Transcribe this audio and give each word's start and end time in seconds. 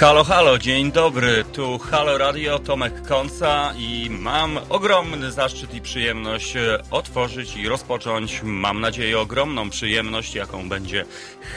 Halo, 0.00 0.24
halo, 0.24 0.58
dzień 0.58 0.92
dobry. 0.92 1.44
Tu 1.52 1.78
Halo 1.78 2.18
Radio, 2.18 2.58
Tomek 2.58 3.02
Konca 3.08 3.72
i 3.78 4.10
mam 4.10 4.58
ogromny 4.68 5.32
zaszczyt 5.32 5.74
i 5.74 5.80
przyjemność 5.80 6.56
e, 6.56 6.78
otworzyć 6.90 7.56
i 7.56 7.68
rozpocząć, 7.68 8.40
mam 8.42 8.80
nadzieję, 8.80 9.18
ogromną 9.18 9.70
przyjemność, 9.70 10.34
jaką 10.34 10.68
będzie 10.68 11.04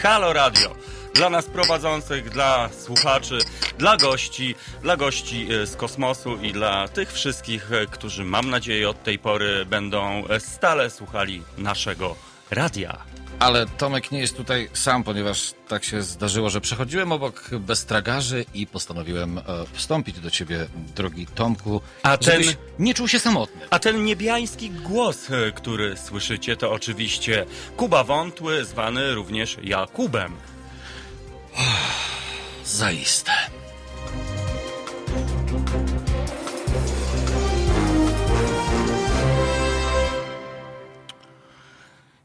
Halo 0.02 0.34
Radio. 0.34 0.76
Dla 1.14 1.30
nas 1.30 1.46
prowadzących, 1.46 2.30
dla 2.30 2.70
słuchaczy, 2.70 3.40
dla 3.78 3.98
gości, 3.98 4.56
dla 4.82 4.98
gości 4.98 5.48
e, 5.52 5.68
z 5.68 5.76
kosmosu 5.76 6.38
i 6.42 6.52
dla 6.52 6.88
tych 6.88 7.14
wszystkich, 7.14 7.72
e, 7.72 7.86
którzy 7.86 8.26
mam 8.26 8.50
nadzieję 8.50 8.90
od 8.90 9.04
tej 9.04 9.20
pory 9.20 9.66
będą 9.66 10.24
stale 10.40 10.90
słuchali 10.90 11.44
naszego 11.58 12.33
radia. 12.54 12.98
Ale 13.40 13.66
Tomek 13.68 14.12
nie 14.12 14.20
jest 14.20 14.38
tutaj 14.38 14.70
sam, 14.74 15.04
ponieważ 15.04 15.54
tak 15.68 15.84
się 15.84 16.02
zdarzyło, 16.02 16.50
że 16.50 16.62
przechodziłem 16.62 17.12
obok 17.12 17.50
bez 17.60 17.86
tragarzy 17.86 18.46
i 18.54 18.68
postanowiłem 18.68 19.38
e, 19.38 19.42
wstąpić 19.74 20.20
do 20.20 20.32
ciebie, 20.32 20.68
drogi 20.96 21.28
Tomku, 21.28 21.82
A 22.04 22.18
ten- 22.18 22.42
nie 22.80 22.94
czuł 22.94 23.08
się 23.08 23.20
samotny. 23.20 23.62
A 23.70 23.80
ten 23.80 24.04
niebiański 24.06 24.70
głos, 24.70 25.32
e, 25.32 25.52
który 25.52 25.98
słyszycie, 25.98 26.58
to 26.58 26.72
oczywiście 26.72 27.46
Kuba 27.78 28.04
Wątły, 28.04 28.66
zwany 28.66 29.14
również 29.16 29.58
Jakubem. 29.64 30.36
Zaiste. 32.66 33.32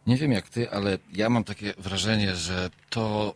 Nie 0.08 0.16
wiem 0.16 0.32
jak 0.32 0.48
ty, 0.48 0.70
ale 0.70 0.98
ja 1.12 1.30
mam 1.30 1.44
takie 1.44 1.74
wrażenie, 1.78 2.36
że 2.36 2.70
to 2.90 3.34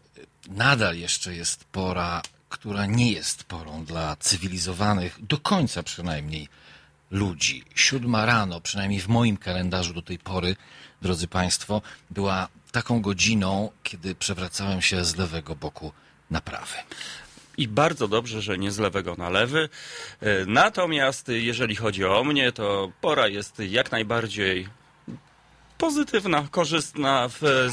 nadal 0.48 0.97
jeszcze 0.97 1.34
jest 1.34 1.65
pora, 1.65 2.23
która 2.48 2.87
nie 2.87 3.12
jest 3.12 3.45
porą 3.45 3.84
dla 3.84 4.17
cywilizowanych, 4.17 5.27
do 5.27 5.39
końca 5.39 5.83
przynajmniej, 5.83 6.48
ludzi. 7.11 7.65
Siódma 7.75 8.27
rano, 8.27 8.61
przynajmniej 8.61 9.00
w 9.00 9.09
moim 9.09 9.37
kalendarzu 9.37 9.95
do 9.95 10.03
tej 10.03 10.19
pory, 10.19 10.56
drodzy 11.03 11.28
Państwo, 11.28 11.82
była 12.11 12.49
taką 12.72 13.03
godziną, 13.03 13.71
kiedy 13.82 14.15
przewracałem 14.15 14.82
się 14.82 15.05
z 15.05 15.16
lewego 15.16 15.56
boku 15.56 15.93
na 16.31 16.41
prawy. 16.41 16.77
I 17.56 17.69
bardzo 17.69 18.09
dobrze, 18.09 18.43
że 18.43 18.59
nie 18.59 18.71
z 18.71 18.78
lewego 18.78 19.15
na 19.15 19.31
lewy. 19.31 19.69
E, 20.21 20.47
Natomiast 20.47 21.28
jeżeli 21.28 21.77
chodzi 21.77 22.05
o 22.05 22.25
mnie, 22.25 22.53
to 22.53 22.93
pora 23.00 23.28
jest 23.28 23.59
jak 23.59 23.93
najbardziej 23.93 24.69
pozytywna, 25.82 26.48
korzystna. 26.50 27.28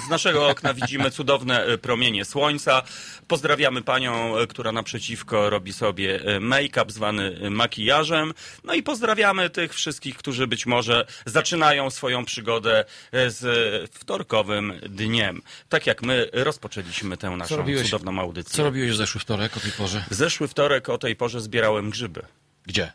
Z 0.05 0.09
naszego 0.09 0.49
okna 0.49 0.73
widzimy 0.73 1.11
cudowne 1.11 1.65
e, 1.65 1.77
promienie 1.77 2.25
słońca. 2.25 2.81
Pozdrawiamy 3.27 3.81
panią, 3.81 4.37
e, 4.37 4.47
która 4.47 4.71
naprzeciwko 4.71 5.49
robi 5.49 5.73
sobie 5.73 6.21
e, 6.25 6.39
make-up 6.39 6.85
zwany 6.91 7.49
makijażem. 7.49 8.33
No 8.63 8.73
i 8.73 8.83
pozdrawiamy 8.83 9.49
tych 9.49 9.73
wszystkich, 9.73 10.17
którzy 10.17 10.47
być 10.47 10.65
może 10.65 11.05
zaczynają 11.25 11.89
swoją 11.89 12.25
przygodę 12.25 12.85
z 13.27 13.91
wtorkowym 13.93 14.73
dniem. 14.89 15.41
Tak 15.69 15.87
jak 15.87 16.01
my 16.01 16.29
rozpoczęliśmy 16.33 17.17
tę 17.17 17.29
naszą 17.29 17.57
robiłeś- 17.57 17.83
cudowną 17.83 18.21
audycję. 18.21 18.53
Co 18.57 18.63
robiłeś 18.63 18.91
w 18.91 18.95
zeszły 18.95 19.21
wtorek 19.21 19.57
o 19.57 19.59
tej 19.59 19.71
porze? 19.71 20.03
W 20.09 20.13
zeszły 20.13 20.47
wtorek 20.47 20.89
o 20.89 20.97
tej 20.97 21.15
porze 21.15 21.41
zbierałem 21.41 21.89
grzyby 21.89 22.21
Gdzie? 22.65 22.91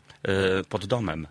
pod 0.68 0.86
domem. 0.86 1.26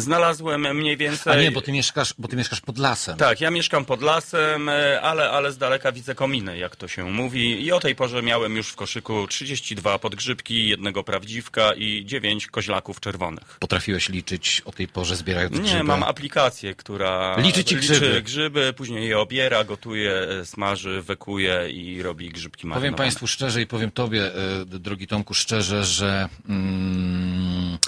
Znalazłem 0.00 0.76
mniej 0.76 0.96
więcej. 0.96 1.32
A 1.32 1.42
nie, 1.42 1.50
bo 1.50 1.60
ty 1.60 1.72
mieszkasz, 1.72 2.14
bo 2.18 2.28
ty 2.28 2.36
mieszkasz 2.36 2.60
pod 2.60 2.78
lasem. 2.78 3.16
Tak, 3.16 3.40
ja 3.40 3.50
mieszkam 3.50 3.84
pod 3.84 4.02
lasem, 4.02 4.68
e, 4.68 5.00
ale, 5.00 5.30
ale 5.30 5.52
z 5.52 5.58
daleka 5.58 5.92
widzę 5.92 6.14
kominy, 6.14 6.58
jak 6.58 6.76
to 6.76 6.88
się 6.88 7.04
mówi. 7.04 7.64
I 7.64 7.72
o 7.72 7.80
tej 7.80 7.94
porze 7.94 8.22
miałem 8.22 8.56
już 8.56 8.68
w 8.68 8.76
koszyku 8.76 9.26
32 9.26 9.98
podgrzybki, 9.98 10.68
jednego 10.68 11.04
prawdziwka 11.04 11.74
i 11.74 12.04
9 12.06 12.46
koźlaków 12.46 13.00
czerwonych. 13.00 13.56
Potrafiłeś 13.60 14.08
liczyć 14.08 14.62
o 14.64 14.72
tej 14.72 14.88
porze 14.88 15.16
zbierając 15.16 15.56
Nie, 15.56 15.62
grzyby? 15.62 15.84
mam 15.84 16.02
aplikację, 16.02 16.74
która 16.74 17.36
Liczy 17.38 17.64
ci 17.64 17.76
grzyby. 17.76 18.06
liczy 18.08 18.22
grzyby, 18.22 18.72
później 18.76 19.08
je 19.08 19.18
obiera, 19.18 19.64
gotuje, 19.64 20.12
e, 20.12 20.44
smaży, 20.46 21.02
wekuje 21.02 21.70
i 21.70 22.02
robi 22.02 22.28
grzybki 22.30 22.62
Powiem 22.62 22.70
marynowane. 22.70 22.96
Państwu 22.96 23.26
szczerze 23.26 23.62
i 23.62 23.66
powiem 23.66 23.90
Tobie, 23.90 24.22
e, 24.34 24.64
drogi 24.64 25.06
Tomku, 25.06 25.34
szczerze, 25.34 25.84
że 25.84 26.28
mm, 26.48 27.78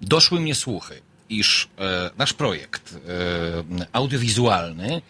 doszły 0.00 0.40
mnie 0.40 0.54
słuchy, 0.54 1.00
iż 1.28 1.68
e, 1.78 2.10
nasz 2.18 2.32
projekt 2.32 2.94
e, 2.94 2.98
audiowizualny 3.92 5.02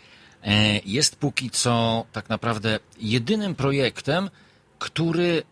e, 0.42 0.80
jest 0.84 1.16
póki 1.16 1.50
co 1.50 2.04
tak 2.12 2.28
naprawdę 2.28 2.78
jedynym 3.00 3.54
projektem, 3.54 4.30
który 4.78 5.42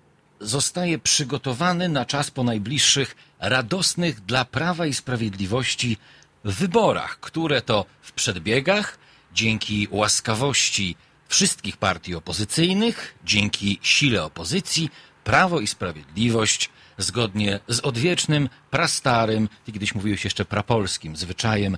zostaje 0.40 0.98
przygotowany 0.98 1.88
na 1.88 2.04
czas 2.04 2.30
po 2.30 2.44
najbliższych 2.44 3.16
radosnych 3.38 4.20
dla 4.20 4.44
Prawa 4.44 4.86
i 4.86 4.94
Sprawiedliwości 4.94 5.96
wyborach, 6.44 7.20
które 7.20 7.62
to 7.62 7.84
w 8.02 8.12
przedbiegach, 8.12 8.98
dzięki 9.32 9.88
łaskawości 9.90 10.96
wszystkich 11.28 11.76
partii 11.76 12.14
opozycyjnych, 12.14 13.14
dzięki 13.24 13.78
sile 13.82 14.24
opozycji, 14.24 14.90
Prawo 15.24 15.60
i 15.60 15.66
Sprawiedliwość, 15.66 16.70
zgodnie 16.98 17.60
z 17.68 17.80
odwiecznym, 17.80 18.48
prastarym, 18.70 19.48
ty 19.64 19.72
kiedyś 19.72 19.94
mówiłeś 19.94 20.24
jeszcze 20.24 20.44
prapolskim 20.44 21.16
zwyczajem, 21.16 21.76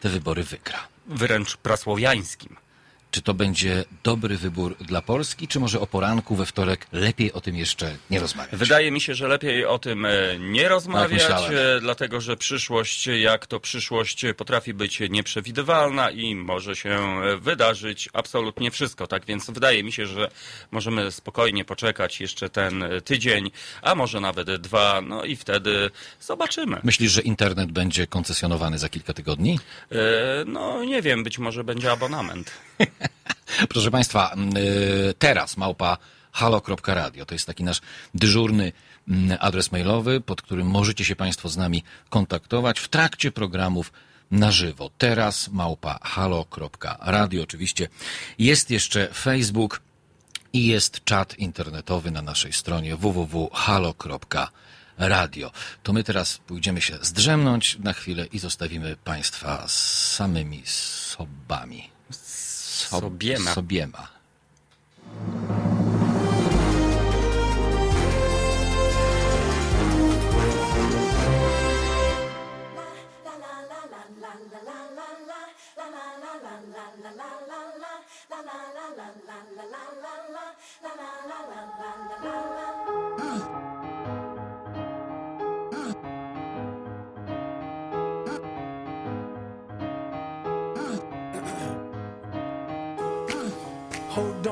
te 0.00 0.08
wybory 0.08 0.42
wygra. 0.42 0.78
Wręcz 1.06 1.56
prasłowiańskim. 1.56 2.56
Czy 3.10 3.22
to 3.22 3.34
będzie 3.34 3.84
dobry 4.02 4.36
wybór 4.36 4.76
dla 4.80 5.02
Polski, 5.02 5.48
czy 5.48 5.60
może 5.60 5.80
o 5.80 5.86
poranku 5.86 6.36
we 6.36 6.46
wtorek 6.46 6.86
lepiej 6.92 7.32
o 7.32 7.40
tym 7.40 7.56
jeszcze 7.56 7.96
nie 8.10 8.20
rozmawiać? 8.20 8.56
Wydaje 8.56 8.90
mi 8.90 9.00
się, 9.00 9.14
że 9.14 9.28
lepiej 9.28 9.64
o 9.66 9.78
tym 9.78 10.04
e, 10.04 10.10
nie 10.38 10.68
rozmawiać, 10.68 11.22
Tak 11.22 11.30
myślałem. 11.32 11.52
e, 11.76 11.80
dlatego 11.80 12.20
że 12.20 12.36
przyszłość, 12.36 13.06
jak 13.06 13.46
to 13.46 13.60
przyszłość, 13.60 14.24
e, 14.24 14.34
potrafi 14.34 14.74
być 14.74 15.00
nieprzewidywalna 15.10 16.10
i 16.10 16.34
może 16.34 16.76
się 16.76 17.16
wydarzyć 17.40 18.08
absolutnie 18.12 18.70
wszystko. 18.70 19.06
Tak 19.06 19.26
więc 19.26 19.50
wydaje 19.50 19.84
mi 19.84 19.92
się, 19.92 20.06
że 20.06 20.30
możemy 20.70 21.12
spokojnie 21.12 21.64
poczekać 21.64 22.20
jeszcze 22.20 22.50
ten 22.50 22.84
tydzień, 23.04 23.50
a 23.82 23.94
może 23.94 24.20
nawet 24.20 24.56
dwa, 24.56 25.00
no 25.00 25.24
i 25.24 25.36
wtedy 25.36 25.90
zobaczymy. 26.20 26.80
Myślisz, 26.84 27.12
że 27.12 27.20
internet 27.22 27.72
będzie 27.72 28.06
koncesjonowany 28.06 28.78
za 28.78 28.88
kilka 28.88 29.12
tygodni? 29.12 29.60
No 30.46 30.84
nie 30.84 31.02
wiem, 31.02 31.24
być 31.24 31.38
może 31.38 31.64
będzie 31.64 31.92
abonament. 31.92 32.50
Proszę 33.68 33.90
Państwa, 33.90 34.34
y, 35.10 35.14
teraz 35.14 35.56
małpa 35.56 35.98
halo.radio 36.32 37.26
to 37.26 37.34
jest 37.34 37.46
taki 37.46 37.64
nasz 37.64 37.80
dyżurny 38.14 38.72
adres 39.40 39.72
mailowy, 39.72 40.20
pod 40.20 40.42
którym 40.42 40.66
możecie 40.66 41.04
się 41.04 41.16
Państwo 41.16 41.48
z 41.48 41.56
nami 41.56 41.84
kontaktować 42.08 42.80
w 42.80 42.88
trakcie 42.88 43.32
programów 43.32 43.92
na 44.30 44.50
żywo. 44.50 44.90
Teraz 44.98 45.48
małpa 45.48 45.98
halo.radio. 46.02 47.42
Oczywiście 47.42 47.88
jest 48.38 48.70
jeszcze 48.70 49.08
Facebook 49.14 49.80
i 50.52 50.66
jest 50.66 51.04
czat 51.04 51.38
internetowy 51.38 52.10
na 52.10 52.22
naszej 52.22 52.52
stronie 52.52 52.96
www.halo.radio. 52.96 53.90
To 55.82 55.92
my 55.92 56.04
teraz 56.04 56.38
pójdziemy 56.38 56.80
się 56.80 56.98
zdrzemnąć 57.02 57.78
na 57.78 57.92
chwilę 57.92 58.26
i 58.26 58.38
zostawimy 58.38 58.96
Państwa 59.04 59.68
z 59.68 60.12
samymi 60.14 60.62
sobami. 60.64 61.95
Sob- 62.88 63.00
Sobiema. 63.00 63.52
Sobiema. 63.54 64.10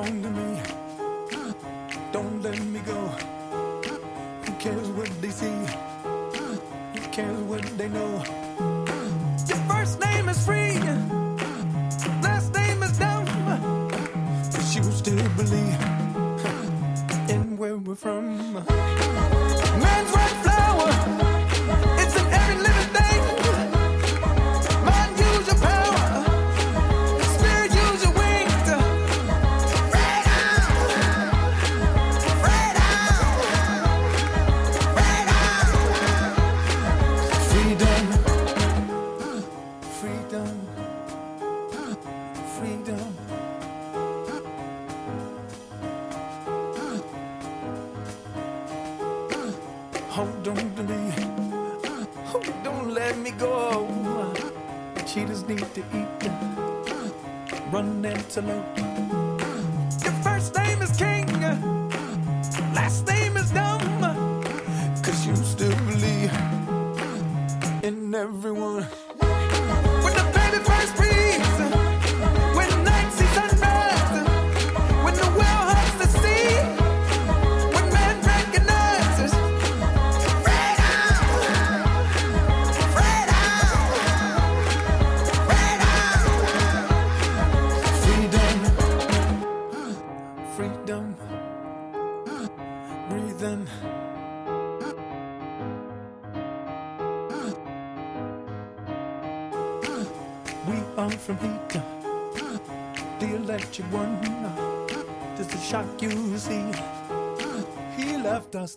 To 0.05 0.29
me. 0.29 0.61
Don't 2.11 2.41
let 2.43 2.59
me 2.59 2.79
go. 2.81 2.93
Who 4.45 4.51
cares 4.59 4.87
what 4.89 5.09
they 5.21 5.29
see? 5.29 5.65
Who 6.93 7.01
cares 7.11 7.39
what 7.49 7.63
they 7.77 7.89
know? 7.89 8.23
Your 9.47 9.57
first 9.67 9.99
name 9.99 10.29
is 10.29 10.45
free. 10.45 10.77
Last 12.21 12.53
name 12.53 12.83
is 12.83 12.97
dumb. 12.99 13.25
But 14.51 14.75
you 14.75 14.83
still 14.91 15.29
believe 15.37 15.94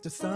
to 0.00 0.10
some 0.10 0.27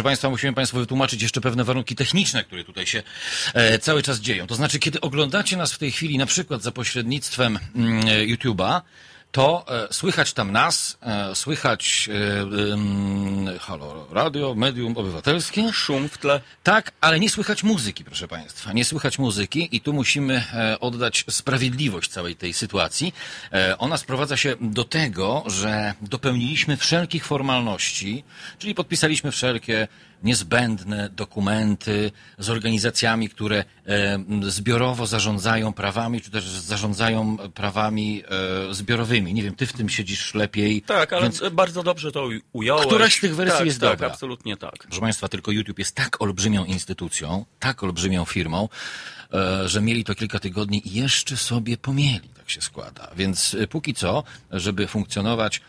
Proszę 0.00 0.08
Państwa, 0.08 0.30
musimy 0.30 0.52
Państwu 0.52 0.78
wytłumaczyć 0.78 1.22
jeszcze 1.22 1.40
pewne 1.40 1.64
warunki 1.64 1.96
techniczne, 1.96 2.44
które 2.44 2.64
tutaj 2.64 2.86
się 2.86 3.02
e, 3.54 3.78
cały 3.78 4.02
czas 4.02 4.20
dzieją. 4.20 4.46
To 4.46 4.54
znaczy, 4.54 4.78
kiedy 4.78 5.00
oglądacie 5.00 5.56
nas 5.56 5.72
w 5.72 5.78
tej 5.78 5.92
chwili, 5.92 6.18
na 6.18 6.26
przykład 6.26 6.62
za 6.62 6.72
pośrednictwem 6.72 7.58
mm, 7.74 8.08
e, 8.08 8.26
YouTube'a, 8.26 8.80
to 9.32 9.64
e, 9.68 9.94
słychać 9.94 10.32
tam 10.32 10.52
nas, 10.52 10.98
e, 11.02 11.34
słychać 11.34 12.08
em, 12.72 13.58
halo, 13.60 14.06
radio, 14.10 14.54
medium 14.54 14.96
obywatelskie. 14.96 15.72
Szum 15.72 16.08
w 16.08 16.18
tle. 16.18 16.40
Tak, 16.62 16.92
ale 17.00 17.20
nie 17.20 17.30
słychać 17.30 17.62
muzyki, 17.62 18.04
proszę 18.04 18.28
Państwa. 18.28 18.72
Nie 18.72 18.84
słychać 18.84 19.18
muzyki 19.18 19.76
i 19.76 19.80
tu 19.80 19.92
musimy 19.92 20.44
oddać 20.80 21.24
sprawiedliwość 21.30 22.10
całej 22.10 22.36
tej 22.36 22.52
sytuacji. 22.52 23.14
Ona 23.78 23.96
sprowadza 23.96 24.36
się 24.36 24.56
do 24.60 24.84
tego, 24.84 25.44
że 25.46 25.94
dopełniliśmy 26.02 26.76
wszelkich 26.76 27.24
formalności, 27.24 28.24
czyli 28.58 28.74
podpisaliśmy 28.74 29.32
wszelkie 29.32 29.88
niezbędne 30.22 31.08
dokumenty 31.08 32.12
z 32.38 32.50
organizacjami, 32.50 33.28
które 33.28 33.64
e, 33.86 34.18
zbiorowo 34.42 35.06
zarządzają 35.06 35.72
prawami, 35.72 36.20
czy 36.20 36.30
też 36.30 36.44
zarządzają 36.44 37.36
prawami 37.54 38.22
e, 38.70 38.74
zbiorowymi. 38.74 39.34
Nie 39.34 39.42
wiem, 39.42 39.54
ty 39.54 39.66
w 39.66 39.72
tym 39.72 39.88
siedzisz 39.88 40.34
lepiej. 40.34 40.82
Tak, 40.82 41.12
ale 41.12 41.22
Więc- 41.22 41.42
bardzo 41.52 41.82
dobrze 41.82 42.12
to 42.12 42.28
ująłeś. 42.52 42.86
Któraś 42.86 43.14
z 43.14 43.20
tych 43.20 43.36
wersji 43.36 43.58
tak, 43.58 43.66
jest 43.66 43.80
tak, 43.80 43.90
dobra. 43.90 44.08
absolutnie 44.08 44.56
tak. 44.56 44.78
Proszę 44.78 45.00
Państwa, 45.00 45.28
tylko 45.28 45.50
YouTube 45.50 45.78
jest 45.78 45.94
tak 45.94 46.22
olbrzymią 46.22 46.64
instytucją, 46.64 47.44
tak 47.58 47.82
olbrzymią 47.82 48.24
firmą, 48.24 48.68
e, 49.32 49.68
że 49.68 49.80
mieli 49.80 50.04
to 50.04 50.14
kilka 50.14 50.38
tygodni 50.38 50.88
i 50.88 50.94
jeszcze 50.94 51.36
sobie 51.36 51.76
pomieli, 51.76 52.28
tak 52.36 52.50
się 52.50 52.60
składa. 52.60 53.10
Więc 53.16 53.56
póki 53.70 53.94
co, 53.94 54.24
żeby 54.50 54.86
funkcjonować 54.86 55.60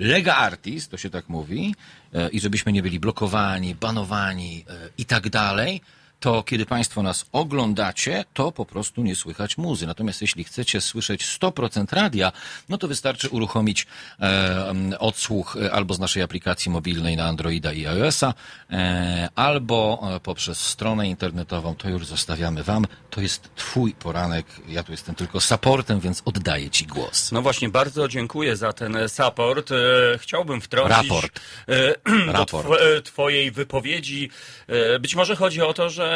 lega 0.00 0.36
artis, 0.36 0.88
to 0.88 0.96
się 0.96 1.10
tak 1.10 1.28
mówi, 1.28 1.74
e, 2.14 2.28
i 2.28 2.40
żebyśmy 2.40 2.72
nie 2.72 2.82
byli 2.82 3.00
blokowani, 3.00 3.74
banowani 3.74 4.64
e, 4.68 4.88
i 4.98 5.04
tak 5.04 5.28
dalej, 5.28 5.80
to 6.20 6.42
kiedy 6.42 6.66
Państwo 6.66 7.02
nas 7.02 7.26
oglądacie, 7.32 8.24
to 8.34 8.52
po 8.52 8.66
prostu 8.66 9.02
nie 9.02 9.14
słychać 9.16 9.58
muzy. 9.58 9.86
Natomiast 9.86 10.20
jeśli 10.22 10.44
chcecie 10.44 10.80
słyszeć 10.80 11.24
100% 11.40 11.92
radia, 11.92 12.32
no 12.68 12.78
to 12.78 12.88
wystarczy 12.88 13.28
uruchomić 13.28 13.86
e, 14.20 14.64
odsłuch 14.98 15.56
albo 15.72 15.94
z 15.94 15.98
naszej 15.98 16.22
aplikacji 16.22 16.70
mobilnej 16.70 17.16
na 17.16 17.24
Androida 17.24 17.72
i 17.72 17.86
iOS-a, 17.86 18.34
e, 18.70 19.28
albo 19.34 20.08
e, 20.16 20.20
poprzez 20.20 20.58
stronę 20.60 21.08
internetową. 21.08 21.74
To 21.74 21.88
już 21.88 22.06
zostawiamy 22.06 22.62
Wam. 22.62 22.86
To 23.10 23.20
jest 23.20 23.54
Twój 23.54 23.92
poranek. 23.92 24.46
Ja 24.68 24.82
tu 24.82 24.92
jestem 24.92 25.14
tylko 25.14 25.40
supportem, 25.40 26.00
więc 26.00 26.22
oddaję 26.24 26.70
Ci 26.70 26.86
głos. 26.86 27.32
No 27.32 27.42
właśnie, 27.42 27.68
bardzo 27.68 28.08
dziękuję 28.08 28.56
za 28.56 28.72
ten 28.72 28.96
e, 28.96 29.08
support. 29.08 29.70
E, 29.72 29.74
Chciałbym 30.18 30.60
wtrącić 30.60 30.96
Raport. 31.10 31.40
do 32.26 32.32
Raport. 32.32 32.68
tw- 32.68 33.02
Twojej 33.02 33.50
wypowiedzi. 33.50 34.30
Być 35.00 35.14
może 35.16 35.36
chodzi 35.36 35.62
o 35.62 35.74
to, 35.74 35.90
że 35.90 36.09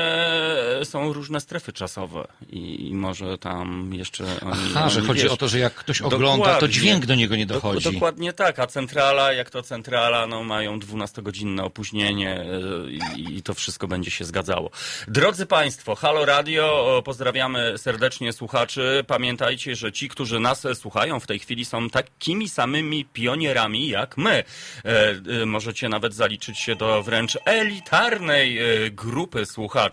są 0.84 1.12
różne 1.12 1.40
strefy 1.40 1.72
czasowe 1.72 2.26
i, 2.50 2.88
i 2.88 2.94
może 2.94 3.38
tam 3.38 3.90
jeszcze 3.94 4.24
oni... 4.24 4.60
Aha, 4.76 4.88
że 4.88 4.98
oni, 4.98 5.08
chodzi 5.08 5.22
wiesz, 5.22 5.32
o 5.32 5.36
to, 5.36 5.48
że 5.48 5.58
jak 5.58 5.74
ktoś 5.74 6.02
ogląda, 6.02 6.54
to 6.54 6.68
dźwięk 6.68 7.06
do 7.06 7.14
niego 7.14 7.36
nie 7.36 7.46
dochodzi. 7.46 7.92
Dokładnie 7.92 8.32
tak, 8.32 8.58
a 8.58 8.66
centrala, 8.66 9.32
jak 9.32 9.50
to 9.50 9.62
centrala, 9.62 10.26
no 10.26 10.44
mają 10.44 10.78
12-godzinne 10.78 11.64
opóźnienie 11.64 12.40
e, 12.40 13.16
i, 13.16 13.38
i 13.38 13.42
to 13.42 13.54
wszystko 13.54 13.88
będzie 13.88 14.10
się 14.10 14.24
zgadzało. 14.24 14.70
Drodzy 15.08 15.46
Państwo, 15.46 15.94
Halo 15.94 16.24
Radio, 16.24 17.02
pozdrawiamy 17.04 17.78
serdecznie 17.78 18.32
słuchaczy. 18.32 19.04
Pamiętajcie, 19.06 19.76
że 19.76 19.92
ci, 19.92 20.08
którzy 20.08 20.40
nas 20.40 20.66
słuchają 20.74 21.20
w 21.20 21.26
tej 21.26 21.38
chwili 21.38 21.64
są 21.64 21.90
takimi 21.90 22.48
samymi 22.48 23.04
pionierami 23.04 23.88
jak 23.88 24.16
my. 24.16 24.44
E, 24.84 25.10
e, 25.42 25.46
możecie 25.46 25.88
nawet 25.88 26.14
zaliczyć 26.14 26.58
się 26.58 26.76
do 26.76 27.02
wręcz 27.02 27.38
elitarnej 27.44 28.58
e, 28.58 28.90
grupy 28.90 29.46
słuchaczy. 29.46 29.83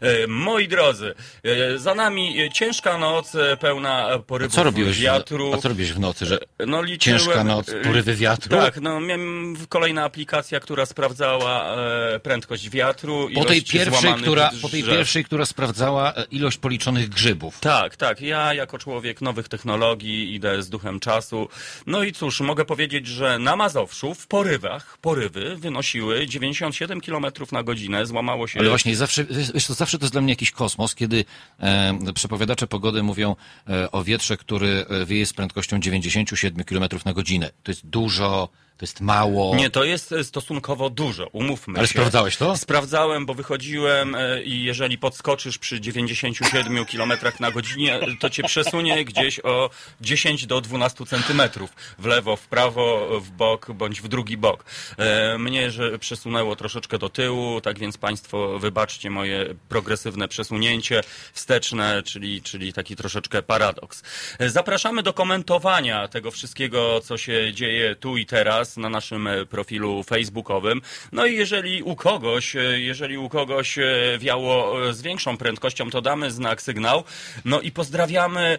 E, 0.00 0.26
moi 0.26 0.68
drodzy, 0.68 1.14
e, 1.44 1.78
za 1.78 1.94
nami 1.94 2.50
ciężka 2.52 2.98
noc, 2.98 3.34
e, 3.34 3.56
pełna 3.56 4.18
porywów 4.26 4.54
Co 4.54 4.62
robiłeś, 4.62 5.00
wiatru. 5.00 5.50
w, 5.50 5.54
a 5.54 5.58
co 5.58 5.68
robiłeś 5.68 5.92
w 5.92 6.00
nocy, 6.00 6.26
że 6.26 6.38
No, 6.66 6.82
liczyłem, 6.82 7.18
ciężka 7.18 7.44
noc, 7.44 7.70
porywy 7.84 8.14
wiatru? 8.14 8.50
Tak, 8.56 8.80
no 8.80 9.00
miałem 9.00 9.56
kolejna 9.68 10.04
aplikacja, 10.04 10.60
która 10.60 10.86
sprawdzała 10.86 11.76
prędkość 12.22 12.70
wiatru. 12.70 13.28
po 13.34 13.44
tej 13.44 13.62
pierwszej, 13.62 14.14
która, 14.14 14.50
po 14.62 14.68
tej 14.68 14.84
pierwszej, 14.84 15.24
która 15.24 15.46
sprawdzała 15.46 16.12
ilość 16.30 16.58
policzonych 16.58 17.08
grzybów. 17.08 17.60
Tak, 17.60 17.96
tak. 17.96 18.20
Ja 18.20 18.54
jako 18.54 18.78
człowiek 18.78 19.20
nowych 19.20 19.48
technologii 19.48 20.34
idę 20.34 20.62
z 20.62 20.68
duchem 20.68 21.00
czasu. 21.00 21.48
No 21.86 22.02
i 22.02 22.12
cóż, 22.12 22.40
mogę 22.40 22.64
powiedzieć, 22.64 23.06
że 23.06 23.38
na 23.38 23.56
Mazowszu 23.56 24.14
w 24.14 24.26
porywach, 24.26 24.98
porywy 25.00 25.56
wynosiły 25.56 26.26
97 26.26 27.00
km 27.00 27.26
na 27.52 27.62
godzinę, 27.62 28.06
złamało 28.06 28.46
się... 28.46 28.60
Ale 28.60 28.68
właśnie 28.68 28.96
zawsze, 29.08 29.24
wiesz, 29.54 29.66
to 29.66 29.74
zawsze 29.74 29.98
to 29.98 30.04
jest 30.04 30.14
dla 30.14 30.20
mnie 30.20 30.32
jakiś 30.32 30.50
kosmos, 30.50 30.94
kiedy 30.94 31.24
e, 31.60 32.12
przepowiadacze 32.14 32.66
pogody 32.66 33.02
mówią 33.02 33.36
e, 33.68 33.90
o 33.90 34.04
wietrze, 34.04 34.36
który 34.36 34.86
e, 34.88 35.06
wieje 35.06 35.26
z 35.26 35.32
prędkością 35.32 35.80
97 35.80 36.64
km 36.64 36.84
na 37.04 37.12
godzinę. 37.12 37.50
To 37.62 37.70
jest 37.70 37.86
dużo, 37.86 38.48
to 38.78 38.84
jest 38.84 39.00
mało. 39.00 39.56
Nie, 39.56 39.70
to 39.70 39.84
jest 39.84 40.12
e, 40.12 40.24
stosunkowo 40.24 40.90
dużo, 40.90 41.26
umówmy 41.26 41.78
Ale 41.78 41.88
się. 41.88 41.92
sprawdzałeś 41.92 42.36
to? 42.36 42.56
Sprawdzałem, 42.56 43.26
bo 43.26 43.34
wychodziłem 43.34 44.14
e, 44.14 44.42
i 44.42 44.64
jeżeli 44.64 44.98
podskoczysz 44.98 45.58
przy 45.58 45.80
97 45.80 46.84
km 46.84 47.12
na 47.40 47.50
godzinie, 47.50 48.00
to 48.20 48.30
cię 48.30 48.42
przesunie 48.42 49.04
gdzieś 49.04 49.40
o 49.44 49.70
10 50.00 50.46
do 50.46 50.60
12 50.60 51.06
centymetrów. 51.06 51.70
W 51.98 52.06
lewo, 52.06 52.36
w 52.36 52.46
prawo, 52.46 53.08
w 53.20 53.30
bok, 53.30 53.72
bądź 53.72 54.00
w 54.00 54.08
drugi 54.08 54.36
bok. 54.36 54.64
E, 54.98 55.38
Mnie 55.38 55.70
że 55.70 55.98
przesunęło 55.98 56.56
troszeczkę 56.56 56.98
do 56.98 57.08
tyłu, 57.08 57.60
tak 57.60 57.78
więc 57.78 57.98
Państwo 57.98 58.58
wybaczcie 58.58 59.10
moje 59.10 59.54
progresywne 59.68 60.28
przesunięcie 60.28 61.00
wsteczne, 61.32 62.02
czyli, 62.02 62.42
czyli 62.42 62.72
taki 62.72 62.96
troszeczkę 62.96 63.42
paradoks. 63.42 64.02
Zapraszamy 64.40 65.02
do 65.02 65.12
komentowania 65.12 66.08
tego 66.08 66.30
wszystkiego, 66.30 67.00
co 67.00 67.18
się 67.18 67.54
dzieje 67.54 67.96
tu 67.96 68.16
i 68.16 68.26
teraz. 68.26 68.67
Oraz 68.68 68.76
na 68.76 68.88
naszym 68.88 69.26
e, 69.26 69.46
profilu 69.46 70.02
facebookowym. 70.02 70.80
No 71.12 71.26
i 71.26 71.36
jeżeli 71.36 71.82
u 71.82 71.96
kogoś, 71.96 72.56
e, 72.56 72.60
jeżeli 72.80 73.18
u 73.18 73.28
kogoś 73.28 73.78
e, 73.78 73.84
wiało 74.18 74.74
z 74.92 75.02
większą 75.02 75.36
prędkością, 75.36 75.90
to 75.90 76.00
damy 76.02 76.30
znak, 76.30 76.62
sygnał. 76.62 77.04
No 77.44 77.60
i 77.60 77.72
pozdrawiamy 77.72 78.58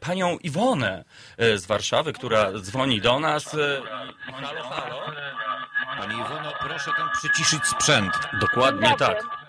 panią 0.00 0.38
Iwonę 0.38 1.04
z 1.38 1.66
Warszawy, 1.66 2.12
która 2.12 2.52
dzwoni 2.60 3.00
do 3.00 3.20
nas. 3.20 3.44
Halo, 4.40 4.62
halo. 4.62 5.02
Pani 5.98 6.14
Iwono, 6.14 6.52
proszę 6.60 6.90
tam 6.96 7.08
przyciszyć 7.20 7.66
sprzęt. 7.66 8.12
Dokładnie 8.40 8.94
tak. 8.98 9.40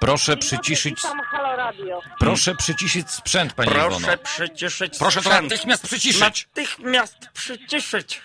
Proszę 0.00 0.36
przyciszyć, 0.36 0.96
Witam 1.02 1.20
Halo 1.20 1.56
Radio. 1.56 2.00
proszę 2.20 2.54
przyciszyć 2.54 3.10
sprzęt, 3.10 3.52
Pani 3.52 3.70
Iwono. 3.70 3.88
Proszę 3.90 4.18
przyciszyć 4.18 4.98
Proszę 4.98 5.20
to 5.22 5.28
sprzęt. 5.30 5.50
natychmiast 5.50 5.86
przyciszyć. 5.86 6.46
Natychmiast 6.46 7.28
przyciszyć. 7.34 8.22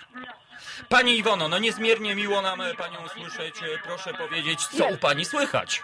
Pani 0.92 1.16
Iwono, 1.18 1.48
no 1.48 1.58
niezmiernie 1.58 2.14
miło 2.14 2.42
nam 2.42 2.60
e, 2.60 2.74
Panią 2.74 3.08
słyszeć. 3.08 3.62
E, 3.62 3.66
Proszę 3.84 4.14
powiedzieć, 4.14 4.66
co 4.66 4.86
u 4.86 4.96
Pani 4.96 5.24
słychać? 5.24 5.82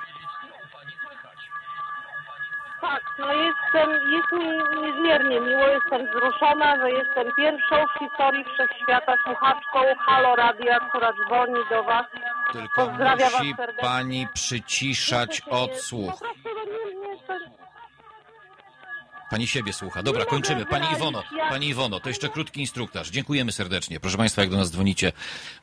Tak, 2.80 3.02
no 3.18 3.32
jestem, 3.32 3.90
jest 3.90 4.32
mi 4.32 4.46
niezmiernie 4.82 5.40
miło, 5.40 5.68
jestem 5.68 6.06
wzruszona, 6.06 6.76
że 6.76 6.90
jestem 6.90 7.26
pierwszą 7.36 7.76
w 7.86 7.98
historii 7.98 8.44
wszechświata 8.44 9.14
słuchaczką 9.24 9.78
Halo 10.06 10.36
Radia, 10.36 10.80
która 10.88 11.12
dzwoni 11.12 11.60
do 11.70 11.84
Was. 11.84 12.06
Tylko 12.52 12.86
Pozdrawiam 12.86 13.32
musi 13.32 13.48
was 13.54 13.56
serdecznie. 13.56 13.82
Pani 13.88 14.28
przyciszać 14.34 15.36
się, 15.36 15.50
odsłuch. 15.50 16.12
Po 16.12 16.18
prostu 16.18 16.48
no 16.54 16.64
nie, 16.64 17.08
nie, 17.08 17.16
to... 17.26 17.34
Pani 19.30 19.46
siebie 19.46 19.72
słucha. 19.72 20.02
Dobra, 20.02 20.20
Nie 20.20 20.26
kończymy. 20.26 20.66
Pani 20.66 20.86
Iwono, 20.96 21.22
Pani 21.50 21.68
Iwono, 21.68 22.00
to 22.00 22.08
jeszcze 22.08 22.28
krótki 22.28 22.60
instruktaż. 22.60 23.10
Dziękujemy 23.10 23.52
serdecznie. 23.52 24.00
Proszę 24.00 24.16
Państwa, 24.16 24.42
jak 24.42 24.50
do 24.50 24.56
nas 24.56 24.70
dzwonicie, 24.70 25.12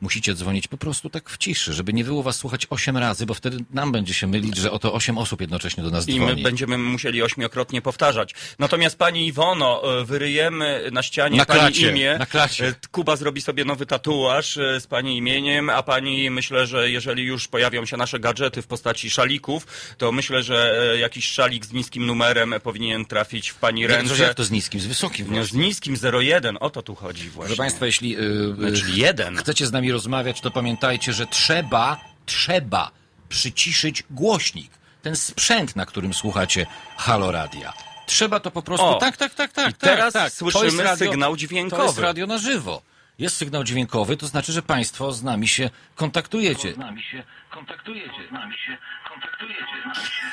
musicie 0.01 0.34
dzwonić 0.34 0.67
po 0.67 0.77
prostu 0.77 1.10
tak 1.10 1.29
w 1.29 1.38
ciszy, 1.38 1.74
żeby 1.74 1.93
nie 1.93 2.03
było 2.03 2.24
Was 2.24 2.36
słuchać 2.36 2.67
osiem 2.69 2.98
razy, 2.98 3.25
bo 3.25 3.34
wtedy 3.34 3.57
nam 3.74 3.91
będzie 3.91 4.13
się 4.13 4.27
mylić, 4.27 4.57
że 4.57 4.72
oto 4.72 4.93
osiem 4.93 5.17
osób 5.17 5.41
jednocześnie 5.41 5.84
do 5.84 5.89
nas 5.89 6.07
I 6.10 6.19
my 6.19 6.25
dzwoni. 6.25 6.43
będziemy 6.43 6.77
musieli 6.77 7.24
ośmiokrotnie 7.24 7.81
powtarzać. 7.81 8.34
Natomiast 8.60 8.98
Pani 8.98 9.27
Iwono, 9.27 10.00
e, 10.01 10.05
wyryjemy 10.05 10.89
na 10.91 11.03
ścianie 11.03 11.38
Na 11.38 11.45
Pani 11.45 11.60
klacie, 11.60 11.91
imię. 11.91 12.15
na 12.19 12.25
klacie. 12.25 12.67
E, 12.67 12.74
Kuba 12.91 13.15
zrobi 13.15 13.41
sobie 13.41 13.65
nowy 13.65 13.86
tatuaż 13.86 14.57
e, 14.57 14.79
z 14.81 14.88
Pani 14.88 15.17
imieniem, 15.17 15.69
a 15.69 15.84
Pani 15.84 16.29
myślę, 16.29 16.67
że 16.67 16.89
jeżeli 16.89 17.24
już 17.24 17.48
pojawią 17.48 17.86
się 17.86 17.98
nasze 17.98 18.19
gadżety 18.19 18.62
w 18.62 18.67
postaci 18.67 19.10
szalików, 19.10 19.67
to 19.98 20.12
myślę, 20.12 20.43
że 20.43 20.75
jakiś 21.00 21.27
szalik 21.27 21.65
z 21.65 21.74
niskim 21.74 22.05
numerem 22.05 22.55
powinien 22.63 23.05
trafić 23.05 23.54
w 23.55 23.59
Pani 23.59 23.88
ręce. 23.88 24.15
to 24.15 24.24
jak 24.24 24.33
to 24.33 24.43
z 24.43 24.51
niskim, 24.51 24.79
z 24.79 24.85
wysokim. 24.85 25.27
No, 25.29 25.43
z 25.43 25.53
niskim 25.53 25.95
0,1, 25.95 26.55
o 26.59 26.69
to 26.69 26.81
tu 26.81 26.95
chodzi 26.95 27.29
właśnie. 27.29 27.55
Proszę 27.55 27.57
Państwa, 27.57 27.85
jeśli 27.85 28.09
yy, 28.09 28.71
Czyli 28.75 29.01
jeden. 29.01 29.38
chcecie 29.38 29.67
z 29.67 29.71
nami 29.71 29.91
rozmawiać, 29.91 30.41
to 30.41 30.51
pamiętajcie, 30.51 31.13
że 31.13 31.27
trzeba, 31.27 31.97
trzeba 32.25 32.91
przyciszyć 33.29 34.03
głośnik. 34.09 34.71
Ten 35.01 35.15
sprzęt, 35.15 35.75
na 35.75 35.85
którym 35.85 36.13
słuchacie 36.13 36.65
Halo 36.97 37.31
Radia. 37.31 37.74
Trzeba 38.05 38.39
to 38.39 38.51
po 38.51 38.62
prostu. 38.62 38.85
O, 38.85 38.95
tak, 38.95 39.17
tak, 39.17 39.33
tak, 39.33 39.51
tak. 39.51 39.69
i 39.71 39.74
teraz 39.74 40.13
tak, 40.13 40.24
tak. 40.24 40.33
słyszymy 40.33 40.83
radio, 40.83 41.12
sygnał 41.12 41.38
dźwiękowy. 41.38 41.81
To 41.81 41.88
jest 41.88 42.00
radio 42.00 42.27
na 42.27 42.38
żywo. 42.38 42.81
Jest 43.19 43.38
sygnał 43.38 43.63
dźwiękowy, 43.63 44.17
to 44.17 44.27
znaczy, 44.27 44.51
że 44.53 44.62
Państwo 44.62 45.12
z 45.12 45.24
nami 45.24 45.47
się 45.47 45.69
kontaktujecie. 45.95 46.74
Z 46.74 46.77
nami 46.77 47.03
się 47.03 47.24
kontaktujecie, 47.50 48.27
z 48.29 48.31
nami 48.31 48.55
się 48.65 48.77
kontaktujecie, 49.09 49.75
z 49.83 49.85
nami 49.85 50.07
się. 50.07 50.25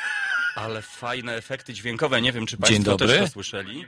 Ale 0.55 0.83
fajne 0.83 1.35
efekty 1.37 1.73
dźwiękowe. 1.75 2.23
Nie 2.23 2.33
wiem, 2.33 2.47
czy 2.47 2.57
Dzień 2.57 2.61
Państwo 2.63 2.91
dobry. 2.91 3.09
też 3.09 3.21
to 3.21 3.29
słyszeli. 3.33 3.87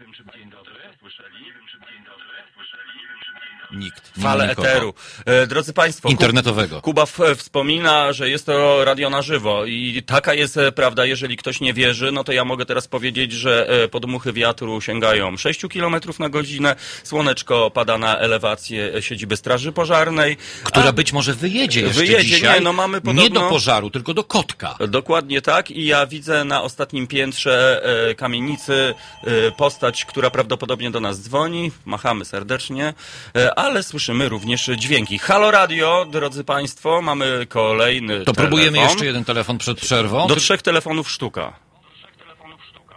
Nikt. 3.72 4.16
Nie 4.16 4.22
Fale 4.22 4.50
eteru. 4.50 4.94
E, 5.26 5.46
drodzy 5.46 5.72
Państwo, 5.72 6.08
Internetowego. 6.08 6.80
Kuba 6.80 7.06
w, 7.06 7.18
wspomina, 7.36 8.12
że 8.12 8.30
jest 8.30 8.46
to 8.46 8.84
radio 8.84 9.10
na 9.10 9.22
żywo 9.22 9.64
i 9.64 10.02
taka 10.06 10.34
jest 10.34 10.56
e, 10.56 10.72
prawda. 10.72 11.04
Jeżeli 11.04 11.36
ktoś 11.36 11.60
nie 11.60 11.74
wierzy, 11.74 12.12
no 12.12 12.24
to 12.24 12.32
ja 12.32 12.44
mogę 12.44 12.66
teraz 12.66 12.88
powiedzieć, 12.88 13.32
że 13.32 13.68
e, 13.68 13.88
podmuchy 13.88 14.32
wiatru 14.32 14.80
sięgają 14.80 15.36
6 15.36 15.60
km 15.72 15.96
na 16.18 16.28
godzinę. 16.28 16.76
Słoneczko 17.04 17.70
pada 17.70 17.98
na 17.98 18.18
elewację 18.18 18.92
e, 18.94 19.02
siedziby 19.02 19.36
Straży 19.36 19.72
Pożarnej. 19.72 20.36
Która 20.64 20.92
być 20.92 21.12
może 21.12 21.34
wyjedzie 21.34 21.80
jeszcze 21.80 22.00
Wyjedzie, 22.00 22.24
dzisiaj. 22.24 22.54
nie, 22.54 22.60
no 22.64 22.72
mamy 22.72 22.96
Nie 22.96 23.00
podobno- 23.00 23.40
do 23.40 23.48
pożaru, 23.48 23.90
tylko 23.90 24.14
do 24.14 24.24
kotka. 24.24 24.76
Dokładnie 24.88 25.42
tak 25.42 25.70
i 25.70 25.84
ja 25.86 26.06
widzę 26.06 26.44
na 26.44 26.62
ostatnim 26.62 27.06
piętrze 27.06 27.82
e, 28.10 28.14
kamienicy 28.14 28.94
e, 29.24 29.50
postać, 29.52 30.04
która 30.04 30.30
prawdopodobnie 30.30 30.90
do 30.90 31.00
nas 31.00 31.20
dzwoni. 31.20 31.70
Machamy 31.84 32.24
serdecznie, 32.24 32.94
e, 33.36 33.58
ale 33.64 33.82
słyszymy 33.82 34.28
również 34.28 34.66
dźwięki. 34.76 35.18
Halo 35.18 35.50
Radio, 35.50 36.04
drodzy 36.10 36.44
Państwo, 36.44 37.02
mamy 37.02 37.46
kolejny 37.48 38.24
To 38.24 38.32
próbujemy 38.32 38.70
telefon. 38.72 38.90
jeszcze 38.90 39.06
jeden 39.06 39.24
telefon 39.24 39.58
przed 39.58 39.80
przerwą. 39.80 40.26
Do 40.26 40.36
trzech 40.36 40.62
telefonów 40.62 41.10
sztuka. 41.10 41.52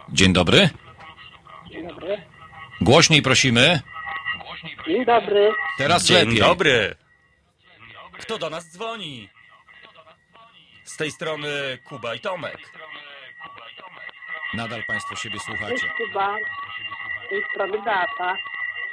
Dzień 0.08 0.32
dobry. 0.32 0.70
Dzień 1.72 1.88
dobry. 1.88 2.22
Głośniej 2.80 3.22
prosimy. 3.22 3.80
Dzień 4.86 5.04
dobry. 5.04 5.52
Teraz 5.78 6.04
Dzień 6.04 6.16
lepiej. 6.16 6.38
dobry. 6.40 6.94
Kto 8.20 8.38
do 8.38 8.50
nas 8.50 8.72
dzwoni? 8.72 9.28
Z 10.84 10.96
tej 10.96 11.10
strony 11.10 11.48
Kuba 11.84 12.14
i 12.14 12.20
Tomek. 12.20 12.58
Nadal 14.54 14.82
Państwo 14.88 15.16
siebie 15.16 15.38
słuchacie. 15.40 15.88
chyba 15.98 16.36
z 17.26 17.30
tej 17.30 17.42
strony 17.50 17.82
Beata. 17.82 18.34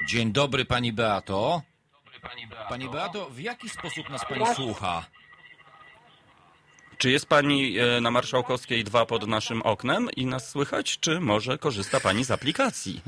Dzień 0.07 0.31
dobry 0.31 0.65
Pani 0.65 0.93
Beato. 0.93 1.61
Pani 2.69 2.89
Beato, 2.89 3.25
w 3.29 3.39
jaki 3.39 3.69
sposób 3.69 4.09
nas 4.09 4.25
Pani 4.25 4.45
słucha? 4.45 5.03
Czy 6.97 7.11
jest 7.11 7.29
Pani 7.29 7.79
e, 7.79 8.01
na 8.01 8.11
Marszałkowskiej 8.11 8.83
2 8.83 9.05
pod 9.05 9.27
naszym 9.27 9.61
oknem 9.61 10.09
i 10.15 10.25
nas 10.25 10.49
słychać, 10.49 10.99
czy 10.99 11.19
może 11.19 11.57
korzysta 11.57 11.99
Pani 11.99 12.23
z 12.23 12.31
aplikacji? 12.31 13.01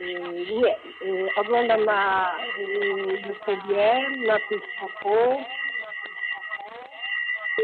Y, 0.00 0.04
Nie, 0.62 0.76
y, 1.08 1.28
oglądam 1.36 1.84
na 1.84 2.32
y, 2.58 2.86
YouTubie, 3.28 4.00
na 4.26 4.38
TikToku. 4.40 5.44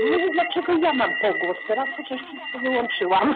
Nie 0.04 0.18
wiem 0.18 0.30
dlaczego 0.32 0.72
ja 0.72 0.92
mam 0.92 1.10
pogłos 1.20 1.56
teraz, 1.68 1.88
chociaż 1.96 2.20
wszystko 2.20 2.58
wyłączyłam. 2.58 3.34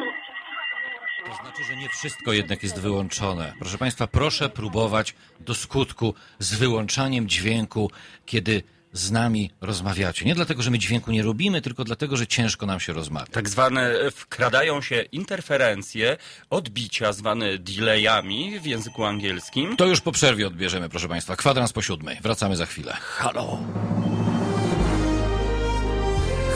To 1.27 1.35
znaczy, 1.43 1.65
że 1.65 1.77
nie 1.77 1.89
wszystko 1.89 2.33
jednak 2.33 2.63
jest 2.63 2.79
wyłączone. 2.79 3.53
Proszę 3.59 3.79
Państwa, 3.79 4.07
proszę 4.07 4.49
próbować 4.49 5.15
do 5.41 5.55
skutku 5.55 6.15
z 6.39 6.55
wyłączaniem 6.55 7.29
dźwięku, 7.29 7.91
kiedy 8.27 8.63
z 8.93 9.11
nami 9.11 9.51
rozmawiacie. 9.61 10.25
Nie 10.25 10.35
dlatego, 10.35 10.63
że 10.63 10.71
my 10.71 10.79
dźwięku 10.79 11.11
nie 11.11 11.23
robimy, 11.23 11.63
tylko 11.63 11.85
dlatego, 11.85 12.17
że 12.17 12.27
ciężko 12.27 12.67
nam 12.67 12.81
się 12.81 12.93
rozmawia. 12.93 13.27
Tak 13.27 13.49
zwane 13.49 13.91
e, 13.91 14.11
wkradają 14.11 14.83
się 14.83 15.03
interferencje, 15.03 16.17
odbicia 16.51 17.13
zwane 17.13 17.59
delayami 17.59 18.61
w 18.61 18.67
języku 18.67 19.05
angielskim. 19.05 19.77
To 19.77 19.87
już 19.87 20.01
po 20.01 20.13
przerwie 20.13 20.47
odbierzemy, 20.47 20.89
proszę 20.89 21.09
Państwa. 21.09 21.37
Kwadrans 21.37 21.73
po 21.73 21.83
siódmej. 21.83 22.19
Wracamy 22.23 22.57
za 22.57 22.67
chwilę. 22.67 22.93
Halo. 23.01 23.59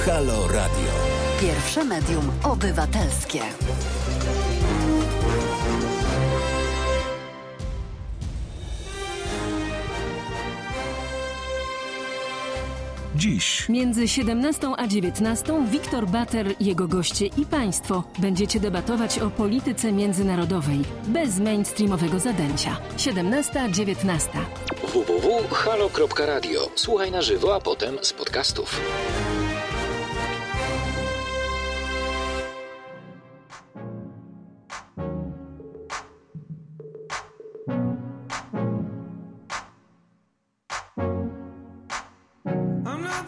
Halo 0.07 0.49
Radio. 0.49 0.93
Pierwsze 1.41 1.85
medium 1.85 2.33
obywatelskie. 2.43 3.41
Dziś 13.17 13.69
Między 13.69 14.09
17 14.09 14.69
a 14.77 14.87
19 14.87 15.67
Wiktor 15.71 16.07
Bater, 16.07 16.47
jego 16.61 16.89
goście 16.89 17.27
i 17.27 17.47
państwo 17.47 18.05
będziecie 18.19 18.61
debatować 18.61 19.19
o 19.19 19.31
polityce 19.31 19.93
międzynarodowej 19.93 20.81
bez 21.07 21.39
mainstreamowego 21.39 22.19
zadęcia. 22.19 22.77
17-19. 22.97 24.29
www.halo.radio. 24.83 26.61
Słuchaj 26.75 27.11
na 27.11 27.23
żywo, 27.23 27.55
a 27.55 27.61
potem 27.61 27.99
z 28.03 28.13
podcastów. 28.13 28.81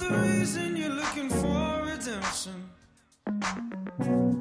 The 0.09 0.19
reason 0.19 0.77
you're 0.77 0.91
looking 0.91 1.29
for 1.29 1.83
redemption. 1.85 2.69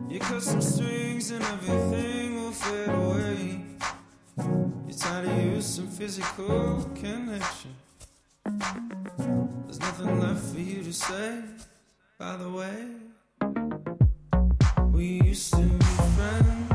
You 0.09 0.19
cut 0.19 0.41
some 0.41 0.61
strings 0.61 1.31
and 1.31 1.43
everything 1.43 2.35
will 2.35 2.51
fade 2.51 2.89
away. 2.89 3.61
You're 4.87 4.97
tired 4.97 5.27
of 5.27 5.43
use 5.55 5.65
some 5.65 5.87
physical 5.87 6.89
connection. 6.95 7.75
There's 9.65 9.79
nothing 9.79 10.19
left 10.19 10.43
for 10.53 10.59
you 10.59 10.83
to 10.83 10.93
say, 10.93 11.41
by 12.19 12.35
the 12.37 12.49
way. 12.49 12.87
We 14.91 15.05
used 15.23 15.53
to 15.53 15.61
be 15.61 15.85
friends. 16.15 16.73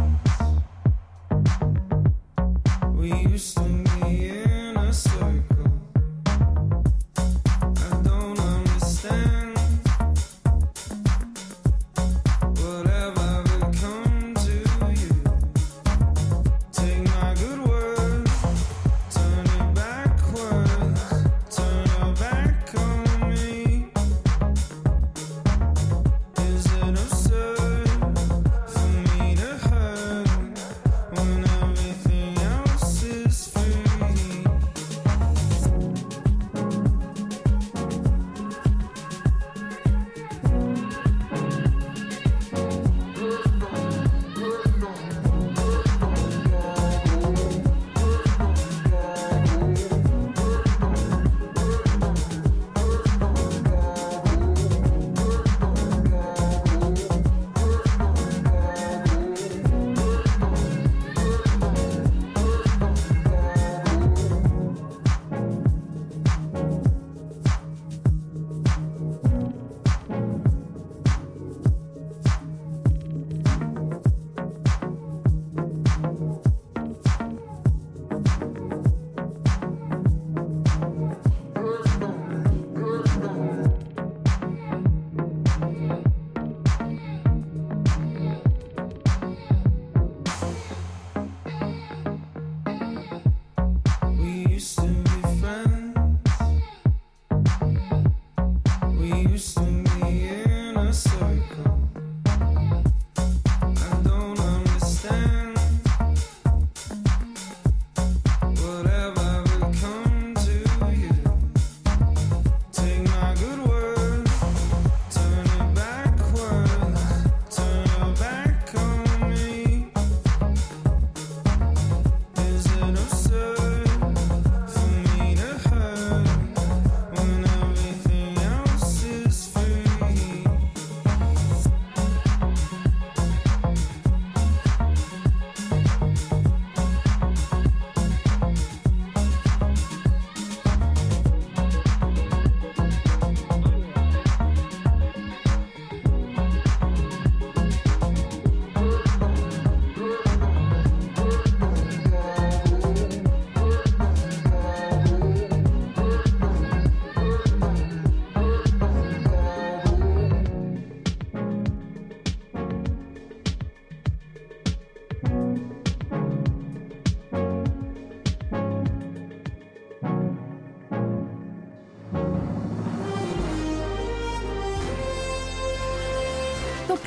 We 2.95 3.13
used 3.13 3.58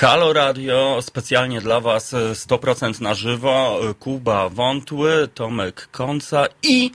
Halo 0.00 0.32
Radio, 0.32 0.98
specjalnie 1.02 1.60
dla 1.60 1.80
Was 1.80 2.14
e, 2.14 2.32
100% 2.32 3.00
na 3.00 3.14
żywo. 3.14 3.80
E, 3.90 3.94
Kuba 3.94 4.48
Wątły, 4.48 5.28
Tomek 5.34 5.88
Konca 5.92 6.46
i 6.62 6.90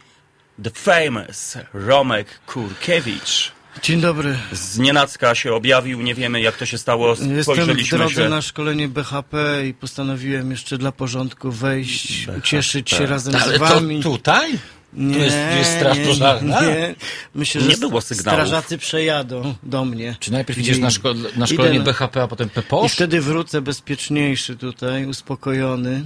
The 0.63 0.69
Famous 0.69 1.57
Romek 1.73 2.39
Kurkiewicz. 2.47 3.51
Dzień 3.83 4.01
dobry. 4.01 4.37
Z 4.51 4.77
nienacka 4.77 5.35
się 5.35 5.53
objawił, 5.53 6.01
nie 6.01 6.15
wiemy 6.15 6.41
jak 6.41 6.57
to 6.57 6.65
się 6.65 6.77
stało. 6.77 7.15
Jestem 7.35 7.77
w 7.77 7.89
drodze 7.89 8.23
się... 8.23 8.29
na 8.29 8.41
szkolenie 8.41 8.87
BHP 8.87 9.67
i 9.67 9.73
postanowiłem 9.73 10.51
jeszcze 10.51 10.77
dla 10.77 10.91
porządku 10.91 11.51
wejść, 11.51 12.25
BHP. 12.25 12.37
ucieszyć 12.37 12.89
się 12.89 13.05
razem 13.05 13.35
Ale 13.35 13.55
z 13.55 13.59
Wami. 13.59 13.95
Ale 13.95 14.03
tutaj? 14.03 14.59
Nie, 14.93 15.17
jest, 15.17 15.37
jest 15.57 15.71
straż 15.71 15.97
pożarna. 15.99 16.61
Nie, 16.61 16.67
nie. 16.67 16.95
Myślę, 17.35 17.61
nie 17.61 17.77
było 17.77 18.01
sygnału. 18.01 18.35
Strażacy 18.35 18.77
przejadą 18.77 19.55
do 19.63 19.85
mnie. 19.85 20.15
Czy 20.19 20.31
najpierw 20.31 20.59
idziesz 20.59 20.77
na, 20.77 20.89
szko 20.89 21.13
na 21.35 21.47
szkolenie 21.47 21.75
idę, 21.75 21.93
BHP, 21.93 22.23
a 22.23 22.27
potem 22.27 22.49
PPOSZ? 22.49 22.85
I 22.85 22.95
wtedy 22.95 23.21
wrócę 23.21 23.61
bezpieczniejszy 23.61 24.55
tutaj, 24.55 25.05
uspokojony 25.05 26.03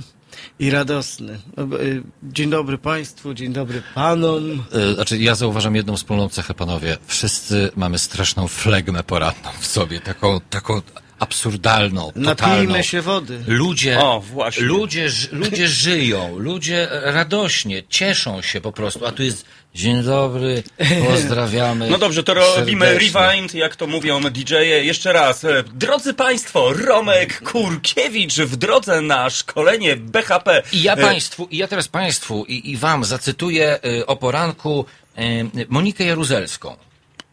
i 0.59 0.69
radosny. 0.69 1.39
No, 1.57 1.81
y, 1.81 2.03
dzień 2.23 2.49
dobry 2.49 2.77
Państwu, 2.77 3.33
dzień 3.33 3.53
dobry 3.53 3.81
Panom. 3.95 4.63
E, 4.71 4.93
znaczy, 4.93 5.17
ja 5.17 5.35
zauważam 5.35 5.75
jedną 5.75 5.95
wspólną 5.95 6.29
cechę, 6.29 6.53
Panowie. 6.53 6.97
Wszyscy 7.07 7.71
mamy 7.75 7.99
straszną 7.99 8.47
flegmę 8.47 9.03
poradną 9.03 9.49
w 9.59 9.65
sobie, 9.65 10.01
taką, 10.01 10.39
taką 10.49 10.81
absurdalną, 11.29 12.11
totalną. 12.11 12.29
Napijmy 12.63 12.83
się 12.83 13.01
wody. 13.01 13.43
Ludzie, 13.47 13.99
O, 13.99 14.19
właśnie. 14.21 14.63
ludzie, 14.63 15.09
ludzie 15.31 15.67
żyją, 15.67 16.37
ludzie 16.39 16.87
radośnie, 16.91 17.83
cieszą 17.89 18.41
się 18.41 18.61
po 18.61 18.71
prostu, 18.71 19.05
a 19.05 19.11
tu 19.11 19.23
jest 19.23 19.45
dzień 19.75 20.03
dobry, 20.03 20.63
pozdrawiamy. 21.11 21.89
No 21.89 21.97
dobrze, 21.97 22.23
to 22.23 22.33
robimy 22.33 22.85
serdecznie. 22.85 23.19
rewind, 23.21 23.53
jak 23.53 23.75
to 23.75 23.87
mówią 23.87 24.21
DJ-e. 24.21 24.63
Jeszcze 24.85 25.13
raz. 25.13 25.43
E, 25.43 25.63
Drodzy 25.73 26.13
Państwo, 26.13 26.73
Romek 26.73 27.41
Kurkiewicz 27.51 28.35
w 28.35 28.55
drodze 28.55 29.01
na 29.01 29.29
szkolenie 29.29 29.95
BHP. 29.95 30.63
I 30.71 30.83
ja 30.83 30.93
E, 30.93 30.97
państwu, 31.01 31.47
i 31.51 31.57
ja 31.57 31.67
teraz 31.67 31.87
państwu 31.87 32.45
i, 32.47 32.71
i 32.71 32.77
wam 32.77 33.03
zacytuję 33.05 33.79
y, 33.85 34.05
o 34.05 34.15
poranku 34.15 34.85
y, 35.19 35.65
Monikę 35.69 36.03
Jaruzelską. 36.03 36.75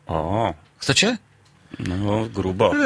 O, 0.07 0.55
Chcecie? 0.79 1.17
No 1.79 2.27
grubo. 2.35 2.73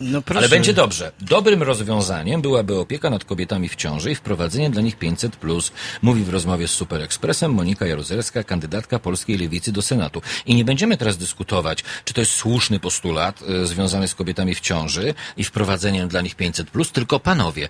No 0.00 0.22
proszę. 0.22 0.38
Ale 0.38 0.48
będzie 0.48 0.72
dobrze. 0.72 1.12
Dobrym 1.20 1.62
rozwiązaniem 1.62 2.42
byłaby 2.42 2.78
opieka 2.78 3.10
nad 3.10 3.24
kobietami 3.24 3.68
w 3.68 3.76
ciąży 3.76 4.10
i 4.10 4.14
wprowadzenie 4.14 4.70
dla 4.70 4.82
nich 4.82 4.98
500+. 4.98 5.70
Mówi 6.02 6.24
w 6.24 6.28
rozmowie 6.28 6.68
z 6.68 6.70
Super 6.70 7.02
Expressem 7.02 7.54
Monika 7.54 7.86
Jaruzelska, 7.86 8.44
kandydatka 8.44 8.98
polskiej 8.98 9.38
lewicy 9.38 9.72
do 9.72 9.82
Senatu. 9.82 10.22
I 10.46 10.54
nie 10.54 10.64
będziemy 10.64 10.96
teraz 10.96 11.16
dyskutować, 11.16 11.84
czy 12.04 12.14
to 12.14 12.20
jest 12.20 12.32
słuszny 12.32 12.80
postulat 12.80 13.42
y, 13.42 13.66
związany 13.66 14.08
z 14.08 14.14
kobietami 14.14 14.54
w 14.54 14.60
ciąży 14.60 15.14
i 15.36 15.44
wprowadzeniem 15.44 16.08
dla 16.08 16.20
nich 16.20 16.36
500+, 16.36 16.92
tylko 16.92 17.20
panowie, 17.20 17.68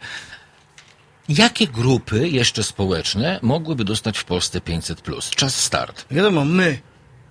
jakie 1.29 1.67
grupy 1.67 2.29
jeszcze 2.29 2.63
społeczne 2.63 3.41
mogłyby 3.43 3.85
dostać 3.85 4.19
w 4.19 4.25
Polsce 4.25 4.61
500+. 4.61 5.31
Czas 5.31 5.65
start. 5.65 6.07
Wiadomo, 6.11 6.45
my, 6.45 6.79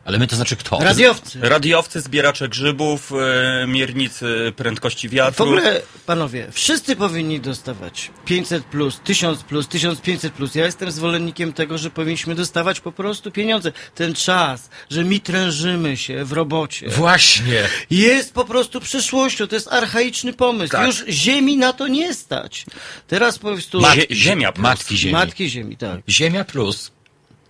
Ale 0.06 0.18
my 0.20 0.28
to 0.28 0.36
znaczy 0.36 0.56
kto? 0.56 0.80
radiowcy. 0.82 1.40
Radiowcy, 1.42 2.02
zbieracze 2.02 2.50
grzybów, 2.50 3.12
e, 3.12 3.68
miernicy 3.68 4.54
prędkości 4.56 5.10
W 5.10 5.12
wiatru. 5.12 5.46
ogóle, 5.46 5.82
panowie, 6.06 6.48
wszyscy 6.52 6.96
powinni 6.96 7.40
dostawać 7.40 8.12
500 8.26 8.64
plus, 8.66 9.00
1000 9.04 9.44
plus, 9.44 9.68
1500 9.68 10.34
plus. 10.34 10.56
Ja 10.56 10.66
jestem 10.66 10.92
zwolennikiem 10.92 11.54
tego, 11.54 11.78
że 11.78 11.90
powinniśmy 11.90 12.36
dostawać 12.36 12.80
po 12.80 12.92
prostu 12.92 13.32
pieniądze. 13.32 13.72
Ten 13.96 14.14
czas, 14.14 14.70
że 14.90 15.04
mi 15.04 15.20
trężymy 15.20 15.98
się 15.98 16.26
w 16.26 16.32
robocie. 16.32 16.90
Właśnie. 16.90 17.64
Jest 17.90 18.34
po 18.34 18.46
prostu 18.46 18.80
przyszłością, 18.82 19.48
to 19.48 19.56
jest 19.56 19.74
archaiczny 19.74 20.34
pomysł. 20.34 20.72
Tak. 20.72 20.88
Już 20.88 21.04
ziemi 21.10 21.58
na 21.58 21.74
to 21.74 21.88
nie 21.88 22.14
stać. 22.14 22.66
Teraz 23.08 23.40
po 23.40 23.48
prostu... 23.52 23.80
Zie- 23.82 24.08
ziemia 24.12 24.52
plus. 24.52 24.64
Matki 24.64 24.98
ziemi. 24.98 25.14
Matki 25.14 25.50
ziemi, 25.50 25.78
tak. 25.78 26.00
Ziemia 26.10 26.44
plus. 26.44 26.92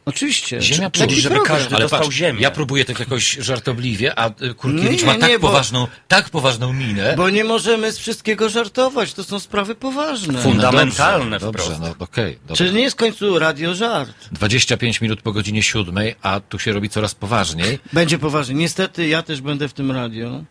Oczywiście. 0.06 0.62
Ziemia 0.62 0.90
Taki 0.90 1.08
plus. 1.08 1.20
żeby 1.20 1.36
program. 1.36 1.58
każdy- 1.58 1.76
dostał 1.78 2.12
ziemię. 2.12 2.42
Ja 2.42 2.52
próbuję 2.52 2.86
tak 2.86 3.00
jakoś 3.00 3.32
żartobliwie, 3.32 4.20
a 4.20 4.30
y, 4.42 4.54
Kurkiewicz 4.54 5.02
Nie, 5.02 5.08
ma 5.08 5.16
tak 5.16 5.30
nie, 5.30 5.40
bo- 5.40 5.48
poważną, 5.48 5.88
tak 6.08 6.30
poważną 6.30 6.74
minę. 6.74 7.14
Bo 7.18 7.30
nie 7.30 7.44
możemy 7.44 7.92
z 7.92 7.98
wszystkiego 7.98 8.50
żartować, 8.50 9.14
to 9.14 9.24
są 9.24 9.40
sprawy 9.40 9.76
poważne. 9.76 10.34
Fund- 10.34 10.44
fundamentalne 10.44 11.26
No 11.30 11.40
dobrze, 11.40 11.64
wprost. 11.64 11.70
dobrze 11.82 11.94
no 12.00 12.06
okej. 12.06 12.40
Czy 12.54 12.74
nie 12.74 12.82
jest 12.82 12.96
w 12.96 13.00
końcu 13.00 13.40
radio 13.40 13.76
żart? 13.76 14.12
25 14.32 15.02
minut 15.02 15.22
po 15.22 15.32
godzinie 15.32 15.64
siódmej, 15.64 16.16
a 16.22 16.40
tu 16.40 16.60
się 16.60 16.74
robi 16.74 16.90
coraz 16.90 17.16
poważniej. 17.16 17.80
Będzie 17.94 18.18
poważnie. 18.20 18.56
Niestety 18.56 19.08
ja 19.08 19.22
też 19.24 19.42
będę 19.42 19.68
w 19.68 19.74
tym 19.74 19.92
radio. 19.92 20.44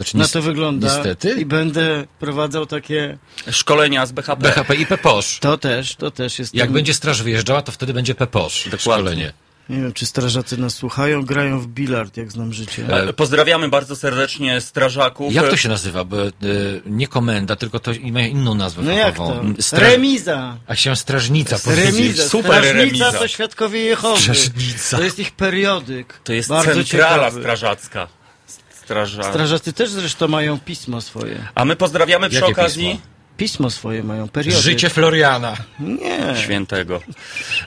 Znaczy, 0.00 0.16
Na 0.16 0.28
to 0.28 0.42
wygląda. 0.42 0.86
Niestety. 0.94 1.30
I 1.40 1.46
będę 1.46 2.04
prowadzał 2.18 2.66
takie... 2.66 3.18
Szkolenia 3.50 4.06
z 4.06 4.12
BHP. 4.12 4.42
BHP 4.42 4.74
i 4.74 4.86
PEPOSZ. 4.86 5.38
To 5.40 5.58
też, 5.58 5.96
to 5.96 6.10
też 6.10 6.38
jest... 6.38 6.54
Jak 6.54 6.66
ten- 6.66 6.74
będzie 6.74 6.94
straż 6.94 7.22
wyjeżdżała, 7.22 7.62
to 7.62 7.72
wtedy 7.72 7.94
będzie 7.94 8.14
PEPOSZ. 8.14 8.54
Szkolenie. 8.78 9.32
Nie 9.68 9.76
wiem, 9.76 9.92
czy 9.92 10.06
strażacy 10.06 10.56
nas 10.56 10.74
słuchają, 10.74 11.22
grają 11.24 11.60
w 11.60 11.66
bilard, 11.66 12.16
jak 12.16 12.32
znam 12.32 12.52
życie. 12.52 12.86
E, 12.88 13.12
Pozdrawiamy 13.12 13.68
bardzo 13.68 13.96
serdecznie 13.96 14.60
strażaków. 14.60 15.32
Jak 15.34 15.48
to 15.50 15.56
się 15.56 15.68
nazywa? 15.68 16.04
Bo, 16.04 16.26
y, 16.26 16.30
nie 16.86 17.06
komenda, 17.08 17.56
tylko 17.56 17.80
to 17.80 17.90
ma 18.12 18.20
inną 18.22 18.54
nazwę 18.54 18.82
No 18.82 18.92
jak 18.92 19.16
fachową. 19.16 19.54
to? 19.54 19.62
Straż- 19.62 19.80
Remiza. 19.90 20.56
A 20.66 20.74
chciałem 20.74 20.96
strażnica. 20.96 21.56
Remiza. 21.66 22.22
Super 22.28 22.52
Strażnica 22.64 22.72
remiza. 23.04 23.12
to 23.18 23.28
Świadkowie 23.28 23.80
Jehowy. 23.80 24.20
Strażnica. 24.20 24.96
To 24.96 25.02
jest 25.02 25.18
ich 25.18 25.30
periodyk. 25.32 26.20
To 26.24 26.32
jest 26.32 26.48
Bardzo 26.48 26.74
centrala 26.74 27.16
ciekawy. 27.16 27.40
strażacka. 27.40 28.08
Straża... 28.90 29.22
Strażacy 29.22 29.72
też 29.72 29.90
zresztą 29.90 30.28
mają 30.28 30.58
pismo 30.58 31.00
swoje. 31.00 31.48
A 31.54 31.64
my 31.64 31.76
pozdrawiamy 31.76 32.28
przy 32.28 32.40
Jakie 32.40 32.52
okazji 32.52 32.88
pismo? 32.90 33.06
Pismo 33.40 33.70
swoje 33.70 34.02
mają, 34.02 34.28
periodyk. 34.28 34.62
Życie 34.62 34.90
Floriana. 34.90 35.56
Nie. 35.78 36.36
świętego. 36.42 37.00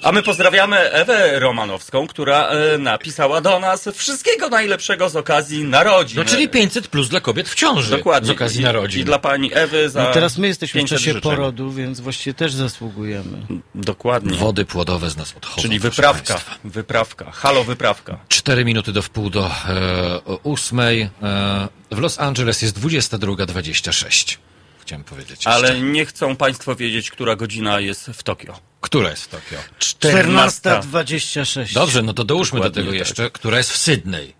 A 0.02 0.12
my 0.12 0.24
pozdrawiamy 0.24 0.78
Ewę 0.78 1.40
Romanowską, 1.40 2.08
która 2.08 2.48
e, 2.48 2.78
napisała 2.78 3.42
do 3.42 3.60
nas 3.60 3.90
wszystkiego 3.94 4.50
najlepszego 4.50 5.10
z 5.10 5.16
okazji 5.16 5.64
narodzin. 5.64 6.18
No 6.18 6.26
czyli 6.26 6.50
500 6.50 6.88
plus 6.88 7.10
dla 7.10 7.20
kobiet 7.20 7.50
w 7.50 7.56
ciąży. 7.56 7.98
Dokładnie. 7.98 8.28
Z 8.28 8.32
okazji 8.32 8.62
I, 8.62 8.64
narodzin. 8.64 9.02
I 9.02 9.06
dla 9.06 9.20
pani 9.20 9.50
Ewy 9.54 9.90
za 9.90 10.04
No 10.04 10.14
teraz 10.14 10.38
my 10.38 10.48
jesteśmy 10.48 10.80
w 10.80 10.82
500 10.82 10.98
czasie 11.00 11.14
życzeń. 11.14 11.22
porodu, 11.32 11.72
więc 11.72 12.00
właściwie 12.00 12.34
też 12.34 12.54
zasługujemy. 12.54 13.38
Dokładnie. 13.76 14.38
Wody 14.38 14.66
płodowe 14.66 15.10
z 15.10 15.18
nas 15.18 15.34
odchodzą. 15.38 15.62
Czyli 15.62 15.80
wyprawka. 15.80 16.34
państwa. 16.34 16.56
Wyprawka. 16.64 17.32
Halo, 17.32 17.64
wyprawka. 17.64 18.18
Cztery 18.28 18.66
minuty 18.66 18.92
do 18.92 19.02
wpół 19.02 19.30
do 19.30 19.46
e, 19.48 20.20
ósmej. 20.44 21.10
E, 21.24 21.68
w 21.92 22.00
Los 22.00 22.20
Angeles 22.20 22.62
jest 22.62 22.80
22.26. 22.80 24.38
Chciałem 24.84 25.04
powiedzieć 25.04 25.30
jeszcze. 25.32 25.50
Ale 25.52 25.80
nie 25.82 26.06
chcą 26.06 26.36
państwo 26.36 26.76
wiedzieć, 26.76 27.12
która 27.12 27.36
godzina 27.36 27.80
jest 27.80 28.06
w 28.06 28.24
Tokio. 28.24 28.60
Która 28.82 29.10
jest 29.10 29.24
w 29.24 29.28
Tokio? 29.28 29.58
14. 29.80 30.70
14.26. 30.70 31.74
Dobrze, 31.74 32.02
no 32.02 32.14
to 32.14 32.24
dołóżmy 32.24 32.60
do 32.60 32.64
Dokładnie 32.64 32.82
tego 32.84 32.92
tak. 32.92 33.00
jeszcze, 33.08 33.32
która 33.32 33.58
jest 33.58 33.72
w 33.72 33.78
Sydney. 33.78 34.34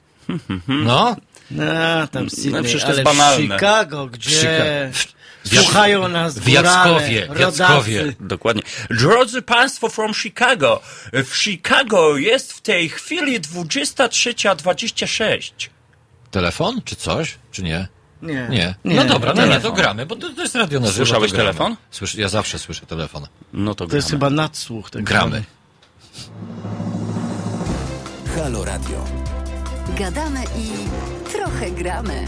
No, 0.68 1.16
No, 1.52 2.08
tam 2.12 2.30
Sydney, 2.30 2.54
No, 2.54 2.64
przecież 2.64 2.82
to 2.82 2.88
ale 2.88 2.96
jest 2.98 3.06
banalne. 3.06 3.48
w 3.48 3.52
Chicago, 3.60 4.08
gdzie 4.08 4.92
Chica- 4.92 4.92
w- 4.92 5.14
słuchają 5.56 6.08
nas 6.08 6.40
w 6.40 6.48
Jackowie, 6.48 7.28
w 7.36 7.40
Jackowie. 7.40 8.14
Dokładnie. 8.20 8.62
Drodzy 8.90 9.42
Państwo 9.42 9.90
from 9.90 10.14
Chicago, 10.14 10.82
w 11.14 11.38
Chicago 11.38 12.18
jest 12.18 12.54
w 12.54 12.62
tej 12.62 12.90
chwili 12.90 13.42
23.26. 13.42 15.70
telefon 16.32 16.82
czy 16.86 16.96
coś, 16.96 17.36
czy 17.52 17.64
nie? 17.64 17.88
Nie. 18.24 18.48
Nie. 18.50 18.76
No 18.86 19.06
dobra, 19.06 19.34
no 19.36 19.46
nie, 19.46 19.60
to 19.60 19.72
gramy, 19.72 20.06
bo 20.06 20.16
to, 20.16 20.30
to 20.34 20.42
jest 20.42 20.56
radio 20.56 20.80
na 20.80 20.86
żywo. 20.88 20.98
Słyszałeś 21.06 21.32
gramy. 21.32 21.44
telefon? 21.44 21.76
Słyszę, 21.92 22.22
ja 22.22 22.30
zawsze 22.30 22.60
słyszę 22.60 22.86
telefon. 22.86 23.28
No 23.54 23.76
to, 23.76 23.88
To 23.88 23.96
jest 23.96 24.08
gramy. 24.08 24.20
chyba 24.26 24.42
nadsłuch. 24.42 24.90
Tak 24.90 25.04
Gramy. 25.04 25.44
Halo 28.36 28.66
Radio. 28.66 29.06
Gadamy 29.98 30.44
i 30.58 30.72
trochę 31.32 31.72
gramy. 31.72 32.26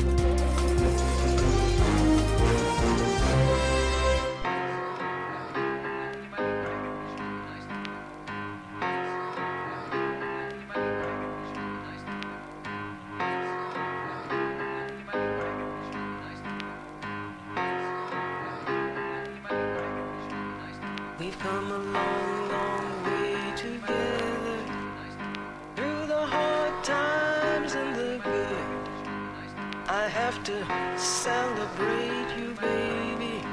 Celebrate 31.76 32.38
you, 32.38 32.54
baby. 32.54 33.44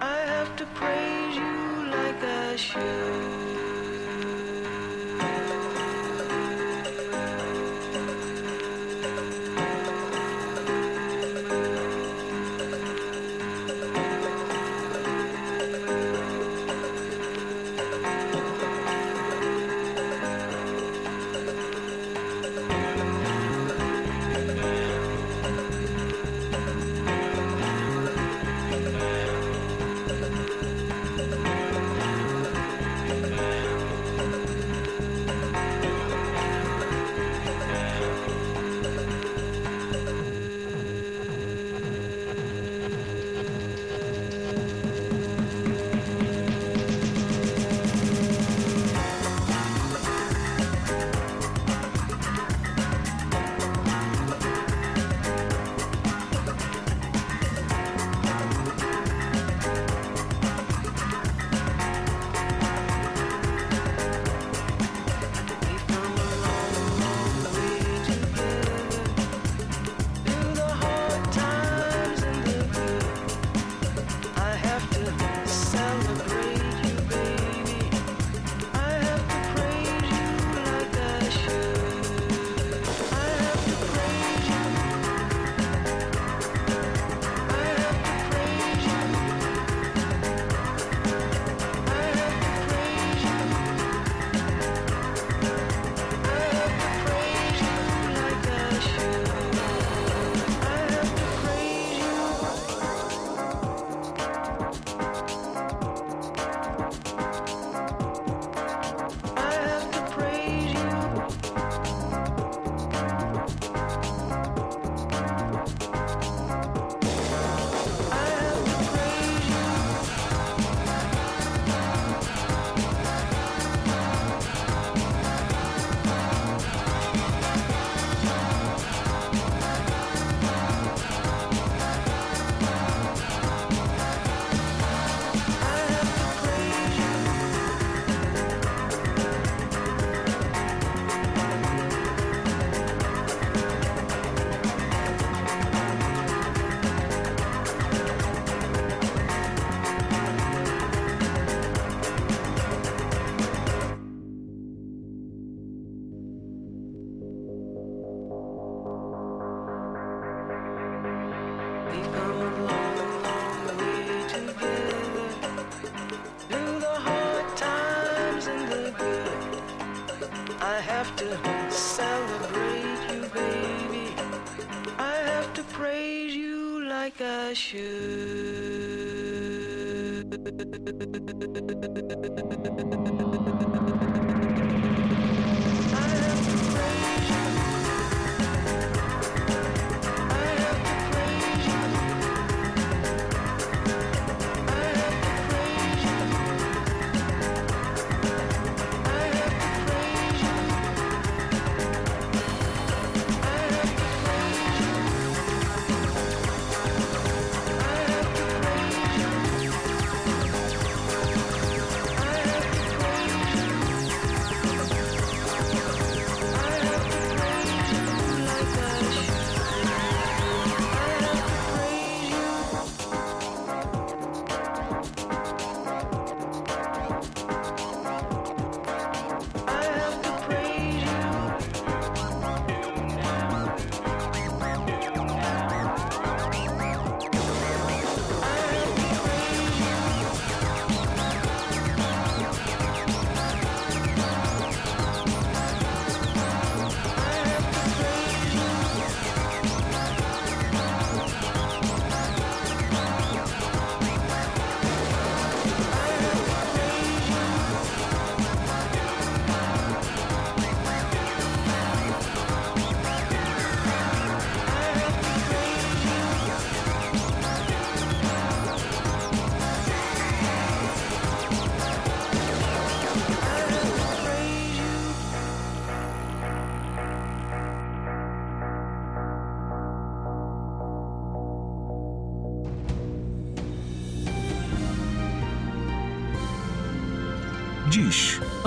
I 0.00 0.18
have 0.26 0.56
to 0.56 0.66
praise 0.66 1.19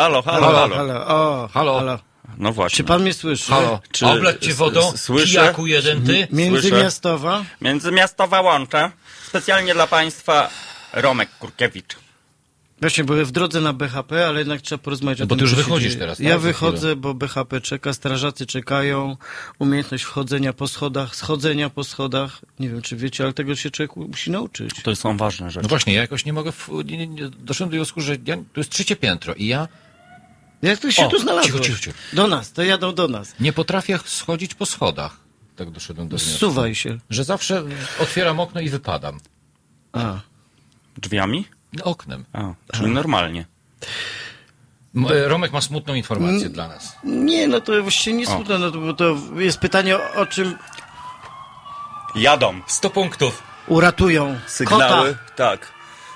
Halo, 0.00 0.22
halo, 0.22 0.46
Halo, 0.46 0.58
halo. 0.58 0.76
halo, 0.76 1.06
o, 1.06 1.48
Halo. 1.48 1.78
halo. 1.78 1.98
No 2.38 2.52
właśnie. 2.52 2.76
Czy 2.76 2.84
pan 2.84 3.02
mnie 3.02 3.14
słyszy? 3.14 3.50
Halo, 3.52 3.80
Czy- 3.92 4.06
oblać 4.06 4.44
cię 4.44 4.54
wodą, 4.54 4.92
słyszę? 4.96 5.26
pijaku 5.26 5.66
jeden 5.66 6.02
ty. 6.06 6.28
Międzymiastowa? 6.32 7.44
Międzymiastowa 7.60 8.40
łącza. 8.40 8.92
Specjalnie 9.28 9.74
dla 9.74 9.86
Państwa 9.86 10.50
Romek 10.92 11.28
Kurkiewicz. 11.38 11.96
Właśnie, 12.80 13.04
były 13.04 13.24
w 13.24 13.30
drodze 13.30 13.60
na 13.60 13.72
BHP, 13.72 14.26
ale 14.26 14.38
jednak 14.38 14.60
trzeba 14.60 14.78
porozmawiać 14.82 15.20
o 15.20 15.26
Bo 15.26 15.36
tym, 15.36 15.38
ty 15.38 15.44
już 15.44 15.54
wychodzisz 15.54 15.88
dzieje. 15.88 16.00
teraz, 16.00 16.18
tak? 16.18 16.26
Ja 16.26 16.38
wychodzę, 16.38 16.96
bo 16.96 17.14
BHP 17.14 17.60
czeka, 17.60 17.92
strażacy 17.92 18.46
czekają, 18.46 19.16
umiejętność 19.58 20.04
wchodzenia 20.04 20.52
po 20.52 20.68
schodach, 20.68 21.16
schodzenia 21.16 21.70
po 21.70 21.84
schodach. 21.84 22.40
Nie 22.58 22.68
wiem, 22.68 22.82
czy 22.82 22.96
wiecie, 22.96 23.24
ale 23.24 23.32
tego 23.32 23.56
się 23.56 23.70
człowiek 23.70 23.96
musi 23.96 24.30
nauczyć. 24.30 24.70
To 24.82 24.96
są 24.96 25.16
ważne 25.16 25.50
rzeczy. 25.50 25.62
No 25.62 25.68
właśnie, 25.68 25.94
ja 25.94 26.00
jakoś 26.00 26.24
nie 26.24 26.32
mogę, 26.32 26.52
w, 26.52 26.68
nie, 26.84 26.96
nie, 26.98 27.06
nie, 27.06 27.28
doszedłem 27.28 27.70
do 27.70 27.76
wniosku, 27.76 28.00
że 28.00 28.16
ja, 28.26 28.36
to 28.36 28.60
jest 28.60 28.70
trzecie 28.70 28.96
piętro 28.96 29.34
i 29.34 29.46
ja 29.46 29.68
Jak 30.62 30.78
ty 30.78 30.92
się 30.92 31.06
O, 31.06 31.08
tu 31.08 31.18
znalazłeś? 31.18 31.52
cicho, 31.52 31.64
cicho, 31.64 31.78
cicho. 31.78 31.96
Do 32.12 32.26
nas, 32.26 32.52
to 32.52 32.62
jadą 32.62 32.94
do 32.94 33.08
nas. 33.08 33.34
nie 33.40 33.52
potrafię 33.52 33.98
schodzić 34.04 34.54
po 34.54 34.66
schodach. 34.66 35.16
Tak 35.56 35.70
doszedłem 35.70 36.08
do 36.08 36.16
wniosku. 36.16 36.36
Zsuwaj 36.36 36.74
się. 36.74 36.98
Że 37.10 37.24
zawsze 37.24 37.62
otwieram 37.98 38.40
okno 38.40 38.60
i 38.60 38.68
wypadam. 38.68 39.20
A. 39.92 40.14
Drzwiami? 40.96 41.44
Oknem. 41.82 42.24
A, 42.32 42.54
czyli 42.72 42.88
normalnie. 42.90 43.46
M- 44.96 45.06
e, 45.10 45.28
Romek 45.28 45.52
ma 45.52 45.60
smutną 45.60 45.94
informację 45.94 46.48
dla 46.48 46.68
nas. 46.68 46.96
Nie, 47.04 47.48
no 47.48 47.60
to 47.60 47.82
właściwie 47.82 48.16
nie 48.16 48.26
smutno, 48.26 48.58
no 48.58 48.70
to, 48.70 48.78
bo 48.78 48.94
to 48.94 49.16
jest 49.36 49.58
pytanie 49.58 49.96
o, 49.96 50.12
o 50.14 50.26
czym 50.26 50.56
Jadą. 52.14 52.60
100 52.66 52.90
punktów. 52.90 53.42
uratują 53.66 54.38
Sygnały. 54.46 55.14
kota. 55.14 55.24
Tak. 55.36 55.72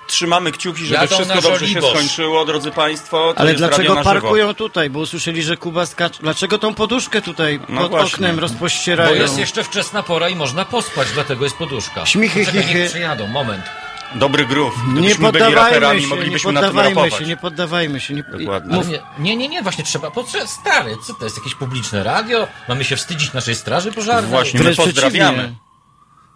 Trzymamy 0.06 0.52
kciuki, 0.52 0.86
żeby 0.86 0.94
Jadą 1.00 1.14
wszystko 1.16 1.40
dobrze 1.40 1.68
się 1.68 1.82
skończyło, 1.82 2.44
drodzy 2.44 2.70
Państwo. 2.70 3.32
To 3.34 3.40
Ale 3.40 3.50
jest 3.50 3.62
radio 3.62 3.76
dlaczego 3.76 4.02
parkują 4.04 4.54
tutaj? 4.54 4.90
Bo 4.90 4.98
usłyszeli, 5.00 5.42
że 5.42 5.56
Kuba 5.56 5.86
skacze. 5.86 6.18
Dlaczego 6.22 6.58
tą 6.58 6.74
poduszkę 6.74 7.22
tutaj 7.22 7.60
No 7.68 7.80
pod 7.80 7.90
właśnie. 7.90 8.14
oknem 8.14 8.34
Bo 8.36 8.40
rozpościerają? 8.42 9.14
jest 9.14 9.38
jeszcze 9.38 9.64
wczesna 9.64 10.02
pora 10.02 10.28
i 10.28 10.36
można 10.36 10.64
pospać, 10.64 11.08
dlatego 11.14 11.44
jest 11.44 11.56
poduszka. 11.56 12.06
Śmichy, 12.06 12.40
Poczekaj, 12.40 12.62
chichy. 12.62 12.78
niech 12.78 12.90
przejadą, 12.90 13.26
moment. 13.26 13.64
Dobry 14.14 14.46
groove. 14.46 14.74
Nie 14.86 14.92
Gdybyśmy 14.94 15.24
poddawajmy 15.24 15.56
raperami, 15.56 16.00
się, 16.00 16.06
nie 16.08 16.14
moglibyśmy 16.14 16.52
tym 16.52 16.62
poddawajmy 16.62 17.10
się, 17.10 17.24
nie 17.24 17.36
poddawajmy 17.36 18.00
się. 18.00 18.14
Nie... 18.14 18.22
Dokładnie. 18.22 18.76
Mów, 18.76 18.88
nie, 18.88 19.00
nie, 19.18 19.36
nie, 19.36 19.48
nie, 19.48 19.62
właśnie 19.62 19.84
trzeba. 19.84 20.10
Po 20.10 20.24
co, 20.24 20.46
stary, 20.46 20.96
co 21.06 21.14
to 21.14 21.24
jest 21.24 21.36
jakieś 21.36 21.54
publiczne 21.54 22.02
radio? 22.04 22.48
Mamy 22.68 22.84
się 22.84 22.96
wstydzić 22.96 23.32
naszej 23.32 23.54
straży 23.54 23.92
pożarnej? 23.92 24.30
Właśnie, 24.30 24.60
my 24.60 24.74
pozdrawiamy. 24.74 25.54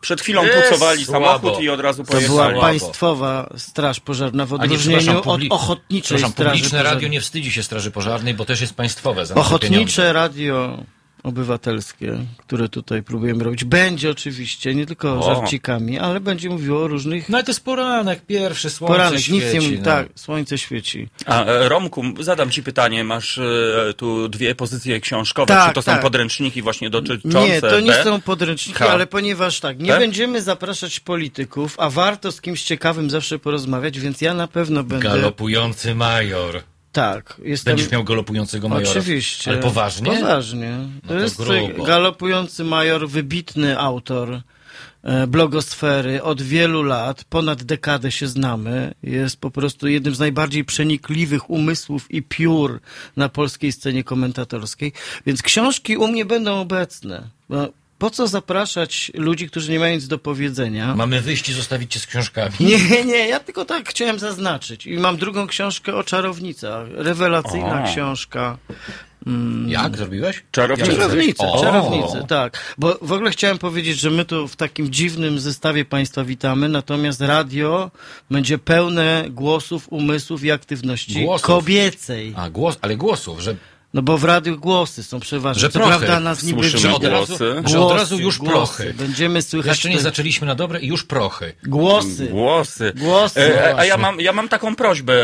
Przed 0.01 0.21
chwilą 0.21 0.45
Jest 0.45 0.69
pucowali 0.69 1.05
słabo. 1.05 1.27
samochód 1.27 1.63
i 1.63 1.69
od 1.71 1.81
razu 1.81 2.05
To 2.05 2.11
była 2.11 2.21
pojechali. 2.21 2.37
Słabo. 2.51 2.61
państwowa 2.61 3.51
straż 3.57 4.01
pożarna 4.01 4.47
w 4.47 4.55
A 4.55 4.57
nie, 4.57 4.63
odróżnieniu 4.65 5.01
przepraszam, 5.01 5.33
od 5.33 5.41
ochotniczej 5.51 6.19
straży 6.19 6.35
publiczne 6.35 6.69
pożarnej. 6.71 6.95
radio 6.95 7.09
nie 7.09 7.21
wstydzi 7.21 7.53
się 7.53 7.63
straży 7.63 7.91
pożarnej, 7.91 8.35
bo 8.35 8.45
też 8.45 8.61
jest 8.61 8.75
państwowe. 8.75 9.27
Za 9.27 9.35
nasze 9.35 9.49
pieniądze. 9.49 9.67
Ochotnicze 9.69 10.13
radio 10.13 10.79
obywatelskie, 11.23 12.19
które 12.37 12.69
tutaj 12.69 13.03
próbujemy 13.03 13.45
robić, 13.45 13.65
będzie 13.65 14.11
oczywiście, 14.11 14.75
nie 14.75 14.87
tylko 14.87 15.21
O. 15.21 15.23
żarcikami, 15.35 15.99
ale 15.99 16.21
będzie 16.21 16.49
mówiło 16.51 16.83
o 16.83 16.89
różnych 16.89 17.29
No 17.29 17.37
ale 17.39 17.45
to 17.45 17.51
jest 17.51 17.65
poranek, 17.65 18.27
pierwszy, 18.27 18.71
słońce 18.71 18.95
poranek. 18.95 19.21
świeci. 19.21 19.33
Nic 19.45 19.53
nie 19.55 19.61
mówi. 19.61 19.79
no. 19.79 19.85
Tak, 19.85 20.09
słońce 20.15 20.59
świeci. 20.59 21.09
A, 21.27 21.45
e, 21.45 21.69
Romku, 21.69 22.05
zadam 22.21 22.51
ci 22.51 22.63
pytanie. 22.63 23.05
Masz 23.05 23.39
e, 23.39 23.95
tu 23.97 24.29
dwie 24.29 24.55
pozycje 24.55 25.01
książkowe. 25.01 25.47
Tak, 25.55 25.69
Czy 25.69 25.75
to 25.75 25.83
są 25.83 25.93
tak. 25.93 26.03
podręczniki 26.03 26.63
właśnie 26.63 26.91
dotyczące 26.91 27.41
Nie, 27.49 27.61
to 27.61 27.81
nie 27.81 27.91
B? 27.93 28.05
są 28.05 28.21
podręczniki, 28.21 28.79
K. 28.79 28.91
ale 28.91 29.07
ponieważ 29.07 29.61
tak, 29.61 29.79
nie 29.79 29.93
będziemy 29.93 30.43
zapraszać 30.43 31.01
polityków, 31.01 31.75
a 31.79 31.91
warto 31.91 32.33
z 32.33 32.41
kimś 32.41 32.63
ciekawym 32.63 33.11
zawsze 33.11 33.39
porozmawiać, 33.39 33.99
więc 34.01 34.21
ja 34.21 34.35
na 34.35 34.49
pewno 34.49 34.85
będę... 34.85 35.09
Galopujący 35.09 35.95
major. 35.95 36.63
Tak, 36.93 37.41
jestem... 37.45 37.71
Będziesz 37.77 37.93
miał 37.93 38.05
galopującego 38.05 38.69
majora. 38.69 38.91
Oczywiście. 38.91 39.51
Ale 39.51 39.61
poważnie? 39.61 40.11
Poważnie. 40.13 40.79
No 41.03 41.09
To 41.09 41.15
to 41.15 41.21
jest 41.21 41.37
grubo. 41.37 41.85
galopujący 41.85 42.65
major, 42.65 43.09
wybitny 43.09 43.79
autor 43.79 44.41
e, 45.03 45.27
blogosfery 45.27 46.23
od 46.23 46.43
wielu 46.43 46.83
lat, 46.83 47.25
ponad 47.25 47.63
dekadę 47.63 48.13
się 48.13 48.29
znamy. 48.29 48.95
Jest 49.03 49.41
po 49.41 49.51
prostu 49.51 49.89
jednym 49.89 50.15
z 50.15 50.19
najbardziej 50.19 50.65
przenikliwych 50.65 51.51
umysłów 51.51 52.11
i 52.11 52.23
piór 52.23 52.81
na 53.17 53.29
polskiej 53.29 53.73
scenie 53.73 54.05
komentatorskiej. 54.05 54.93
Więc 55.27 55.43
książki 55.43 55.97
u 55.97 56.09
mnie 56.09 56.25
będą 56.25 56.61
obecne. 56.61 57.29
Po 57.99 58.11
co 58.11 58.27
zapraszać 58.27 59.11
ludzi, 59.15 59.49
którzy 59.49 59.71
nie 59.73 59.79
mają 59.79 59.95
nic 59.95 60.07
do 60.09 60.19
powiedzenia? 60.19 60.95
Mamy 60.97 61.21
wyjść 61.21 61.49
i 61.49 61.53
zostawić 61.53 61.93
cię 61.93 62.01
z 62.01 62.07
książkami. 62.07 62.53
Nie, 62.61 63.05
nie, 63.05 63.29
ja 63.29 63.41
tylko 63.41 63.65
tak 63.65 63.89
chciałem 63.89 64.19
zaznaczyć. 64.19 64.87
I 64.87 64.97
mam 64.99 65.17
drugą 65.17 65.47
książkę 65.47 65.95
o 65.95 66.05
czarownicach. 66.05 66.87
Rewelacyjna 66.91 67.85
O. 67.85 67.93
książka. 67.93 68.59
Jak 69.67 69.97
zrobiłeś? 69.97 70.43
Czarownicę. 70.53 70.97
Czarownicę, 70.97 71.47
O. 71.53 71.61
czarownicę, 71.63 72.25
tak. 72.29 72.75
Bo 72.79 72.99
w 73.03 73.13
ogóle 73.13 73.31
chciałem 73.31 73.59
powiedzieć, 73.59 73.99
że 74.01 74.11
my 74.11 74.25
tu 74.25 74.49
w 74.49 74.57
takim 74.57 74.91
dziwnym 74.91 75.39
zestawie 75.41 75.85
Państwa 75.85 76.25
witamy, 76.25 76.69
natomiast 76.69 77.21
radio 77.21 77.91
będzie 78.31 78.59
pełne 78.59 79.25
głosów, 79.31 79.87
umysłów 79.93 80.45
i 80.45 80.51
aktywności 80.51 81.25
Głosów. 81.25 81.47
kobiecej. 81.47 82.35
A, 82.37 82.51
głos, 82.51 82.79
ale 82.83 82.97
głosów, 82.97 83.41
że, 83.41 83.57
No 83.95 84.03
bo 84.03 84.19
w 84.19 84.25
radiu 84.25 84.59
głosy 84.59 85.03
są 85.05 85.21
przeważne. 85.21 85.61
że 85.61 85.69
Co 85.71 85.79
prochy. 85.79 85.99
prawda 85.99 86.21
nas 86.21 86.43
niby 86.43 86.71
Słyszymy 86.71 86.95
od, 86.95 87.05
razu, 87.05 87.27
głosy. 87.27 87.45
że 87.55 87.59
od 87.59 87.65
Głosy, 87.85 87.95
razu 87.97 88.19
już 88.19 88.39
głosy. 88.39 88.53
prochy. 88.53 88.95
Będziemy 88.99 89.43
słychać 89.43 89.69
Jeszcze 89.71 89.89
nie 89.91 89.99
zaczęliśmy 90.01 90.47
na 90.47 90.55
dobre 90.55 90.81
i 90.81 90.87
już 90.87 91.05
prochy. 91.05 91.53
głosy. 91.67 92.27
Głosy. 92.27 92.93
Głosy, 92.97 93.41
E, 93.41 93.75
a 93.79 93.85
ja 93.85 93.97
mam, 93.97 94.21
ja 94.21 94.33
mam 94.33 94.49
taką 94.49 94.77
prośbę, 94.77 95.15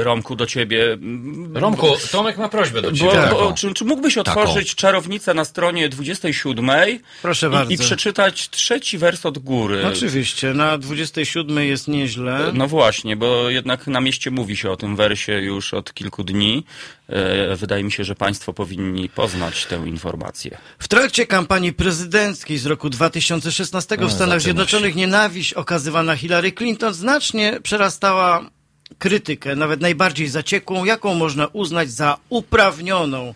e, 0.00 0.04
Romku, 0.04 0.36
do 0.36 0.46
ciebie. 0.46 0.98
Romku, 1.54 1.86
Tomek 2.12 2.38
ma 2.38 2.48
prośbę 2.48 2.82
do 2.82 2.90
Bo, 2.90 2.96
ciebie. 2.96 3.10
bo, 3.10 3.20
taką. 3.38 3.54
czy, 3.54 3.74
czy 3.74 3.84
mógłbyś 3.84 4.18
otworzyć 4.18 4.74
czarownicę 4.74 5.34
na 5.34 5.44
stronie 5.44 5.88
27 5.88 6.70
Proszę 7.22 7.46
i, 7.46 7.50
bardzo. 7.50 7.72
i 7.72 7.78
przeczytać 7.78 8.50
trzeci 8.50 8.98
wers 8.98 9.26
od 9.26 9.38
góry? 9.38 9.86
Oczywiście, 9.86 10.54
na 10.54 10.78
27 10.78 11.58
jest 11.64 11.88
nieźle. 11.88 12.50
No 12.54 12.66
właśnie, 12.66 13.16
bo 13.16 13.50
jednak 13.50 13.86
na 13.86 14.00
mieście 14.00 14.30
mówi 14.30 14.56
się 14.56 14.70
o 14.70 14.76
tym 14.76 14.96
wersie 14.96 15.32
już 15.32 15.74
od 15.74 15.94
kilku 15.94 16.24
dni. 16.24 16.64
E, 17.10 17.56
wydaje 17.56 17.84
mi 17.84 17.92
się, 17.92 18.04
że 18.04 18.14
państwo 18.14 18.52
powinni 18.52 19.08
poznać 19.08 19.66
tę 19.66 19.76
informację. 19.86 20.58
W 20.78 20.88
trakcie 20.88 21.26
kampanii 21.26 21.72
prezydenckiej 21.72 22.58
z 22.58 22.66
roku 22.66 22.90
2016 22.90 23.96
w 23.96 24.00
No, 24.00 24.10
Stanach 24.10 24.40
Zjednoczonych 24.40 24.94
nienawiść 24.94 25.54
okazywana 25.54 26.16
Hillary 26.16 26.52
Clinton 26.52 26.94
znacznie 26.94 27.60
przerastała 27.62 28.50
krytykę, 28.98 29.56
nawet 29.56 29.80
najbardziej 29.80 30.28
zaciekłą, 30.28 30.84
jaką 30.84 31.14
można 31.14 31.46
uznać 31.46 31.90
za 31.90 32.16
uprawnioną. 32.28 33.34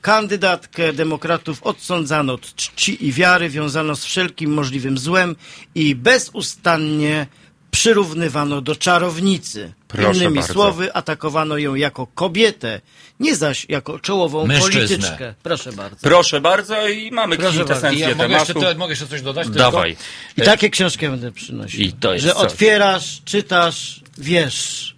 Kandydatkę 0.00 0.92
demokratów 0.92 1.62
odsądzano 1.62 2.32
od 2.32 2.54
czci 2.54 3.06
i 3.06 3.12
wiary, 3.12 3.48
wiązano 3.48 3.96
z 3.96 4.04
wszelkim 4.04 4.54
możliwym 4.54 4.98
złem 4.98 5.36
i 5.74 5.94
bezustannie 5.94 7.26
przyrównywano 7.70 8.60
do 8.60 8.76
czarownicy. 8.76 9.72
Proszę 9.88 10.18
Innymi 10.18 10.36
bardzo. 10.36 10.52
słowy, 10.52 10.94
atakowano 10.94 11.58
ją 11.58 11.74
jako 11.74 12.06
kobietę, 12.06 12.80
nie 13.20 13.36
zaś 13.36 13.66
jako 13.68 13.98
czołową 13.98 14.46
Mężczyznę. 14.46 14.86
polityczkę. 14.86 15.34
Proszę 15.42 15.72
bardzo. 15.72 15.96
Proszę 16.02 16.40
bardzo 16.40 16.88
i 16.88 17.10
mamy 17.10 17.36
Proszę 17.36 17.52
kwintesencję 17.54 18.00
ja 18.08 18.14
mogę 18.14 18.34
jeszcze, 18.34 18.74
mogę 18.74 18.92
jeszcze 18.92 19.06
coś 19.06 19.22
dodać? 19.22 19.48
Dawaj. 19.48 19.96
I 20.36 20.42
takie 20.42 20.70
książki 20.70 21.08
będę 21.08 21.32
przynosił. 21.32 21.80
I 21.80 21.92
to 21.92 22.12
jest 22.12 22.24
że 22.26 22.32
coś. 22.32 22.42
otwierasz, 22.42 23.20
czytasz, 23.24 24.00
wiesz. 24.18 24.94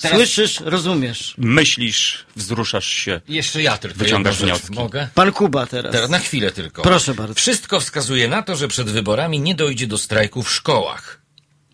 Teraz- 0.00 0.16
Słyszysz, 0.16 0.60
rozumiesz. 0.60 1.34
Myślisz, 1.38 2.24
wzruszasz 2.36 2.86
się. 2.88 3.20
Jeszcze 3.28 3.62
ja 3.62 3.78
tylko 3.78 3.98
Wyciągasz 3.98 4.40
jedną 4.40 4.54
rzecz. 4.54 4.62
wnioski. 4.66 4.76
Mogę? 4.82 5.08
Pan 5.14 5.32
Kuba 5.32 5.66
teraz. 5.66 5.92
Teraz 5.92 6.10
na 6.10 6.18
chwilę 6.18 6.50
tylko. 6.50 6.82
Proszę 6.82 7.14
bardzo. 7.14 7.34
Wszystko 7.34 7.80
wskazuje 7.80 8.28
na 8.28 8.42
to, 8.42 8.56
że 8.56 8.68
przed 8.68 8.90
wyborami 8.90 9.40
nie 9.40 9.54
dojdzie 9.54 9.86
do 9.86 9.98
strajku 9.98 10.42
w 10.42 10.50
szkołach. 10.52 11.20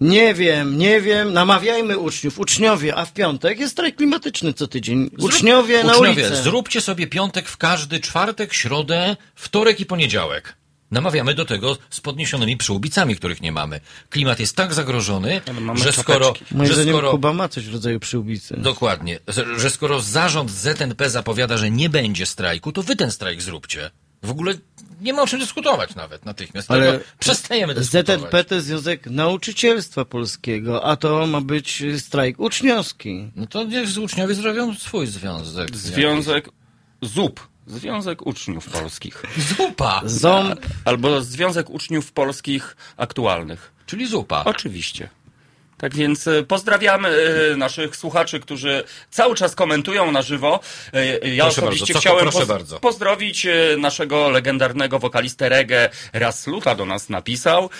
Nie 0.01 0.35
wiem, 0.35 0.79
nie 0.79 1.01
wiem. 1.01 1.33
Namawiajmy 1.33 1.99
uczniów. 1.99 2.39
Uczniowie, 2.39 2.95
a 2.97 3.05
w 3.05 3.13
piątek 3.13 3.59
jest 3.59 3.73
strajk 3.73 3.97
klimatyczny 3.97 4.53
co 4.53 4.67
tydzień. 4.67 5.11
Uczniowie 5.19 5.85
na 5.85 5.93
Uczniowie, 5.93 6.27
ulicę. 6.27 6.43
zróbcie 6.43 6.81
sobie 6.81 7.07
piątek 7.07 7.49
w 7.49 7.57
każdy 7.57 8.01
czwartek, 8.01 8.55
środę, 8.55 9.17
wtorek 9.35 9.81
i 9.81 9.87
poniedziałek. 9.87 10.57
Namawiamy 10.91 11.35
do 11.35 11.45
tego 11.45 11.77
z 11.91 12.01
podniesionymi 12.01 12.57
przyłbicami, 12.57 13.17
których 13.17 13.41
nie 13.41 13.53
mamy. 13.53 13.81
Klimat 14.11 14.41
jest 14.41 14.57
tak 14.57 14.75
zagrożony, 14.75 15.41
mamy 15.61 15.81
że 15.81 15.93
skoro. 15.93 16.35
Moim 16.51 16.69
że 16.69 16.75
zdaniem 16.75 16.93
skoro 16.95 17.11
Kuba 17.11 17.33
ma 17.33 17.49
coś 17.49 17.69
w 17.69 17.73
rodzaju 17.73 18.01
przyłbicy. 18.01 18.57
Dokładnie. 18.59 19.19
Że 19.57 19.71
skoro 19.71 20.01
zarząd 20.01 20.51
ZNP 20.51 21.11
zapowiada, 21.11 21.59
że 21.59 21.71
nie 21.71 21.89
będzie 21.89 22.27
strajku, 22.27 22.73
to 22.73 22.83
wy 22.83 22.97
ten 22.97 23.11
strajk 23.11 23.43
zróbcie. 23.43 23.91
W 24.25 24.31
ogóle 24.31 24.55
nie 25.01 25.13
ma 25.13 25.23
o 25.23 25.27
czym 25.27 25.41
dyskutować 25.41 25.95
nawet 25.95 26.25
natychmiast. 26.25 26.71
Ale 26.71 27.01
przestajemy 27.19 27.75
dyskutować. 27.75 28.21
ZNP 28.21 28.45
to 28.45 28.55
jest 28.55 28.67
Związek 28.67 29.07
Nauczycielstwa 29.07 30.05
Polskiego, 30.05 30.85
a 30.85 30.97
to 30.97 31.27
ma 31.27 31.41
być 31.41 31.83
strajk 31.99 32.41
uczniowski. 32.41 33.31
No 33.37 33.47
to 33.47 33.65
niech 33.65 33.89
z 33.89 33.99
uczniowie 33.99 34.35
zrobią 34.35 34.75
swój 34.75 35.07
związek. 35.07 35.77
Związek 35.77 36.49
ZUP. 37.03 37.49
Związek 37.67 38.27
Uczniów 38.27 38.69
Polskich. 38.69 39.23
Zupa! 39.57 40.03
Ząb, 40.05 40.61
Albo 40.85 41.23
Związek 41.23 41.71
Uczniów 41.71 42.13
Polskich 42.13 42.77
Aktualnych. 42.97 43.73
Czyli 43.87 44.07
zupa. 44.07 44.45
Oczywiście. 44.45 45.09
Tak 45.85 45.95
więc 45.95 46.27
e, 46.27 46.43
pozdrawiamy 46.43 47.09
e, 47.53 47.57
naszych 47.57 47.97
słuchaczy, 47.97 48.41
którzy 48.41 48.85
cały 49.11 49.35
czas 49.35 49.55
komentują 49.55 50.13
na 50.13 50.23
żywo. 50.23 50.61
E, 50.93 51.29
Ja 51.29 51.45
Proszę 51.45 51.61
osobiście 51.63 51.95
bardzo, 51.95 52.01
chciałem 52.01 52.23
proszę 52.31 52.47
bardzo. 52.47 52.81
pozdrowić 52.81 53.47
naszego 53.79 54.29
legendarnego 54.29 54.99
wokalistę 54.99 55.49
reggae 55.49 55.91
Rasluta 56.13 56.75
do 56.75 56.87
nas 56.87 57.09
napisał 57.09 57.71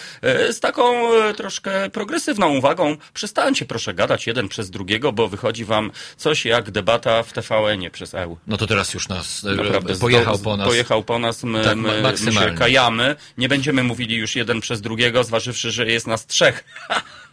z 0.51 0.61
taką 0.61 1.11
troszkę 1.37 1.91
progresywną 1.91 2.49
uwagą. 2.49 2.97
Przestańcie 3.15 3.65
proszę 3.65 3.95
gadać 3.95 4.27
jeden 4.27 4.49
przez 4.49 4.71
drugiego, 4.71 5.13
bo 5.13 5.29
wychodzi 5.29 5.65
wam 5.65 5.91
coś 6.17 6.45
jak 6.45 6.71
debata 6.71 7.23
w 7.23 7.33
TVN-ie 7.33 7.91
przez 7.91 8.15
EU. 8.15 8.37
No 8.47 8.57
to 8.57 8.67
teraz 8.67 8.95
już 8.95 9.09
nas 9.09 9.43
Naprawdę 9.43 9.97
pojechał 9.97 10.39
po 10.39 10.57
nas. 10.57 10.69
Pojechał 10.69 11.03
po 11.03 11.19
nas, 11.19 11.43
my, 11.45 11.65
Tak, 11.65 11.77
my, 11.77 12.03
my 12.25 12.33
się 12.33 12.55
kajamy. 12.59 13.17
Nie 13.39 13.49
będziemy 13.49 13.83
mówili 13.83 14.17
już 14.17 14.37
jeden 14.37 14.61
przez 14.61 14.81
drugiego, 14.81 15.25
zważywszy, 15.25 15.71
że 15.71 15.87
jest 15.87 16.07
nas 16.07 16.27
trzech. 16.27 16.65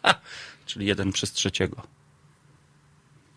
Czyli 0.66 0.86
jeden 0.86 1.12
przez 1.12 1.32
trzeciego. 1.32 1.82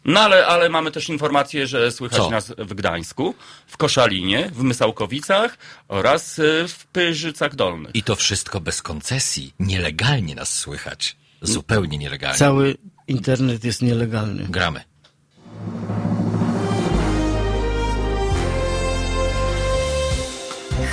No 0.04 0.20
ale, 0.20 0.46
ale 0.46 0.68
mamy 0.68 0.90
też 0.90 1.08
informację, 1.08 1.66
że 1.66 1.92
słychać 1.92 2.18
Co? 2.18 2.30
nas 2.30 2.52
w 2.58 2.74
Gdańsku, 2.74 3.34
w 3.66 3.76
Koszalinie, 3.76 4.50
w 4.54 4.62
Mysałkowicach 4.62 5.58
oraz 5.88 6.38
y, 6.38 6.64
w 6.68 6.86
Pyrzycach 6.86 7.54
Dolnych. 7.54 7.94
I 7.94 8.02
to 8.02 8.16
wszystko 8.16 8.60
bez 8.60 8.82
koncesji. 8.82 9.54
Nielegalnie 9.58 10.34
nas 10.34 10.58
słychać. 10.58 11.16
Zupełnie 11.42 11.98
nielegalnie. 11.98 12.38
cały 12.38 12.76
internet 13.08 13.64
jest 13.64 13.82
nielegalny. 13.82 14.46
Gramy. 14.48 14.80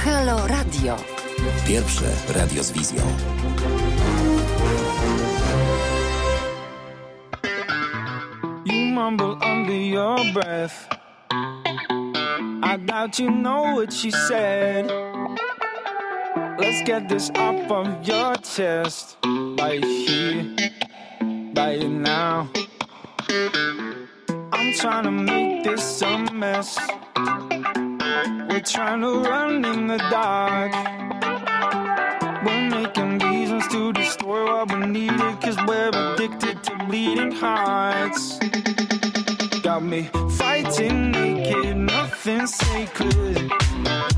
Halo 0.03 0.47
Radio. 0.47 0.97
Pierwsze 1.67 2.15
radio 2.29 2.63
z 2.63 2.71
wizją. 2.71 3.17
Mumble 8.91 9.37
under 9.41 9.73
your 9.73 10.17
breath. 10.33 10.87
I 11.31 12.77
doubt 12.85 13.19
you 13.19 13.31
know 13.31 13.75
what 13.75 13.93
she 13.93 14.11
said. 14.11 14.91
Let's 16.59 16.81
get 16.83 17.07
this 17.07 17.29
up 17.29 17.71
on 17.71 18.03
your 18.03 18.35
chest. 18.35 19.17
Right 19.23 19.83
here, 19.83 20.55
right 21.55 21.89
now. 21.89 22.49
I'm 24.51 24.73
trying 24.73 25.05
to 25.05 25.11
make 25.11 25.63
this 25.63 26.01
a 26.01 26.17
mess. 26.33 26.77
We're 28.49 28.59
trying 28.59 29.01
to 29.01 29.19
run 29.29 29.63
in 29.63 29.87
the 29.87 29.99
dark. 30.09 30.73
We're 32.45 32.69
making 32.69 33.00
what 34.65 34.79
we 34.79 34.85
needed, 34.85 35.41
cause 35.41 35.57
we're 35.67 35.89
addicted 35.89 36.63
to 36.63 36.75
bleeding 36.85 37.31
hearts. 37.31 38.37
Got 39.63 39.83
me 39.83 40.09
fighting 40.37 41.11
naked, 41.11 41.77
nothing 41.77 42.45
sacred. 42.45 43.51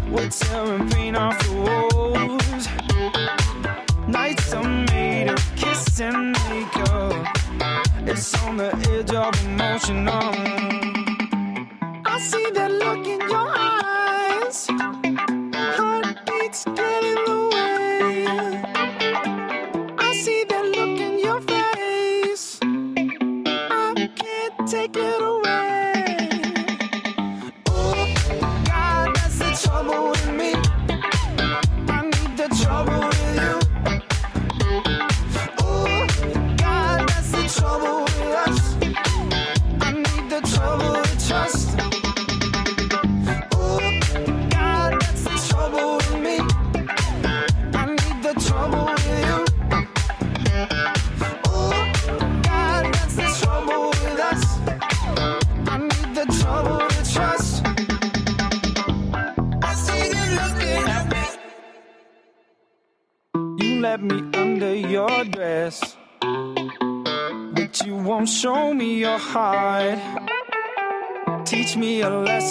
We're 0.09 0.29
tearing 0.29 0.89
pain 0.89 1.15
off 1.15 1.37
the 1.45 1.53
walls. 1.63 2.67
Nights 4.07 4.53
are 4.53 4.67
made 4.91 5.29
of 5.29 5.55
kiss 5.55 6.01
and 6.01 6.33
makeup. 6.49 7.27
It's 8.05 8.33
on 8.43 8.57
the 8.57 8.71
edge 8.91 9.13
of 9.13 9.33
emotion. 9.45 10.07
um. 10.09 10.35
I 12.05 12.19
see 12.19 12.51
that 12.51 12.71
look 12.71 13.07
in 13.07 13.21
your 13.29 13.47
eyes. 13.57 14.22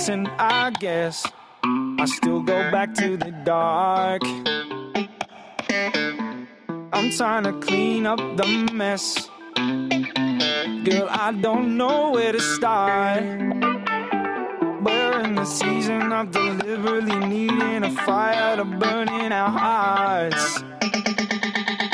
Lesson, 0.02 0.26
I 0.36 0.70
guess. 0.80 1.24
I 1.62 2.06
still 2.06 2.40
go 2.40 2.72
back 2.72 2.92
to 2.94 3.16
the 3.16 3.30
dark. 3.44 4.22
I'm 6.92 7.10
trying 7.12 7.44
to 7.44 7.52
clean 7.60 8.06
up 8.06 8.18
the 8.18 8.68
mess. 8.72 9.28
Girl, 10.84 11.08
I 11.08 11.38
don't 11.40 11.76
know 11.76 12.10
where 12.10 12.32
to 12.32 12.40
start. 12.40 13.22
We're 14.82 15.20
in 15.20 15.36
the 15.36 15.44
season 15.44 16.12
of 16.12 16.32
deliberately 16.32 17.18
needing 17.20 17.84
a 17.84 17.92
fire 18.04 18.56
to 18.56 18.64
burn 18.64 19.08
in 19.08 19.30
our 19.30 19.50
hearts. 19.50 20.64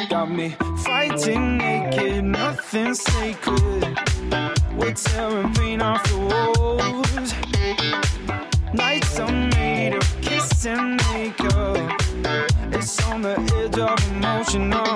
Got 0.08 0.30
me 0.30 0.56
fighting 0.82 1.58
naked, 1.58 2.24
nothing 2.24 2.94
sacred. 2.94 3.98
We're 4.78 4.94
tearing 4.94 5.52
paint 5.52 5.82
off 5.82 6.02
the 6.08 6.18
walls. 6.18 6.57
Of 14.58 14.66
emotion. 14.66 14.87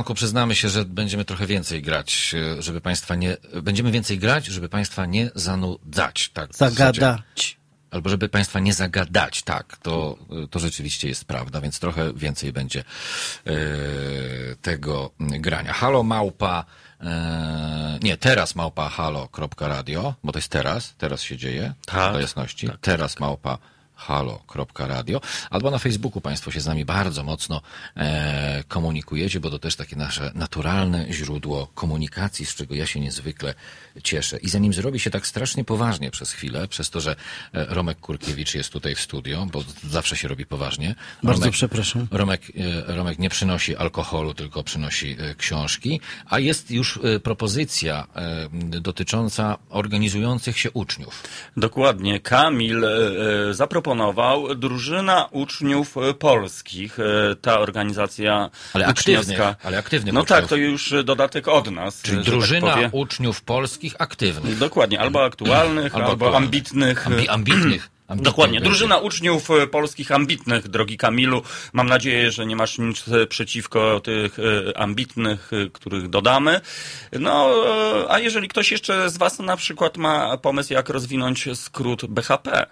Poranku 0.00 0.14
przyznamy 0.14 0.54
się, 0.54 0.68
że 0.68 0.84
będziemy 0.84 1.24
trochę 1.24 1.46
więcej 1.46 1.82
grać, 1.82 2.34
e, 2.58 2.62
żeby 2.62 2.80
państwa 2.80 3.14
nie, 3.14 3.36
będziemy 3.62 3.90
więcej 3.90 4.18
grać, 4.18 4.46
żeby 4.46 4.68
państwa 4.68 5.06
nie 5.06 5.30
zanudzać, 5.34 6.30
tak. 6.34 6.54
Zagadać. 6.54 7.56
Albo 7.90 8.10
żeby 8.10 8.28
państwa 8.28 8.60
nie 8.60 8.74
zagadać, 8.74 9.42
tak, 9.42 9.76
to, 9.76 10.18
to 10.50 10.58
rzeczywiście 10.58 11.08
jest 11.08 11.24
prawda, 11.24 11.60
więc 11.60 11.80
trochę 11.80 12.12
więcej 12.12 12.52
będzie 12.52 12.80
e, 12.80 13.52
tego 14.62 15.10
grania. 15.18 15.72
Halo 15.72 16.02
małpa, 16.02 16.64
e, 17.00 17.98
nie, 18.02 18.16
teraz 18.16 18.54
małpa 18.54 18.88
halo.radio, 18.88 20.14
bo 20.24 20.32
to 20.32 20.38
jest 20.38 20.48
teraz, 20.48 20.94
teraz 20.98 21.22
się 21.22 21.36
dzieje, 21.36 21.74
Tak, 21.86 22.12
do 22.12 22.20
jasności, 22.20 22.68
teraz 22.80 23.20
małpa 23.20 23.58
halo.radio, 24.00 25.20
albo 25.50 25.70
na 25.70 25.78
Facebooku 25.78 26.20
Państwo 26.20 26.50
się 26.50 26.60
z 26.60 26.66
nami 26.66 26.84
bardzo 26.84 27.24
mocno 27.24 27.60
e, 27.96 28.64
komunikujecie, 28.68 29.40
bo 29.40 29.50
to 29.50 29.58
też 29.58 29.76
takie 29.76 29.96
nasze 29.96 30.32
naturalne 30.34 31.12
źródło 31.12 31.66
komunikacji, 31.74 32.46
z 32.46 32.54
czego 32.54 32.74
ja 32.74 32.86
się 32.86 33.00
niezwykle 33.00 33.54
cieszę. 34.02 34.38
I 34.38 34.48
zanim 34.48 34.72
zrobi 34.72 35.00
się 35.00 35.10
tak 35.10 35.26
strasznie 35.26 35.64
poważnie 35.64 36.10
przez 36.10 36.32
chwilę, 36.32 36.68
przez 36.68 36.90
to, 36.90 37.00
że 37.00 37.10
e, 37.10 37.16
Romek 37.68 38.00
Kurkiewicz 38.00 38.54
jest 38.54 38.72
tutaj 38.72 38.94
w 38.94 39.00
studio, 39.00 39.46
bo 39.52 39.64
zawsze 39.88 40.16
się 40.16 40.28
robi 40.28 40.46
poważnie. 40.46 40.94
Bardzo 41.22 41.40
Romek, 41.40 41.54
przepraszam. 41.54 42.06
Romek, 42.10 42.42
e, 42.88 42.94
Romek 42.94 43.18
nie 43.18 43.30
przynosi 43.30 43.76
alkoholu, 43.76 44.34
tylko 44.34 44.62
przynosi 44.64 45.16
e, 45.20 45.34
książki, 45.34 46.00
a 46.26 46.38
jest 46.38 46.70
już 46.70 46.98
propozycja 47.22 48.06
dotycząca 48.60 49.58
organizujących 49.68 50.58
się 50.58 50.70
uczniów. 50.70 51.22
Dokładnie. 51.56 52.20
Kamil 52.20 52.84
zaproponował 53.50 54.54
drużyna 54.54 55.28
uczniów 55.30 55.94
polskich. 56.18 56.98
Ta 57.40 57.60
organizacja 57.60 58.50
Ale 58.72 58.86
aktywnych, 58.86 59.40
ale 59.62 59.78
aktywnych 59.78 60.14
No 60.14 60.20
uczniów. 60.20 60.38
tak, 60.40 60.48
to 60.48 60.56
już 60.56 60.94
dodatek 61.04 61.48
od 61.48 61.70
nas. 61.70 62.02
Czyli 62.02 62.16
tak 62.16 62.26
drużyna 62.26 62.74
powiem. 62.74 62.90
uczniów 62.92 63.42
polskich 63.42 63.89
aktywnych. 63.98 64.58
Dokładnie, 64.58 65.00
albo 65.00 65.24
aktualnych, 65.24 65.94
albo, 65.94 66.12
aktualnych. 66.12 66.42
ambitnych. 66.42 67.06
Ambi- 67.06 67.28
ambitnych. 67.28 67.90
ambitnych 68.08 68.32
Dokładnie. 68.32 68.60
Drużyna 68.60 68.98
uczniów 68.98 69.50
e, 69.50 69.66
polskich 69.66 70.12
ambitnych, 70.12 70.68
drogi 70.68 70.96
Kamilu. 70.96 71.42
Mam 71.72 71.86
nadzieję, 71.86 72.32
że 72.32 72.46
nie 72.46 72.56
masz 72.56 72.78
nic 72.78 73.08
e, 73.08 73.26
przeciwko 73.26 74.00
tych 74.00 74.38
e, 74.38 74.78
ambitnych, 74.78 75.50
których 75.72 76.08
dodamy. 76.08 76.60
No, 77.12 77.54
a 78.08 78.18
jeżeli 78.18 78.48
ktoś 78.48 78.70
jeszcze 78.70 79.10
z 79.10 79.16
Was 79.16 79.38
na 79.38 79.56
przykład 79.56 79.96
ma 79.96 80.36
pomysł, 80.36 80.72
jak 80.72 80.88
rozwinąć 80.88 81.48
skrót 81.54 82.06
BHP, 82.06 82.66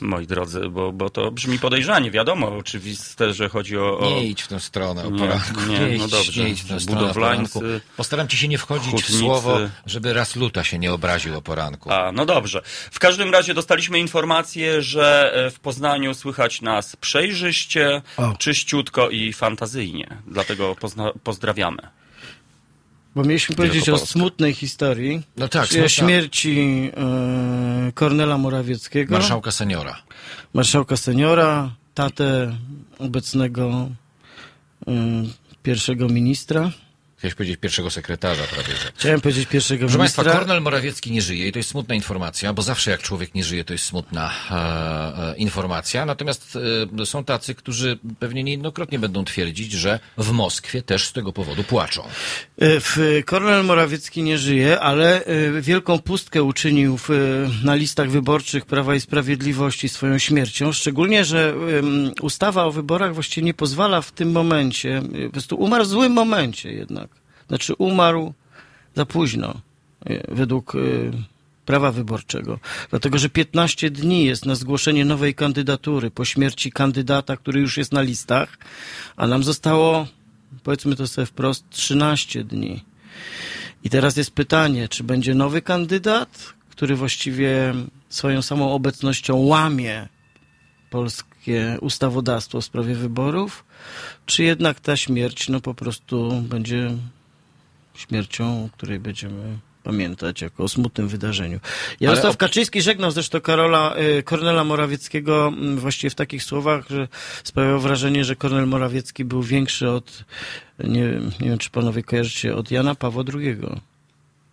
moi 0.00 0.26
drodzy, 0.26 0.60
bo, 0.68 0.92
bo 0.92 1.10
to 1.10 1.30
brzmi 1.30 1.58
podejrzanie. 1.58 2.10
Wiadomo, 2.10 2.56
oczywiste, 2.56 3.32
że 3.34 3.48
chodzi 3.48 3.78
o... 3.78 3.98
o 3.98 4.04
Nie 4.10 4.26
idź 4.26 4.42
w 4.42 4.48
tę 4.48 4.60
stronę 4.60 5.04
o 5.04 5.10
Nie, 5.10 5.18
poranku. 5.18 5.60
nie, 5.68 5.94
idź, 5.94 6.00
no 6.02 6.08
dobrze. 6.08 6.42
Nie 6.44 6.48
idź 6.50 6.62
w 6.62 6.68
tę 6.68 6.80
stronę 6.80 7.00
o 7.00 7.02
Budowlańcy, 7.02 7.52
poranku. 7.60 7.80
Postaram 7.96 8.28
ci 8.28 8.36
się 8.36 8.48
nie 8.48 8.58
wchodzić 8.58 8.88
w 8.88 8.90
hutnicy. 8.90 9.18
słowo, 9.18 9.58
żeby 9.86 10.12
raz 10.12 10.36
luta 10.36 10.64
się 10.64 10.78
nie 10.78 10.92
obraził 10.92 11.38
o 11.38 11.42
poranku. 11.42 11.92
A, 11.92 12.12
no 12.12 12.26
dobrze. 12.26 12.62
W 12.90 12.98
każdym 12.98 13.30
razie 13.32 13.54
dostaliśmy 13.54 13.98
informację, 13.98 14.82
że 14.82 15.32
e, 15.46 15.50
w 15.50 15.60
Poznaniu 15.60 16.14
słychać 16.14 16.62
nas 16.62 16.96
przejrzyście, 16.96 18.02
O. 18.16 18.34
czyściutko 18.38 19.10
i 19.10 19.32
fantazyjnie. 19.32 20.16
Dlatego 20.26 20.74
pozna- 20.74 21.12
pozdrawiamy. 21.24 21.82
Bo 23.14 23.22
mieliśmy 23.22 23.56
powiedzieć 23.56 23.88
o 23.88 23.98
smutnej 23.98 24.54
historii. 24.54 25.22
No 25.36 25.48
tak, 25.48 25.64
o 25.64 25.66
smutna. 25.66 25.88
śmierci 25.88 26.90
e, 26.96 27.92
Kornela 27.92 28.38
Morawieckiego, 28.38 29.12
Marszałka 29.12 29.50
seniora. 29.50 29.96
marszałka 30.54 30.96
seniora, 30.96 31.70
tatę 31.94 32.56
obecnego 32.98 33.88
e, 34.88 34.92
pierwszego 35.62 36.08
ministra. 36.08 36.70
Chciałeś 37.20 37.34
powiedzieć 37.34 37.56
pierwszego 37.60 37.90
sekretarza 37.90 38.42
prawie, 38.42 38.68
że. 38.68 38.92
Chciałem 38.94 39.20
powiedzieć 39.20 39.48
pierwszego 39.48 39.80
Proszę 39.86 39.98
Państwa, 39.98 40.22
ministra. 40.22 40.40
Kornel 40.40 40.62
Morawiecki 40.62 41.12
nie 41.12 41.22
żyje 41.22 41.48
i 41.48 41.52
to 41.52 41.58
jest 41.58 41.68
smutna 41.68 41.94
informacja, 41.94 42.52
bo 42.52 42.62
zawsze 42.62 42.90
jak 42.90 43.02
człowiek 43.02 43.34
nie 43.34 43.44
żyje, 43.44 43.64
to 43.64 43.72
jest 43.72 43.84
smutna 43.84 44.30
e, 44.50 44.54
e, 44.54 45.36
informacja. 45.36 46.06
Natomiast 46.06 46.58
e, 47.00 47.06
są 47.06 47.24
tacy, 47.24 47.54
którzy 47.54 47.98
pewnie 48.18 48.44
niejednokrotnie 48.44 48.98
będą 48.98 49.24
twierdzić, 49.24 49.72
że 49.72 50.00
w 50.18 50.30
Moskwie 50.30 50.82
też 50.82 51.06
z 51.06 51.12
tego 51.12 51.32
powodu 51.32 51.64
płaczą. 51.64 52.02
E, 52.02 52.80
W, 52.80 53.22
Kornel 53.26 53.64
Morawiecki 53.64 54.22
nie 54.22 54.38
żyje, 54.38 54.80
ale 54.80 55.24
e, 55.24 55.60
wielką 55.60 55.98
pustkę 55.98 56.42
uczynił 56.42 56.96
w, 56.98 57.08
na 57.64 57.74
listach 57.74 58.10
wyborczych 58.10 58.66
Prawa 58.66 58.94
i 58.94 59.00
Sprawiedliwości 59.00 59.88
swoją 59.88 60.18
śmiercią. 60.18 60.72
Szczególnie, 60.72 61.24
że 61.24 61.54
ustawa 62.20 62.64
o 62.64 62.72
wyborach 62.72 63.14
właściwie 63.14 63.44
nie 63.44 63.54
pozwala 63.54 64.02
w 64.02 64.12
tym 64.12 64.32
momencie, 64.32 65.02
po 65.26 65.32
prostu 65.32 65.56
umarł 65.56 65.84
w 65.84 65.88
złym 65.88 66.12
momencie 66.12 66.72
jednak. 66.72 67.09
Znaczy 67.50 67.74
umarł 67.74 68.34
za 68.94 69.06
późno 69.06 69.60
e, 70.06 70.34
według 70.34 70.74
e, 70.74 70.78
prawa 71.66 71.92
wyborczego. 71.92 72.58
Dlatego, 72.90 73.18
że 73.18 73.28
15 73.28 73.90
dni 73.90 74.24
jest 74.24 74.46
na 74.46 74.54
zgłoszenie 74.54 75.04
nowej 75.04 75.34
kandydatury 75.34 76.10
po 76.10 76.24
śmierci 76.24 76.72
kandydata, 76.72 77.36
który 77.36 77.60
już 77.60 77.76
jest 77.76 77.92
na 77.92 78.02
listach, 78.02 78.58
a 79.16 79.26
nam 79.26 79.44
zostało, 79.44 80.06
powiedzmy 80.62 80.96
to 80.96 81.08
sobie 81.08 81.26
wprost, 81.26 81.64
13 81.70 82.44
dni. 82.44 82.84
I 83.84 83.90
teraz 83.90 84.16
jest 84.16 84.30
pytanie, 84.30 84.88
czy 84.88 85.04
będzie 85.04 85.34
nowy 85.34 85.62
kandydat, 85.62 86.52
który 86.70 86.96
właściwie 86.96 87.74
swoją 88.08 88.42
samą 88.42 88.72
obecnością 88.72 89.36
łamie 89.36 90.08
polskie 90.90 91.78
ustawodawstwo 91.80 92.60
w 92.60 92.64
sprawie 92.64 92.94
wyborów, 92.94 93.64
czy 94.26 94.44
jednak 94.44 94.80
ta 94.80 94.96
śmierć 94.96 95.48
no 95.48 95.60
po 95.60 95.74
prostu 95.74 96.42
będzie 96.48 96.90
śmiercią, 97.94 98.64
o 98.64 98.76
której 98.76 98.98
będziemy 98.98 99.58
pamiętać 99.82 100.42
jako 100.42 100.64
o 100.64 100.68
smutnym 100.68 101.08
wydarzeniu. 101.08 101.60
Jarosław 102.00 102.34
op- 102.34 102.36
Kaczyński 102.38 102.82
żegnał 102.82 103.10
zresztą 103.10 103.40
Karola, 103.40 103.94
y, 104.18 104.22
Kornela 104.22 104.64
Morawieckiego 104.64 105.48
mm, 105.48 105.76
właściwie 105.78 106.10
w 106.10 106.14
takich 106.14 106.42
słowach, 106.44 106.84
że 106.90 107.08
sprawiał 107.44 107.80
wrażenie, 107.80 108.24
że 108.24 108.36
Kornel 108.36 108.66
Morawiecki 108.66 109.24
był 109.24 109.42
większy 109.42 109.90
od, 109.90 110.24
nie, 110.84 111.04
nie 111.40 111.48
wiem 111.48 111.58
czy 111.58 111.70
panowie 111.70 112.02
kojarzycie, 112.02 112.56
od 112.56 112.70
Jana 112.70 112.94
Pawła 112.94 113.24
II. 113.34 113.56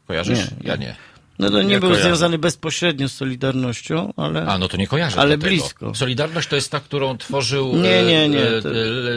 Kojarzysz? 0.07 0.39
Nie, 0.39 0.47
ja 0.63 0.75
nie. 0.75 0.95
No 1.39 1.49
to 1.49 1.61
nie, 1.61 1.67
Nie 1.67 1.79
był 1.79 1.89
kojarzę. 1.89 2.07
związany 2.07 2.37
bezpośrednio 2.37 3.09
z 3.09 3.13
Solidarnością, 3.13 4.13
ale... 4.17 4.47
A, 4.47 4.57
no 4.57 4.67
to 4.67 4.77
nie 4.77 4.87
kojarzę 4.87 5.19
Ale 5.19 5.37
blisko. 5.37 5.95
Solidarność 5.95 6.47
to 6.47 6.55
jest 6.55 6.71
ta, 6.71 6.79
którą 6.79 7.17
tworzył 7.17 7.75
Nie, 7.75 8.03
nie, 8.03 8.29
nie, 8.29 8.41
e, 8.47 8.61
to- 8.61 8.69
e, 8.71 8.73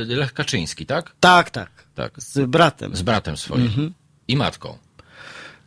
Lech 0.07 0.33
Kaczyński, 0.35 0.87
tak? 0.87 1.13
Tak, 1.21 1.51
tak. 1.51 1.71
Tak. 1.95 2.13
Z 2.17 2.51
bratem. 2.51 2.97
Z 2.97 3.03
bratem 3.03 3.37
swoim. 3.37 3.63
Mhm. 3.67 3.93
I 4.31 4.37
matką. 4.37 4.79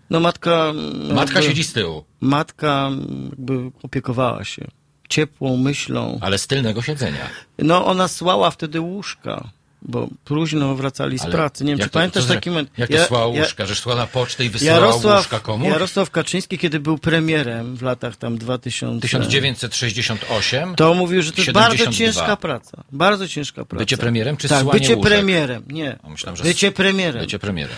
No 0.10 0.20
matka... 0.20 0.70
mm, 0.70 1.14
Matka 1.16 1.36
jakby- 1.40 1.50
siedzi 1.50 1.64
z 1.64 1.74
tyłu, 1.74 2.04
Matka 2.22 2.90
jakby 3.30 3.72
opiekowała 3.84 4.44
się 4.44 4.68
ciepłą 5.10 5.58
myślą. 5.58 6.20
ale 6.22 6.38
z 6.38 6.48
tylnego 6.48 6.82
siedzenia. 6.82 7.30
No 7.60 7.86
ona 7.86 8.08
słała 8.08 8.52
wtedy 8.52 8.80
łóżka, 8.82 9.50
bo 9.82 10.08
późno 10.26 10.76
wracali 10.76 11.20
z 11.20 11.22
Ale 11.22 11.32
pracy. 11.32 11.64
Nie 11.64 11.72
wiem, 11.72 11.80
czy 11.80 11.86
to- 11.90 11.94
pamiętasz 11.94 12.24
za- 12.24 12.34
taki 12.34 12.50
moment? 12.50 12.70
Jak 12.78 12.90
to 12.90 12.96
Ja- 12.96 13.06
słała 13.06 13.36
ja- 13.36 13.42
łóżka, 13.42 13.66
że 13.66 13.76
szła 13.76 13.96
na 13.96 14.08
pocztę 14.08 14.46
i 14.46 14.50
wysyłała 14.50 14.80
Jarosław, 14.80 15.18
łóżka 15.20 15.40
komuś? 15.40 15.68
Jarosław 15.70 16.10
Kaczyński, 16.12 16.58
kiedy 16.58 16.80
był 16.80 16.98
premierem 16.98 17.76
w 17.76 17.82
latach 17.82 18.16
tam 18.16 18.38
2000... 18.38 19.02
1968. 19.02 20.76
To 20.76 20.94
mówił, 20.94 21.22
że 21.22 21.32
to 21.32 21.42
jest 21.42 21.52
bardzo 21.52 21.78
72. 21.78 21.98
ciężka 22.22 22.38
praca. 22.38 22.84
Bardzo 22.92 23.28
ciężka 23.28 23.66
praca. 23.66 23.80
Bycie 23.84 23.98
premierem 23.98 24.38
czy 24.38 24.50
Tak, 24.50 24.66
bycie 24.66 24.96
łóżek? 24.96 25.12
premierem. 25.12 25.64
Nie. 25.68 26.00
Myślałem, 26.10 26.42
Bycie 26.44 26.72
premierem. 26.72 27.22
Bycie 27.22 27.40
premierem. 27.40 27.76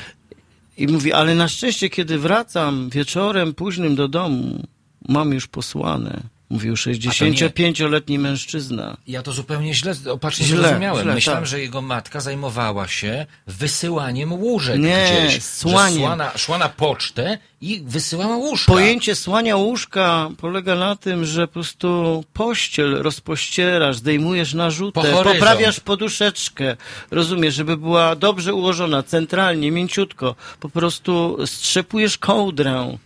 I 0.77 0.87
mówi, 0.87 1.13
ale 1.13 1.35
na 1.35 1.47
szczęście, 1.47 1.89
kiedy 1.89 2.19
wracam 2.19 2.89
wieczorem 2.89 3.53
późnym 3.53 3.95
do 3.95 4.07
domu, 4.07 4.63
mam 5.07 5.33
już 5.33 5.47
posłane. 5.47 6.34
Mówił 6.49 6.73
65-letni 6.73 8.19
mężczyzna. 8.19 8.97
Ja 9.07 9.21
to 9.21 9.33
zupełnie 9.33 9.73
źle, 9.73 9.93
opacznie 10.11 10.45
Źle, 10.45 10.57
zrozumiałem. 10.57 11.03
źle, 11.03 11.13
Myślałem, 11.13 11.43
tak. 11.43 11.49
że 11.49 11.59
jego 11.59 11.81
matka 11.81 12.19
zajmowała 12.19 12.87
się 12.87 13.25
wysyłaniem 13.47 14.33
łóżek 14.33 14.79
Nie, 14.79 15.27
gdzieś. 15.29 15.43
słaniem. 15.43 15.99
Szła, 15.99 16.15
na, 16.15 16.37
szła 16.37 16.57
na 16.57 16.69
pocztę 16.69 17.37
i 17.61 17.81
wysyłała 17.85 18.37
łóżka. 18.37 18.71
Pojęcie 18.71 19.15
słania 19.15 19.55
łóżka 19.55 20.29
polega 20.37 20.75
na 20.75 20.95
tym, 20.95 21.25
że 21.25 21.47
po 21.47 21.53
prostu 21.53 22.23
pościel 22.33 22.95
rozpościerasz, 23.03 23.95
zdejmujesz 23.97 24.53
narzutę, 24.53 25.01
Po 25.01 25.23
poprawiasz 25.23 25.79
poduszeczkę, 25.79 26.77
rozumiesz, 27.11 27.55
żeby 27.55 27.77
była 27.77 28.15
dobrze 28.15 28.53
ułożona, 28.53 29.03
centralnie, 29.03 29.71
mięciutko. 29.71 30.35
Po 30.59 30.69
prostu 30.69 31.37
strzepujesz 31.45 32.17
kołdrę. 32.17 32.97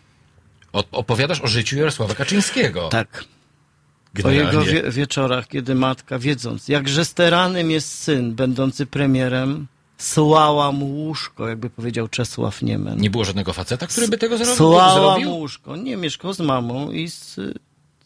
O, 0.74 0.84
opowiadasz 0.91 1.41
o 1.41 1.47
życiu 1.47 1.78
Jarosława 1.78 2.15
Kaczyńskiego. 2.15 2.89
Tak. 2.89 3.24
O 3.24 4.13
Generalnie. 4.13 4.43
jego 4.72 4.84
wie 4.84 4.91
wieczorach, 4.91 5.47
kiedy 5.47 5.76
matka, 5.76 6.20
wiedząc, 6.20 6.67
jakże 6.67 7.05
steranym 7.05 7.72
jest 7.72 7.93
syn, 7.97 8.36
będący 8.36 8.86
premierem, 8.86 9.67
słała 9.97 10.72
mu 10.72 10.86
łóżko, 10.86 11.47
jakby 11.49 11.70
powiedział 11.70 12.07
Czesław 12.07 12.61
Niemen. 12.61 12.99
Nie 13.01 13.09
było 13.09 13.26
żadnego 13.26 13.53
faceta, 13.53 13.88
który 13.88 14.07
by 14.07 14.17
tego 14.17 14.36
zro- 14.38 14.55
Słała 14.55 14.93
zrobił? 14.93 15.30
mu 15.30 15.38
łóżko. 15.38 15.76
Nie, 15.76 15.97
mieszkał 15.97 16.34
z 16.34 16.39
mamą 16.39 16.91
i 16.91 17.09
z, 17.09 17.36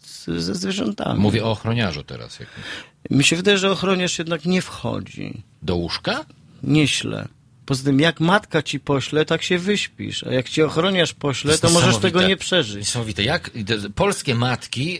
z, 0.01 0.25
ze 0.25 0.55
zwierzętami. 0.55 1.19
Mówię 1.19 1.45
o 1.45 1.51
ochroniarzu 1.51 2.03
teraz. 2.03 2.39
Jak... 2.39 2.49
Mi 3.09 3.23
się 3.23 3.35
wydaje, 3.35 3.57
że 3.57 3.71
ochroniarz 3.71 4.19
jednak 4.19 4.45
nie 4.45 4.61
wchodzi. 4.61 5.41
Do 5.61 5.75
łóżka? 5.75 6.25
Nieźle. 6.63 7.27
Poza 7.65 7.83
tym, 7.83 7.99
jak 7.99 8.19
matka 8.19 8.61
ci 8.61 8.79
pośle, 8.79 9.25
tak 9.25 9.43
się 9.43 9.57
wyśpisz. 9.57 10.23
A 10.23 10.33
jak 10.33 10.49
ci 10.49 10.63
ochroniarz 10.63 11.13
pośle, 11.13 11.57
to 11.57 11.69
możesz 11.69 11.97
tego 11.97 12.27
nie 12.27 12.37
przeżyć. 12.37 12.77
Niesamowite. 12.77 13.23
Jak 13.23 13.51
polskie 13.95 14.35
matki 14.35 14.99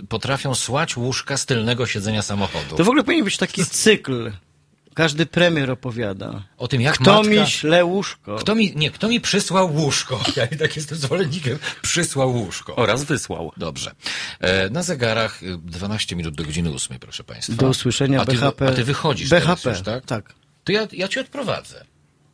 y, 0.00 0.06
potrafią 0.06 0.54
słać 0.54 0.96
łóżka 0.96 1.36
z 1.36 1.46
tylnego 1.46 1.86
siedzenia 1.86 2.22
samochodu? 2.22 2.76
To 2.76 2.84
w 2.84 2.88
ogóle 2.88 3.04
powinien 3.04 3.24
być 3.24 3.36
taki 3.36 3.66
cykl. 3.66 4.32
Każdy 4.94 5.26
premier 5.26 5.70
opowiada. 5.70 6.42
O 6.56 6.68
tym, 6.68 6.80
jak 6.80 6.94
Kto 6.94 7.12
matka... 7.12 7.30
mi 7.30 7.46
śle 7.46 7.84
łóżko? 7.84 8.36
Kto 8.36 8.54
mi, 8.54 8.72
nie, 8.76 8.90
kto 8.90 9.08
mi 9.08 9.20
przysłał 9.20 9.74
łóżko? 9.74 10.20
Ja 10.36 10.44
i 10.44 10.56
tak 10.56 10.76
jestem 10.76 10.98
zwolennikiem. 10.98 11.58
Przysłał 11.82 12.32
łóżko. 12.32 12.76
Oraz 12.76 13.04
wysłał. 13.04 13.52
Dobrze. 13.56 13.94
E, 14.40 14.70
na 14.70 14.82
zegarach 14.82 15.42
y, 15.42 15.58
12 15.58 16.16
minut 16.16 16.34
do 16.34 16.44
godziny 16.44 16.70
8, 16.70 16.98
proszę 16.98 17.24
Państwa. 17.24 17.54
Do 17.54 17.68
usłyszenia 17.68 18.20
a 18.20 18.24
ty, 18.24 18.32
BHP. 18.32 18.68
A 18.68 18.72
ty 18.72 18.84
wychodzisz 18.84 19.30
BHP, 19.30 19.62
teraz 19.62 19.64
już, 19.64 19.86
tak? 19.86 20.04
tak. 20.06 20.34
To 20.64 20.72
ja, 20.72 20.88
ja 20.92 21.08
cię 21.08 21.20
odprowadzę. 21.20 21.84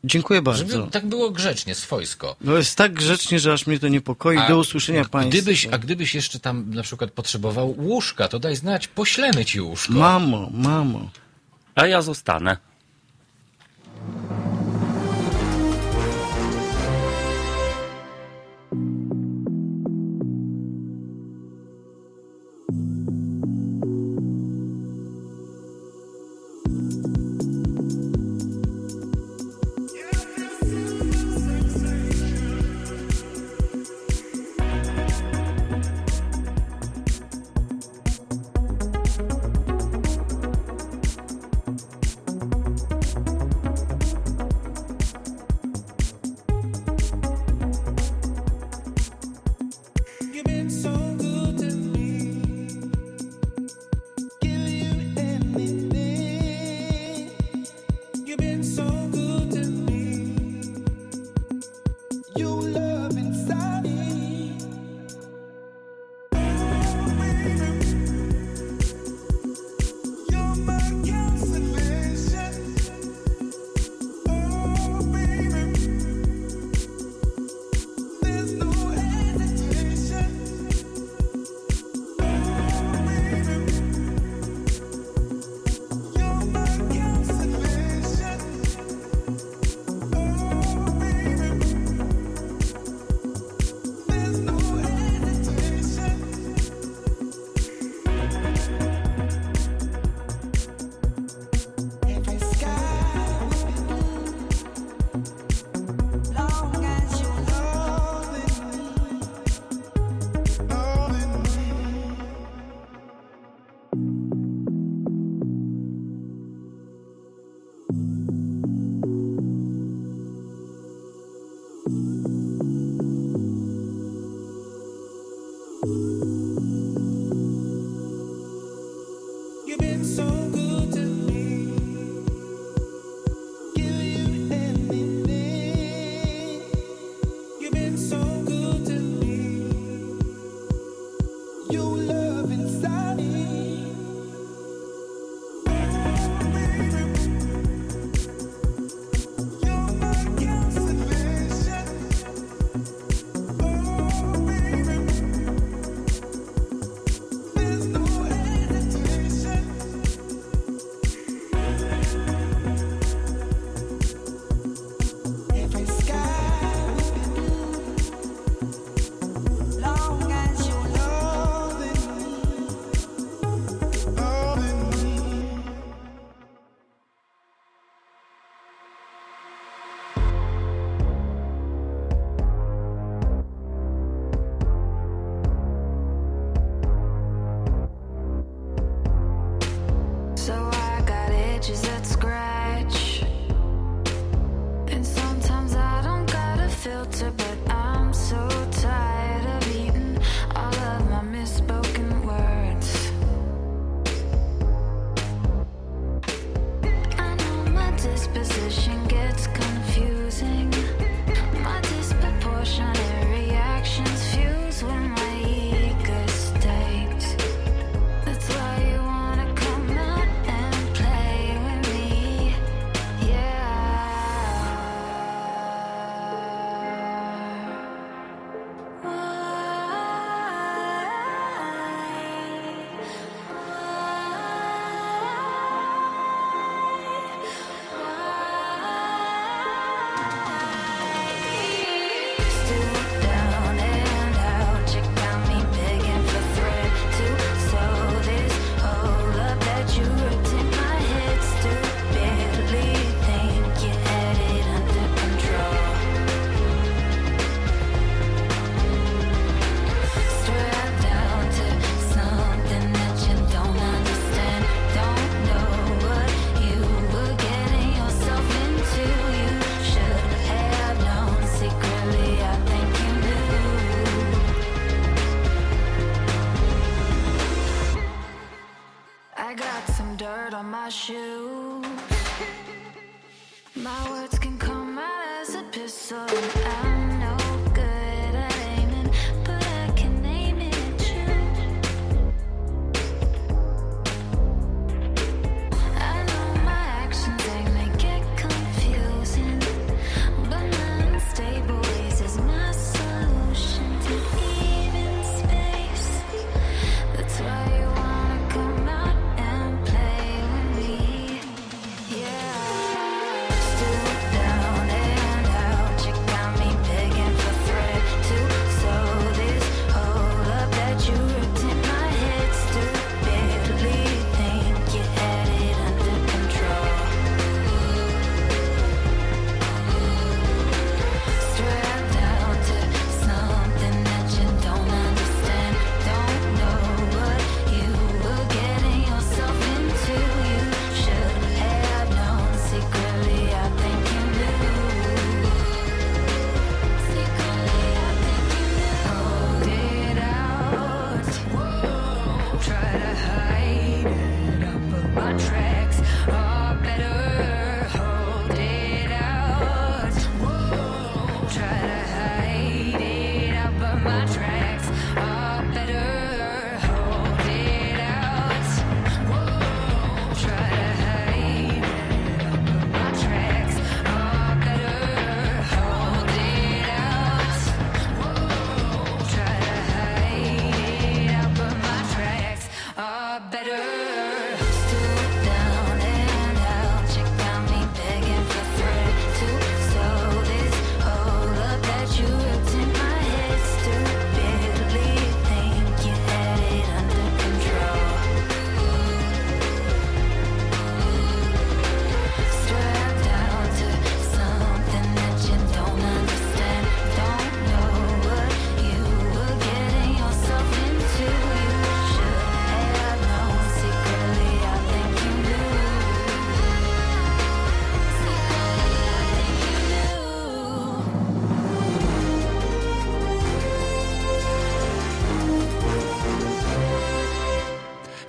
Dziękuję 0.04 0.42
bardzo. 0.42 0.66
Żeby 0.66 0.90
tak 0.90 1.06
było 1.06 1.30
grzecznie, 1.30 1.74
swojsko. 1.74 2.36
No 2.40 2.56
jest 2.56 2.76
tak 2.76 2.92
grzecznie, 2.92 3.38
że 3.38 3.52
aż 3.52 3.66
mnie 3.66 3.78
to 3.78 3.88
niepokoi. 3.88 4.38
A 4.38 4.48
Do 4.48 4.58
usłyszenia 4.58 5.04
Państwa. 5.04 5.30
Gdybyś, 5.30 5.66
a 5.66 5.78
gdybyś 5.78 6.14
jeszcze 6.14 6.40
tam 6.40 6.74
na 6.74 6.82
przykład 6.82 7.10
potrzebował 7.10 7.74
łóżka, 7.78 8.28
to 8.28 8.38
daj 8.38 8.56
znać, 8.56 8.88
poślemy 8.88 9.44
ci 9.44 9.60
łóżko. 9.60 9.92
Mamo, 9.92 10.50
mamo. 10.52 11.10
A 11.74 11.86
ja 11.86 12.02
zostanę. 12.02 12.56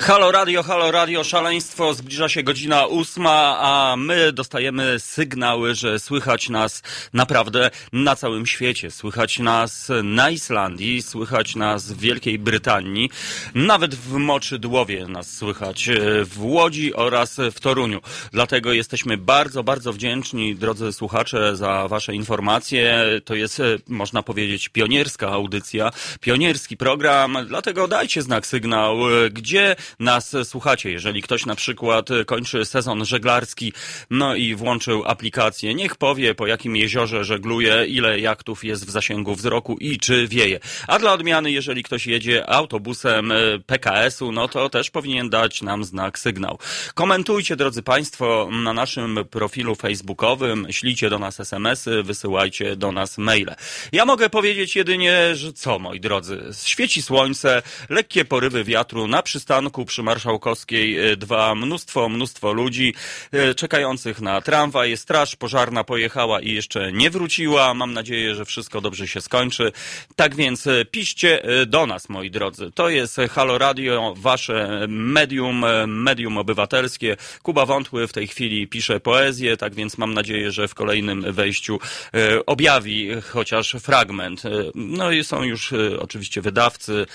Halo 0.02 0.32
radio, 0.32 0.64
halo 0.64 0.92
radio, 0.92 1.24
szaleństwo, 1.24 1.94
zbliża 1.94 2.30
się 2.30 2.44
godzina 2.44 2.86
ósma, 2.86 3.58
a 3.60 3.96
my 3.98 4.34
dostajemy 4.34 5.00
sygnały, 5.00 5.76
że 5.76 6.00
słychać 6.00 6.50
nas 6.50 6.84
naprawdę 7.14 7.72
na 7.94 8.16
całym 8.16 8.46
świecie. 8.46 8.92
Słychać 8.92 9.40
nas 9.40 9.92
na 10.04 10.30
Islandii, 10.30 11.02
słychać 11.02 11.56
nas 11.56 11.92
w 11.92 12.00
Wielkiej 12.00 12.40
Brytanii, 12.40 13.10
nawet 13.56 13.96
w 13.96 14.14
Moczydłowie 14.14 15.08
nas 15.08 15.38
słychać, 15.38 15.90
e, 15.90 16.26
w 16.26 16.44
Łodzi 16.44 16.94
oraz 16.94 17.38
w 17.52 17.60
Toruniu. 17.60 18.02
Dlatego 18.32 18.74
jesteśmy 18.74 19.18
bardzo, 19.18 19.64
bardzo 19.64 19.94
wdzięczni, 19.94 20.56
drodzy 20.56 20.94
słuchacze, 20.94 21.56
za 21.56 21.88
wasze 21.88 22.16
informacje. 22.16 23.06
To 23.26 23.36
jest, 23.36 23.60
e, 23.60 23.64
można 23.88 24.24
powiedzieć, 24.24 24.70
pionierska 24.70 25.30
audycja, 25.30 25.92
pionierski 26.22 26.78
program, 26.78 27.38
dlatego 27.48 27.88
dajcie 27.88 28.22
znak, 28.22 28.48
sygnał, 28.48 29.24
e, 29.26 29.30
gdzie 29.30 29.76
nas 30.00 30.36
słuchacie. 30.44 30.92
Jeżeli 30.92 31.22
ktoś 31.22 31.46
na 31.46 31.56
przykład 31.56 32.10
kończy 32.26 32.66
sezon 32.66 33.06
żeglarski, 33.06 33.74
no 34.10 34.36
i 34.36 34.56
włączył 34.56 35.04
aplikację, 35.06 35.76
niech 35.76 35.96
powie 35.96 36.36
po 36.36 36.48
jakim 36.48 36.76
jeziorze 36.76 37.24
żegluje, 37.24 37.86
ile 37.86 38.20
jachtów 38.20 38.64
jest 38.64 38.86
w 38.86 38.90
zasięgu 38.90 39.36
wzroku 39.36 39.78
i 39.78 40.00
czy 40.00 40.28
wieje. 40.28 40.60
A 40.88 41.00
dla 41.00 41.14
odmiany, 41.14 41.52
jeżeli 41.52 41.84
ktoś 41.84 42.08
jedzie 42.08 42.50
autobusem 42.50 43.34
PKS-u, 43.66 44.32
no 44.32 44.48
to 44.48 44.70
też 44.70 44.90
powinien 44.90 45.30
dać 45.30 45.62
nam 45.62 45.84
znak 45.84 46.20
sygnał. 46.20 46.60
Komentujcie, 46.94 47.56
drodzy 47.56 47.84
Państwo, 47.84 48.50
na 48.52 48.74
naszym 48.74 49.20
profilu 49.32 49.76
facebookowym, 49.76 50.68
ślijcie 50.70 51.10
do 51.10 51.20
nas 51.20 51.40
SMS-y, 51.40 52.04
wysyłajcie 52.04 52.76
do 52.76 52.92
nas 52.92 53.18
maile. 53.18 53.56
Ja 53.92 54.06
mogę 54.06 54.30
powiedzieć 54.30 54.76
jedynie, 54.76 55.36
że 55.36 55.54
co, 55.54 55.80
moi 55.80 56.00
drodzy, 56.00 56.42
świeci 56.64 57.02
słońce, 57.02 57.62
lekkie 57.90 58.26
porywy 58.26 58.64
wiatru 58.64 59.08
na 59.08 59.22
przystanku 59.24 59.86
przy 59.86 60.04
Marszałkowskiej 60.04 61.18
2, 61.18 61.56
mnóstwo, 61.56 62.10
mnóstwo 62.10 62.54
ludzi 62.54 62.94
e, 63.32 63.56
czekających 63.56 64.22
na 64.22 64.42
tramwaj, 64.42 64.98
straż 64.98 65.36
pożarna 65.36 65.84
pojechała 65.84 66.42
i 66.42 66.54
jeszcze 66.54 66.92
nie 66.92 67.10
wróciła. 67.10 67.74
Mam 67.74 67.94
nadzieję, 67.94 68.36
że 68.36 68.46
wszystko 68.46 68.82
dobrze 68.82 69.08
się 69.08 69.22
skończy. 69.22 69.72
Tak 70.16 70.36
więc 70.36 70.68
e, 70.68 70.86
piszcie 70.86 71.44
do 71.68 71.88
nas, 71.88 72.10
moi 72.10 72.32
drodzy. 72.32 72.72
To 72.76 72.90
jest 72.90 73.18
Halo 73.36 73.58
Radio, 73.58 74.14
wasze 74.18 74.86
medium, 74.90 75.66
medium 75.88 76.38
obywatelskie. 76.38 77.18
Kuba 77.44 77.66
Wątły 77.66 78.08
w 78.08 78.14
tej 78.14 78.28
chwili 78.28 78.68
pisze 78.68 79.00
poezję, 79.00 79.58
tak 79.58 79.76
więc 79.76 79.98
mam 79.98 80.14
nadzieję, 80.14 80.52
że 80.52 80.68
w 80.68 80.76
kolejnym 80.76 81.34
wejściu 81.34 81.80
e, 82.14 82.46
objawi 82.46 83.10
chociaż 83.22 83.72
fragment. 83.72 84.46
E, 84.46 84.50
No 84.76 85.12
i 85.12 85.24
są 85.24 85.44
już 85.44 85.74
e, 85.74 86.00
oczywiście 86.00 86.42
wydawcy. 86.42 87.06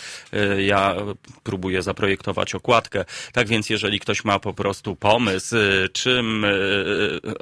Ja 0.59 0.97
próbuję 1.43 1.83
zaprojektować 1.83 2.55
okładkę. 2.55 3.05
Tak 3.33 3.49
więc 3.49 3.71
jeżeli 3.71 4.01
ktoś 4.01 4.25
ma 4.25 4.39
po 4.39 4.55
prostu 4.55 4.97
pomysł, 4.97 5.57
czym 5.93 6.47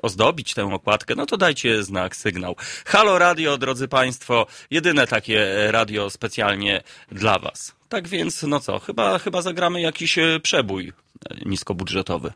ozdobić 0.03 0.55
tę 0.55 0.75
okładkę, 0.75 1.14
no 1.14 1.27
to 1.27 1.37
dajcie 1.37 1.83
znak, 1.83 2.16
sygnał. 2.16 2.57
Halo 2.87 3.18
Radio, 3.18 3.59
drodzy 3.59 3.89
Państwo, 3.89 4.47
jedyne 4.70 5.07
takie 5.07 5.68
radio 5.70 6.11
specjalnie 6.11 6.83
dla 7.12 7.39
Was. 7.39 7.84
Tak 7.89 8.09
więc, 8.09 8.43
no 8.43 8.61
co, 8.61 8.78
chyba, 8.78 9.18
chyba 9.18 9.43
zagramy 9.43 9.80
jakiś 9.80 10.18
e, 10.18 10.41
przebój 10.43 10.93
e, 11.30 11.37
niskobudżetowy. 11.47 12.32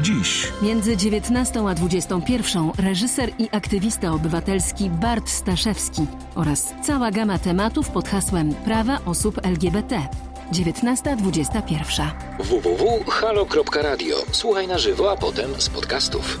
Dziś. 0.00 0.52
Między 0.62 0.96
19 0.96 1.68
a 1.68 1.74
21 1.74 2.70
reżyser 2.78 3.30
i 3.38 3.48
aktywista 3.52 4.12
obywatelski 4.12 4.90
Bart 4.90 5.28
Staszewski 5.28 6.06
oraz 6.34 6.74
cała 6.82 7.10
gama 7.10 7.38
tematów 7.38 7.90
pod 7.90 8.08
hasłem 8.08 8.54
Prawa 8.54 8.98
osób 9.06 9.46
LGBT. 9.46 10.08
19.21. 10.52 12.10
www.halo.radio. 12.38 14.16
Słuchaj 14.32 14.68
na 14.68 14.78
żywo, 14.78 15.12
a 15.12 15.16
potem 15.16 15.60
z 15.60 15.68
podcastów. 15.68 16.40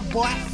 boy. 0.00 0.53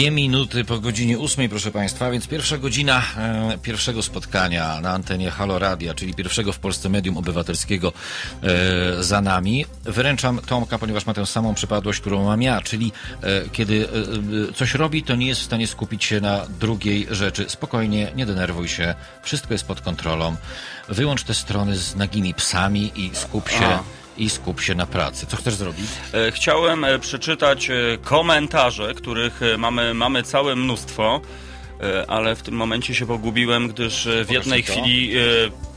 Dwie 0.00 0.10
minuty 0.10 0.64
po 0.64 0.78
godzinie 0.78 1.18
ósmej, 1.18 1.48
proszę 1.48 1.70
Państwa, 1.70 2.10
więc 2.10 2.28
pierwsza 2.28 2.58
godzina 2.58 3.02
e, 3.16 3.58
pierwszego 3.62 4.02
spotkania 4.02 4.80
na 4.80 4.90
antenie 4.90 5.30
Halo 5.30 5.58
Radia, 5.58 5.94
czyli 5.94 6.14
pierwszego 6.14 6.52
w 6.52 6.58
Polsce 6.58 6.88
medium 6.88 7.16
obywatelskiego 7.16 7.92
e, 8.42 9.02
za 9.02 9.20
nami. 9.20 9.66
Wyręczam 9.84 10.38
Tomka, 10.46 10.78
ponieważ 10.78 11.06
ma 11.06 11.14
tę 11.14 11.26
samą 11.26 11.54
przypadłość, 11.54 12.00
którą 12.00 12.24
mam 12.24 12.42
ja, 12.42 12.62
czyli 12.62 12.92
e, 13.22 13.48
kiedy 13.52 13.88
e, 13.88 14.50
e, 14.50 14.52
coś 14.52 14.74
robi, 14.74 15.02
to 15.02 15.16
nie 15.16 15.26
jest 15.26 15.40
w 15.40 15.44
stanie 15.44 15.66
skupić 15.66 16.04
się 16.04 16.20
na 16.20 16.46
drugiej 16.60 17.06
rzeczy. 17.10 17.44
Spokojnie, 17.48 18.12
nie 18.16 18.26
denerwuj 18.26 18.68
się, 18.68 18.94
wszystko 19.22 19.54
jest 19.54 19.66
pod 19.66 19.80
kontrolą. 19.80 20.36
Wyłącz 20.88 21.22
te 21.24 21.34
strony 21.34 21.76
z 21.76 21.96
nagimi 21.96 22.34
psami 22.34 22.92
i 22.96 23.10
skup 23.14 23.48
się... 23.48 23.66
A 23.66 23.99
i 24.18 24.30
skup 24.30 24.60
się 24.60 24.74
na 24.74 24.86
pracy. 24.86 25.26
Co 25.26 25.36
chcesz 25.36 25.54
zrobić? 25.54 25.86
E, 26.14 26.32
chciałem 26.32 26.84
e, 26.84 26.98
przeczytać 26.98 27.70
e, 27.70 27.74
komentarze, 28.02 28.94
których 28.94 29.40
mamy, 29.58 29.94
mamy 29.94 30.22
całe 30.22 30.56
mnóstwo, 30.56 31.20
ale 32.08 32.36
w 32.36 32.42
tym 32.42 32.54
momencie 32.54 32.94
się 32.94 33.06
pogubiłem, 33.06 33.68
gdyż 33.68 34.08
w 34.24 34.30
jednej 34.30 34.62
chwili 34.62 35.12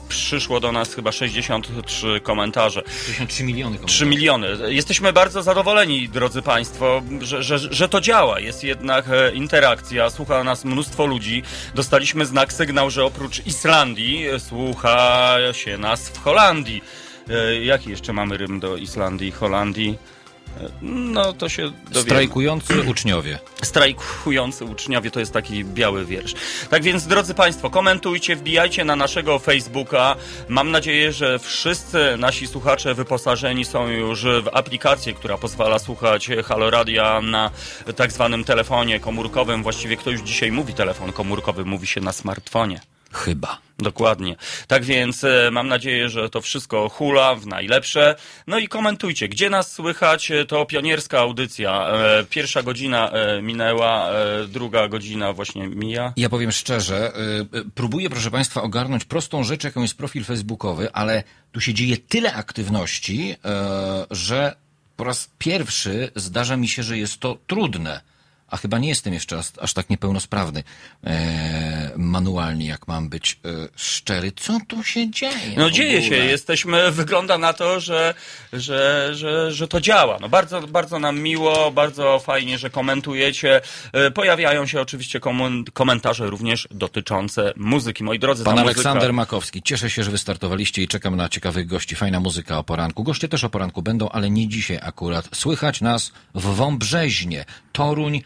przyszło 0.09 0.59
do 0.59 0.71
nas 0.71 0.93
chyba 0.93 1.11
63 1.11 2.19
komentarze. 2.23 2.83
63 3.05 3.43
miliony 3.43 3.75
komentarzy. 3.75 3.97
3 3.97 4.05
miliony. 4.05 4.47
Jesteśmy 4.67 5.13
bardzo 5.13 5.43
zadowoleni, 5.43 6.09
drodzy 6.09 6.41
Państwo, 6.41 7.01
że, 7.21 7.43
że, 7.43 7.57
że 7.59 7.89
to 7.89 8.01
działa. 8.01 8.39
Jest 8.39 8.63
jednak 8.63 9.05
interakcja, 9.33 10.09
słucha 10.09 10.43
nas 10.43 10.65
mnóstwo 10.65 11.05
ludzi. 11.05 11.43
Dostaliśmy 11.75 12.25
znak, 12.25 12.53
sygnał, 12.53 12.89
że 12.89 13.05
oprócz 13.05 13.45
Islandii 13.45 14.25
słucha 14.39 15.35
się 15.53 15.77
nas 15.77 16.09
w 16.09 16.19
Holandii 16.23 16.81
E, 17.29 17.55
Jaki 17.63 17.89
jeszcze 17.89 18.13
mamy 18.13 18.37
rym 18.37 18.59
do 18.59 18.77
Islandii, 18.77 19.31
Holandii? 19.31 19.97
E, 20.61 20.69
No 20.81 21.33
to 21.33 21.49
się 21.49 21.71
dowiemy. 21.85 22.01
Strajkujący 22.01 22.81
uczniowie. 22.91 23.39
Strajkujący 23.63 24.65
uczniowie 24.65 25.11
to 25.11 25.19
jest 25.19 25.31
taki 25.33 25.65
biały 25.65 26.05
wiersz. 26.05 26.33
Tak 26.69 26.83
więc, 26.83 27.07
drodzy 27.07 27.33
Państwo, 27.33 27.69
komentujcie, 27.69 28.35
wbijajcie 28.35 28.85
na 28.85 28.95
naszego 28.95 29.39
Facebooka. 29.39 30.15
Mam 30.49 30.71
nadzieję, 30.71 31.11
że 31.11 31.39
wszyscy 31.39 32.15
nasi 32.17 32.47
słuchacze 32.47 32.93
wyposażeni 32.93 33.65
są 33.65 33.87
już 33.87 34.23
w 34.23 34.47
aplikację, 34.53 35.13
która 35.13 35.37
pozwala 35.37 35.79
słuchać 35.79 36.29
Halo 36.45 36.69
Radia 36.69 37.21
na 37.21 37.51
tak 37.95 38.11
zwanym 38.11 38.43
telefonie 38.43 38.99
komórkowym. 38.99 39.63
Właściwie 39.63 39.97
kto 39.97 40.09
już 40.11 40.21
dzisiaj 40.21 40.51
mówi 40.51 40.73
telefon 40.73 41.11
komórkowy, 41.11 41.65
mówi 41.65 41.87
się 41.87 42.01
na 42.01 42.11
smartfonie. 42.13 42.81
Chyba. 43.13 43.57
Dokładnie. 43.79 44.35
Tak 44.67 44.83
więc 44.83 45.23
e, 45.23 45.49
mam 45.51 45.67
nadzieję, 45.67 46.09
że 46.09 46.29
to 46.29 46.41
wszystko 46.41 46.89
hula 46.89 47.35
w 47.35 47.47
najlepsze. 47.47 48.15
No 48.47 48.59
i 48.59 48.67
komentujcie, 48.67 49.27
gdzie 49.29 49.49
nas 49.49 49.71
słychać. 49.71 50.31
E, 50.31 50.45
To 50.45 50.65
pionierska 50.65 51.19
audycja. 51.19 51.87
E, 51.87 52.23
Pierwsza 52.29 52.63
godzina 52.63 53.11
minęła, 53.41 54.09
druga 54.47 54.87
godzina 54.87 55.33
właśnie 55.33 55.67
mija. 55.67 56.13
Ja 56.17 56.29
powiem 56.29 56.51
szczerze, 56.51 57.11
próbuję, 57.75 58.09
proszę 58.09 58.31
Państwa, 58.31 58.61
ogarnąć 58.61 59.05
prostą 59.05 59.43
rzecz, 59.43 59.63
jaką 59.63 59.81
jest 59.81 59.97
profil 59.97 60.23
facebookowy, 60.23 60.91
ale 60.93 61.23
tu 61.51 61.61
się 61.61 61.73
dzieje 61.73 61.97
tyle 61.97 62.33
aktywności, 62.33 63.35
że 64.11 64.55
po 64.97 65.03
raz 65.03 65.29
pierwszy 65.37 66.11
zdarza 66.15 66.57
mi 66.57 66.67
się, 66.67 66.83
że 66.83 66.97
jest 66.97 67.19
to 67.19 67.37
trudne. 67.47 68.01
A 68.53 68.57
chyba 68.57 68.79
nie 68.79 68.89
jestem 68.89 69.13
jeszcze 69.13 69.39
aż, 69.39 69.45
aż 69.61 69.73
tak 69.73 69.89
niepełnosprawny 69.89 70.63
e, 71.03 71.91
manualnie, 71.97 72.65
jak 72.65 72.87
mam 72.87 73.09
być 73.09 73.39
e, 73.45 73.49
szczery. 73.75 74.31
Co 74.35 74.57
tu 74.67 74.83
się 74.83 75.11
dzieje? 75.11 75.57
No 75.57 75.71
dzieje 75.71 76.01
się, 76.01 76.15
jesteśmy, 76.15 76.91
wygląda 76.91 77.37
na 77.37 77.53
to, 77.53 77.79
że, 77.79 78.13
że, 78.53 79.09
że, 79.13 79.51
że 79.51 79.67
to 79.67 79.81
działa. 79.81 80.17
No 80.21 80.29
bardzo, 80.29 80.61
bardzo 80.61 80.99
nam 80.99 81.19
miło, 81.19 81.71
bardzo 81.71 82.19
fajnie, 82.19 82.57
że 82.57 82.69
komentujecie. 82.69 83.61
E, 83.93 84.11
Pojawiają 84.11 84.67
się 84.67 84.81
oczywiście 84.81 85.19
komentarze 85.73 86.27
również 86.27 86.67
dotyczące 86.71 87.53
muzyki. 87.55 88.03
Moi 88.03 88.19
drodzy, 88.19 88.43
Pan 88.43 88.59
Aleksander 88.59 88.95
muzyka... 88.95 89.13
Makowski. 89.13 89.61
Cieszę 89.61 89.89
się, 89.89 90.03
że 90.03 90.11
wystartowaliście 90.11 90.83
i 90.83 90.87
czekam 90.87 91.15
na 91.15 91.29
ciekawych 91.29 91.67
gości. 91.67 91.95
Fajna 91.95 92.19
muzyka 92.19 92.57
o 92.57 92.63
poranku. 92.63 93.03
Goście 93.03 93.27
też 93.27 93.43
o 93.43 93.49
poranku 93.49 93.81
będą, 93.81 94.09
ale 94.09 94.29
nie 94.29 94.47
dzisiaj 94.47 94.79
akurat. 94.81 95.29
Słychać 95.35 95.81
nas 95.81 96.11
w 96.35 96.55
Wąbrzeźnie. 96.55 97.45
Toruń 97.71 98.21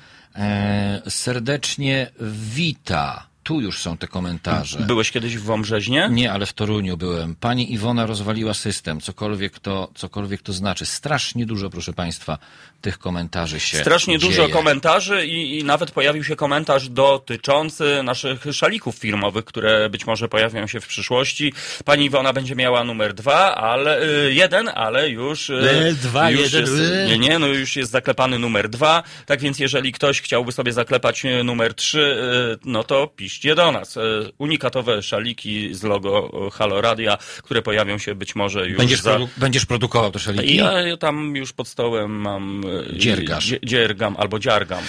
serdecznie 1.09 2.11
wita. 2.53 3.27
Tu 3.47 3.61
już 3.61 3.79
są 3.79 3.97
te 3.97 4.07
komentarze. 4.07 4.79
Byłeś 4.79 5.11
kiedyś 5.11 5.37
w 5.37 5.43
Wąbrzeźnie? 5.43 6.09
Nie, 6.11 6.31
ale 6.31 6.45
w 6.45 6.53
Toruniu 6.53 6.97
byłem. 6.97 7.35
Pani 7.35 7.73
Iwona 7.73 8.05
rozwaliła 8.05 8.53
system, 8.53 9.01
cokolwiek 9.01 9.59
to, 9.59 9.91
cokolwiek 9.95 10.41
to 10.41 10.53
znaczy. 10.53 10.85
Strasznie 10.85 11.45
dużo, 11.45 11.69
proszę 11.69 11.93
Państwa, 11.93 12.37
tych 12.81 12.99
komentarzy 12.99 13.59
się 13.59 13.77
Strasznie 13.77 14.17
dzieje. 14.19 14.31
dużo 14.31 14.49
komentarzy 14.49 15.25
i, 15.25 15.59
i 15.59 15.63
nawet 15.63 15.91
pojawił 15.91 16.23
się 16.23 16.35
komentarz 16.35 16.89
dotyczący 16.89 18.03
naszych 18.03 18.45
szalików 18.51 18.95
firmowych, 18.95 19.45
które 19.45 19.89
być 19.89 20.07
może 20.07 20.27
pojawią 20.29 20.67
się 20.67 20.79
w 20.79 20.87
przyszłości. 20.87 21.53
Pani 21.85 22.05
Iwona 22.05 22.33
będzie 22.33 22.55
miała 22.55 22.83
numer 22.83 23.13
dwa, 23.13 23.55
ale 23.55 24.03
y, 24.03 24.33
jeden, 24.33 24.69
ale 24.75 25.09
już, 25.09 25.49
y, 25.49 25.95
dwa, 26.01 26.31
już 26.31 26.41
jeden, 26.41 26.61
jest, 26.61 26.93
e. 26.93 27.05
nie, 27.07 27.17
nie, 27.19 27.39
no 27.39 27.47
już 27.47 27.75
jest 27.75 27.91
zaklepany 27.91 28.39
numer 28.39 28.69
dwa. 28.69 29.03
Tak 29.25 29.41
więc 29.41 29.59
jeżeli 29.59 29.91
ktoś 29.91 30.21
chciałby 30.21 30.51
sobie 30.51 30.73
zaklepać 30.73 31.25
y, 31.25 31.43
numer 31.43 31.73
trzy, 31.73 32.17
y, 32.55 32.59
no 32.65 32.83
to 32.83 33.07
piszcie 33.37 33.55
do 33.55 33.71
nas. 33.71 33.97
Y, 33.97 34.01
Unikatowe 34.37 35.01
szaliki 35.03 35.73
z 35.75 35.83
logo 35.83 36.31
y, 36.47 36.51
Halo 36.51 36.81
Radia, 36.81 37.17
które 37.43 37.61
pojawią 37.61 37.97
się 37.97 38.15
być 38.15 38.35
może 38.35 38.67
już 38.67 38.77
Będziesz, 38.77 39.01
za... 39.01 39.15
produ- 39.17 39.27
będziesz 39.37 39.65
produkował 39.65 40.11
te 40.11 40.19
szaliki? 40.19 40.55
Ja, 40.55 40.81
ja 40.81 40.97
tam 40.97 41.35
już 41.35 41.53
pod 41.53 41.67
stołem 41.67 42.11
mam... 42.11 42.61
y, 42.93 42.97
Dziergasz. 42.97 43.45
dzie- 43.45 43.59
Dziergam 43.65 44.15
albo 44.19 44.39
dziargam. 44.39 44.83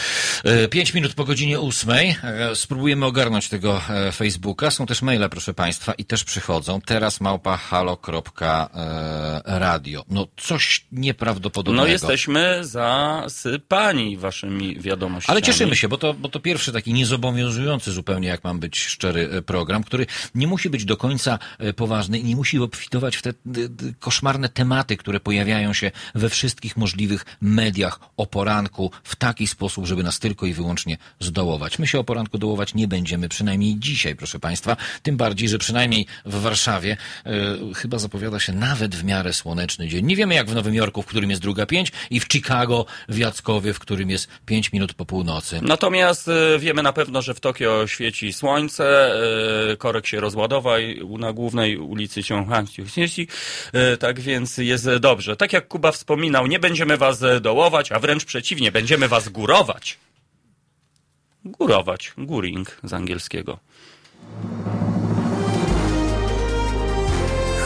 E, 0.44 0.68
Pięć 0.68 0.94
minut 0.94 1.14
po 1.14 1.24
godzinie 1.24 1.60
ósmej. 1.60 2.16
E, 2.24 2.56
Spróbujemy 2.56 3.06
ogarnąć 3.06 3.48
tego 3.48 3.80
e, 3.90 4.12
Facebooka. 4.12 4.70
Są 4.70 4.86
też 4.86 5.02
maile, 5.02 5.28
proszę 5.30 5.54
Państwa, 5.54 5.92
i 5.92 6.04
też 6.04 6.24
przychodzą. 6.24 6.80
Teraz 6.80 7.20
małpa 7.20 7.56
halo.radio. 7.56 8.04
No 10.10 10.26
coś 10.36 10.84
nieprawdopodobnego. 10.92 11.86
No 11.86 11.92
jesteśmy 11.92 12.58
zasypani 12.64 14.16
waszymi 14.16 14.80
wiadomościami. 14.80 15.32
Ale 15.34 15.42
cieszymy 15.42 15.76
się, 15.76 15.88
bo 15.88 15.98
to, 15.98 16.14
bo 16.14 16.28
to 16.28 16.40
pierwszy 16.40 16.72
taki 16.72 16.92
niezobowiązujący 16.92 17.92
zupełnie, 17.92 18.28
jak 18.38 18.44
mam 18.44 18.60
być 18.60 18.78
szczery, 18.78 19.30
e, 19.32 19.42
program, 19.42 19.84
który 19.84 20.06
nie 20.34 20.46
musi 20.46 20.70
być 20.70 20.84
do 20.84 20.96
końca 20.96 21.38
e, 21.58 21.72
poważny 21.72 22.18
i 22.18 22.24
nie 22.24 22.36
musi 22.36 22.58
obfitować 22.58 23.16
w 23.16 23.22
te 23.22 23.32
koszmarne 23.98 24.48
tematy, 24.48 24.96
które 24.96 25.20
pojawiają 25.20 25.72
się 25.72 25.90
we 26.14 26.28
wszystkich 26.28 26.76
możliwych 26.76 27.24
mediach 27.40 28.00
o 28.16 28.26
poranku 28.26 28.90
w 29.04 29.16
taki 29.16 29.46
sposób, 29.46 29.86
żeby 29.86 30.02
nas 30.02 30.18
tylko 30.18 30.46
i 30.46 30.52
wyłącznie 30.52 30.98
zdołować. 31.20 31.78
My 31.78 31.86
się 31.86 31.98
o 31.98 32.04
poranku 32.04 32.38
dołować 32.38 32.74
nie 32.74 32.88
będziemy, 32.88 33.28
przynajmniej 33.28 33.78
dzisiaj, 33.78 34.16
proszę 34.16 34.38
Państwa. 34.38 34.76
Tym 35.02 35.16
bardziej, 35.16 35.48
że 35.48 35.58
przynajmniej 35.58 36.06
w 36.24 36.40
Warszawie 36.40 36.96
e, 37.26 37.74
chyba 37.74 37.98
zapowiada 37.98 38.40
się 38.40 38.52
nawet 38.52 38.96
w 38.96 39.04
miarę 39.04 39.32
słoneczny 39.32 39.88
dzień. 39.88 40.06
Nie 40.06 40.16
wiemy 40.16 40.34
jak 40.34 40.50
w 40.50 40.54
Nowym 40.54 40.74
Jorku, 40.74 41.02
w 41.02 41.06
którym 41.06 41.30
jest 41.30 41.42
druga 41.42 41.66
pięć 41.66 41.92
i 42.10 42.20
w 42.20 42.26
Chicago, 42.32 42.86
w 43.08 43.18
Jackowie, 43.18 43.72
w 43.74 43.78
którym 43.78 44.10
jest 44.10 44.28
pięć 44.46 44.72
minut 44.72 44.94
po 44.94 45.04
północy. 45.04 45.60
Natomiast 45.62 46.30
wiemy 46.58 46.82
na 46.82 46.92
pewno, 46.92 47.22
że 47.22 47.34
w 47.34 47.40
Tokio 47.40 47.86
świeci 47.86 48.27
słońce, 48.32 49.14
e, 49.72 49.76
korek 49.76 50.06
się 50.06 50.20
rozładował 50.20 50.78
na 51.18 51.32
głównej 51.32 51.76
ulicy 51.76 52.22
Ciąghanci. 52.22 52.82
Tak 53.98 54.20
więc 54.20 54.58
jest 54.58 54.96
dobrze. 54.96 55.36
Tak 55.36 55.52
jak 55.52 55.68
Kuba 55.68 55.92
wspominał, 55.92 56.46
nie 56.46 56.58
będziemy 56.58 56.96
was 56.96 57.22
e, 57.22 57.40
dołować, 57.40 57.92
a 57.92 57.98
wręcz 57.98 58.24
przeciwnie, 58.24 58.72
będziemy 58.72 59.08
was 59.08 59.28
górować. 59.28 59.98
Górować. 61.44 62.12
Guring 62.18 62.80
z 62.84 62.92
angielskiego. 62.92 63.58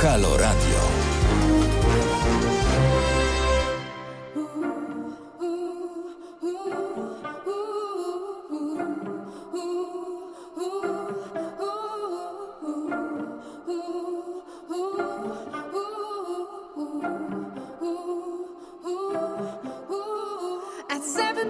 Halo 0.02 0.36
Radio. 0.36 0.91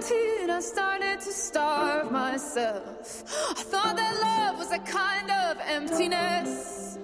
17, 0.01 0.49
I 0.49 0.59
started 0.59 1.21
to 1.21 1.31
starve 1.31 2.11
myself. 2.11 3.23
I 3.51 3.61
thought 3.61 3.95
that 3.95 4.19
love 4.21 4.57
was 4.57 4.71
a 4.71 4.79
kind 4.79 5.29
of 5.29 5.57
emptiness. 5.67 6.97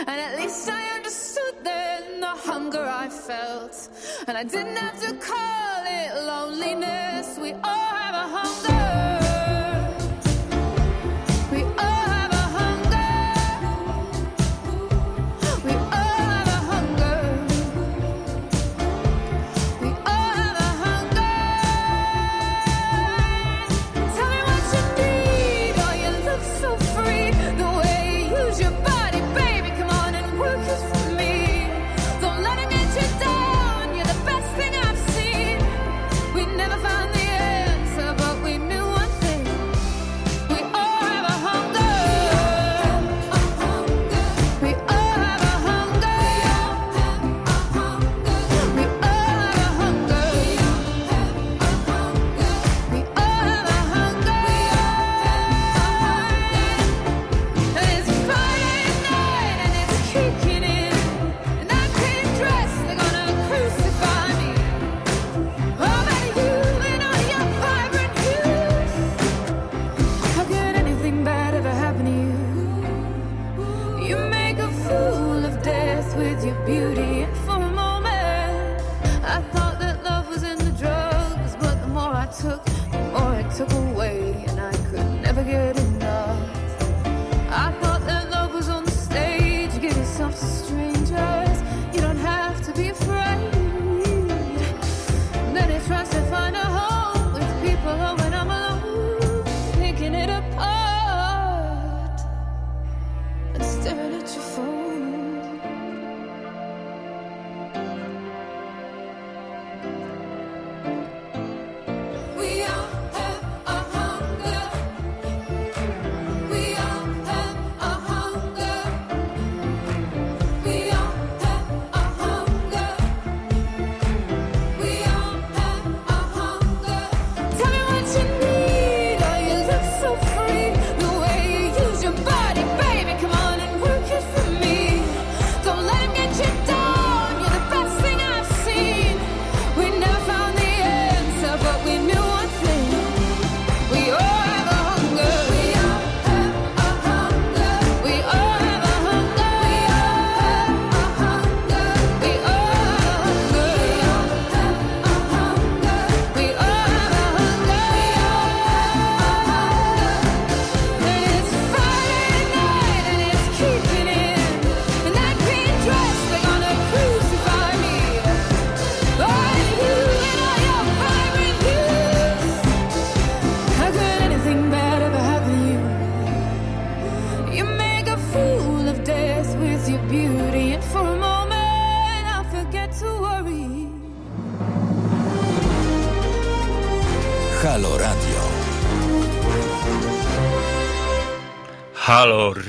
And 0.00 0.10
at 0.10 0.36
least 0.36 0.68
I 0.68 0.82
understood 0.96 1.54
then 1.64 2.20
the 2.20 2.26
hunger 2.26 2.84
I 2.84 3.08
felt. 3.08 3.88
And 4.28 4.36
I 4.36 4.44
didn't 4.44 4.76
have 4.76 5.00
to 5.00 5.14
call 5.14 5.82
it 5.86 6.26
loneliness. 6.26 7.38
We 7.40 7.54
all 7.54 7.94
have 8.02 8.14
a 8.14 8.28
hunger. 8.36 9.25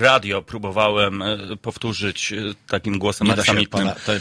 Radio. 0.07 0.41
Próbowałem 0.41 1.21
e, 1.21 1.37
powtórzyć 1.61 2.33
e, 2.33 2.35
takim 2.67 2.99
głosem 2.99 3.27
Nie 3.27 3.35
da 3.35 3.45
się 3.45 3.53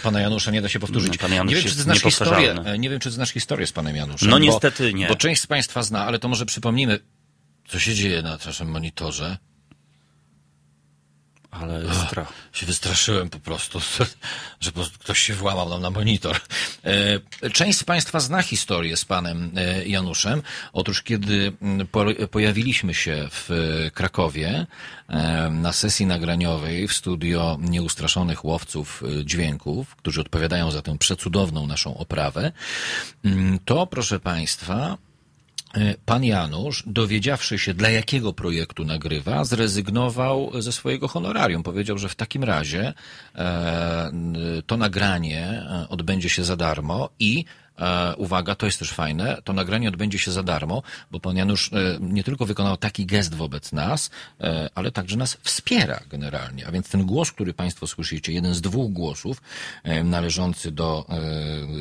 pana, 0.02 0.20
Janusza 0.20 0.50
nie 0.50 0.62
da 0.62 0.68
się 0.68 0.78
powtórzyć. 0.78 1.12
No, 1.12 1.18
pan 1.18 1.32
Janusz 1.32 1.50
nie 1.50 1.56
wiem, 1.56 1.70
czy 1.70 1.76
ty 1.76 1.82
znasz 1.82 2.02
historię, 2.02 2.54
e, 2.64 2.78
nie 2.78 2.90
wiem, 2.90 3.00
czy 3.00 3.10
znasz 3.10 3.30
historię 3.30 3.66
z 3.66 3.72
panem 3.72 3.96
Januszem. 3.96 4.30
No 4.30 4.36
bo- 4.36 4.44
niestety 4.44 4.94
nie. 4.94 5.08
Bo 5.08 5.14
część 5.14 5.40
z 5.40 5.46
państwa 5.46 5.82
zna, 5.82 6.06
ale 6.06 6.18
to 6.18 6.28
może 6.28 6.46
przypomnimy, 6.46 6.98
co 7.68 7.78
się 7.78 7.94
dzieje 7.94 8.22
na 8.22 8.38
naszym 8.46 8.68
monitorze. 8.68 9.36
Ale 11.60 11.94
strach. 11.94 12.32
Się 12.52 12.66
wystraszyłem 12.66 13.30
po 13.30 13.38
prostu, 13.38 13.80
że 14.60 14.72
po 14.72 14.72
prostu 14.72 14.98
ktoś 14.98 15.18
się 15.18 15.34
włamał 15.34 15.68
nam 15.68 15.82
na 15.82 15.90
monitor. 15.90 16.40
E, 17.42 17.50
Część 17.50 17.78
z 17.78 17.84
Państwa 17.84 18.20
zna 18.20 18.42
historię 18.42 18.96
z 18.96 19.04
panem 19.04 19.52
e, 19.56 19.84
Januszem. 19.88 20.42
Otóż, 20.72 21.02
kiedy 21.02 21.52
po, 21.92 22.04
pojawiliśmy 22.30 22.94
się 22.94 23.28
w 23.30 23.50
e, 23.50 23.90
Krakowie 23.90 24.66
na 25.50 25.72
sesji 25.72 26.06
nagraniowej 26.06 26.88
w 26.88 26.92
studio 26.92 27.58
nieustraszonych 27.60 28.44
łowców 28.44 29.02
dźwięków, 29.24 29.96
którzy 29.96 30.20
odpowiadają 30.20 30.70
za 30.70 30.82
tę 30.82 30.98
przecudowną 30.98 31.66
naszą 31.66 31.98
oprawę, 31.98 32.52
to, 33.64 33.86
proszę 33.86 34.20
Państwa, 34.20 34.98
Pan 36.04 36.24
Janusz, 36.24 36.82
dowiedziawszy 36.86 37.58
się, 37.58 37.74
dla 37.74 37.88
jakiego 37.90 38.32
projektu 38.32 38.84
nagrywa, 38.84 39.44
zrezygnował 39.44 40.62
ze 40.62 40.72
swojego 40.72 41.08
honorarium. 41.08 41.62
Powiedział, 41.62 41.98
że 41.98 42.08
w 42.08 42.14
takim 42.14 42.44
razie 42.44 42.92
e, 43.34 44.10
to 44.66 44.76
nagranie 44.76 45.46
e, 45.46 45.86
odbędzie 45.88 46.28
się 46.28 46.44
za 46.44 46.56
darmo 46.56 47.08
i 47.18 47.44
e, 47.44 47.65
uwaga, 48.16 48.54
to 48.54 48.66
jest 48.66 48.78
też 48.78 48.90
fajne, 48.92 49.42
to 49.44 49.52
nagranie 49.52 49.88
odbędzie 49.88 50.18
się 50.18 50.32
za 50.32 50.42
darmo, 50.42 50.82
bo 51.10 51.20
pan 51.20 51.36
Janusz 51.36 51.72
e, 51.72 51.98
nie 52.00 52.24
tylko 52.24 52.46
wykonał 52.46 52.76
taki 52.76 53.06
gest 53.06 53.34
wobec 53.34 53.72
nas, 53.72 54.10
e, 54.40 54.70
ale 54.74 54.92
także 54.92 55.16
nas 55.16 55.38
wspiera 55.42 56.00
generalnie. 56.10 56.66
A 56.66 56.72
więc 56.72 56.88
ten 56.88 57.06
głos, 57.06 57.32
który 57.32 57.54
Państwo 57.54 57.86
słyszycie, 57.86 58.32
jeden 58.32 58.54
z 58.54 58.60
dwóch 58.60 58.92
głosów 58.92 59.42
e, 59.82 60.04
należący 60.04 60.70
do 60.72 61.06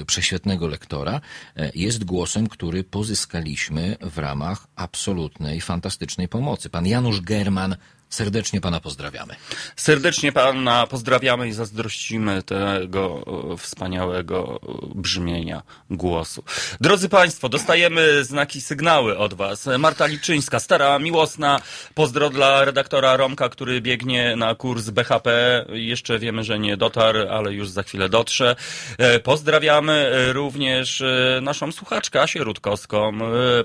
e, 0.01 0.05
prześwietnego 0.05 0.67
lektora, 0.67 1.22
e, 1.55 1.72
jest 1.76 2.03
głosem, 2.03 2.47
który 2.47 2.84
pozyskaliśmy 2.84 3.97
w 4.01 4.17
ramach 4.17 4.67
absolutnej, 4.76 5.61
fantastycznej 5.61 6.27
pomocy. 6.27 6.69
Pan 6.69 6.88
Janusz 6.88 7.22
German, 7.22 7.76
serdecznie 8.10 8.61
Pana 8.61 8.80
pozdrawiamy. 8.80 9.36
Serdecznie 9.76 10.32
pana 10.32 10.88
pozdrawiamy 10.88 11.48
i 11.48 11.52
zazdrościmy 11.53 12.44
tego 12.44 13.26
e, 13.53 13.57
wspaniałego 13.57 14.60
e, 14.64 14.68
brzmienia 14.95 15.61
głosu. 15.90 16.44
Drodzy 16.82 17.10
Państwo, 17.10 17.49
dostajemy 17.49 18.23
znaki, 18.23 18.61
sygnały 18.61 19.18
od 19.18 19.34
Was. 19.34 19.69
Marta 19.80 20.06
Liczyńska, 20.06 20.60
stara 20.60 20.99
miłosna, 20.99 21.60
pozdro 21.94 22.30
dla 22.30 22.65
redaktora 22.65 23.18
Romka, 23.18 23.49
który 23.49 23.82
biegnie 23.82 24.36
na 24.36 24.56
kurs 24.56 24.90
BHP. 24.90 25.30
Jeszcze 25.69 26.19
wiemy, 26.19 26.44
że 26.44 26.60
nie 26.60 26.77
dotarł, 26.77 27.19
ale 27.30 27.53
już 27.53 27.69
za 27.69 27.84
chwilę 27.84 28.10
dotrze. 28.10 28.56
E, 28.98 29.19
Pozdrawiamy 29.19 30.11
również 30.34 31.03
naszą 31.41 31.72
słuchaczkę 31.72 32.22
Asię 32.22 32.44
Rutkowską. 32.44 33.11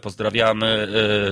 Pozdrawiamy 0.03 0.89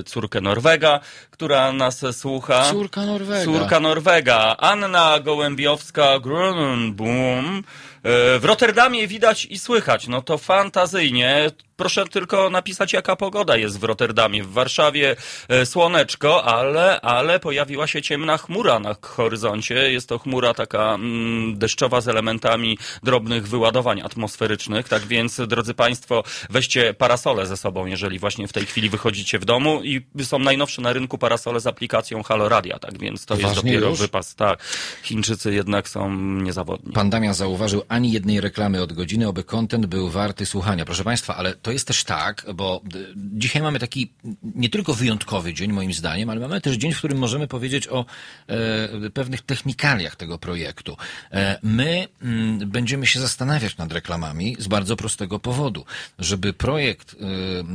córkę 0.07 0.41
Norwega, 0.41 1.01
która 1.31 1.73
nas 1.73 2.05
słucha. 2.13 2.71
Córka 2.71 2.98
Norwega. 3.07 3.45
Córka 3.45 3.81
Norwega. 3.81 4.57
Anna 4.59 5.21
Gołębiowska 5.21 6.19
Grunenboom. 6.21 7.65
E, 8.03 8.39
W 8.39 8.45
Rotterdamie 8.45 9.07
widać 9.07 9.45
i 9.45 9.59
słychać. 9.59 10.09
No 10.09 10.23
to 10.23 10.39
fantazyjnie. 10.39 11.51
Proszę 11.79 12.07
tylko 12.07 12.51
napisać, 12.51 12.93
jaka 12.93 13.17
pogoda 13.17 13.57
jest 13.57 13.81
w 13.81 13.85
Rotterdamie. 13.85 14.45
W 14.45 14.53
Warszawie 14.53 15.17
e, 15.49 15.67
słoneczko, 15.67 16.45
ale, 16.45 17.01
ale 17.01 17.41
pojawiła 17.41 17.87
się 17.87 18.03
ciemna 18.03 18.39
chmura 18.39 18.81
na 18.81 18.97
horyzoncie. 19.03 19.93
Jest 19.93 20.09
to 20.09 20.19
chmura 20.19 20.55
taka 20.55 20.95
mm, 20.95 21.59
deszczowa 21.59 22.01
z 22.01 22.09
elementami 22.09 22.79
drobnych 23.03 23.49
wyładowań 23.49 24.01
atmosferycznych. 24.01 24.89
Tak 24.89 25.03
więc, 25.07 25.41
drodzy 25.47 25.75
Państwo, 25.75 26.25
weźcie 26.51 26.95
parasole 26.95 27.47
ze 27.47 27.57
sobą, 27.57 27.87
jeżeli 27.87 28.19
właśnie 28.19 28.49
w 28.49 28.53
tej 28.53 28.67
chwili 28.67 28.91
wychodzicie 28.91 29.39
w 29.39 29.45
domu 29.45 29.81
i 29.83 30.01
są 30.25 30.39
najnowsze 30.39 30.83
na 30.83 30.93
rynku 30.93 31.19
parasole 31.19 31.61
z 31.61 31.67
aplikacją 31.67 32.23
Halo 32.23 32.49
Radia. 32.49 32.79
Tak 32.79 32.99
więc 32.99 33.27
to 33.27 33.35
jest 33.35 33.43
Poważnie 33.43 33.73
dopiero 33.73 33.91
już? 33.91 33.99
wypas. 33.99 34.35
Tak. 34.35 34.63
Chińczycy 35.03 35.55
jednak 35.55 35.89
są 35.89 36.15
niezawodni. 36.21 36.93
Pan 36.93 37.11
Damian 37.11 37.35
zauważył 37.35 37.83
ani 37.89 38.13
jednej 38.13 38.41
reklamy 38.41 38.83
od 38.83 38.93
godziny, 38.93 39.29
oby 39.29 39.45
content 39.45 39.87
był 39.87 40.11
warty 40.11 40.47
słuchania. 40.47 40.85
Proszę 40.85 41.05
Państwa, 41.05 41.37
ale 41.37 41.55
to 41.55 41.68
jest 41.73 41.87
też 41.87 42.05
tak, 42.05 42.47
bo 42.55 42.83
y, 42.95 43.15
dzisiaj 43.17 43.63
mamy 43.63 43.79
taki 43.79 44.13
nie 44.43 44.69
tylko 44.69 44.95
wyjątkowy 44.95 45.55
dzień, 45.55 45.73
moim 45.73 45.93
zdaniem, 45.93 46.31
ale 46.31 46.41
mamy 46.41 46.61
też 46.61 46.77
dzień, 46.77 46.93
w 46.93 46.99
którym 46.99 47.19
możemy 47.19 47.49
powiedzieć 47.49 47.89
o 47.89 48.05
e, 48.47 49.11
pewnych 49.11 49.43
technikaliach 49.43 50.17
tego 50.17 50.39
projektu. 50.39 50.97
E, 51.33 51.59
my 51.63 52.09
mm, 52.23 52.71
będziemy 52.71 53.07
się 53.07 53.21
zastanawiać 53.21 53.77
nad 53.77 53.93
reklamami 53.93 54.57
z 54.59 54.69
bardzo 54.69 54.97
prostego 54.97 55.39
powodu. 55.39 55.85
Żeby 56.19 56.53
projekt 56.53 57.17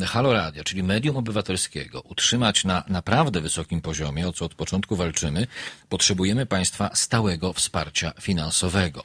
e, 0.02 0.06
Halo 0.06 0.34
Radia, 0.34 0.64
czyli 0.64 0.84
medium 0.84 1.18
obywatelskiego, 1.18 2.02
utrzymać 2.02 2.66
na 2.66 2.84
naprawdę 2.88 3.42
wysokim 3.42 3.82
poziomie, 3.82 4.28
o 4.28 4.34
co 4.34 4.46
od 4.46 4.56
początku 4.56 4.96
walczymy, 4.96 5.48
potrzebujemy 5.90 6.46
Państwa 6.46 6.90
stałego 6.94 7.54
wsparcia 7.54 8.14
finansowego. 8.22 9.04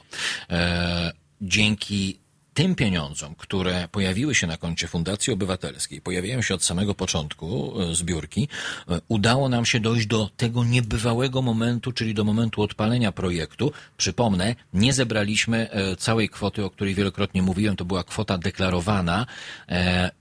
E, 0.49 1.11
dzięki 1.41 2.19
tym 2.59 2.75
pieniądzom, 2.75 3.35
które 3.35 3.87
pojawiły 3.91 4.35
się 4.35 4.47
na 4.47 4.57
koncie 4.57 4.87
Fundacji 4.87 5.33
Obywatelskiej, 5.33 6.01
pojawiają 6.01 6.41
się 6.41 6.53
od 6.53 6.63
samego 6.63 6.93
początku 6.95 7.73
e, 7.81 7.95
zbiórki, 7.95 8.47
e, 8.89 9.01
udało 9.07 9.49
nam 9.49 9.65
się 9.65 9.79
dojść 9.79 10.07
do 10.07 10.29
tego 10.37 10.63
niebywałego 10.63 11.41
momentu, 11.41 11.91
czyli 11.91 12.13
do 12.13 12.23
momentu 12.23 12.61
odpalenia 12.61 13.11
projektu. 13.11 13.71
Przypomnę, 13.97 14.55
nie 14.73 14.93
zebraliśmy 14.93 15.71
e, 15.71 15.95
całej 15.95 16.29
kwoty, 16.29 16.65
o 16.65 16.69
której 16.69 16.95
wielokrotnie 16.95 17.41
mówiłem, 17.41 17.75
to 17.75 17.85
była 17.85 18.03
kwota 18.03 18.37
deklarowana 18.37 19.25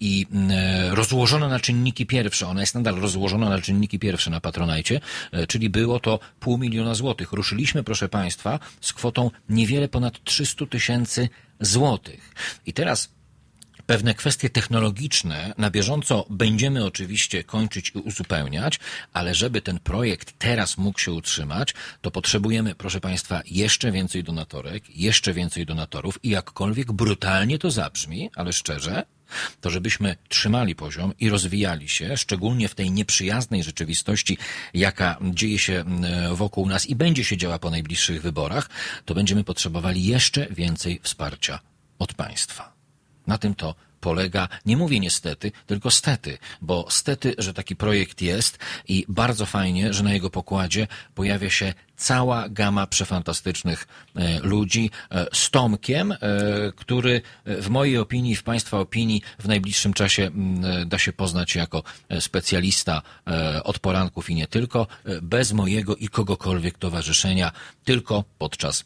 i 0.01 0.27
m, 0.33 0.51
e, 0.51 0.95
rozłożona 0.95 1.49
na 1.49 1.61
czynniki 1.61 2.07
pierwsze. 2.07 2.47
Ona 2.47 2.61
jest 2.61 2.75
nadal 2.75 2.95
rozłożona 2.95 3.49
na 3.49 3.61
czynniki 3.61 3.99
pierwsze 3.99 4.31
na 4.31 4.41
Patronajcie, 4.41 5.01
czyli 5.49 5.71
było 5.71 6.01
to 6.01 6.21
pół 6.41 6.59
miliona 6.59 6.95
złotych. 6.95 7.33
Ruszyliśmy, 7.33 7.85
proszę 7.85 8.09
Państwa, 8.09 8.59
z 8.81 8.93
kwotą 8.93 9.31
niewiele 9.49 9.89
ponad 9.89 10.25
300 10.25 10.67
tysięcy 10.67 11.29
złotych. 11.61 12.35
I 12.67 12.73
teraz 12.73 13.19
Pewne 13.89 14.15
kwestie 14.15 14.51
technologiczne 14.51 15.55
na 15.59 15.71
bieżąco 15.71 16.27
będziemy 16.31 16.85
oczywiście 16.85 17.45
kończyć 17.45 17.93
i 17.95 17.99
uzupełniać, 17.99 18.81
ale 19.13 19.35
żeby 19.35 19.63
ten 19.63 19.79
projekt 19.79 20.35
teraz 20.39 20.79
mógł 20.79 20.99
się 20.99 21.13
utrzymać, 21.13 21.75
to 22.01 22.11
potrzebujemy, 22.11 22.75
proszę 22.75 23.01
Państwa, 23.01 23.43
jeszcze 23.47 23.93
więcej 23.93 24.25
donatorek, 24.25 24.97
jeszcze 24.97 25.35
więcej 25.35 25.67
donatorów 25.67 26.19
i 26.23 26.29
jakkolwiek 26.29 26.93
brutalnie 26.93 27.59
to 27.59 27.71
zabrzmi, 27.71 28.31
ale 28.35 28.53
szczerze, 28.53 29.05
to 29.61 29.71
żebyśmy 29.71 30.17
trzymali 30.29 30.75
poziom 30.75 31.13
i 31.21 31.29
rozwijali 31.29 31.89
się, 31.89 32.17
szczególnie 32.17 32.69
w 32.69 32.75
tej 32.75 32.91
nieprzyjaznej 32.91 33.63
rzeczywistości, 33.63 34.39
jaka 34.75 35.19
dzieje 35.23 35.59
się 35.59 35.75
mm, 35.75 36.37
wokół 36.37 36.69
nas 36.69 36.87
i 36.87 36.95
będzie 36.95 37.25
się 37.25 37.37
działa 37.37 37.59
po 37.59 37.71
najbliższych 37.71 38.23
wyborach, 38.23 38.69
to 39.05 39.15
będziemy 39.15 39.45
potrzebowali 39.45 40.05
jeszcze 40.05 40.47
więcej 40.51 41.01
wsparcia 41.03 41.61
od 41.99 42.15
państwa. 42.15 42.73
Na 43.27 43.39
tym 43.39 43.55
to 43.55 43.75
polega, 44.01 44.49
nie 44.67 44.77
mówię 44.77 45.01
niestety, 45.01 45.53
tylko 45.67 45.91
stety, 45.91 46.39
bo 46.61 46.87
stety, 46.91 47.35
że 47.39 47.55
taki 47.55 47.77
projekt 47.77 48.23
jest 48.23 48.59
i 48.89 49.05
bardzo 49.09 49.47
fajnie, 49.47 49.93
że 49.93 50.03
na 50.03 50.13
jego 50.13 50.31
pokładzie 50.31 50.87
pojawia 51.15 51.51
się 51.51 51.75
cała 51.99 52.49
gama 52.49 52.87
przefantastycznych 52.87 53.87
e, 54.17 54.41
ludzi 54.41 54.91
e, 55.11 55.27
z 55.33 55.51
Tomkiem, 55.51 56.13
e, 56.13 56.17
który 56.77 57.23
w 57.47 57.69
mojej 57.69 57.99
opinii, 57.99 58.37
w 58.37 58.43
Państwa 58.43 58.79
opinii 58.79 59.23
w 59.39 59.49
najbliższym 59.49 59.93
czasie 59.93 60.31
da 60.87 60.99
się 60.99 61.13
poznać 61.13 61.55
jako 61.55 61.83
specjalista 62.21 63.03
od 63.65 63.79
poranków 63.79 64.31
i 64.31 64.35
nie 64.35 64.47
tylko, 64.47 64.87
bez 65.23 65.53
mojego 65.53 65.97
i 65.97 66.09
kogokolwiek 66.09 66.79
towarzyszenia, 66.79 67.53
tylko 67.85 68.25
podczas 68.39 68.85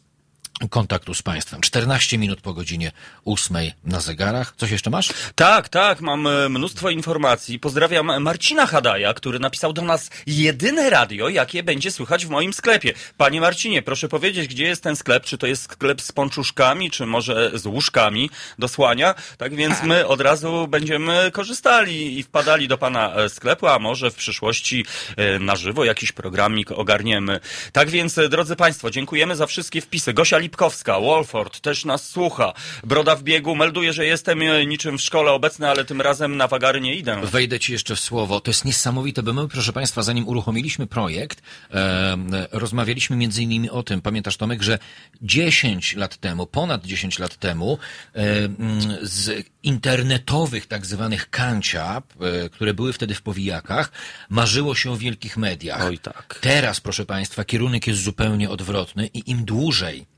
kontaktu 0.69 1.13
z 1.13 1.21
Państwem. 1.21 1.61
14 1.61 2.17
minut 2.17 2.41
po 2.41 2.53
godzinie 2.53 2.91
8 3.25 3.57
na 3.85 3.99
zegarach. 3.99 4.53
Coś 4.57 4.71
jeszcze 4.71 4.89
masz? 4.89 5.09
Tak, 5.35 5.69
tak, 5.69 6.01
mam 6.01 6.27
e, 6.27 6.49
mnóstwo 6.49 6.89
informacji. 6.89 7.59
Pozdrawiam 7.59 8.21
Marcina 8.23 8.65
Hadaja, 8.65 9.13
który 9.13 9.39
napisał 9.39 9.73
do 9.73 9.81
nas 9.81 10.09
jedyne 10.27 10.89
radio, 10.89 11.29
jakie 11.29 11.63
będzie 11.63 11.91
słychać 11.91 12.25
w 12.25 12.29
moim 12.29 12.53
sklepie. 12.53 12.93
Panie 13.17 13.41
Marcinie, 13.41 13.81
proszę 13.81 14.09
powiedzieć, 14.09 14.47
gdzie 14.47 14.63
jest 14.63 14.83
ten 14.83 14.95
sklep? 14.95 15.23
Czy 15.23 15.37
to 15.37 15.47
jest 15.47 15.63
sklep 15.63 16.01
z 16.01 16.11
pączuszkami, 16.11 16.91
czy 16.91 17.05
może 17.05 17.51
z 17.53 17.65
łóżkami 17.65 18.29
do 18.59 18.67
słania? 18.67 19.15
Tak 19.37 19.55
więc 19.55 19.83
my 19.83 20.07
od 20.07 20.21
razu 20.21 20.67
będziemy 20.67 21.31
korzystali 21.31 22.19
i 22.19 22.23
wpadali 22.23 22.67
do 22.67 22.77
pana 22.77 23.15
e, 23.15 23.29
sklepu, 23.29 23.67
a 23.67 23.79
może 23.79 24.11
w 24.11 24.15
przyszłości 24.15 24.85
e, 25.17 25.39
na 25.39 25.55
żywo 25.55 25.85
jakiś 25.85 26.11
programik 26.11 26.71
ogarniemy. 26.71 27.39
Tak 27.71 27.89
więc, 27.89 28.19
drodzy 28.29 28.55
Państwo, 28.55 28.91
dziękujemy 28.91 29.35
za 29.35 29.45
wszystkie 29.45 29.81
wpisy. 29.81 30.13
Gosia 30.13 30.42
Lipkowska, 30.43 30.99
Wolford 30.99 31.59
też 31.59 31.85
nas 31.85 32.09
słucha. 32.09 32.53
Broda 32.83 33.15
w 33.15 33.23
biegu 33.23 33.55
melduje, 33.55 33.93
że 33.93 34.05
jestem 34.05 34.41
e, 34.41 34.65
niczym 34.65 34.97
w 34.97 35.01
szkole 35.01 35.31
obecny, 35.31 35.69
ale 35.69 35.85
tym 35.85 36.01
razem 36.01 36.37
na 36.37 36.47
wagary 36.47 36.81
nie 36.81 36.95
idę. 36.95 37.21
Wejdę 37.23 37.59
Ci 37.59 37.71
jeszcze 37.71 37.95
w 37.95 37.99
słowo. 37.99 38.39
To 38.39 38.51
jest 38.51 38.65
niesamowite, 38.65 39.23
bo 39.23 39.33
my, 39.33 39.47
proszę 39.47 39.73
Państwa, 39.73 40.03
zanim 40.03 40.27
uruchomiliśmy 40.27 40.87
projekt, 40.87 41.41
e, 41.71 41.75
e, 41.75 42.17
rozmawialiśmy 42.51 43.15
między 43.15 43.43
innymi 43.43 43.69
o 43.69 43.83
tym, 43.83 44.01
pamiętasz 44.01 44.37
Tomek, 44.37 44.63
że 44.63 44.79
10 45.21 45.95
lat 45.95 46.17
temu, 46.17 46.47
ponad 46.47 46.85
10 46.85 47.19
lat 47.19 47.37
temu, 47.37 47.77
e, 48.15 48.19
mm, 48.19 48.97
z 49.01 49.45
internetowych 49.63 50.65
tak 50.65 50.85
zwanych 50.85 51.29
kanciap, 51.29 52.13
e, 52.21 52.49
które 52.49 52.73
były 52.73 52.93
wtedy 52.93 53.15
w 53.15 53.21
powijakach, 53.21 53.91
marzyło 54.29 54.75
się 54.75 54.91
o 54.91 54.97
wielkich 54.97 55.37
mediach. 55.37 55.85
Oj 55.85 55.97
tak. 55.97 56.39
Teraz, 56.41 56.79
proszę 56.79 57.05
Państwa, 57.05 57.45
kierunek 57.45 57.87
jest 57.87 58.01
zupełnie 58.01 58.49
odwrotny 58.49 59.07
i 59.07 59.31
im 59.31 59.45
dłużej 59.45 60.12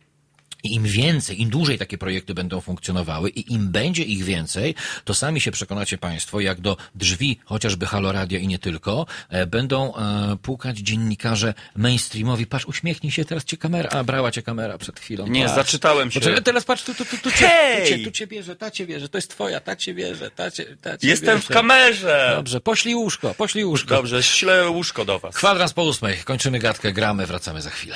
i 0.66 0.76
im 0.76 0.84
więcej, 0.84 1.42
im 1.42 1.50
dłużej 1.50 1.78
takie 1.78 1.98
projekty 1.98 2.34
będą 2.34 2.62
funkcjonowały 2.62 3.30
i 3.30 3.54
im 3.54 3.68
będzie 3.68 4.04
ich 4.04 4.24
więcej, 4.24 4.76
to 5.04 5.14
sami 5.14 5.42
się 5.42 5.52
przekonacie 5.52 5.98
Państwo, 5.98 6.40
jak 6.40 6.62
do 6.62 6.78
drzwi 6.96 7.40
chociażby 7.46 7.86
Haloradia 7.86 8.40
i 8.40 8.48
nie 8.48 8.60
tylko, 8.60 9.06
e, 9.30 9.48
będą 9.48 9.96
e, 9.96 10.38
pukać 10.42 10.78
dziennikarze 10.78 11.54
mainstreamowi. 11.76 12.46
Patrz, 12.46 12.66
uśmiechnij 12.66 13.12
się, 13.12 13.26
teraz 13.26 13.44
cię 13.46 13.58
kamera, 13.58 13.90
a 13.90 14.04
brała 14.04 14.32
cię 14.32 14.42
kamera 14.42 14.78
przed 14.78 15.00
chwilą. 15.00 15.28
Nie, 15.28 15.44
Patrz. 15.44 15.56
zaczytałem 15.56 16.12
się. 16.12 16.20
Poczekaj, 16.20 16.44
teraz 16.44 16.64
patrz, 16.64 16.84
tu, 16.84 16.96
tu, 16.96 17.06
tu, 17.06 17.18
tu, 17.18 17.32
cię, 17.32 17.50
tu, 17.82 17.88
cię, 17.90 18.00
tu 18.06 18.12
cię 18.12 18.28
bierze, 18.28 18.56
ta 18.56 18.72
cię 18.72 18.86
bierze, 18.88 19.10
to 19.10 19.18
jest 19.18 19.30
twoja, 19.30 19.60
ta 19.60 19.76
cię 19.76 19.94
bierze, 19.94 20.32
ta 20.32 20.52
cię, 20.52 20.66
ta 20.82 20.98
cię 20.98 21.08
Jestem 21.08 21.36
bierze. 21.36 21.48
w 21.48 21.54
kamerze. 21.54 22.34
Dobrze, 22.36 22.62
poślij 22.62 22.96
łóżko, 22.96 23.34
poślij 23.34 23.66
łóżko. 23.66 23.96
Dobrze, 23.96 24.24
ślę 24.24 24.70
łóżko 24.70 25.06
do 25.06 25.20
was. 25.20 25.36
Kwadrans 25.36 25.74
po 25.74 25.84
ósmej, 25.84 26.18
kończymy 26.18 26.60
gadkę, 26.60 26.94
gramy, 26.94 27.26
wracamy 27.26 27.62
za 27.62 27.70
chwilę. 27.70 27.96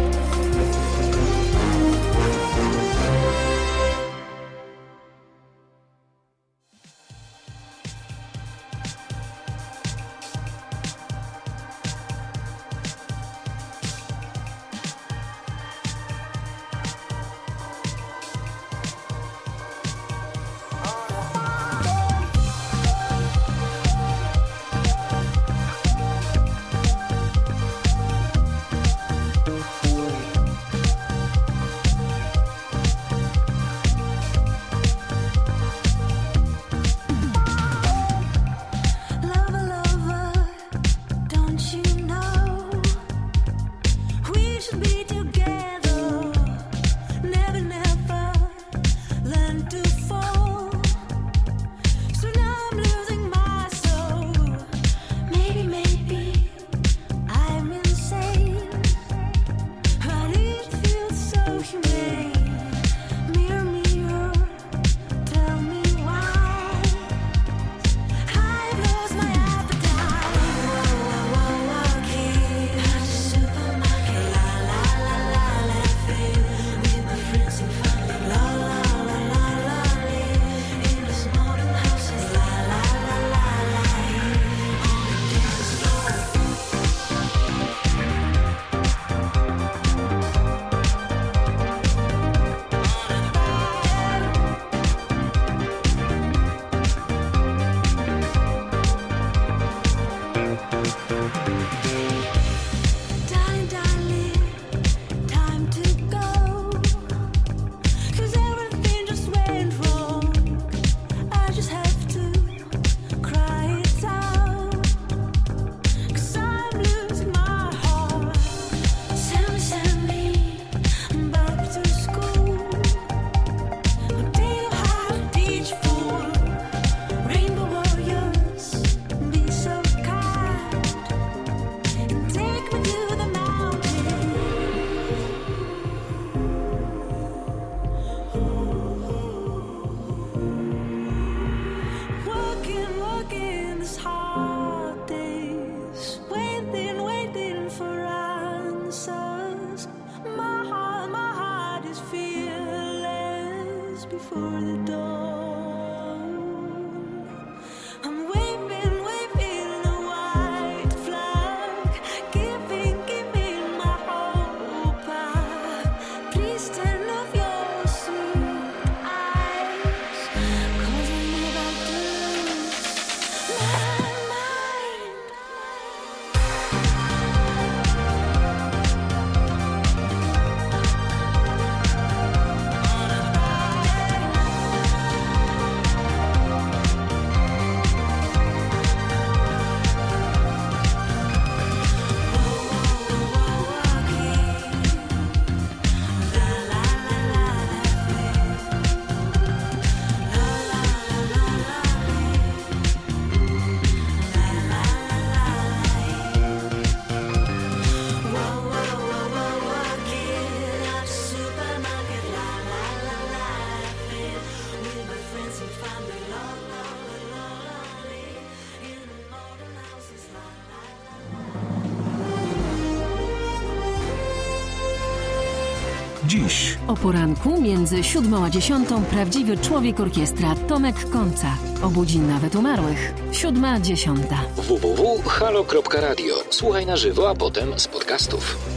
Dziś 226.27 226.77
O 226.87 226.93
poranku 226.93 227.61
między 227.61 228.03
siódmą 228.03 228.45
a 228.45 228.49
dziesiątą 228.49 229.03
prawdziwy 229.03 229.57
człowiek 229.57 229.99
orkiestra 229.99 230.55
Tomek 230.55 231.09
Końca. 231.09 231.57
Obudzi 231.83 232.19
nawet 232.19 232.55
umarłych. 232.55 233.13
Siódma, 233.31 233.79
dziesiąta. 233.79 234.41
www.halo.radio. 234.55 236.35
Słuchaj 236.49 236.85
na 236.85 236.97
żywo, 236.97 237.29
a 237.29 237.35
potem 237.35 237.79
z 237.79 237.87
podcastów. 237.87 238.70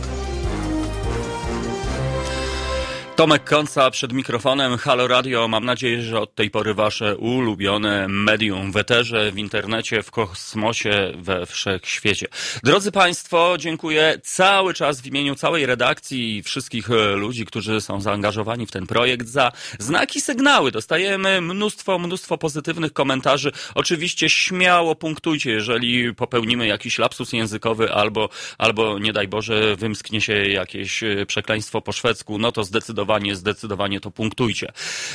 Tomek 3.16 3.44
Końca 3.44 3.90
przed 3.90 4.12
mikrofonem 4.12 4.78
Halo 4.78 5.08
Radio. 5.08 5.48
Mam 5.48 5.64
nadzieję, 5.64 6.02
że 6.02 6.20
od 6.20 6.34
tej 6.34 6.50
pory 6.50 6.74
wasze 6.74 7.16
ulubione 7.16 8.08
medium 8.08 8.72
w 8.72 8.76
eterze, 8.76 9.32
w 9.32 9.38
internecie, 9.38 10.02
w 10.02 10.10
kosmosie, 10.10 11.12
we 11.18 11.46
wszechświecie. 11.46 12.26
Drodzy 12.62 12.92
Państwo, 12.92 13.56
dziękuję 13.58 14.18
cały 14.22 14.74
czas 14.74 15.00
w 15.00 15.06
imieniu 15.06 15.34
całej 15.34 15.66
redakcji 15.66 16.36
i 16.36 16.42
wszystkich 16.42 16.90
e, 16.90 17.16
ludzi, 17.16 17.46
którzy 17.46 17.80
są 17.80 18.00
zaangażowani 18.00 18.66
w 18.66 18.70
ten 18.70 18.86
projekt 18.86 19.28
za 19.28 19.52
znaki, 19.78 20.20
sygnały. 20.20 20.72
Dostajemy 20.72 21.40
mnóstwo, 21.40 21.98
mnóstwo 21.98 22.38
pozytywnych 22.38 22.92
komentarzy. 22.92 23.52
Oczywiście 23.74 24.28
śmiało 24.28 24.94
punktujcie, 24.94 25.50
jeżeli 25.50 26.14
popełnimy 26.14 26.66
jakiś 26.66 26.98
lapsus 26.98 27.32
językowy 27.32 27.92
albo, 27.92 28.28
albo 28.58 28.98
nie 28.98 29.12
daj 29.12 29.28
Boże, 29.28 29.76
wymsknie 29.76 30.20
się 30.20 30.34
jakieś 30.44 31.02
e, 31.02 31.26
przekleństwo 31.26 31.80
po 31.80 31.92
szwedzku, 31.92 32.38
no 32.38 32.52
to 32.52 32.64
zdecydowanie, 32.64 33.03
zdecydowanie 33.32 34.00
to 34.00 34.10
punktujcie. 34.10 34.72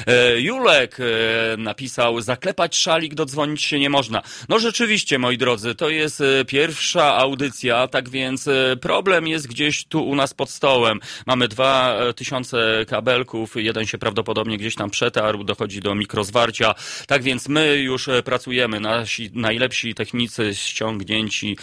E, 0.08 0.42
Julek 0.42 0.98
e, 1.00 1.58
napisał, 1.58 2.22
zaklepać 2.22 2.78
szalik, 2.78 3.16
dodzwonić 3.16 3.64
się 3.64 3.80
nie 3.80 3.90
można. 3.90 4.22
No 4.50 4.60
rzeczywiście, 4.60 5.20
moi 5.20 5.38
drodzy, 5.38 5.76
to 5.76 5.90
jest 5.90 6.22
e, 6.22 6.46
pierwsza 6.46 7.16
audycja, 7.18 7.88
tak 7.88 8.10
więc 8.10 8.50
problem 8.82 9.28
jest 9.28 9.48
gdzieś 9.48 9.86
tu 9.86 10.04
u 10.04 10.16
nas 10.16 10.34
pod 10.34 10.50
stołem. 10.50 11.00
Mamy 11.26 11.48
dwa 11.48 12.00
tysiące 12.16 12.86
kabelków, 12.88 13.56
jeden 13.56 13.86
się 13.86 13.98
prawdopodobnie 13.98 14.58
gdzieś 14.58 14.76
tam 14.76 14.90
przetarł, 14.90 15.44
dochodzi 15.44 15.80
do 15.80 15.96
mikrozwarcia. 15.96 16.76
Tak 17.08 17.24
więc 17.24 17.50
my 17.50 17.78
już 17.78 18.10
pracujemy, 18.26 18.80
nasi 18.80 19.30
najlepsi 19.34 19.96
technicy 19.96 20.56
ściągnięci 20.56 21.58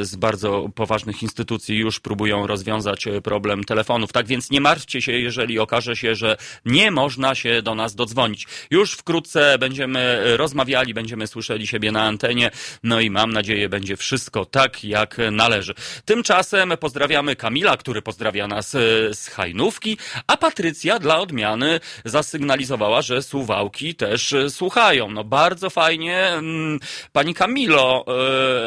z 0.00 0.16
bardzo 0.16 0.68
poważnych 0.74 1.22
instytucji 1.22 1.76
już 1.76 2.00
próbują 2.00 2.46
rozwiązać 2.46 3.04
problem 3.22 3.64
telefonów. 3.64 4.12
Tak 4.12 4.26
więc 4.26 4.50
nie 4.50 4.60
martwcie 4.60 5.02
się, 5.02 5.12
jeżeli 5.12 5.49
okaże 5.58 5.96
się, 5.96 6.14
że 6.14 6.36
nie 6.64 6.90
można 6.90 7.34
się 7.34 7.62
do 7.62 7.74
nas 7.74 7.94
dodzwonić. 7.94 8.46
Już 8.70 8.92
wkrótce 8.92 9.58
będziemy 9.58 10.20
rozmawiali, 10.36 10.94
będziemy 10.94 11.26
słyszeli 11.26 11.66
siebie 11.66 11.92
na 11.92 12.02
antenie, 12.02 12.50
no 12.82 13.00
i 13.00 13.10
mam 13.10 13.32
nadzieję, 13.32 13.68
będzie 13.68 13.96
wszystko 13.96 14.44
tak, 14.44 14.84
jak 14.84 15.16
należy. 15.32 15.74
Tymczasem 16.04 16.72
pozdrawiamy 16.80 17.36
Kamila, 17.36 17.76
który 17.76 18.02
pozdrawia 18.02 18.46
nas 18.46 18.74
e, 18.74 18.78
z 19.14 19.28
Hajnówki, 19.28 19.98
a 20.26 20.36
Patrycja 20.36 20.98
dla 20.98 21.20
odmiany 21.20 21.80
zasygnalizowała, 22.04 23.02
że 23.02 23.22
Suwałki 23.22 23.94
też 23.94 24.32
e, 24.32 24.50
słuchają. 24.50 25.10
No 25.10 25.24
bardzo 25.24 25.70
fajnie. 25.70 26.26
Mm, 26.26 26.78
Pani 27.12 27.34
Kamilo, 27.34 28.04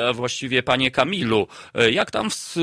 e, 0.09 0.13
właściwie 0.13 0.63
Panie 0.63 0.91
Kamilu, 0.91 1.47
jak 1.91 2.11
tam 2.11 2.29
w... 2.31 2.55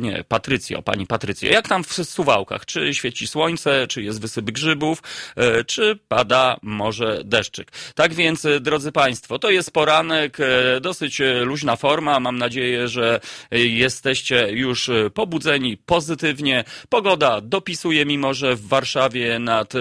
Nie, 0.00 0.24
Patrycjo, 0.28 0.82
Pani 0.82 1.06
Patrycjo, 1.06 1.50
jak 1.50 1.68
tam 1.68 1.84
w 1.84 1.94
Suwałkach? 1.94 2.66
Czy 2.66 2.94
świeci 2.94 3.11
słońce, 3.20 3.86
czy 3.86 4.02
jest 4.02 4.20
wysyp 4.20 4.50
grzybów, 4.50 5.02
e, 5.36 5.64
czy 5.64 5.98
pada 6.08 6.56
może 6.62 7.20
deszczyk? 7.24 7.72
Tak 7.94 8.14
więc, 8.14 8.44
e, 8.44 8.60
drodzy 8.60 8.92
Państwo, 8.92 9.38
to 9.38 9.50
jest 9.50 9.70
poranek, 9.70 10.38
e, 10.40 10.80
dosyć 10.80 11.20
luźna 11.44 11.76
forma. 11.76 12.20
Mam 12.20 12.38
nadzieję, 12.38 12.88
że 12.88 13.20
jesteście 13.50 14.48
już 14.50 14.90
pobudzeni 15.14 15.76
pozytywnie. 15.76 16.64
Pogoda 16.88 17.40
dopisuje, 17.40 18.06
mimo 18.06 18.34
że 18.34 18.56
w 18.56 18.68
Warszawie 18.68 19.38
nad 19.38 19.72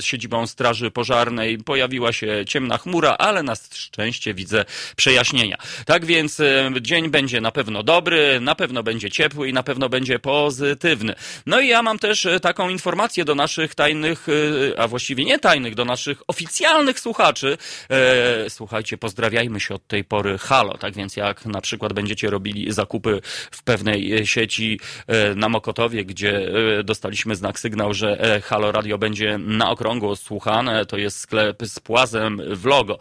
siedzibą 0.00 0.46
Straży 0.46 0.90
Pożarnej 0.90 1.58
pojawiła 1.58 2.12
się 2.12 2.44
ciemna 2.46 2.78
chmura, 2.78 3.16
ale 3.18 3.42
na 3.42 3.54
szczęście 3.72 4.34
widzę 4.34 4.64
przejaśnienia. 4.96 5.56
Tak 5.86 6.04
więc 6.04 6.40
dzień 6.80 7.10
będzie 7.10 7.40
na 7.40 7.52
pewno 7.52 7.82
dobry, 7.82 8.40
na 8.40 8.54
pewno 8.54 8.82
będzie 8.82 9.10
ciepły 9.10 9.48
i 9.48 9.52
na 9.52 9.62
pewno 9.62 9.88
będzie 9.88 10.18
pozytywny. 10.18 11.14
No 11.46 11.60
i 11.60 11.68
ja 11.68 11.82
mam 11.82 11.98
też 11.98 12.26
taką 12.42 12.68
informację 12.78 13.24
do 13.24 13.34
naszych 13.34 13.74
tajnych, 13.74 14.26
e, 14.28 14.80
a 14.80 14.88
właściwie 14.88 15.24
nie 15.24 15.38
tajnych, 15.38 15.74
do 15.74 15.84
naszych 15.84 16.22
oficjalnych 16.26 17.00
słuchaczy. 17.00 17.58
E, 17.90 18.50
Słuchajcie, 18.50 18.98
pozdrawiajmy 18.98 19.60
się 19.60 19.74
od 19.74 19.86
tej 19.86 20.04
pory 20.04 20.38
halo. 20.38 20.78
Tak 20.78 20.94
więc 20.94 21.16
jak 21.16 21.46
na 21.46 21.60
przykład 21.60 21.92
będziecie 21.92 22.30
robili 22.30 22.72
zakupy 22.72 23.20
w 23.50 23.62
pewnej 23.62 24.14
e, 24.14 24.26
sieci 24.26 24.80
e, 25.06 25.34
na 25.34 25.48
Mokotowie, 25.48 26.04
gdzie 26.04 26.48
dostaliśmy 26.84 27.36
znak 27.36 27.58
sygnał, 27.58 27.94
że 27.94 28.40
Halo 28.44 28.72
Radio 28.72 28.98
będzie 28.98 29.38
na 29.38 29.70
okrągło 29.70 30.16
słuchane, 30.16 30.86
to 30.86 30.96
jest 30.96 31.18
sklep 31.18 31.62
z 31.62 31.80
płazem 31.80 32.42
w 32.56 32.64
logo, 32.64 32.98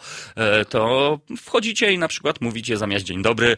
to 0.69 1.19
wchodzicie 1.37 1.91
i 1.91 1.97
na 1.97 2.07
przykład 2.07 2.41
mówicie 2.41 2.77
zamiast 2.77 3.05
dzień 3.05 3.21
dobry, 3.21 3.57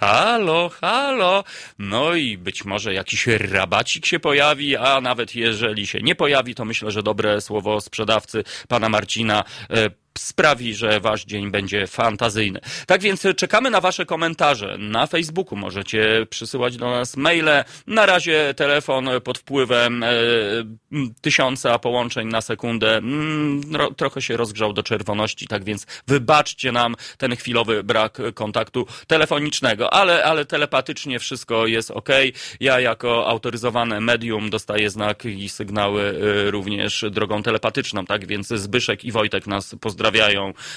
halo, 0.00 0.68
halo, 0.68 1.44
no 1.78 2.14
i 2.14 2.38
być 2.38 2.64
może 2.64 2.94
jakiś 2.94 3.26
rabacik 3.26 4.06
się 4.06 4.20
pojawi, 4.20 4.76
a 4.76 5.00
nawet 5.00 5.34
jeżeli 5.34 5.57
się 5.84 5.98
nie 6.02 6.14
pojawi, 6.14 6.54
to 6.54 6.64
myślę, 6.64 6.90
że 6.90 7.02
dobre 7.02 7.40
słowo 7.40 7.80
sprzedawcy 7.80 8.44
pana 8.68 8.88
Marcina 8.88 9.44
e, 9.70 9.90
sprawi, 10.18 10.74
że 10.74 11.00
wasz 11.00 11.24
dzień 11.24 11.50
będzie 11.50 11.86
fantazyjny. 11.86 12.60
Tak 12.86 13.00
więc 13.00 13.22
czekamy 13.36 13.70
na 13.70 13.80
wasze 13.80 14.06
komentarze. 14.06 14.76
Na 14.78 15.06
Facebooku 15.06 15.56
możecie 15.56 16.26
przysyłać 16.30 16.76
do 16.76 16.90
nas 16.90 17.16
maile. 17.16 17.64
Na 17.86 18.06
razie 18.06 18.54
telefon 18.56 19.08
pod 19.24 19.38
wpływem 19.38 20.02
e, 20.02 20.08
tysiąca 21.20 21.78
połączeń 21.78 22.28
na 22.28 22.40
sekundę 22.40 22.96
mm, 22.96 23.76
ro, 23.76 23.94
trochę 23.94 24.22
się 24.22 24.36
rozgrzał 24.36 24.72
do 24.72 24.82
czerwoności, 24.82 25.46
tak 25.46 25.64
więc 25.64 25.86
wybaczcie 26.06 26.72
nam 26.72 26.94
ten 27.18 27.36
chwilowy 27.36 27.84
brak 27.84 28.18
kontaktu 28.34 28.86
telefonicznego, 29.06 29.92
ale, 29.92 30.24
ale 30.24 30.44
telepatycznie 30.44 31.18
wszystko 31.18 31.66
jest 31.66 31.90
ok. 31.90 32.08
Ja 32.60 32.80
jako 32.80 33.28
autoryzowane 33.28 34.00
medium 34.00 34.50
dostaję 34.50 34.90
znak 34.90 35.24
i 35.24 35.48
sygnały 35.48 36.02
e, 36.02 36.50
również 36.50 37.04
drogą 37.10 37.42
telepatyczną, 37.42 38.06
tak 38.06 38.26
więc 38.26 38.48
Zbyszek 38.48 39.04
i 39.04 39.12
Wojtek 39.12 39.46
nas 39.46 39.74
pozdrawiają 39.80 39.97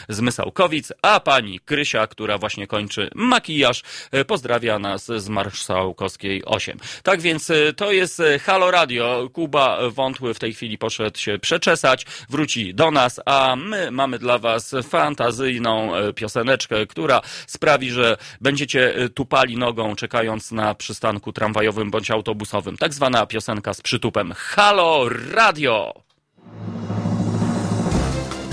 z 0.09 0.19
Mysałkowic, 0.19 0.93
a 1.01 1.19
pani 1.19 1.59
Krysia, 1.59 2.07
która 2.07 2.37
właśnie 2.37 2.67
kończy 2.67 3.09
makijaż, 3.15 3.83
e, 4.11 4.25
pozdrawia 4.25 4.79
nas 4.79 5.05
z 5.05 5.29
Marszałkowskiej 5.29 6.45
8. 6.45 6.79
Tak 7.03 7.21
więc 7.21 7.49
e, 7.49 7.73
to 7.73 7.91
jest 7.91 8.19
e, 8.19 8.39
Halo 8.39 8.71
Radio. 8.71 9.29
Kuba 9.33 9.89
Wątły 9.89 10.33
w 10.33 10.39
tej 10.39 10.53
chwili 10.53 10.77
poszedł 10.77 11.19
się 11.19 11.39
przeczesać, 11.39 12.05
wróci 12.29 12.73
do 12.73 12.91
nas, 12.91 13.19
a 13.25 13.55
my 13.55 13.91
mamy 13.91 14.19
dla 14.19 14.37
was 14.37 14.75
fantazyjną 14.89 15.91
pioseneczkę, 16.15 16.85
która 16.87 17.21
sprawi, 17.47 17.91
że 17.91 18.17
będziecie 18.41 19.09
tupali 19.15 19.57
nogą, 19.57 19.95
czekając 19.95 20.51
na 20.51 20.75
przystanku 20.75 21.33
tramwajowym 21.33 21.91
bądź 21.91 22.11
autobusowym. 22.11 22.77
Tak 22.77 22.93
zwana 22.93 23.25
piosenka 23.25 23.73
z 23.73 23.81
przytupem. 23.81 24.33
Halo 24.35 25.09
Radio! 25.31 25.93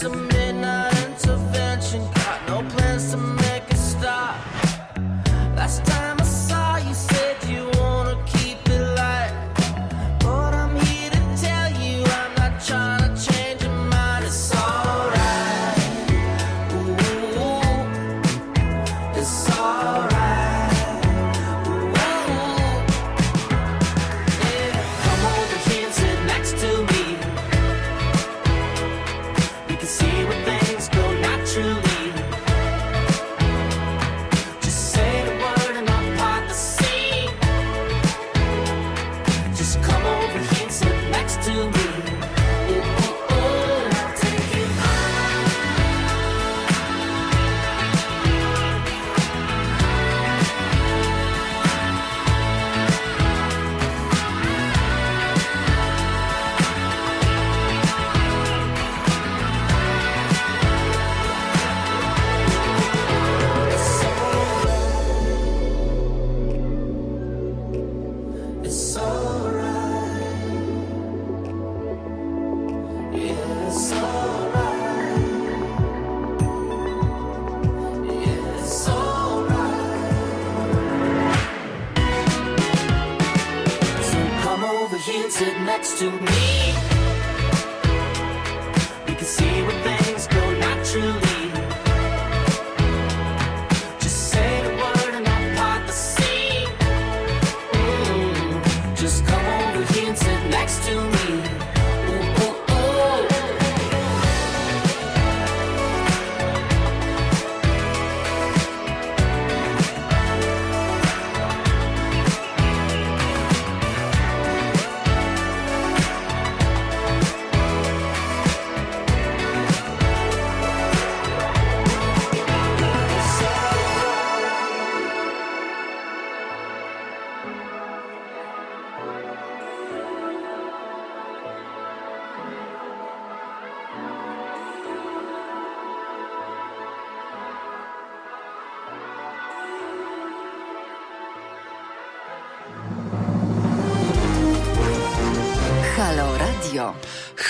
some 0.00 0.37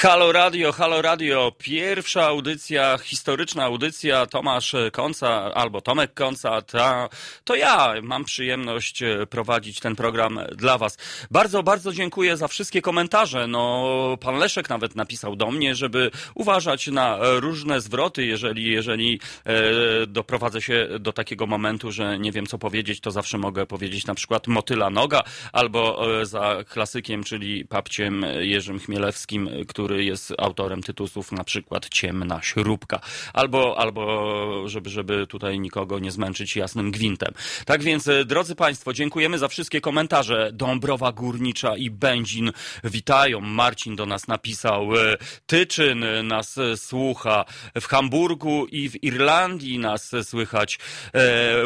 Halo 0.01 0.31
Radio, 0.33 0.71
Halo 0.79 1.03
Radio, 1.03 1.51
pierwsza 1.69 2.27
audycja, 2.27 2.99
historyczna 2.99 3.65
audycja, 3.65 4.27
Tomasz 4.27 4.77
Konca 4.93 5.55
albo 5.55 5.81
Tomek 5.81 6.15
Konca, 6.15 6.63
ta, 6.63 7.09
to 7.45 7.55
ja 7.55 7.95
mam 8.03 8.25
przyjemność 8.25 9.03
e, 9.03 9.27
prowadzić 9.27 9.81
ten 9.81 9.97
program 9.97 10.41
dla 10.57 10.79
Was. 10.79 10.99
Bardzo, 11.31 11.63
bardzo 11.63 11.93
dziękuję 11.93 12.37
za 12.37 12.49
wszystkie 12.49 12.83
komentarze. 12.83 13.47
No, 13.47 14.17
pan 14.21 14.39
Leszek 14.39 14.69
nawet 14.69 14.97
napisał 14.97 15.37
do 15.37 15.51
mnie, 15.51 15.75
żeby 15.75 16.11
uważać 16.35 16.87
na 16.87 17.19
różne 17.21 17.81
zwroty, 17.81 18.27
jeżeli, 18.27 18.73
jeżeli 18.73 19.21
e, 19.45 19.63
doprowadzę 20.07 20.63
się 20.63 20.89
do 21.01 21.13
takiego 21.13 21.47
momentu, 21.47 21.93
że 21.93 22.19
nie 22.19 22.33
wiem 22.33 22.47
co 22.47 22.59
powiedzieć, 22.59 23.01
to 23.01 23.11
zawsze 23.11 23.39
mogę 23.39 23.67
powiedzieć 23.67 24.07
na 24.07 24.15
przykład 24.15 24.47
motyla 24.47 24.91
noga, 24.91 25.23
albo 25.53 26.13
e, 26.21 26.27
za 26.27 26.65
klasykiem, 26.69 27.25
czyli 27.25 27.65
papciem 27.65 28.27
Jerzym 28.41 28.79
Chmielewskim, 28.79 29.51
który 29.69 30.05
jest 30.05 30.33
autorem 30.39 30.83
tytułów 30.83 31.33
na 31.33 31.45
przykład 31.45 31.58
Ciemna 31.91 32.43
śrubka. 32.43 33.01
Albo, 33.33 33.79
albo 33.79 34.69
żeby, 34.69 34.91
żeby 34.91 35.27
tutaj 35.27 35.61
nikogo 35.61 35.99
nie 35.99 36.11
zmęczyć 36.11 36.57
jasnym 36.57 36.91
gwintem. 36.91 37.35
Tak 37.65 37.83
więc, 37.83 38.09
e, 38.09 38.25
drodzy 38.25 38.55
Państwo, 38.55 38.93
dziękujemy 38.93 39.39
za 39.39 39.49
wszystkie 39.49 39.81
komentarze. 39.81 40.51
Dąbrowa 40.53 41.13
Górnicza 41.13 41.77
i 41.77 41.91
Będzin 41.91 42.53
witają. 42.85 43.41
Marcin 43.41 43.97
do 43.97 44.07
nas 44.07 44.29
napisał. 44.29 44.97
e, 44.97 45.17
Tyczyn 45.47 46.05
nas 46.25 46.59
e, 46.59 46.77
słucha. 46.77 47.45
W 47.81 47.87
Hamburgu 47.87 48.67
i 48.67 48.89
w 48.89 49.05
Irlandii 49.05 49.79
nas 49.79 50.11
słychać. 50.23 50.79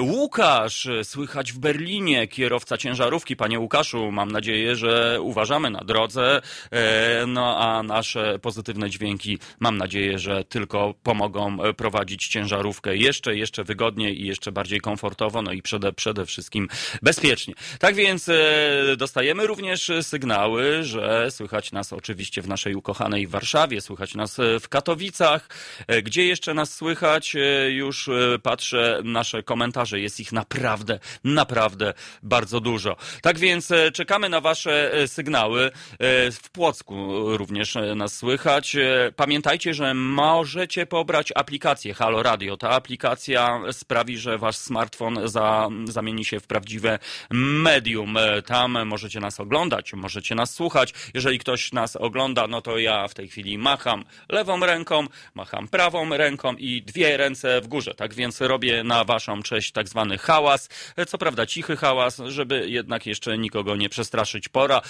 Łukasz 0.01 0.89
słychać 1.03 1.53
w 1.53 1.59
Berlinie. 1.59 2.29
Kierowca 2.29 2.79
ciężarówki. 2.79 3.37
Panie 3.37 3.61
Łukaszu, 3.61 4.13
mam 4.13 4.33
nadzieję, 4.33 4.77
że 4.77 5.19
uważamy 5.21 5.71
na 5.71 5.81
drodze. 5.81 6.41
No 7.27 7.57
a 7.59 7.83
nasze 7.83 8.39
pozytywne 8.39 8.91
dźwięki 8.91 9.39
mam 9.61 9.77
nadzieję, 9.77 9.82
że 10.19 10.45
tylko 10.45 10.95
pomogą 11.03 11.63
e, 11.63 11.75
prowadzić 11.75 12.29
ciężarówkę 12.29 12.97
jeszcze, 12.97 13.37
jeszcze 13.37 13.65
wygodniej 13.65 14.23
i 14.23 14.27
jeszcze 14.27 14.53
bardziej 14.53 14.81
komfortowo, 14.81 15.43
no 15.43 15.53
i 15.53 15.63
przede, 15.63 15.93
przede 15.93 16.27
wszystkim 16.27 16.69
bezpiecznie. 17.03 17.55
Tak 17.79 17.95
więc 17.95 18.29
e, 18.29 18.35
dostajemy 18.97 19.47
również 19.47 19.91
sygnały, 20.03 20.83
że 20.83 21.31
słychać 21.31 21.73
nas 21.73 21.93
oczywiście 21.93 22.43
w 22.43 22.49
naszej 22.49 22.75
ukochanej 22.75 23.27
Warszawie, 23.27 23.81
słychać 23.81 24.15
nas 24.15 24.39
e, 24.39 24.61
w 24.61 24.69
Katowicach. 24.69 25.49
Gdzie 26.03 26.27
jeszcze 26.27 26.55
nas 26.55 26.75
słychać? 26.75 27.37
Już 27.69 28.11
patrzę 28.43 29.01
nasze 29.05 29.43
komentarze, 29.43 30.01
jest 30.01 30.21
ich 30.21 30.33
naprawdę, 30.33 30.99
naprawdę 31.25 31.95
bardzo 32.23 32.61
dużo. 32.61 32.97
Tak 33.23 33.39
więc 33.39 33.73
czekamy 33.93 34.29
na 34.29 34.41
wasze 34.41 34.93
sygnały. 35.07 35.71
W 36.43 36.51
Płocku 36.53 37.23
również 37.37 37.75
nas 37.97 38.17
słychać. 38.17 38.77
E, 38.77 39.13
Że 39.73 39.95
możecie 39.95 40.87
pobrać 40.87 41.33
aplikację 41.35 41.95
Halo 41.95 42.23
Radio. 42.23 42.57
Ta 42.57 42.71
aplikacja 42.71 43.61
sprawi, 43.73 44.19
że 44.19 44.39
wasz 44.39 44.57
smartfon 44.57 45.29
za, 45.29 45.69
zamieni 45.85 46.25
się 46.25 46.41
w 46.41 46.47
prawdziwe 46.47 46.99
medium. 47.31 48.19
Tam 48.47 48.87
możecie 48.87 49.21
nas 49.21 49.41
oglądać, 49.41 49.93
możecie 49.93 50.35
nas 50.35 50.55
słuchać. 50.55 50.95
Jeżeli 51.15 51.39
ktoś 51.39 51.73
nas 51.73 51.97
ogląda, 51.97 52.47
no 52.47 52.63
to 52.63 52.79
ja 52.79 53.09
w 53.09 53.15
tej 53.15 53.29
chwili 53.29 53.59
macham 53.59 54.05
lewą 54.29 54.61
ręką, 54.61 55.07
macham 55.35 55.69
prawą 55.69 56.17
ręką 56.17 56.55
i 56.55 56.83
dwie 56.83 57.17
ręce 57.17 57.61
w 57.61 57.69
górze. 57.69 57.95
Tak 57.95 58.15
więc 58.15 58.41
robię 58.41 58.85
na 58.85 59.05
waszą 59.05 59.43
cześć 59.43 59.73
tak 59.73 59.89
zwany 59.89 60.19
hałas. 60.19 60.69
Co 61.07 61.19
prawda 61.19 61.47
cichy 61.47 61.77
hałas, 61.77 62.19
żeby 62.27 62.71
jednak 62.71 63.07
jeszcze 63.07 63.39
nikogo 63.39 63.77
nie 63.77 63.89
przestraszyć. 63.89 64.49
Pora, 64.49 64.81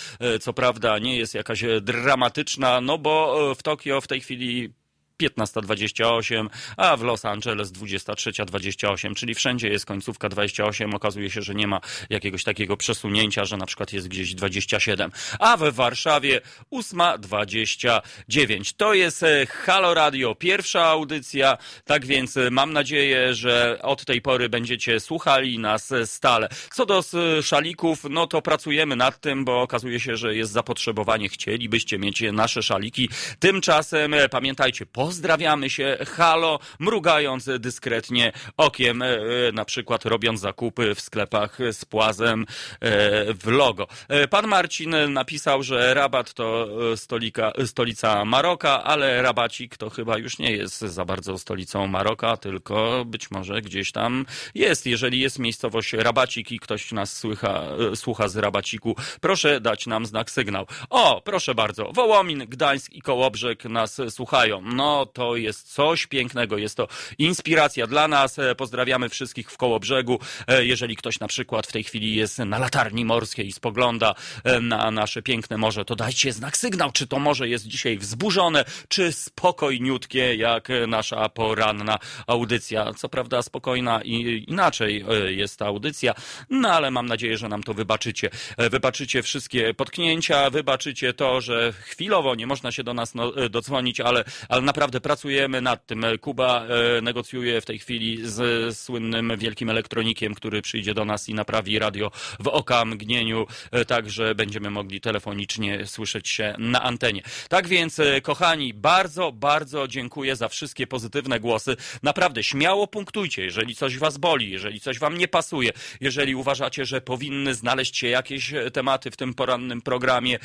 co 0.41 0.53
prawda, 0.53 0.99
nie 0.99 1.17
jest 1.17 1.35
jakaś 1.35 1.65
dramatyczna, 1.81 2.81
no 2.81 2.99
bo 2.99 3.55
w 3.55 3.63
Tokio 3.63 4.01
w 4.01 4.07
tej 4.07 4.21
chwili 4.21 4.72
15.28, 5.21 6.49
a 6.77 6.97
w 6.97 7.03
Los 7.03 7.25
Angeles 7.25 7.73
23.28, 7.73 9.15
czyli 9.15 9.35
wszędzie 9.35 9.69
jest 9.69 9.87
końcówka 9.87 10.29
28. 10.29 10.95
Okazuje 10.95 11.31
się, 11.31 11.43
że 11.43 11.55
nie 11.55 11.67
ma 11.67 11.81
jakiegoś 12.11 12.45
takiego 12.45 12.77
przesunięcia, 12.77 13.45
że 13.45 13.57
na 13.57 13.67
przykład 13.67 13.93
jest 13.93 14.09
gdzieś 14.09 14.35
27. 14.35 15.11
A 15.39 15.57
w 15.57 15.73
Warszawie 15.73 16.41
8.29. 16.73 18.75
To 18.77 18.95
jest 18.95 19.23
e, 19.23 19.47
Halo 19.47 19.95
Radio, 19.95 20.35
pierwsza 20.35 20.85
audycja, 20.85 21.59
tak 21.85 22.07
więc 22.07 22.37
e, 22.37 22.51
mam 22.51 22.73
nadzieję, 22.73 23.35
że 23.35 23.79
od 23.83 24.05
tej 24.05 24.23
pory 24.23 24.49
będziecie 24.49 25.01
słuchali 25.01 25.59
nas 25.59 25.93
e, 25.93 26.07
stale. 26.07 26.49
Co 26.73 26.87
do 26.87 27.03
szalików, 27.43 28.05
no 28.11 28.27
to 28.27 28.43
pracujemy 28.43 28.97
nad 28.97 29.21
tym, 29.21 29.45
bo 29.45 29.63
okazuje 29.63 30.01
się, 30.01 30.17
że 30.17 30.35
jest 30.35 30.53
zapotrzebowanie. 30.53 31.29
Chcielibyście 31.29 31.99
mieć 31.99 32.23
nasze 32.33 32.63
szaliki. 32.63 33.09
Tymczasem 33.39 34.15
pamiętajcie, 34.31 34.87
pozdrawiamy 35.03 35.71
się, 35.71 35.97
halo, 36.17 36.59
mrugając 36.79 37.51
dyskretnie 37.59 38.33
okiem, 38.57 39.03
e, 39.03 39.07
e, 39.07 39.53
na 39.53 39.65
przykład 39.65 40.05
robiąc 40.05 40.41
zakupy 40.41 40.95
w 40.95 41.01
sklepach 41.01 41.59
z 41.73 41.85
płazem 41.85 42.47
e, 42.81 43.35
w 43.35 43.47
logo. 43.47 43.87
Pan 44.31 44.47
Marcin 44.47 44.95
napisał, 45.09 45.63
że 45.63 45.95
Rabat 45.95 46.35
to 46.35 46.69
stolika, 46.97 47.53
stolica 47.67 48.25
Maroka, 48.25 48.85
ale 48.85 49.23
Rabacik 49.23 49.77
to 49.77 49.91
chyba 49.91 50.19
już 50.19 50.39
nie 50.39 50.53
jest 50.53 50.81
za 50.81 51.05
bardzo 51.05 51.39
stolicą 51.39 51.87
Maroka, 51.87 52.37
tylko 52.37 53.05
być 53.07 53.31
może 53.31 53.63
gdzieś 53.63 53.93
tam 53.93 54.27
jest. 54.55 54.87
Jeżeli 54.87 55.21
jest 55.21 55.39
miejscowość 55.39 55.93
Rabacik 55.93 56.53
i 56.53 56.61
ktoś 56.61 56.93
nas 56.93 57.17
słycha, 57.17 57.63
słucha 57.95 58.29
z 58.29 58.37
Rabaciku, 58.37 58.97
proszę 59.21 59.61
dać 59.61 59.87
nam 59.87 60.07
znak 60.07 60.31
sygnał. 60.31 60.67
O, 60.91 61.23
proszę 61.25 61.55
bardzo, 61.55 61.93
Wołomin, 61.93 62.39
Gdańsk 62.39 62.93
i 62.93 63.03
Kołobrzeg 63.03 63.65
nas 63.65 64.01
słuchają. 64.09 64.61
No 64.61 64.92
to 65.13 65.37
jest 65.37 65.75
coś 65.75 66.07
pięknego, 66.07 66.59
jest 66.59 66.77
to 66.77 66.89
inspiracja 67.19 67.87
dla 67.87 68.09
nas. 68.09 68.39
E, 68.39 68.55
Pozdrawiamy 68.55 69.09
wszystkich 69.09 69.51
w 69.51 69.57
Kołobrzegu. 69.57 70.19
E, 70.47 70.65
Jeżeli 70.65 70.97
ktoś 70.97 71.21
na 71.21 71.29
przykład 71.29 71.67
w 71.67 71.73
tej 71.73 71.85
chwili 71.85 72.17
jest 72.17 72.39
na 72.39 72.59
latarni 72.59 73.05
morskiej 73.05 73.47
i 73.47 73.53
spogląda 73.53 74.15
e, 74.45 74.61
na 74.61 74.91
nasze 74.91 75.23
piękne 75.23 75.57
morze, 75.57 75.85
to 75.85 75.97
dajcie 75.97 76.33
znak 76.33 76.57
sygnał, 76.57 76.93
czy 76.93 77.07
to 77.07 77.19
morze 77.19 77.49
jest 77.49 77.67
dzisiaj 77.67 77.99
wzburzone, 77.99 78.65
czy 78.89 79.13
spokojniutkie, 79.13 80.35
jak 80.35 80.69
nasza 80.89 81.29
poranna 81.29 81.99
audycja. 82.27 82.93
Co 82.93 83.09
prawda 83.09 83.43
spokojna 83.43 84.01
i 84.05 84.45
inaczej 84.49 85.05
jest 85.27 85.59
ta 85.59 85.67
audycja, 85.67 86.15
no 86.51 86.69
ale 86.69 86.91
mam 86.91 87.07
nadzieję, 87.07 87.39
że 87.39 87.49
nam 87.49 87.63
to 87.63 87.75
wybaczycie. 87.75 88.31
Wybaczycie 88.59 89.23
wszystkie 89.23 89.75
potknięcia, 89.75 90.51
wybaczycie 90.51 91.15
to, 91.15 91.41
że 91.41 91.73
chwilowo 91.73 92.35
nie 92.35 92.47
można 92.47 92.73
się 92.73 92.85
do 92.85 92.95
nas 92.95 93.15
no, 93.15 93.33
dodzwonić, 93.51 94.01
ale, 94.01 94.25
ale 94.49 94.63
naprawdę 94.63 94.82
naprawdę 94.83 95.01
pracujemy 95.01 95.61
nad 95.61 95.87
tym. 95.87 96.05
Kuba 96.21 96.67
e, 96.67 97.01
negocjuje 97.01 97.61
w 97.61 97.65
tej 97.65 97.79
chwili 97.79 98.19
z 98.23 98.77
słynnym 98.79 99.33
wielkim 99.39 99.71
elektronikiem, 99.71 100.35
który 100.35 100.63
przyjdzie 100.63 100.95
do 100.95 101.05
nas 101.05 101.29
i 101.29 101.35
naprawi 101.35 101.79
radio 101.79 102.11
w 102.41 102.49
oka 102.49 102.85
mgnieniu, 102.85 103.47
e, 103.71 103.85
tak 103.85 104.11
że 104.11 104.35
będziemy 104.35 104.71
mogli 104.71 105.01
telefonicznie 105.01 105.87
słyszeć 105.87 106.29
się 106.29 106.55
na 106.59 106.83
antenie. 106.83 107.23
Tak 107.49 107.69
więc, 107.69 107.99
e, 107.99 108.21
kochani, 108.21 108.75
bardzo, 108.75 109.33
bardzo 109.33 109.89
dziękuję 109.89 110.37
za 110.37 110.49
wszystkie 110.49 110.87
pozytywne 110.87 111.41
głosy. 111.41 111.77
Naprawdę, 112.03 112.43
śmiało 112.43 112.87
punktujcie, 112.87 113.45
jeżeli 113.45 113.75
coś 113.75 113.99
was 113.99 114.19
boli, 114.19 114.51
jeżeli 114.51 114.81
coś 114.81 114.99
wam 114.99 115.19
nie 115.19 115.29
pasuje, 115.29 115.71
jeżeli 116.01 116.35
uważacie, 116.35 116.85
że 116.85 117.01
powinny 117.01 117.55
znaleźć 117.55 117.97
się 117.97 118.09
jakieś 118.09 118.53
tematy 118.73 119.11
w 119.11 119.17
tym 119.17 119.35
porannym 119.35 119.83
programie 119.83 120.39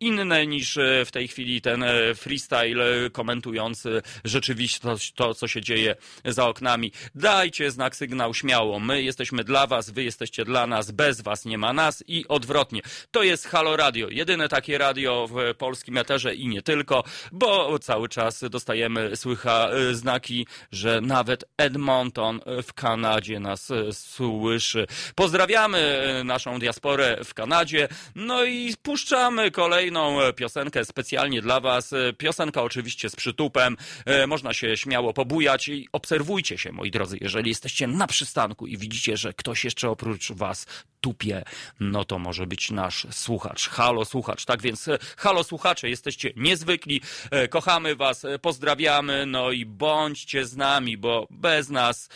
inne 0.00 0.46
niż 0.46 0.78
w 1.06 1.10
tej 1.12 1.28
chwili 1.28 1.60
ten 1.60 1.84
freestyle 2.14 3.10
komentujący 3.24 4.02
rzeczywistość, 4.24 5.12
to 5.12 5.34
co 5.34 5.48
się 5.48 5.60
dzieje 5.60 5.96
za 6.24 6.46
oknami. 6.46 6.92
Dajcie 7.14 7.70
znak, 7.70 7.96
sygnał 7.96 8.34
śmiało. 8.34 8.80
My 8.80 9.02
jesteśmy 9.02 9.44
dla 9.44 9.66
was, 9.66 9.90
wy 9.90 10.04
jesteście 10.04 10.44
dla 10.44 10.66
nas, 10.66 10.90
bez 10.90 11.20
was 11.20 11.44
nie 11.44 11.58
ma 11.58 11.72
nas 11.72 12.04
i 12.06 12.28
odwrotnie. 12.28 12.80
To 13.10 13.22
jest 13.22 13.46
Halo 13.46 13.76
Radio, 13.76 14.08
jedyne 14.10 14.48
takie 14.48 14.78
radio 14.78 15.28
w 15.30 15.54
polskim 15.58 15.98
eterze 15.98 16.34
i 16.34 16.48
nie 16.48 16.62
tylko, 16.62 17.04
bo 17.32 17.78
cały 17.78 18.08
czas 18.08 18.44
dostajemy 18.50 19.16
słycha 19.16 19.68
e, 19.68 19.94
znaki, 19.94 20.46
że 20.72 21.00
nawet 21.00 21.44
Edmonton 21.56 22.40
w 22.62 22.72
Kanadzie 22.72 23.40
nas 23.40 23.70
e, 23.70 23.92
słyszy. 23.92 24.86
Pozdrawiamy 25.14 25.78
e, 25.78 26.24
naszą 26.24 26.58
diasporę 26.58 27.18
w 27.24 27.34
Kanadzie, 27.34 27.88
no 28.14 28.44
i 28.44 28.74
puszczamy 28.82 29.50
kolejną 29.50 30.20
e, 30.20 30.32
piosenkę 30.32 30.84
specjalnie 30.84 31.42
dla 31.42 31.60
was. 31.60 31.92
E, 31.92 32.12
Piosenka 32.12 32.62
oczywiście 32.62 33.10
przytupem, 33.14 33.76
e, 34.06 34.26
można 34.26 34.54
się 34.54 34.76
śmiało 34.76 35.12
pobujać 35.12 35.68
i 35.68 35.88
obserwujcie 35.92 36.58
się, 36.58 36.72
moi 36.72 36.90
drodzy, 36.90 37.18
jeżeli 37.20 37.48
jesteście 37.48 37.86
na 37.86 38.06
przystanku 38.06 38.66
i 38.66 38.78
widzicie, 38.78 39.16
że 39.16 39.32
ktoś 39.32 39.64
jeszcze 39.64 39.90
oprócz 39.90 40.32
was 40.32 40.66
tupie, 41.00 41.42
no 41.80 42.04
to 42.04 42.18
może 42.18 42.46
być 42.46 42.70
nasz 42.70 43.06
słuchacz. 43.10 43.68
Halo 43.68 44.04
słuchacz, 44.04 44.44
tak 44.44 44.62
więc 44.62 44.88
e, 44.88 44.98
halo 45.16 45.44
słuchacze, 45.44 45.88
jesteście 45.88 46.32
niezwykli, 46.36 47.00
e, 47.30 47.48
kochamy 47.48 47.96
was, 47.96 48.26
pozdrawiamy, 48.42 49.26
no 49.26 49.50
i 49.50 49.66
bądźcie 49.66 50.46
z 50.46 50.56
nami, 50.56 50.98
bo 50.98 51.26
bez 51.30 51.68
nas 51.70 52.08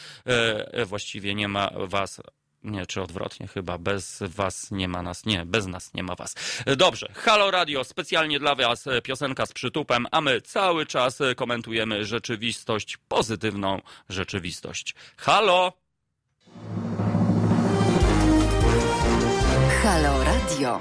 właściwie 0.87 1.35
nie 1.35 1.49
ma 1.49 1.71
was. 1.77 2.21
Nie, 2.65 2.87
czy 2.87 3.03
odwrotnie, 3.03 3.49
chyba 3.49 3.79
bez 3.79 4.19
was 4.27 4.71
nie 4.71 4.89
ma 4.89 5.03
nas. 5.03 5.27
Nie, 5.27 5.47
bez 5.47 5.67
nas 5.67 5.95
nie 5.95 6.03
ma 6.03 6.15
was. 6.15 6.35
Dobrze, 6.77 7.13
Halo 7.15 7.51
Radio, 7.51 7.85
specjalnie 7.85 8.39
dla 8.39 8.55
was 8.55 8.85
piosenka 9.03 9.47
z 9.47 9.53
przytupem, 9.53 10.07
a 10.11 10.21
my 10.21 10.41
cały 10.41 10.87
czas 10.87 11.19
komentujemy 11.37 12.05
rzeczywistość, 12.05 12.97
pozytywną 13.09 13.81
rzeczywistość. 14.09 14.95
Halo! 15.17 15.73
Halo 19.83 20.25
Radio. 20.25 20.81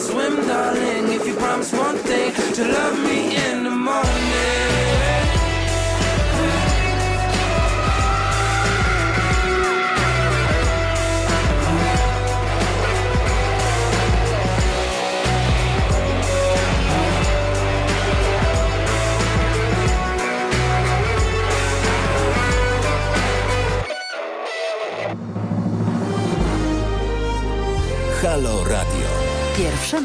Swim, 0.00 0.36
darling. 0.46 0.89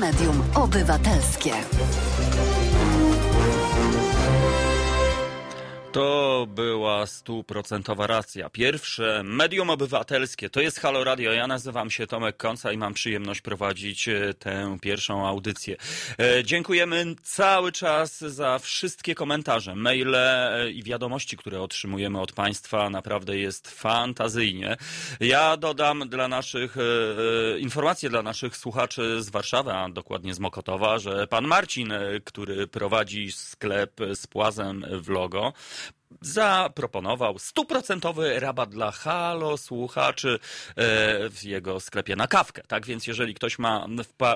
Medium 0.06 0.44
obywatelskie. 0.56 2.15
To 5.96 6.48
była 6.50 7.06
stuprocentowa 7.06 8.08
racja. 8.08 8.50
Pierwsze 8.50 9.22
medium 9.24 9.70
obywatelskie 9.70 10.50
to 10.50 10.62
jest 10.62 10.80
Halo 10.80 11.04
Radio. 11.04 11.34
Ja 11.34 11.48
nazywam 11.48 11.92
się 11.92 12.08
Tomek 12.08 12.38
Konca 12.38 12.72
i 12.72 12.78
mam 12.78 12.94
przyjemność 12.94 13.42
prowadzić 13.42 14.08
e, 14.08 14.34
tę 14.34 14.78
pierwszą 14.82 15.28
audycję. 15.28 15.76
E, 16.20 16.44
Dziękujemy 16.44 17.06
cały 17.24 17.72
czas 17.72 18.20
za 18.20 18.60
wszystkie 18.60 19.16
komentarze, 19.16 19.76
maile 19.76 20.16
e, 20.16 20.72
i 20.72 20.84
wiadomości, 20.84 21.38
które 21.38 21.62
otrzymujemy 21.62 22.22
od 22.22 22.32
Państwa. 22.32 22.90
Naprawdę 22.90 23.38
jest 23.38 23.72
fantazyjnie. 23.72 24.78
Ja 25.20 25.58
dodam 25.58 26.10
dla 26.10 26.28
naszych 26.28 26.76
informacje 27.60 28.10
dla 28.10 28.24
naszych 28.24 28.58
słuchaczy 28.58 29.24
z 29.24 29.30
Warszawy, 29.30 29.74
a 29.74 29.90
dokładnie 29.90 30.34
z 30.34 30.40
Mokotowa, 30.40 31.00
że 31.00 31.28
pan 31.28 31.48
Marcin, 31.48 31.94
który 32.24 32.68
prowadzi 32.68 33.32
sklep 33.32 33.92
z 34.14 34.28
płazem 34.28 34.86
w 35.02 35.10
logo, 35.10 35.54
zaproponował 36.22 37.40
stuprocentowy 37.40 38.40
rabat 38.40 38.70
dla 38.70 38.92
Halo 38.92 39.58
słuchaczy 39.58 40.40
e, 40.70 40.80
w 41.30 41.44
jego 41.44 41.80
sklepie 41.80 42.16
na 42.16 42.28
kawkę. 42.28 42.62
Tak 42.68 42.86
więc 42.86 43.08
jeżeli 43.08 43.34
ktoś 43.34 43.60
ma 43.60 43.88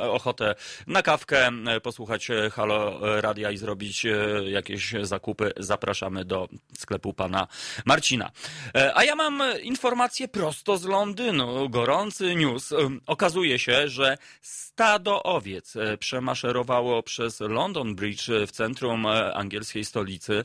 ochotę 0.01 0.55
na 0.87 1.01
kawkę, 1.01 1.49
e, 1.67 1.81
posłuchać 1.81 2.31
e, 2.31 2.49
Halo 2.49 2.99
Radia 3.21 3.51
i 3.51 3.57
zrobić 3.57 4.05
jakieś 4.45 4.93
zakupy, 5.01 5.51
zapraszamy 5.57 6.25
do 6.25 6.47
sklepu 6.77 7.13
pana 7.13 7.47
Marcina. 7.85 8.31
A 8.95 9.03
ja 9.03 9.15
mam 9.15 9.43
informację 9.61 10.27
prosto 10.27 10.77
z 10.77 10.85
Londynu. 10.85 11.69
Gorący 11.69 12.35
news. 12.35 12.73
Okazuje 13.07 13.59
się, 13.59 13.87
że 13.87 14.17
stado 14.41 15.23
owiec 15.23 15.73
przemaszerowało 15.99 17.03
przez 17.03 17.39
London 17.39 17.95
Bridge 17.95 18.27
w 18.47 18.51
centrum 18.51 19.05
angielskiej 19.33 19.85
stolicy. 19.85 20.43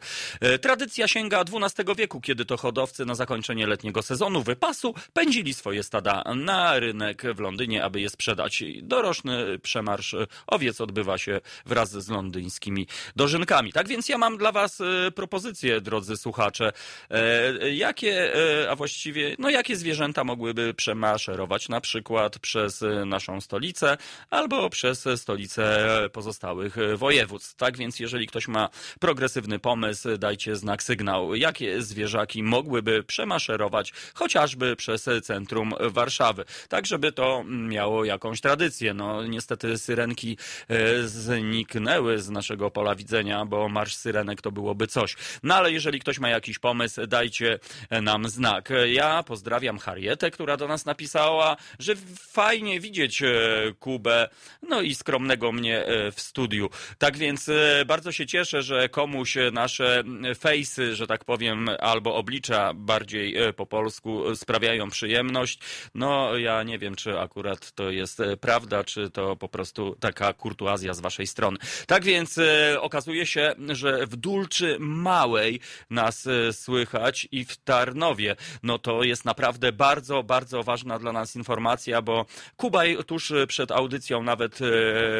Tradycja 0.60 1.08
sięga 1.24 1.40
XII 1.40 1.94
wieku, 1.96 2.20
kiedy 2.20 2.44
to 2.44 2.56
hodowcy 2.56 3.04
na 3.04 3.14
zakończenie 3.14 3.66
letniego 3.66 4.02
sezonu 4.02 4.42
wypasu 4.42 4.94
pędzili 5.12 5.54
swoje 5.54 5.82
stada 5.82 6.24
na 6.34 6.78
rynek 6.78 7.22
w 7.34 7.40
Londynie, 7.40 7.84
aby 7.84 8.00
je 8.00 8.10
sprzedać. 8.10 8.64
Doroczny 8.82 9.58
przemarsz 9.58 10.16
owiec 10.46 10.80
odbywa 10.80 11.18
się 11.18 11.40
wraz 11.66 11.90
z 11.90 12.08
londyńskimi 12.08 12.86
dożynkami. 13.16 13.72
Tak 13.72 13.88
więc 13.88 14.08
ja 14.08 14.18
mam 14.18 14.38
dla 14.38 14.52
Was 14.52 14.80
e, 14.80 15.10
propozycję, 15.10 15.80
drodzy 15.80 16.16
słuchacze. 16.16 16.72
E, 17.10 17.74
Jakie, 17.74 18.34
e, 18.62 18.70
a 18.70 18.76
właściwie, 18.76 19.36
no 19.38 19.50
jakie 19.50 19.76
zwierzęta 19.76 20.24
mogłyby 20.24 20.74
przemaszerować 20.74 21.68
na 21.68 21.80
przykład 21.80 22.38
przez 22.38 22.84
naszą 23.06 23.40
stolicę 23.40 23.96
albo 24.30 24.70
przez 24.70 25.08
stolice 25.16 25.88
pozostałych 26.12 26.76
województw. 26.96 27.54
Tak 27.54 27.76
więc 27.76 28.00
jeżeli 28.00 28.26
ktoś 28.26 28.48
ma 28.48 28.68
progresywny 29.00 29.58
pomysł, 29.58 30.08
dajcie 30.18 30.56
znak 30.56 30.82
sygnał, 30.82 31.03
jakie 31.34 31.82
zwierzaki 31.82 32.42
mogłyby 32.42 33.02
przemaszerować 33.02 33.92
chociażby 34.14 34.76
przez 34.76 35.08
centrum 35.22 35.74
Warszawy. 35.80 36.44
Tak, 36.68 36.86
żeby 36.86 37.12
to 37.12 37.44
miało 37.48 38.04
jakąś 38.04 38.40
tradycję. 38.40 38.94
No 38.94 39.26
niestety 39.26 39.78
syrenki 39.78 40.38
e, 40.68 41.02
zniknęły 41.02 42.18
z 42.18 42.30
naszego 42.30 42.70
pola 42.70 42.94
widzenia, 42.94 43.44
bo 43.44 43.68
marsz 43.68 43.94
syrenek 43.94 44.42
to 44.42 44.52
byłoby 44.52 44.86
coś. 44.86 45.16
No 45.42 45.54
ale 45.54 45.72
jeżeli 45.72 46.00
ktoś 46.00 46.18
ma 46.18 46.28
jakiś 46.28 46.58
pomysł, 46.58 47.06
dajcie 47.06 47.58
nam 47.90 48.28
znak. 48.28 48.68
Ja 48.92 49.22
pozdrawiam 49.22 49.78
Harietę, 49.78 50.30
która 50.30 50.56
do 50.56 50.68
nas 50.68 50.86
napisała, 50.86 51.56
że 51.78 51.96
fajnie 52.16 52.80
widzieć 52.80 53.22
e, 53.22 53.32
Kubę, 53.78 54.28
no 54.62 54.80
i 54.80 54.94
skromnego 54.94 55.52
mnie 55.52 55.86
e, 55.86 56.12
w 56.12 56.20
studiu. 56.20 56.70
Tak 56.98 57.16
więc 57.16 57.50
bardzo 57.86 58.12
się 58.12 58.26
cieszę, 58.26 58.62
że 58.62 58.88
komuś 58.88 59.36
nasze 59.52 60.02
fejsy, 60.38 60.93
że 60.94 61.06
tak 61.06 61.24
powiem, 61.24 61.70
albo 61.80 62.14
oblicza 62.14 62.74
bardziej 62.74 63.36
e, 63.36 63.52
po 63.52 63.66
polsku 63.66 64.30
e, 64.30 64.36
sprawiają 64.36 64.90
przyjemność. 64.90 65.58
No 65.94 66.36
ja 66.38 66.62
nie 66.62 66.78
wiem, 66.78 66.94
czy 66.94 67.20
akurat 67.20 67.72
to 67.72 67.90
jest 67.90 68.20
e, 68.20 68.36
prawda, 68.36 68.84
czy 68.84 69.10
to 69.10 69.36
po 69.36 69.48
prostu 69.48 69.96
taka 70.00 70.32
kurtuazja 70.32 70.94
z 70.94 71.00
waszej 71.00 71.26
strony. 71.26 71.58
Tak 71.86 72.04
więc 72.04 72.40
okazuje 72.80 73.26
się, 73.26 73.54
że 73.68 74.06
w 74.06 74.16
Dulczy 74.16 74.76
Małej 74.80 75.60
nas 75.90 76.28
słychać 76.52 77.28
i 77.32 77.44
w 77.44 77.56
Tarnowie. 77.56 78.36
No 78.62 78.78
to 78.78 79.02
jest 79.02 79.24
naprawdę 79.24 79.72
bardzo, 79.72 80.22
bardzo 80.22 80.62
ważna 80.62 80.98
dla 80.98 81.12
nas 81.12 81.36
informacja, 81.36 82.02
bo 82.02 82.26
Kubaj 82.56 82.96
tuż 83.06 83.32
przed 83.48 83.72
audycją 83.72 84.22
nawet 84.22 84.58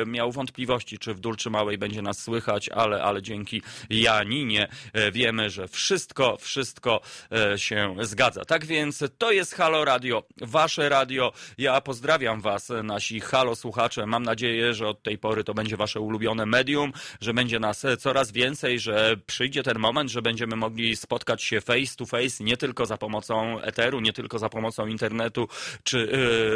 miał 0.07 0.33
wątpliwości, 0.33 0.99
czy 0.99 1.15
w 1.15 1.21
Dulczy 1.21 1.51
Małej 1.51 1.79
będzie 1.79 2.03
nas 2.03 2.23
słychać, 2.23 2.69
ale, 2.69 3.03
ale 3.03 3.23
dzięki 3.23 3.63
Janinie 3.91 4.69
wiemy, 5.13 5.51
że 5.51 5.64
wszystko, 5.69 6.37
wszystko 6.41 7.01
e, 7.33 7.59
się 7.59 7.97
zgadza. 8.03 8.45
Tak 8.45 8.67
więc 8.67 9.05
to 9.19 9.33
jest 9.33 9.55
Halo 9.55 9.85
Radio, 9.85 10.23
wasze 10.41 10.89
radio. 10.89 11.33
Ja 11.59 11.81
pozdrawiam 11.81 12.41
was, 12.41 12.71
e, 12.71 12.83
nasi 12.83 13.21
Halo 13.21 13.57
słuchacze. 13.57 14.07
Mam 14.07 14.23
nadzieję, 14.23 14.75
że 14.75 14.89
od 14.89 15.03
tej 15.03 15.19
pory 15.19 15.45
to 15.45 15.55
będzie 15.55 15.77
wasze 15.77 16.01
ulubione 16.01 16.47
medium, 16.47 16.93
że 17.21 17.35
będzie 17.35 17.59
nas 17.61 17.85
e, 17.85 17.97
coraz 17.97 18.33
więcej, 18.33 18.81
że 18.81 19.17
przyjdzie 19.27 19.63
ten 19.63 19.79
moment, 19.79 20.11
że 20.11 20.23
będziemy 20.23 20.57
mogli 20.57 20.97
spotkać 20.97 21.43
się 21.43 21.61
face 21.61 21.97
to 21.97 22.07
face, 22.07 22.45
nie 22.45 22.57
tylko 22.57 22.87
za 22.87 22.97
pomocą 22.97 23.61
eteru, 23.61 24.01
nie 24.01 24.13
tylko 24.13 24.39
za 24.39 24.49
pomocą 24.49 24.87
internetu 24.87 25.49
czy 25.83 25.99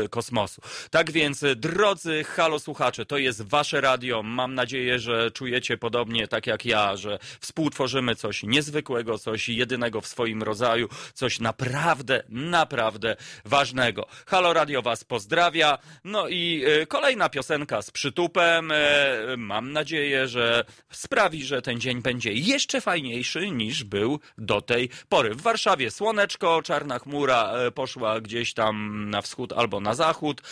yy, 0.00 0.08
kosmosu. 0.08 0.60
Tak 0.90 1.10
więc, 1.10 1.44
drodzy 1.56 2.24
Halo 2.24 2.58
słuchacze, 2.58 3.06
to 3.06 3.18
jest 3.18 3.42
wasze 3.42 3.80
radio. 3.80 4.22
Mam 4.22 4.54
nadzieję, 4.54 4.98
że 4.98 5.30
czujecie 5.30 5.78
podobnie 5.78 6.28
tak 6.28 6.46
jak 6.46 6.64
ja, 6.64 6.96
że 6.96 7.18
współtworzymy 7.40 8.16
coś 8.16 8.42
niezwykłego, 8.42 8.97
coś 9.18 9.48
jedynego 9.48 10.00
w 10.00 10.06
swoim 10.06 10.42
rodzaju, 10.42 10.88
coś 11.14 11.40
naprawdę, 11.40 12.22
naprawdę 12.28 13.16
ważnego. 13.44 14.06
Halo 14.26 14.52
Radio 14.52 14.82
was 14.82 15.04
pozdrawia. 15.04 15.78
No 16.04 16.28
i 16.28 16.64
e, 16.66 16.86
kolejna 16.86 17.28
piosenka 17.28 17.82
z 17.82 17.90
przytupem. 17.90 18.72
E, 18.72 19.36
Mam 19.36 19.72
nadzieję, 19.72 20.28
że 20.28 20.64
sprawi, 20.92 21.44
że 21.44 21.62
ten 21.62 21.80
dzień 21.80 22.02
będzie 22.02 22.32
jeszcze 22.32 22.80
fajniejszy 22.80 23.50
niż 23.50 23.84
był 23.84 24.20
do 24.38 24.60
tej 24.60 24.88
pory. 25.08 25.34
W 25.34 25.40
Warszawie 25.40 25.90
słoneczko, 25.90 26.62
czarna 26.62 26.98
chmura 26.98 27.52
e, 27.52 27.70
poszła 27.70 28.20
gdzieś 28.20 28.54
tam 28.54 29.06
na 29.10 29.22
wschód 29.22 29.52
albo 29.52 29.80
na 29.80 29.94
zachód. 29.94 30.42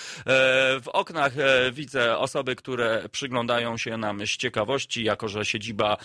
W 0.83 0.89
oknach 0.93 1.33
widzę 1.73 2.19
osoby, 2.19 2.57
które 2.57 3.09
przyglądają 3.13 3.79
się 3.79 3.97
nam 3.97 4.27
z 4.27 4.31
ciekawości, 4.37 5.05
jako 5.05 5.29
że 5.29 5.45
siedziba 5.45 5.97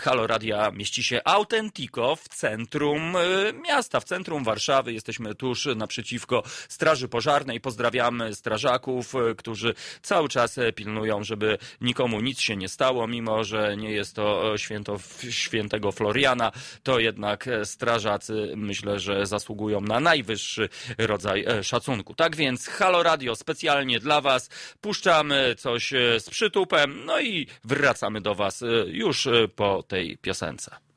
Halo 0.00 0.26
Radia 0.26 0.70
mieści 0.70 1.02
się 1.02 1.24
Autentico 1.90 2.16
w 2.16 2.28
centrum 2.28 3.16
e, 3.16 3.52
miasta, 3.52 4.00
w 4.00 4.04
centrum 4.04 4.44
Warszawy. 4.44 4.92
Jesteśmy 4.92 5.34
tuż 5.34 5.66
naprzeciwko 5.76 6.42
Straży 6.68 7.08
Pożarnej. 7.08 7.60
Pozdrawiamy 7.60 8.34
strażaków, 8.34 9.14
e, 9.14 9.34
którzy 9.34 9.74
cały 10.02 10.28
czas 10.28 10.58
e, 10.58 10.72
pilnują, 10.72 11.24
żeby 11.24 11.58
nikomu 11.80 12.20
nic 12.20 12.40
się 12.40 12.56
nie 12.56 12.68
stało, 12.68 13.06
mimo 13.06 13.44
że 13.44 13.76
nie 13.76 13.90
jest 13.90 14.16
to 14.16 14.58
święto 14.58 14.96
świętego 15.30 15.92
Floriana, 15.92 16.52
to 16.82 16.98
jednak 16.98 17.48
strażacy 17.64 18.52
myślę, 18.56 18.98
że 18.98 19.26
zasługują 19.26 19.80
na 19.80 20.00
najwyższy 20.00 20.68
rodzaj 20.98 21.44
szacunku. 21.62 22.14
Tak 22.14 22.36
więc 22.36 22.68
Halo 22.68 23.02
Radio 23.02 23.36
specjalnie 23.36 24.00
dla 24.00 24.20
Was 24.20 24.50
puszczamy 24.80 25.54
coś 25.58 25.92
z 26.18 26.30
przytupem, 26.30 27.04
no 27.04 27.20
i 27.20 27.46
wracamy 27.64 28.20
do 28.20 28.34
Was 28.34 28.64
już 28.86 29.28
po 29.56 29.82
tej 29.82 30.18
piosence. 30.18 30.89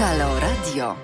Halo 0.00 0.38
Radio. 0.38 0.96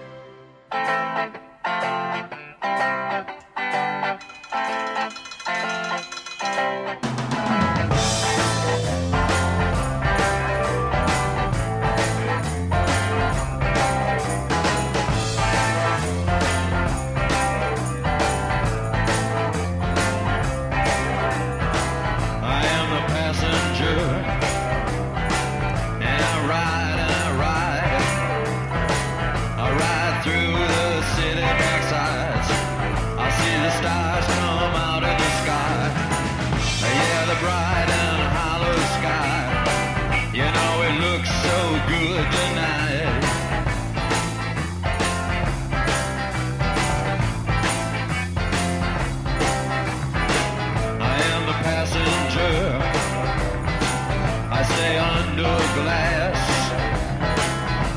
I 54.56 54.62
stay 54.62 54.98
under 54.98 55.56
glass. 55.78 56.39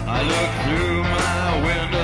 I 0.07 0.19
look 0.31 0.51
through 0.63 1.03
my 1.03 1.65
window. 1.67 1.96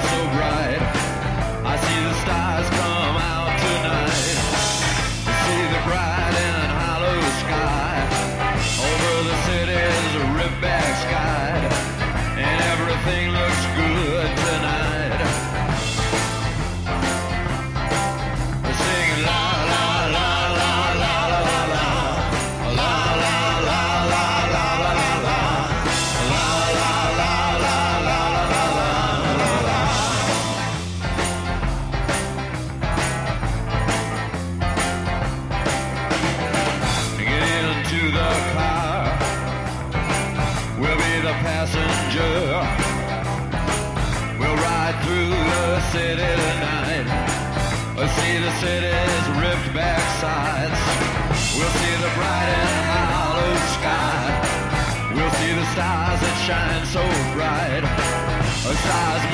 atrás 58.84 59.33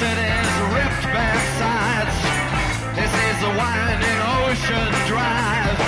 city's 0.00 0.54
ripped 0.74 1.06
back 1.14 1.38
sides. 1.60 2.18
He 2.98 3.04
sees 3.06 3.38
the 3.46 3.52
winding 3.54 4.20
ocean 4.42 4.90
drive. 5.06 5.78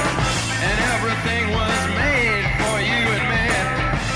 And 0.68 0.76
everything 0.94 1.44
was 1.50 1.80
made 1.98 2.46
for 2.60 2.76
you 2.90 3.02
and 3.16 3.26
me. 3.34 3.46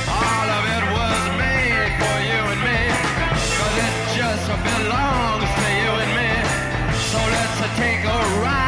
All 0.06 0.48
of 0.58 0.64
it 0.76 0.84
was 0.94 1.22
made 1.42 1.90
for 2.02 2.16
you 2.30 2.40
and 2.54 2.60
me. 2.68 2.80
Cause 3.58 3.76
it 3.88 3.94
just 4.18 4.46
belongs 4.70 5.50
to 5.58 5.68
you 5.82 5.92
and 6.04 6.12
me. 6.18 6.32
So 7.10 7.18
let's 7.34 7.58
take 7.82 8.02
a 8.04 8.20
ride 8.42 8.59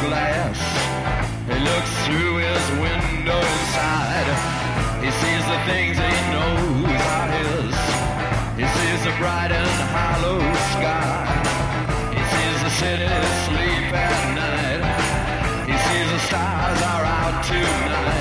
glass. 0.00 0.58
He 1.46 1.58
looks 1.60 1.92
through 2.06 2.36
his 2.36 2.64
window 2.80 3.38
inside. 3.38 4.28
He 5.04 5.10
sees 5.10 5.44
the 5.52 5.60
things 5.68 5.96
he 5.96 6.16
knows 6.32 7.00
are 7.16 7.30
his. 7.36 7.74
He 8.60 8.66
sees 8.76 9.00
the 9.04 9.14
bright 9.18 9.52
and 9.52 9.76
hollow 9.92 10.40
sky. 10.74 11.28
He 12.16 12.22
sees 12.32 12.58
the 12.64 12.72
city 12.80 13.10
sleep 13.46 13.92
at 13.92 14.20
night. 14.40 14.82
He 15.68 15.76
sees 15.86 16.08
the 16.10 16.20
stars 16.28 16.80
are 16.92 17.04
out 17.04 17.44
tonight. 17.44 18.19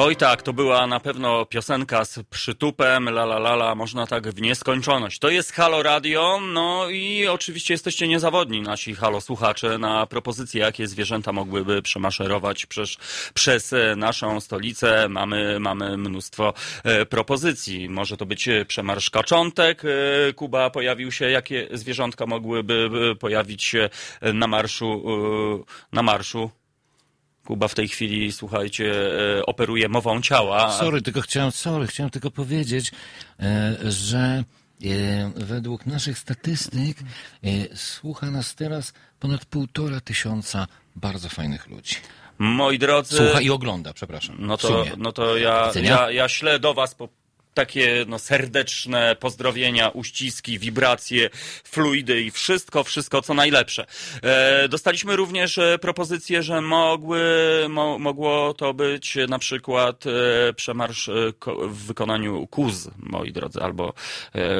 Oj 0.00 0.16
tak, 0.16 0.42
to 0.42 0.52
była 0.52 0.86
na 0.86 1.00
pewno 1.00 1.46
piosenka 1.46 2.04
z 2.04 2.18
przytupem, 2.30 3.08
la 3.08 3.22
la 3.22 3.36
la 3.36 3.54
la, 3.54 3.74
można 3.74 4.06
tak 4.06 4.28
w 4.28 4.40
nieskończoność. 4.40 5.18
To 5.18 5.30
jest 5.30 5.52
Halo 5.52 5.82
Radio, 5.82 6.40
no 6.52 6.88
i 6.90 7.26
oczywiście 7.26 7.74
jesteście 7.74 8.08
niezawodni, 8.08 8.62
nasi 8.62 8.94
Halo 8.94 9.20
słuchacze, 9.20 9.78
na 9.78 10.06
propozycje, 10.06 10.60
jakie 10.60 10.86
zwierzęta 10.86 11.32
mogłyby 11.32 11.82
przemaszerować 11.82 12.66
przez, 12.66 12.96
przez 13.34 13.74
naszą 13.96 14.40
stolicę. 14.40 15.08
Mamy, 15.08 15.60
mamy 15.60 15.96
mnóstwo 15.96 16.54
e, 16.84 17.06
propozycji. 17.06 17.88
Może 17.88 18.16
to 18.16 18.26
być 18.26 18.48
przemarsz 18.68 19.10
kaczątek, 19.10 19.82
e, 19.84 20.32
Kuba 20.32 20.70
pojawił 20.70 21.12
się, 21.12 21.30
jakie 21.30 21.68
zwierzątka 21.72 22.26
mogłyby 22.26 22.90
e, 23.12 23.14
pojawić 23.14 23.64
się 23.64 23.90
na 24.34 24.46
marszu, 24.46 25.02
e, 25.92 25.96
na 25.96 26.02
marszu. 26.02 26.57
Kuba 27.48 27.68
w 27.68 27.74
tej 27.74 27.88
chwili, 27.88 28.32
słuchajcie, 28.32 28.92
e, 29.38 29.46
operuje 29.46 29.88
mową 29.88 30.22
ciała. 30.22 30.72
Sorry, 30.72 31.02
tylko 31.02 31.20
chciałem, 31.20 31.52
sorry, 31.52 31.86
chciałem 31.86 32.10
tylko 32.10 32.30
powiedzieć, 32.30 32.92
e, 33.40 33.76
że 33.84 34.18
e, 34.18 34.44
według 35.36 35.86
naszych 35.86 36.18
statystyk 36.18 36.98
słucha 37.74 38.30
nas 38.30 38.54
teraz 38.54 38.92
ponad 39.20 39.44
półtora 39.44 40.00
tysiąca 40.00 40.66
bardzo 40.96 41.28
fajnych 41.28 41.66
ludzi. 41.66 41.96
Moi 42.38 42.78
drodzy. 42.78 43.16
Słucha 43.16 43.40
i 43.40 43.50
ogląda, 43.50 43.92
przepraszam. 43.92 44.36
No 44.38 44.56
to, 44.56 44.84
no 44.96 45.12
to 45.12 45.36
ja, 45.36 45.72
ja, 45.82 46.10
ja 46.10 46.28
ślę 46.28 46.58
do 46.58 46.74
was 46.74 46.94
po 46.94 47.08
takie 47.58 48.04
no, 48.08 48.18
serdeczne 48.18 49.16
pozdrowienia, 49.20 49.88
uściski, 49.88 50.58
wibracje, 50.58 51.30
fluidy 51.64 52.20
i 52.22 52.30
wszystko, 52.30 52.84
wszystko 52.84 53.22
co 53.22 53.34
najlepsze. 53.34 53.86
E, 54.22 54.68
dostaliśmy 54.68 55.16
również 55.16 55.58
e, 55.58 55.78
propozycję, 55.78 56.42
że 56.42 56.60
mogły, 56.60 57.20
mo, 57.68 57.98
mogło 57.98 58.54
to 58.54 58.74
być 58.74 59.18
na 59.28 59.38
przykład 59.38 60.04
e, 60.06 60.52
przemarsz 60.52 61.10
w 61.68 61.86
wykonaniu 61.86 62.46
kuz, 62.46 62.88
moi 62.98 63.32
drodzy, 63.32 63.60
albo 63.60 63.94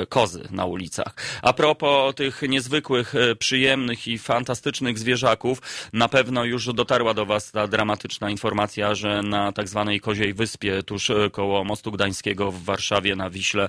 kozy 0.09 0.49
na 0.51 0.65
ulicach. 0.65 1.15
A 1.43 1.53
propos 1.53 2.15
tych 2.15 2.43
niezwykłych, 2.43 3.15
przyjemnych 3.39 4.09
i 4.09 4.19
fantastycznych 4.19 4.99
zwierzaków, 4.99 5.63
na 5.93 6.09
pewno 6.09 6.45
już 6.45 6.67
dotarła 6.67 7.15
do 7.15 7.27
Was 7.27 7.53
ta 7.53 7.67
dramatyczna 7.67 8.31
informacja, 8.31 8.95
że 8.95 9.23
na 9.23 9.53
tak 9.53 9.69
zwanej 9.69 10.01
Koziej 10.01 10.35
Wyspie, 10.35 10.83
tuż 10.83 11.11
koło 11.33 11.65
Mostu 11.65 11.93
Gdańskiego 11.93 12.53
w 12.53 12.65
Warszawie 12.65 12.88
na 13.17 13.31
Wiśle, 13.31 13.69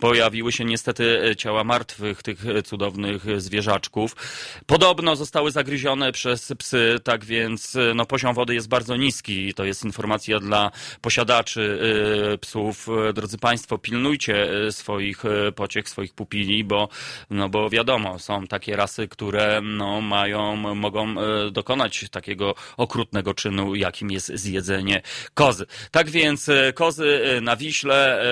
pojawiły 0.00 0.52
się 0.52 0.64
niestety 0.64 1.22
e, 1.24 1.36
ciała 1.36 1.64
martwych 1.64 2.22
tych 2.22 2.46
e, 2.46 2.62
cudownych 2.62 3.28
e, 3.28 3.40
zwierzaczków. 3.40 4.16
Podobno 4.66 5.16
zostały 5.16 5.50
zagryzione 5.50 6.12
przez 6.12 6.52
psy, 6.58 6.98
tak 7.04 7.24
więc 7.24 7.76
no, 7.94 8.06
poziom 8.06 8.34
wody 8.34 8.54
jest 8.54 8.68
bardzo 8.68 8.96
niski. 8.96 9.54
To 9.54 9.64
jest 9.64 9.84
informacja 9.84 10.38
dla 10.38 10.70
posiadaczy 11.00 11.80
psów. 12.40 12.88
Drodzy 13.14 13.38
Państwo, 13.38 13.78
pilnujcie 13.78 14.48
swoich 14.70 15.22
pociech, 15.56 15.88
swoich 15.88 16.14
pupili, 16.14 16.64
bo, 16.64 16.88
no, 17.30 17.48
bo 17.48 17.70
wiadomo, 17.70 18.18
są 18.18 18.46
takie 18.46 18.76
rasy, 18.76 19.08
które 19.08 19.60
no, 19.62 20.00
mają, 20.00 20.56
mogą 20.56 21.14
dokonać 21.50 22.04
takiego 22.10 22.54
okrutnego 22.76 23.34
czynu, 23.34 23.74
jakim 23.74 24.10
jest 24.10 24.32
zjedzenie 24.34 25.02
kozy. 25.34 25.66
Tak 25.90 26.10
więc 26.10 26.50
kozy 26.74 27.20
na 27.42 27.56
Wiśle 27.56 28.22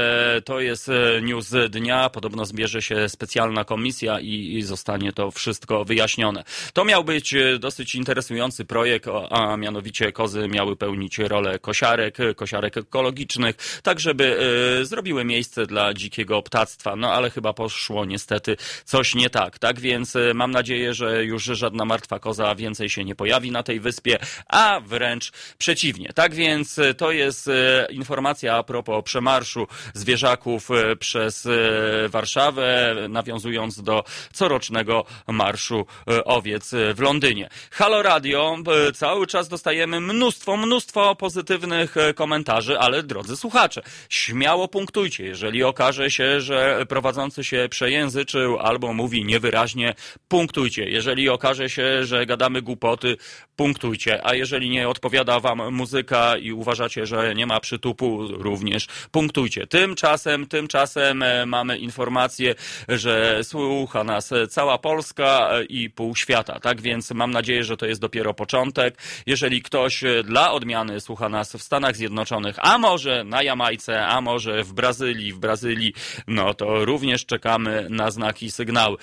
to 0.44 0.60
jest 0.60 0.88
e, 0.88 1.22
news 1.22 1.54
dnia. 1.70 2.10
Podobno 2.10 2.46
zbierze 2.46 2.82
się 2.82 3.08
specjalna 3.08 3.64
komisja 3.64 4.20
i, 4.20 4.56
i 4.56 4.62
zostanie 4.62 5.12
to 5.12 5.30
wszystko 5.30 5.84
wyjaśnione. 5.84 6.44
To 6.72 6.84
miał 6.84 7.04
być 7.04 7.34
e, 7.34 7.58
dosyć 7.58 7.94
interesujący 7.94 8.64
projekt, 8.64 9.08
a 9.30 9.56
mianowicie 9.56 10.12
kozy 10.12 10.48
miały 10.48 10.76
pełnić 10.76 11.18
rolę 11.18 11.58
kosiarek, 11.58 12.16
kosiarek 12.36 12.76
ekologicznych, 12.76 13.56
tak 13.82 14.00
żeby 14.00 14.38
e, 14.80 14.84
zrobiły 14.84 15.24
miejsce 15.24 15.66
dla 15.66 15.94
dzikiego 15.94 16.42
ptactwa. 16.42 16.96
No 16.96 17.12
ale 17.12 17.30
chyba 17.30 17.52
poszło 17.52 18.04
niestety 18.04 18.56
coś 18.84 19.14
nie 19.14 19.30
tak. 19.30 19.58
Tak 19.58 19.80
więc 19.80 20.14
mam 20.34 20.50
nadzieję, 20.50 20.94
że 20.94 21.24
już 21.24 21.44
żadna 21.44 21.84
martwa 21.84 22.18
koza 22.18 22.54
więcej 22.54 22.90
się 22.90 23.04
nie 23.04 23.14
pojawi 23.14 23.50
na 23.50 23.62
tej 23.62 23.80
wyspie, 23.80 24.18
a 24.46 24.80
wręcz 24.80 25.32
przeciwnie. 25.58 26.12
Tak 26.14 26.34
więc 26.34 26.80
to 26.96 27.12
jest 27.12 27.50
informacja 27.90 28.56
a 28.56 28.62
propos 28.62 29.04
przemarszu 29.04 29.66
zwierzaków 30.08 30.70
e, 30.70 30.96
przez 30.96 31.46
e, 31.46 32.08
Warszawę, 32.08 32.96
nawiązując 33.08 33.82
do 33.82 34.04
corocznego 34.32 35.04
marszu 35.26 35.86
e, 36.10 36.24
owiec 36.24 36.70
w 36.94 37.00
Londynie. 37.00 37.48
Halo 37.70 38.02
Radio, 38.02 38.56
cały 38.94 39.26
czas 39.26 39.48
dostajemy 39.48 40.00
mnóstwo, 40.00 40.56
mnóstwo 40.56 41.14
pozytywnych 41.14 41.94
komentarzy, 42.14 42.78
ale 42.78 43.02
drodzy 43.02 43.36
słuchacze, 43.36 43.82
śmiało 44.08 44.68
punktujcie. 44.68 45.24
Jeżeli 45.24 45.64
okaże 45.64 46.10
się, 46.10 46.40
że 46.40 46.86
prowadzący 46.88 47.44
się 47.44 47.68
przejęzyczył 47.70 48.58
albo 48.58 48.92
mówi 48.92 49.24
niewyraźnie, 49.24 49.94
punktujcie. 50.28 50.84
Jeżeli 50.84 51.28
okaże 51.28 51.70
się, 51.70 52.04
że 52.04 52.26
gadamy 52.26 52.62
głupoty, 52.62 53.16
punktujcie. 53.56 54.26
A 54.26 54.34
jeżeli 54.34 54.70
nie 54.70 54.88
odpowiada 54.88 55.40
wam 55.40 55.74
muzyka 55.74 56.36
i 56.36 56.52
uważacie, 56.52 57.06
że 57.06 57.34
nie 57.34 57.46
ma 57.46 57.60
przytupu, 57.60 58.28
również 58.28 58.86
punktujcie. 59.10 59.66
Tymczasem, 59.98 60.46
tymczasem 60.46 61.22
e, 61.22 61.46
mamy 61.46 61.78
informację, 61.78 62.54
że 62.88 63.44
słucha 63.44 64.04
nas 64.04 64.30
cała 64.50 64.78
Polska 64.78 65.48
e, 65.50 65.64
i 65.64 65.90
pół 65.90 66.16
świata. 66.16 66.60
Tak 66.60 66.80
więc 66.80 67.10
mam 67.10 67.30
nadzieję, 67.30 67.64
że 67.64 67.76
to 67.76 67.86
jest 67.86 68.00
dopiero 68.00 68.34
początek. 68.34 68.98
Jeżeli 69.26 69.62
ktoś 69.62 70.04
e, 70.04 70.22
dla 70.22 70.52
odmiany 70.52 71.00
słucha 71.00 71.28
nas 71.28 71.52
w 71.52 71.62
Stanach 71.62 71.96
Zjednoczonych, 71.96 72.56
a 72.58 72.78
może 72.78 73.24
na 73.24 73.42
Jamajce, 73.42 74.06
a 74.06 74.20
może 74.20 74.64
w 74.64 74.72
Brazylii, 74.72 75.32
w 75.32 75.38
Brazylii, 75.38 75.94
no 76.26 76.54
to 76.54 76.84
również 76.84 77.26
czekamy 77.26 77.86
na 77.90 78.10
znaki 78.10 78.50
sygnały. 78.50 78.96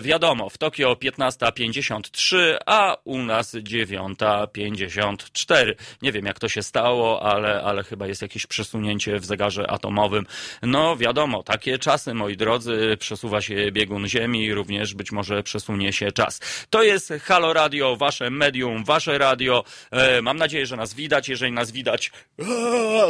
Wiadomo, 0.00 0.48
w 0.48 0.58
Tokio 0.58 0.92
15.53, 0.92 2.56
a 2.66 2.96
u 3.04 3.18
nas 3.18 3.54
9.54. 3.54 5.74
Nie 6.02 6.12
wiem, 6.12 6.26
jak 6.26 6.38
to 6.38 6.48
się 6.48 6.62
stało, 6.62 7.22
ale, 7.22 7.62
ale 7.62 7.84
chyba 7.84 8.06
jest 8.06 8.22
jakieś 8.22 8.46
przesunięcie 8.46 9.18
w 9.18 9.24
zegarze 9.24 9.70
atomowym. 9.70 10.26
No 10.62 10.96
wiadomo, 10.96 11.42
takie 11.42 11.78
czasy, 11.78 12.14
moi 12.14 12.36
drodzy, 12.36 12.96
przesuwa 12.98 13.40
się 13.40 13.72
biegun 13.72 14.08
Ziemi, 14.08 14.54
również 14.54 14.94
być 14.94 15.12
może 15.12 15.42
przesunie 15.42 15.92
się 15.92 16.12
czas. 16.12 16.40
To 16.70 16.82
jest 16.82 17.12
Halo 17.22 17.52
Radio, 17.52 17.96
wasze 17.96 18.30
medium, 18.30 18.84
wasze 18.84 19.18
radio. 19.18 19.64
E, 19.90 20.22
mam 20.22 20.36
nadzieję, 20.36 20.66
że 20.66 20.76
nas 20.76 20.94
widać. 20.94 21.28
Jeżeli 21.28 21.52
nas 21.52 21.70
widać, 21.70 22.12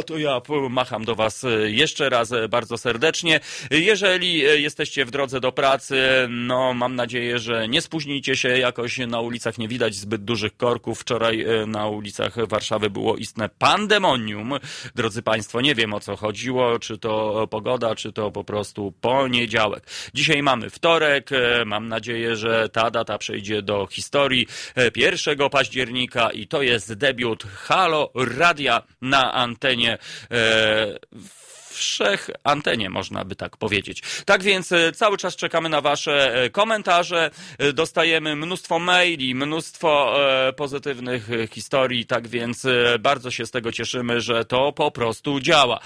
to 0.05 0.17
ja 0.17 0.41
macham 0.69 1.05
do 1.05 1.15
was 1.15 1.43
e, 1.43 1.71
jeszcze 1.71 2.09
raz 2.09 2.31
e, 2.31 2.49
bardzo 2.49 2.77
serdecznie. 2.77 3.39
Jeżeli 3.71 4.37
jesteście 4.37 5.05
w 5.05 5.11
drodze 5.11 5.39
do 5.39 5.51
pracy, 5.51 5.97
no 6.29 6.73
mam 6.73 6.95
nadzieję, 6.95 7.39
że 7.39 7.67
nie 7.67 7.81
spóźnijcie 7.81 8.35
się 8.35 8.49
jakoś 8.49 8.97
na 8.97 9.19
ulicach, 9.19 9.57
nie 9.57 9.67
widać 9.67 9.95
zbyt 9.95 10.23
dużych 10.23 10.57
korków. 10.57 10.99
Wczoraj 10.99 11.45
na 11.67 11.87
ulicach 11.87 12.47
Warszawy 12.47 12.89
było 12.89 13.17
istne 13.17 13.49
pandemonium. 13.49 14.53
Drodzy 14.95 15.21
Państwo, 15.21 15.61
nie 15.61 15.75
wiem 15.75 15.93
o 15.93 15.99
co 15.99 16.15
chodziło, 16.15 16.79
czy 16.79 16.97
to 16.97 17.10
pogoda, 17.49 17.95
czy 17.95 18.13
to 18.13 18.31
po 18.31 18.43
prostu 18.43 18.93
poniedziałek. 19.01 19.83
Dzisiaj 20.13 20.43
mamy 20.43 20.69
wtorek, 20.69 21.31
e, 21.31 21.65
mam 21.65 21.87
nadzieję, 21.87 22.35
że 22.35 22.69
ta 22.69 22.91
data 22.91 23.17
przejdzie 23.17 23.61
do 23.61 23.87
historii. 23.87 24.47
E, 24.77 24.91
1 24.95 25.49
października 25.49 26.29
i 26.29 26.47
to 26.47 26.61
jest 26.61 26.93
debiut 26.93 27.43
Halo 27.43 28.11
Radia 28.15 28.81
na 29.01 29.33
antenie 29.33 29.97
e, 30.31 30.99
wszech 31.71 32.29
antenie, 32.43 32.89
można 32.89 33.25
by 33.25 33.35
tak 33.35 33.57
powiedzieć. 33.57 34.03
Tak 34.25 34.43
więc 34.43 34.71
e, 34.71 34.91
cały 34.91 35.17
czas 35.17 35.35
czekamy 35.35 35.69
na 35.69 35.81
Wasze 35.81 36.43
e, 36.43 36.49
komentarze. 36.49 37.31
E, 37.57 37.73
Dostajemy 37.73 38.35
mnóstwo 38.35 38.79
maili, 38.79 39.35
mnóstwo 39.35 40.15
pozytywnych 40.55 41.29
historii, 41.51 42.05
tak 42.05 42.27
więc 42.27 42.67
bardzo 42.99 43.31
się 43.31 43.45
z 43.45 43.51
tego 43.51 43.71
cieszymy, 43.71 44.21
że 44.21 44.45
to 44.45 44.73
po 44.73 44.91
prostu 44.91 45.39
działa. 45.39 45.79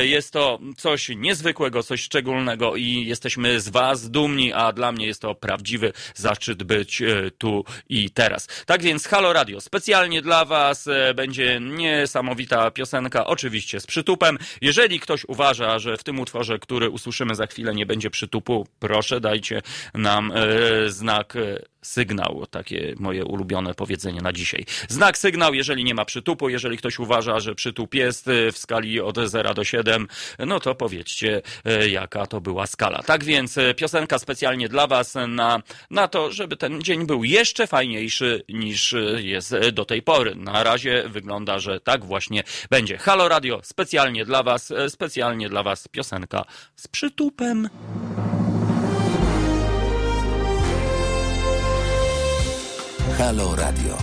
Jest 0.00 0.32
to 0.32 0.58
coś 0.76 1.08
niezwykłego, 1.08 1.82
coś 1.82 2.00
szczególnego 2.00 2.76
i 2.76 3.06
jesteśmy 3.06 3.60
z 3.60 3.68
Was 3.68 4.10
dumni, 4.10 4.52
a 4.52 4.72
dla 4.72 4.92
mnie 4.92 5.06
jest 5.06 5.22
to 5.22 5.34
prawdziwy 5.34 5.92
zaszczyt 6.14 6.62
być 6.62 7.02
tu 7.38 7.64
i 7.88 8.10
teraz. 8.10 8.46
Tak 8.66 8.82
więc 8.82 9.06
Halo 9.06 9.32
Radio, 9.32 9.60
specjalnie 9.60 10.22
dla 10.22 10.44
Was 10.44 10.88
będzie 11.14 11.60
niesamowita 11.60 12.70
piosenka, 12.70 13.26
oczywiście 13.26 13.80
z 13.80 13.86
przytupem. 13.86 14.38
Jeżeli 14.60 15.00
ktoś 15.00 15.24
uważa, 15.30 15.78
że 15.78 15.96
w 15.96 16.04
tym 16.04 16.20
utworze, 16.20 16.58
który 16.58 16.90
usłyszymy 16.90 17.34
za 17.34 17.46
chwilę, 17.46 17.74
nie 17.74 17.86
będzie 17.86 18.10
przytupu, 18.10 18.66
proszę 18.78 19.20
dajcie 19.20 19.62
nam 19.94 20.32
e, 20.34 20.90
znak 20.90 21.36
e, 21.36 21.62
sygnał, 21.82 22.46
takie 22.50 22.94
moje 22.98 23.24
ulubione 23.24 23.74
powiedzenie 23.74 24.20
na 24.20 24.32
dzisiaj. 24.32 24.64
Znak 24.88 25.18
sygnał, 25.18 25.54
jeżeli 25.54 25.84
nie 25.84 25.94
ma 25.94 26.04
przytupu, 26.04 26.48
jeżeli 26.48 26.78
ktoś 26.78 26.98
uważa, 26.98 27.40
że 27.40 27.54
przytup 27.54 27.94
jest 27.94 28.28
e, 28.28 28.52
w 28.52 28.58
skali 28.58 29.00
od 29.00 29.18
0 29.18 29.54
do 29.54 29.64
7, 29.64 30.08
no 30.38 30.60
to 30.60 30.74
powiedzcie, 30.74 31.42
e, 31.64 31.88
jaka 31.88 32.26
to 32.26 32.40
była 32.40 32.66
skala. 32.66 33.02
Tak 33.02 33.24
więc 33.24 33.58
e, 33.58 33.74
piosenka 33.74 34.18
specjalnie 34.18 34.68
dla 34.68 34.86
Was 34.86 35.14
na, 35.28 35.62
na 35.90 36.08
to, 36.08 36.32
żeby 36.32 36.56
ten 36.56 36.82
dzień 36.82 37.06
był 37.06 37.24
jeszcze 37.24 37.66
fajniejszy 37.66 38.44
niż 38.48 38.94
jest 39.16 39.54
do 39.72 39.84
tej 39.84 40.02
pory. 40.02 40.34
Na 40.34 40.62
razie 40.62 41.04
wygląda, 41.08 41.58
że 41.58 41.80
tak 41.80 42.04
właśnie 42.04 42.42
będzie. 42.70 42.98
Halo 42.98 43.28
Radio, 43.28 43.60
specjalnie 43.62 44.24
dla 44.24 44.42
Was, 44.42 44.72
specjalnie 44.88 45.48
dla 45.48 45.62
Was 45.62 45.88
piosenka 45.88 46.44
z 46.76 46.88
przytupem. 46.88 47.68
Halo 53.20 53.56
Radio. 53.56 53.96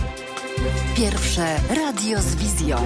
Pierwsze 0.96 1.56
radio 1.76 2.22
z 2.22 2.34
wizją. 2.34 2.76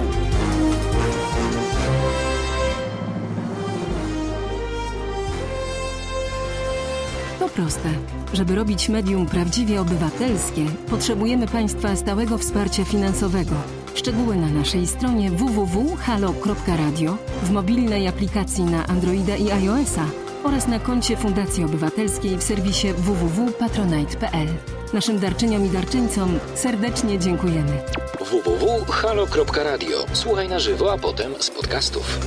To 7.39 7.49
proste. 7.49 7.89
Żeby 8.33 8.55
robić 8.55 8.89
medium 8.89 9.25
prawdziwie 9.25 9.81
obywatelskie, 9.81 10.65
potrzebujemy 10.89 11.47
Państwa 11.47 11.95
stałego 11.95 12.37
wsparcia 12.37 12.85
finansowego. 12.85 13.55
Szczegóły 13.95 14.35
na 14.35 14.47
naszej 14.47 14.87
stronie 14.87 15.31
www.halo.radio, 15.31 17.17
w 17.43 17.51
mobilnej 17.51 18.07
aplikacji 18.07 18.63
na 18.63 18.87
Androida 18.87 19.35
i 19.35 19.51
iOS-a 19.51 20.05
oraz 20.43 20.67
na 20.67 20.79
koncie 20.79 21.17
Fundacji 21.17 21.63
Obywatelskiej 21.63 22.37
w 22.37 22.43
serwisie 22.43 22.87
www.patronite.pl. 22.93 24.47
Naszym 24.93 25.19
darczyniom 25.19 25.65
i 25.65 25.69
darczyńcom 25.69 26.39
serdecznie 26.55 27.19
dziękujemy. 27.19 27.81
www.halo.radio. 28.19 30.05
Słuchaj 30.13 30.49
na 30.49 30.59
żywo, 30.59 30.93
a 30.93 30.97
potem 30.97 31.33
z 31.39 31.49
podcastów. 31.49 32.19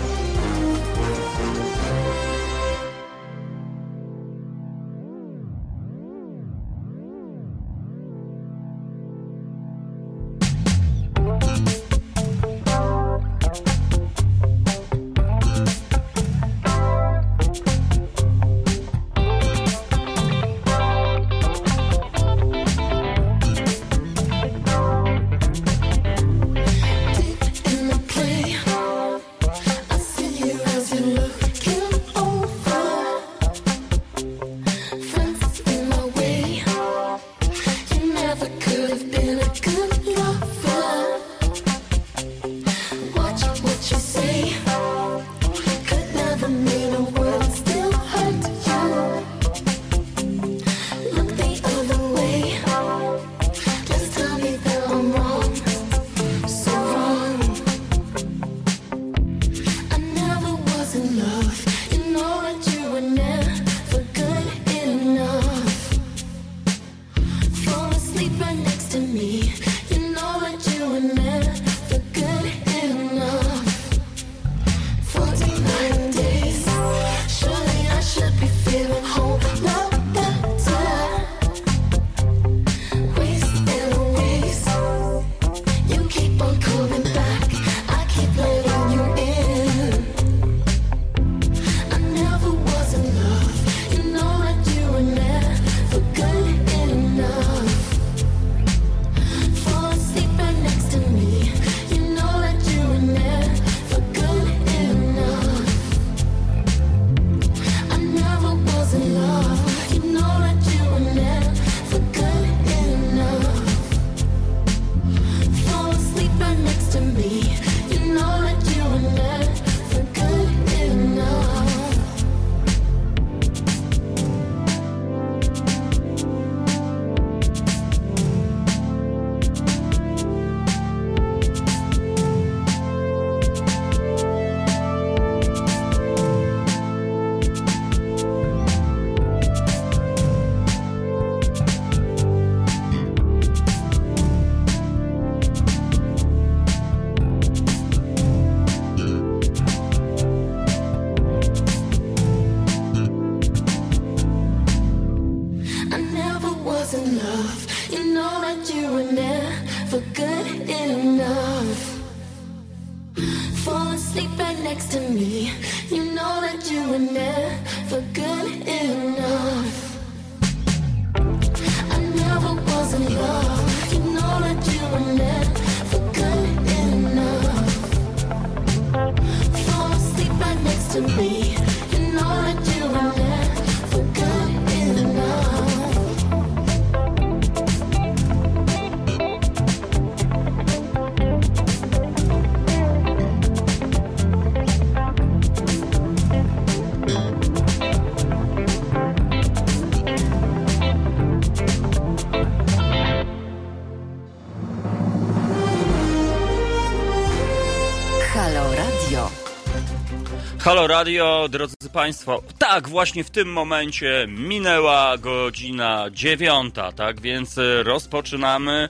Halo 210.67 210.87
Radio, 210.87 211.49
drodzy 211.49 211.77
Państwo, 211.93 212.43
tak, 212.59 212.89
właśnie 212.89 213.25
w 213.25 213.31
tym 213.31 213.53
momencie 213.53 214.27
minęła 214.29 215.19
godzina 215.19 216.07
dziewiąta, 216.11 216.93
tak 216.93 217.21
więc 217.21 217.59
e, 217.59 217.83
rozpoczynamy 217.83 218.89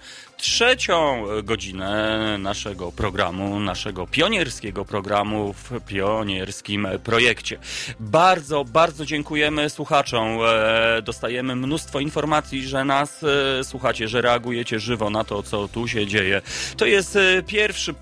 trzecią 0.56 1.26
godzinę 1.42 2.38
naszego 2.38 2.92
programu, 2.92 3.60
naszego 3.60 4.06
pionierskiego 4.06 4.84
programu 4.84 5.52
w 5.52 5.80
pionierskim 5.86 6.88
projekcie. 7.04 7.58
Bardzo, 8.00 8.64
bardzo 8.64 9.06
dziękujemy 9.06 9.70
słuchaczom. 9.70 10.38
E, 10.46 11.02
Dostajemy 11.02 11.56
mnóstwo 11.56 12.00
informacji, 12.00 12.68
że 12.68 12.84
nas 12.84 13.22
e, 13.22 13.64
słuchacie, 13.64 14.08
że 14.08 14.20
reagujecie 14.20 14.80
żywo 14.80 15.10
na 15.10 15.24
to, 15.24 15.42
co 15.42 15.68
tu 15.68 15.88
się 15.88 16.06
dzieje. 16.06 16.42
To 16.76 16.86
jest 16.86 17.16
e, 17.16 17.42
pierwszy, 17.42 17.94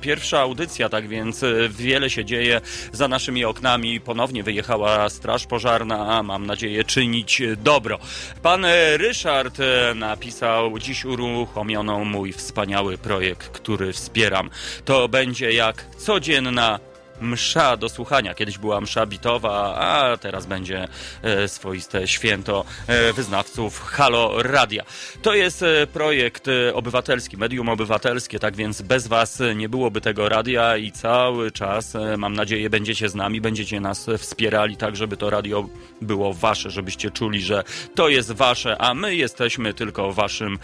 pierwsza 0.00 0.40
audycja, 0.40 0.88
tak 0.88 1.08
więc 1.08 1.44
wiele 1.70 2.10
się 2.10 2.24
dzieje 2.24 2.60
za 2.92 3.08
naszymi 3.08 3.44
oknami. 3.44 4.00
Ponownie 4.00 4.42
wyjechała 4.42 5.08
Straż 5.08 5.46
Pożarna, 5.46 6.18
a 6.18 6.22
mam 6.22 6.46
nadzieję 6.46 6.84
czynić 6.84 7.42
dobro. 7.56 7.98
Pan 8.42 8.66
Ryszard 8.96 9.58
napisał 9.94 10.78
dziś 10.78 11.04
uruchomioną 11.04 11.93
mój 11.98 12.32
wspaniały 12.32 12.98
projekt, 12.98 13.48
który 13.48 13.92
wspieram. 13.92 14.50
To 14.84 15.08
będzie 15.08 15.52
jak 15.52 15.84
codzienna 15.96 16.80
msza 17.20 17.76
do 17.76 17.88
słuchania. 17.88 18.34
Kiedyś 18.34 18.58
była 18.58 18.80
msza 18.80 19.06
bitowa, 19.06 19.74
a 19.76 20.16
teraz 20.16 20.46
będzie 20.46 20.88
e, 21.22 21.48
swoiste 21.48 22.08
święto 22.08 22.64
e, 22.86 23.12
wyznawców 23.12 23.80
Halo 23.80 24.42
Radia. 24.42 24.84
To 25.22 25.34
jest 25.34 25.62
e, 25.62 25.86
projekt 25.86 26.46
obywatelski, 26.74 27.36
medium 27.36 27.68
obywatelskie, 27.68 28.38
tak 28.38 28.56
więc 28.56 28.82
bez 28.82 29.06
was 29.06 29.42
nie 29.54 29.68
byłoby 29.68 30.00
tego 30.00 30.28
radia 30.28 30.76
i 30.76 30.92
cały 30.92 31.50
czas, 31.50 31.94
mam 32.18 32.34
nadzieję, 32.34 32.70
będziecie 32.70 33.08
z 33.08 33.14
nami, 33.14 33.40
będziecie 33.40 33.80
nas 33.80 34.06
wspierali 34.18 34.76
tak, 34.76 34.96
żeby 34.96 35.16
to 35.16 35.30
radio 35.30 35.68
było 36.00 36.34
wasze, 36.34 36.70
żebyście 36.70 37.10
czuli, 37.10 37.42
że 37.42 37.64
to 37.94 38.08
jest 38.08 38.32
wasze, 38.32 38.78
a 38.78 38.94
my 38.94 39.14
jesteśmy 39.14 39.74
tylko 39.74 40.12
waszym 40.12 40.58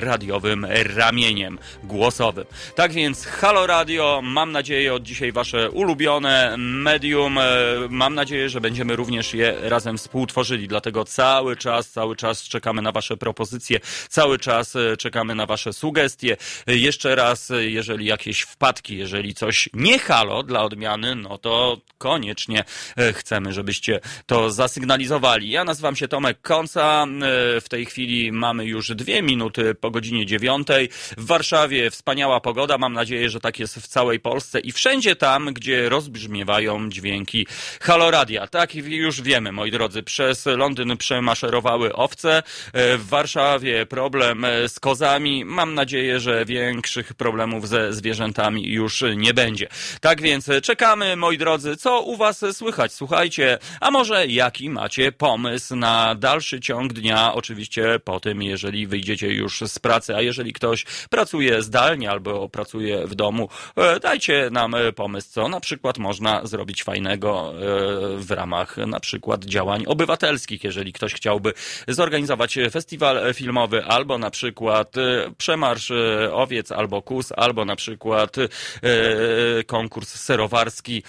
radiowym 0.00 0.66
ramieniem 0.96 1.58
głosowym. 1.84 2.44
Tak 2.74 2.92
więc 2.92 3.26
Halo 3.26 3.66
Radio, 3.66 4.20
mam 4.24 4.52
nadzieję 4.52 4.94
od 4.94 5.02
dzisiaj 5.02 5.32
wasze 5.32 5.70
ulubione 5.80 6.54
medium. 6.58 7.38
E, 7.38 7.44
Mam 7.90 8.14
nadzieję, 8.14 8.48
że 8.48 8.60
będziemy 8.60 8.96
również 8.96 9.34
je 9.34 9.54
razem 9.60 9.98
współtworzyli, 9.98 10.68
dlatego 10.68 11.04
cały 11.04 11.56
czas, 11.56 11.90
cały 11.90 12.16
czas 12.16 12.42
czekamy 12.42 12.82
na 12.82 12.92
wasze 12.92 13.16
propozycje, 13.16 13.80
cały 14.08 14.38
czas 14.38 14.76
e, 14.76 14.96
czekamy 14.96 15.34
na 15.34 15.46
wasze 15.46 15.72
sugestie. 15.72 16.36
E, 16.66 16.76
Jeszcze 16.76 17.14
raz, 17.14 17.52
jeżeli 17.58 18.06
jakieś 18.06 18.40
wpadki, 18.40 18.96
jeżeli 18.98 19.34
coś 19.34 19.68
nie 19.74 19.98
halo 19.98 20.42
dla 20.42 20.62
odmiany, 20.62 21.14
no 21.14 21.38
to 21.38 21.80
koniecznie 21.98 22.64
chcemy, 23.12 23.52
żebyście 23.52 24.00
to 24.26 24.50
zasygnalizowali. 24.50 25.50
Ja 25.50 25.64
nazywam 25.64 25.96
się 25.96 26.08
Tomek 26.08 26.40
Konca. 26.42 27.06
W 27.60 27.68
tej 27.68 27.86
chwili 27.86 28.32
mamy 28.32 28.64
już 28.66 28.88
dwie 28.94 29.22
minuty 29.22 29.74
po 29.74 29.90
godzinie 29.90 30.26
dziewiątej. 30.26 30.88
W 31.16 31.26
Warszawie 31.26 31.90
wspaniała 31.90 32.40
pogoda. 32.40 32.78
Mam 32.78 32.92
nadzieję, 32.92 33.30
że 33.30 33.40
tak 33.40 33.58
jest 33.58 33.76
w 33.76 33.86
całej 33.86 34.20
Polsce 34.20 34.60
i 34.60 34.72
wszędzie 34.72 35.16
tam, 35.16 35.52
gdzie 35.54 35.69
rozbrzmiewają 35.88 36.88
dźwięki 36.90 37.46
haloradia. 37.80 38.46
Tak 38.46 38.74
już 38.74 39.22
wiemy, 39.22 39.52
moi 39.52 39.70
drodzy, 39.70 40.02
przez 40.02 40.46
Londyn 40.46 40.96
przemaszerowały 40.96 41.92
owce. 41.94 42.42
E, 42.72 42.98
W 42.98 43.06
Warszawie 43.08 43.86
problem 43.86 44.44
e, 44.44 44.68
z 44.68 44.80
kozami. 44.80 45.44
Mam 45.44 45.74
nadzieję, 45.74 46.20
że 46.20 46.44
większych 46.44 47.14
problemów 47.14 47.68
ze 47.68 47.92
zwierzętami 47.92 48.68
już 48.68 49.04
nie 49.16 49.34
będzie. 49.34 49.68
Tak 50.00 50.22
więc 50.22 50.50
czekamy, 50.62 51.16
moi 51.16 51.38
drodzy, 51.38 51.76
co 51.76 52.00
u 52.00 52.16
was 52.16 52.44
słychać? 52.52 52.92
Słuchajcie, 52.92 53.58
a 53.80 53.90
może 53.90 54.26
jaki 54.26 54.70
macie 54.70 55.12
pomysł 55.12 55.76
na 55.76 56.14
dalszy 56.14 56.60
ciąg 56.60 56.92
dnia? 56.92 57.34
Oczywiście 57.34 58.00
po 58.04 58.20
tym, 58.20 58.42
jeżeli 58.42 58.86
wyjdziecie 58.86 59.32
już 59.32 59.60
z 59.66 59.78
pracy, 59.78 60.16
a 60.16 60.20
jeżeli 60.20 60.52
ktoś 60.52 60.84
pracuje 61.10 61.62
zdalnie 61.62 62.10
albo 62.10 62.48
pracuje 62.48 63.06
w 63.06 63.14
domu, 63.14 63.48
e, 63.76 64.00
dajcie 64.00 64.48
nam 64.52 64.74
pomysł, 64.96 65.28
co 65.30 65.48
na 65.48 65.59
przykład 65.60 65.98
można 65.98 66.46
zrobić 66.46 66.82
fajnego 66.82 67.52
e, 67.52 68.16
w 68.16 68.30
ramach 68.30 68.76
na 68.76 69.00
przykład 69.00 69.44
działań 69.44 69.84
obywatelskich, 69.86 70.64
jeżeli 70.64 70.92
ktoś 70.92 71.14
chciałby 71.14 71.52
zorganizować 71.88 72.58
festiwal 72.70 73.34
filmowy 73.34 73.84
albo 73.84 74.18
na 74.18 74.30
przykład 74.30 74.96
e, 74.96 75.30
przemarsz 75.38 75.90
e, 75.90 76.32
owiec 76.32 76.72
albo 76.72 77.02
kus, 77.02 77.32
albo 77.36 77.64
na 77.64 77.76
przykład 77.76 78.36
konkurs 79.66 80.14
serowarski, 80.14 81.02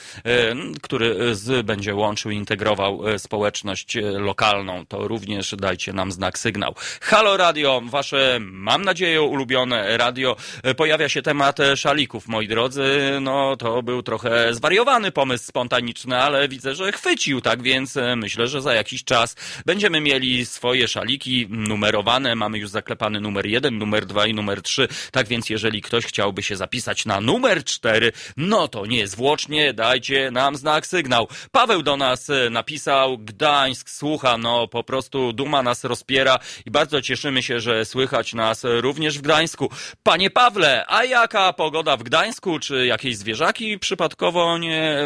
który 0.82 1.36
z, 1.36 1.66
będzie 1.66 1.96
łączył 1.96 2.32
i 2.32 2.36
integrował 2.36 3.02
społeczność 3.18 3.98
lokalną. 4.14 4.86
To 4.86 5.08
również 5.08 5.56
dajcie 5.56 5.94
nam 5.94 6.12
znak 6.12 6.40
sygnał. 6.40 6.76
Halo 7.02 7.38
Radio, 7.38 7.82
wasze, 7.86 8.40
mam 8.42 8.82
nadzieję, 8.86 9.22
ulubione 9.22 9.98
radio. 9.98 10.36
Pojawia 10.78 11.10
się 11.10 11.22
temat 11.22 11.58
szalików, 11.76 12.28
moi 12.28 12.48
drodzy. 12.48 13.18
No, 13.22 13.56
to 13.56 13.84
był 13.84 14.04
trochę 14.04 14.41
zwariowany 14.52 15.12
pomysł 15.12 15.46
spontaniczny, 15.46 16.18
ale 16.18 16.48
widzę, 16.48 16.76
że 16.76 16.92
chwycił, 16.92 17.42
tak 17.42 17.62
więc 17.64 17.98
e, 17.98 18.16
myślę, 18.16 18.48
że 18.48 18.62
za 18.62 18.74
jakiś 18.74 19.04
czas 19.04 19.36
będziemy 19.66 20.02
mieli 20.02 20.46
swoje 20.46 20.88
szaliki 20.88 21.48
numerowane. 21.50 22.36
Mamy 22.36 22.58
już 22.58 22.70
zaklepany 22.70 23.20
numer 23.20 23.46
jeden, 23.46 23.78
numer 23.78 24.06
dwa 24.06 24.28
i 24.28 24.34
numer 24.34 24.62
trzy. 24.62 24.88
Tak 25.12 25.28
więc 25.28 25.50
jeżeli 25.50 25.82
ktoś 25.82 26.06
chciałby 26.06 26.44
się 26.44 26.56
zapisać 26.56 27.06
na 27.06 27.22
numer 27.22 27.64
cztery, 27.64 28.12
no 28.38 28.68
to 28.68 28.86
niezwłocznie 28.86 29.74
dajcie 29.74 30.32
nam 30.32 30.56
znak 30.56 30.88
sygnał. 30.88 31.28
Paweł 31.52 31.84
do 31.84 31.98
nas 31.98 32.30
e, 32.30 32.50
napisał, 32.50 33.18
Gdańsk 33.18 33.90
słucha, 33.90 34.38
no 34.38 34.68
po 34.68 34.84
prostu 34.84 35.34
duma 35.34 35.64
nas 35.64 35.84
rozpiera 35.84 36.40
i 36.66 36.72
bardzo 36.72 37.02
cieszymy 37.02 37.44
się, 37.44 37.60
że 37.60 37.86
słychać 37.86 38.34
nas 38.34 38.64
również 38.64 39.18
w 39.18 39.22
Gdańsku. 39.22 39.70
Panie 40.04 40.30
Pawle, 40.30 40.86
a 40.88 41.04
jaka 41.04 41.54
pogoda 41.54 41.98
w 41.98 42.04
Gdańsku? 42.04 42.60
Czy 42.60 42.86
jakieś 42.86 43.18
zwierzaki 43.18 43.80
przypadkowo 43.80 44.31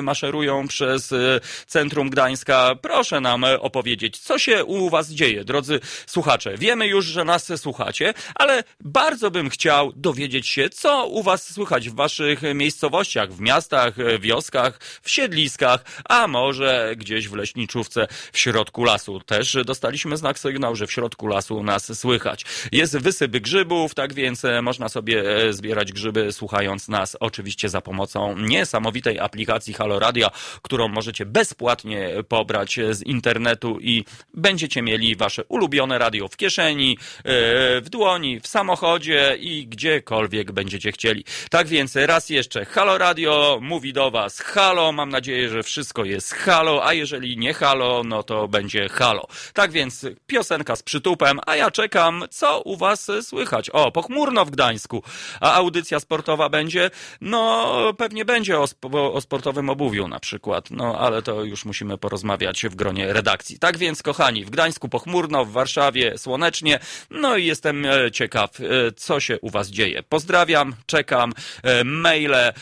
maszerują 0.02 0.68
przez 0.68 1.12
e, 1.12 1.40
centrum 1.68 2.10
Gdańska? 2.10 2.76
Proszę 2.82 3.22
nam 3.22 3.44
opowiedzieć, 3.60 4.18
co 4.18 4.40
się 4.40 4.66
u 4.66 4.90
was 4.90 5.10
dzieje, 5.10 5.44
drodzy 5.44 5.80
słuchacze. 6.08 6.58
Wiemy 6.58 6.88
już, 6.88 7.06
że 7.06 7.24
nas 7.24 7.52
słuchacie, 7.56 8.14
ale 8.36 8.64
bardzo 8.80 9.32
bym 9.32 9.50
chciał 9.50 9.94
dowiedzieć 9.96 10.48
się, 10.48 10.70
co 10.70 11.08
u 11.08 11.24
was 11.24 11.54
słychać 11.54 11.90
w 11.90 11.96
waszych 11.96 12.42
miejscowościach, 12.56 13.34
w 13.34 13.40
miastach, 13.40 13.94
wioskach, 14.20 14.80
w 15.02 15.10
siedliskach, 15.10 15.84
a 16.10 16.28
może 16.28 16.94
gdzieś 16.98 17.28
w 17.28 17.36
leśniczówce 17.36 18.08
w 18.32 18.40
środku 18.40 18.84
lasu. 18.84 19.20
Też 19.20 19.58
dostaliśmy 19.66 20.18
znak 20.18 20.40
sygnał, 20.40 20.76
że 20.76 20.88
w 20.88 20.92
środku 20.92 21.28
lasu 21.28 21.64
nas 21.64 22.00
słychać. 22.00 22.46
Jest 22.72 22.98
wysyp 22.98 23.32
grzybów, 23.32 23.96
tak 23.96 24.14
więc 24.14 24.46
e, 24.46 24.62
można 24.62 24.90
sobie 24.90 25.46
e, 25.48 25.54
zbierać 25.54 25.92
grzyby 25.92 26.32
słuchając 26.32 26.88
nas 26.88 27.18
oczywiście 27.20 27.70
za 27.70 27.82
pomocą 27.82 28.38
niesamowitej 28.38 29.15
aplikacji 29.20 29.74
Halo 29.74 30.00
Radio, 30.00 30.32
którą 30.62 30.88
możecie 30.88 31.26
bezpłatnie 31.26 32.10
pobrać 32.28 32.80
z 32.92 33.02
internetu 33.02 33.80
i 33.82 34.06
będziecie 34.34 34.82
mieli 34.82 35.16
wasze 35.16 35.44
ulubione 35.44 35.98
radio 35.98 36.28
w 36.28 36.38
kieszeni, 36.38 36.98
e, 37.18 37.82
w 37.82 37.90
dłoni, 37.90 38.40
w 38.40 38.48
samochodzie 38.48 39.38
i 39.40 39.68
gdziekolwiek 39.68 40.52
będziecie 40.52 40.92
chcieli. 40.92 41.24
Tak 41.50 41.68
więc 41.68 41.96
raz 41.96 42.30
jeszcze 42.30 42.66
Halo 42.66 42.98
Radio 42.98 43.60
mówi 43.62 43.94
do 43.94 44.12
was 44.12 44.40
Halo, 44.40 44.92
mam 44.92 45.10
nadzieję, 45.10 45.50
że 45.50 45.64
wszystko 45.64 46.06
jest 46.06 46.34
Halo, 46.34 46.86
a 46.86 46.94
jeżeli 46.94 47.38
nie 47.38 47.54
Halo, 47.54 48.02
no 48.06 48.24
to 48.24 48.48
będzie 48.48 48.90
Halo. 48.90 49.28
Tak 49.54 49.72
więc 49.72 50.06
piosenka 50.28 50.76
z 50.76 50.84
przytupem, 50.84 51.40
a 51.46 51.56
ja 51.56 51.72
czekam, 51.72 52.24
co 52.32 52.62
u 52.62 52.78
was 52.78 53.12
słychać. 53.22 53.70
O, 53.70 53.92
pochmurno 53.92 54.46
w 54.46 54.52
Gdańsku, 54.52 55.04
a 55.42 55.54
audycja 55.54 56.00
sportowa 56.00 56.50
będzie? 56.50 56.92
No, 57.22 57.94
pewnie 57.98 58.26
będzie 58.26 58.60
o, 58.60 58.68
o 59.14 59.22
sportowym 59.22 59.70
obuwiu 59.70 60.08
na 60.08 60.20
przykład, 60.20 60.72
no 60.72 61.00
ale 61.00 61.22
to 61.22 61.44
już 61.44 61.66
musimy 61.66 61.98
porozmawiać 61.98 62.64
w 62.64 62.76
gronie 62.76 63.14
redakcji. 63.14 63.60
Tak 63.60 63.78
więc, 63.78 64.04
kochani, 64.04 64.46
w 64.46 64.50
Gdańsku 64.50 64.90
pochmurno, 64.90 65.46
w 65.46 65.52
Warszawie 65.52 66.18
słonecznie, 66.18 66.80
no 67.10 67.38
i 67.38 67.46
jestem 67.46 67.86
e, 67.86 68.12
ciekaw, 68.12 68.60
e, 68.60 68.64
co 68.96 69.20
się 69.20 69.40
u 69.40 69.50
was 69.50 69.70
dzieje. 69.70 70.04
Pozdrawiam, 70.04 70.76
czekam, 70.86 71.34
e, 71.64 71.84
maile, 71.84 72.54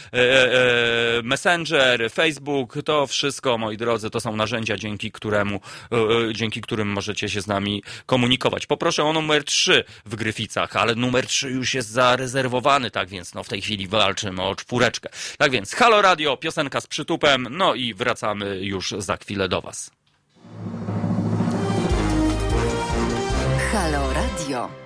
messenger, 1.23 2.11
Facebook, 2.11 2.77
to 2.85 3.07
wszystko, 3.07 3.57
moi 3.57 3.77
drodzy, 3.77 4.09
to 4.09 4.19
są 4.19 4.35
narzędzia, 4.35 4.77
dzięki 4.77 5.11
któremu, 5.11 5.59
dzięki 6.33 6.61
którym 6.61 6.87
możecie 6.87 7.29
się 7.29 7.41
z 7.41 7.47
nami 7.47 7.83
komunikować. 8.05 8.65
Poproszę 8.65 9.03
o 9.03 9.13
numer 9.13 9.43
3 9.43 9.83
w 10.05 10.15
Gryficach, 10.15 10.75
ale 10.75 10.95
numer 10.95 11.27
3 11.27 11.49
już 11.49 11.73
jest 11.73 11.89
zarezerwowany, 11.89 12.91
tak 12.91 13.09
więc 13.09 13.33
no 13.33 13.43
w 13.43 13.49
tej 13.49 13.61
chwili 13.61 13.87
walczymy 13.87 14.41
o 14.41 14.55
czwóreczkę. 14.55 15.09
Tak 15.37 15.51
więc 15.51 15.73
Halo 15.75 16.01
Radio, 16.01 16.32
piosenka 16.37 16.81
z 16.81 16.87
przytupem, 16.87 17.47
no 17.51 17.75
i 17.75 17.93
wracamy 17.93 18.59
już 18.61 18.95
za 18.97 19.17
chwilę 19.17 19.49
do 19.49 19.61
was. 19.61 19.91
Halo 23.71 24.13
Radio. 24.13 24.83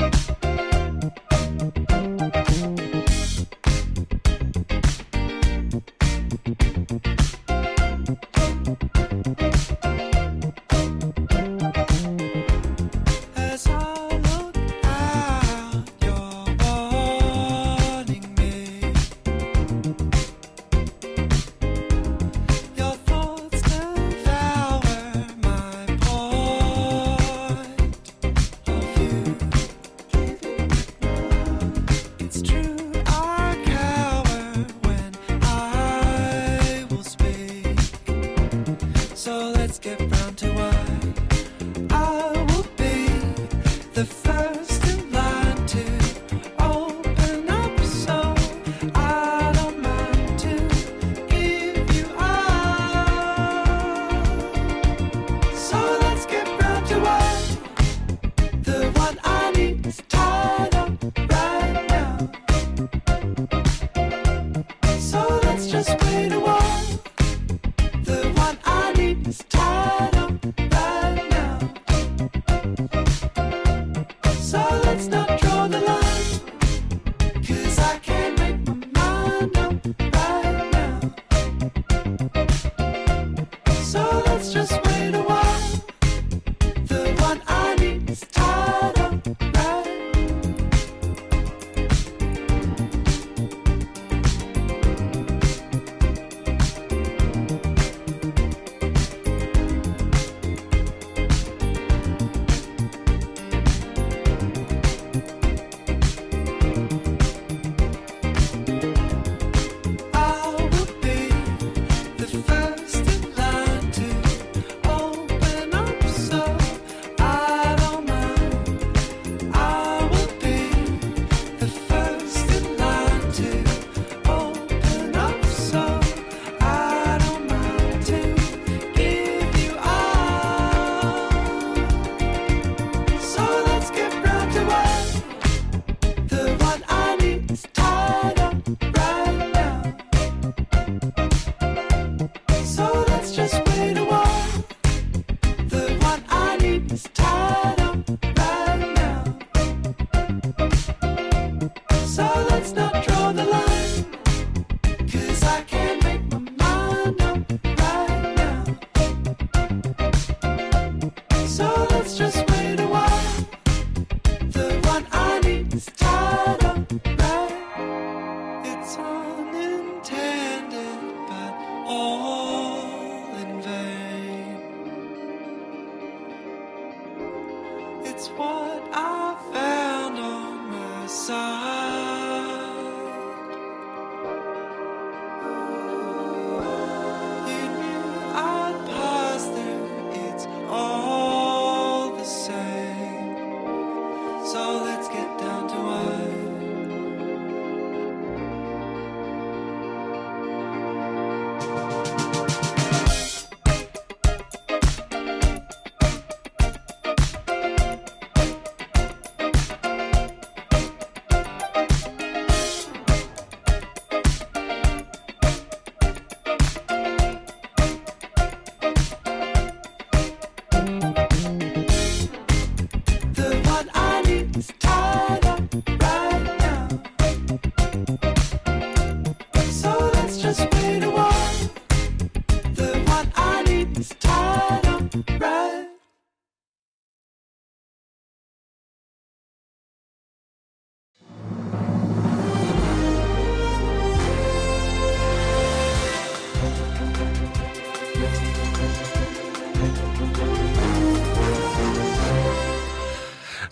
As 0.00 0.27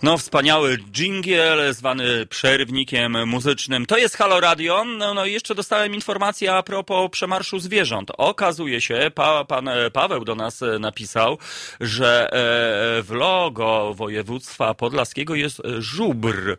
No, 0.07 0.17
wspaniały 0.17 0.77
dżingiel 0.91 1.73
zwany 1.73 2.25
przerwnikiem 2.25 3.27
muzycznym. 3.27 3.85
To 3.85 3.97
jest 3.97 4.17
Halo 4.17 4.39
Radio. 4.39 4.85
No, 4.97 5.13
no 5.13 5.25
i 5.25 5.33
jeszcze 5.33 5.55
dostałem 5.55 5.95
informację 5.95 6.53
a 6.53 6.63
propos 6.63 7.11
przemarszu 7.11 7.59
zwierząt. 7.59 8.11
Okazuje 8.17 8.81
się, 8.81 9.11
pa, 9.15 9.45
pan 9.45 9.67
e, 9.67 9.91
Paweł 9.91 10.25
do 10.25 10.35
nas 10.35 10.61
e, 10.61 10.79
napisał, 10.79 11.37
że 11.79 12.29
e, 12.31 13.03
w 13.03 13.11
logo 13.11 13.93
województwa 13.93 14.73
podlaskiego 14.73 15.35
jest 15.35 15.61
żubr. 15.77 16.57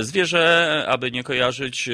Zwierzę, 0.00 0.84
aby 0.88 1.10
nie 1.10 1.24
kojarzyć 1.24 1.84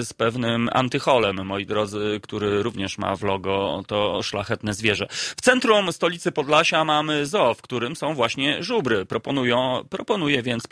z 0.00 0.12
pewnym 0.12 0.70
antycholem, 0.72 1.46
moi 1.46 1.66
drodzy, 1.66 2.20
który 2.22 2.62
również 2.62 2.98
ma 2.98 3.16
w 3.16 3.22
logo 3.22 3.82
to 3.86 4.22
szlachetne 4.22 4.74
zwierzę. 4.74 5.06
W 5.10 5.40
centrum 5.40 5.92
stolicy 5.92 6.32
Podlasia 6.32 6.84
mamy 6.84 7.26
zoo, 7.26 7.54
w 7.54 7.62
którym 7.62 7.96
są 7.96 8.14
właśnie 8.14 8.62
żubry. 8.62 9.06
Proponują, 9.06 9.84
więc 10.42 10.68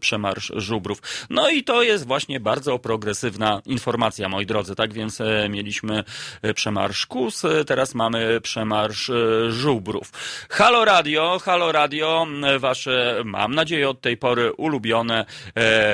przemarsz, 0.00 0.52
żubrów. 0.56 1.02
No 1.30 1.50
i 1.50 1.64
to 1.64 1.82
jest 1.82 2.06
właśnie 2.06 2.40
bardzo 2.40 2.78
progresywna 2.78 3.62
informacja, 3.66 4.28
moi 4.28 4.46
drodzy. 4.46 4.74
Tak 4.74 4.92
więc 4.92 5.20
e, 5.20 5.48
mieliśmy 5.48 6.04
e, 6.42 6.54
przemarsz 6.54 7.06
kus, 7.06 7.44
e, 7.44 7.64
teraz 7.64 7.94
mamy 7.94 8.40
przemarsz 8.40 9.10
żubrów. 9.48 10.12
Halo 10.50 10.84
Radio, 10.84 11.38
Halo 11.44 11.72
Radio, 11.72 12.26
wasze, 12.58 13.22
mam 13.24 13.54
nadzieję, 13.54 13.88
od 13.88 14.00
tej 14.00 14.16
pory 14.16 14.52
ulubione 14.52 15.24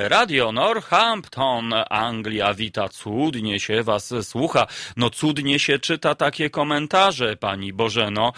Radio 0.08 0.52
Northampton, 0.52 1.74
Anglia 1.90 2.54
wita, 2.54 2.88
cudnie 2.88 3.60
się 3.60 3.82
was 3.82 4.14
słucha, 4.22 4.66
no 4.96 5.10
cudnie 5.10 5.58
się 5.58 5.78
czyta 5.78 6.14
takie 6.14 6.50
komentarze, 6.50 7.36
pani 7.36 7.72
Bożeno. 7.72 8.32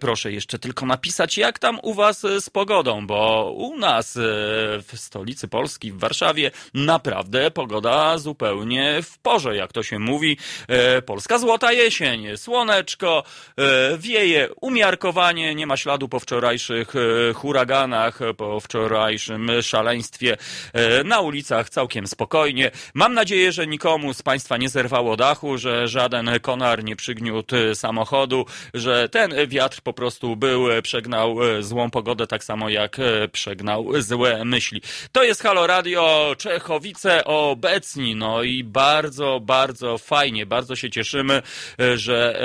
Proszę 0.00 0.32
jeszcze 0.32 0.58
tylko 0.58 0.86
napisać, 0.86 1.38
jak 1.38 1.58
tam 1.58 1.78
u 1.82 1.94
was 1.94 2.20
z 2.20 2.50
pogodą, 2.50 3.06
bo 3.06 3.52
u 3.56 3.78
nas 3.78 4.01
e, 4.16 4.20
w 4.82 4.92
stolicy 4.94 5.48
Polski, 5.48 5.92
w 5.92 5.98
Warszawie, 5.98 6.50
naprawdę 6.74 7.50
pogoda 7.50 8.18
zupełnie 8.18 9.02
w 9.02 9.18
porze, 9.18 9.56
jak 9.56 9.72
to 9.72 9.82
się 9.82 9.98
mówi. 9.98 10.36
E, 10.68 11.02
Polska 11.02 11.38
złota 11.38 11.72
jesień, 11.72 12.36
słoneczko, 12.36 13.24
e, 13.58 13.98
wieje 13.98 14.48
umiarkowanie, 14.60 15.54
nie 15.54 15.66
ma 15.66 15.76
śladu 15.76 16.08
po 16.08 16.20
wczorajszych 16.20 16.92
huraganach, 17.34 18.18
po 18.36 18.60
wczorajszym 18.60 19.50
szaleństwie 19.62 20.36
na 21.04 21.20
ulicach 21.20 21.70
całkiem 21.70 22.06
spokojnie. 22.06 22.70
Mam 22.94 23.14
nadzieję, 23.14 23.52
że 23.52 23.66
nikomu 23.66 24.14
z 24.14 24.22
Państwa 24.22 24.56
nie 24.56 24.68
zerwało 24.68 25.16
dachu, 25.16 25.58
że 25.58 25.88
żaden 25.88 26.30
konar 26.42 26.84
nie 26.84 26.96
przygniótł 26.96 27.56
samochodu, 27.74 28.46
że 28.74 29.08
ten 29.08 29.34
wiatr 29.46 29.80
po 29.80 29.92
prostu 29.92 30.36
był, 30.36 30.66
przegnał 30.82 31.36
złą 31.60 31.90
pogodę, 31.90 32.26
tak 32.26 32.44
samo 32.44 32.68
jak 32.68 32.96
przegnał 33.32 33.91
złe 33.98 34.44
myśli. 34.44 34.82
To 35.12 35.22
jest 35.22 35.42
Halo 35.42 35.66
Radio, 35.66 36.34
Czechowice 36.38 37.24
obecni, 37.24 38.16
no 38.16 38.42
i 38.42 38.64
bardzo, 38.64 39.40
bardzo 39.40 39.98
fajnie, 39.98 40.46
bardzo 40.46 40.76
się 40.76 40.90
cieszymy, 40.90 41.42
e, 41.80 41.98
że 41.98 42.40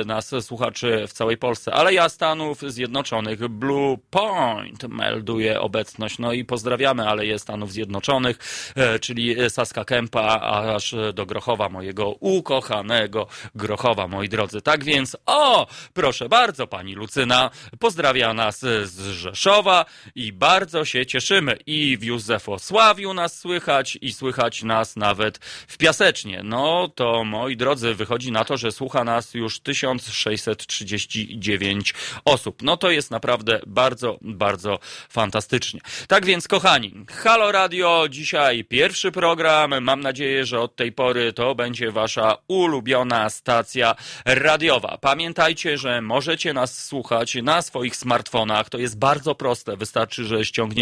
e, 0.00 0.04
nas 0.04 0.34
słuchaczy 0.40 1.04
w 1.08 1.12
całej 1.12 1.36
Polsce, 1.36 1.72
ale 1.72 1.94
ja 1.94 2.08
Stanów 2.08 2.60
Zjednoczonych, 2.62 3.48
Blue 3.48 3.98
Point 4.10 4.84
melduje 4.88 5.60
obecność, 5.60 6.18
no 6.18 6.32
i 6.32 6.44
pozdrawiamy, 6.44 7.08
ale 7.08 7.26
jest 7.26 7.44
Stanów 7.44 7.72
Zjednoczonych, 7.72 8.38
e, 8.74 8.98
czyli 8.98 9.36
Saska 9.50 9.84
Kępa, 9.84 10.40
aż 10.74 10.94
do 11.14 11.26
Grochowa, 11.26 11.68
mojego 11.68 12.10
ukochanego 12.20 13.26
Grochowa, 13.54 14.08
moi 14.08 14.28
drodzy. 14.28 14.62
Tak 14.62 14.84
więc, 14.84 15.16
o, 15.26 15.66
proszę 15.94 16.28
bardzo, 16.28 16.66
pani 16.66 16.94
Lucyna 16.94 17.50
pozdrawia 17.78 18.34
nas 18.34 18.60
z 18.60 18.98
Rzeszowa 18.98 19.84
i 20.14 20.32
bardzo 20.32 20.84
się 20.88 21.06
cieszymy. 21.06 21.58
I 21.66 21.98
w 21.98 22.04
Józefosławiu 22.04 23.14
nas 23.14 23.38
słychać 23.38 23.98
i 24.00 24.12
słychać 24.12 24.62
nas 24.62 24.96
nawet 24.96 25.38
w 25.68 25.76
Piasecznie. 25.76 26.40
No 26.44 26.88
to, 26.94 27.24
moi 27.24 27.56
drodzy, 27.56 27.94
wychodzi 27.94 28.32
na 28.32 28.44
to, 28.44 28.56
że 28.56 28.72
słucha 28.72 29.04
nas 29.04 29.34
już 29.34 29.60
1639 29.60 31.94
osób. 32.24 32.62
No 32.62 32.76
to 32.76 32.90
jest 32.90 33.10
naprawdę 33.10 33.60
bardzo, 33.66 34.18
bardzo 34.20 34.78
fantastycznie. 35.08 35.80
Tak 36.08 36.26
więc, 36.26 36.48
kochani, 36.48 36.94
Halo 37.10 37.52
Radio, 37.52 38.06
dzisiaj 38.10 38.64
pierwszy 38.64 39.12
program. 39.12 39.84
Mam 39.84 40.00
nadzieję, 40.00 40.46
że 40.46 40.60
od 40.60 40.76
tej 40.76 40.92
pory 40.92 41.32
to 41.32 41.54
będzie 41.54 41.90
wasza 41.90 42.36
ulubiona 42.48 43.30
stacja 43.30 43.94
radiowa. 44.24 44.98
Pamiętajcie, 45.00 45.78
że 45.78 46.02
możecie 46.02 46.52
nas 46.52 46.84
słuchać 46.84 47.34
na 47.42 47.62
swoich 47.62 47.96
smartfonach. 47.96 48.70
To 48.70 48.78
jest 48.78 48.98
bardzo 48.98 49.34
proste. 49.34 49.76
Wystarczy, 49.76 50.24
że 50.24 50.44
ściągniecie 50.44 50.77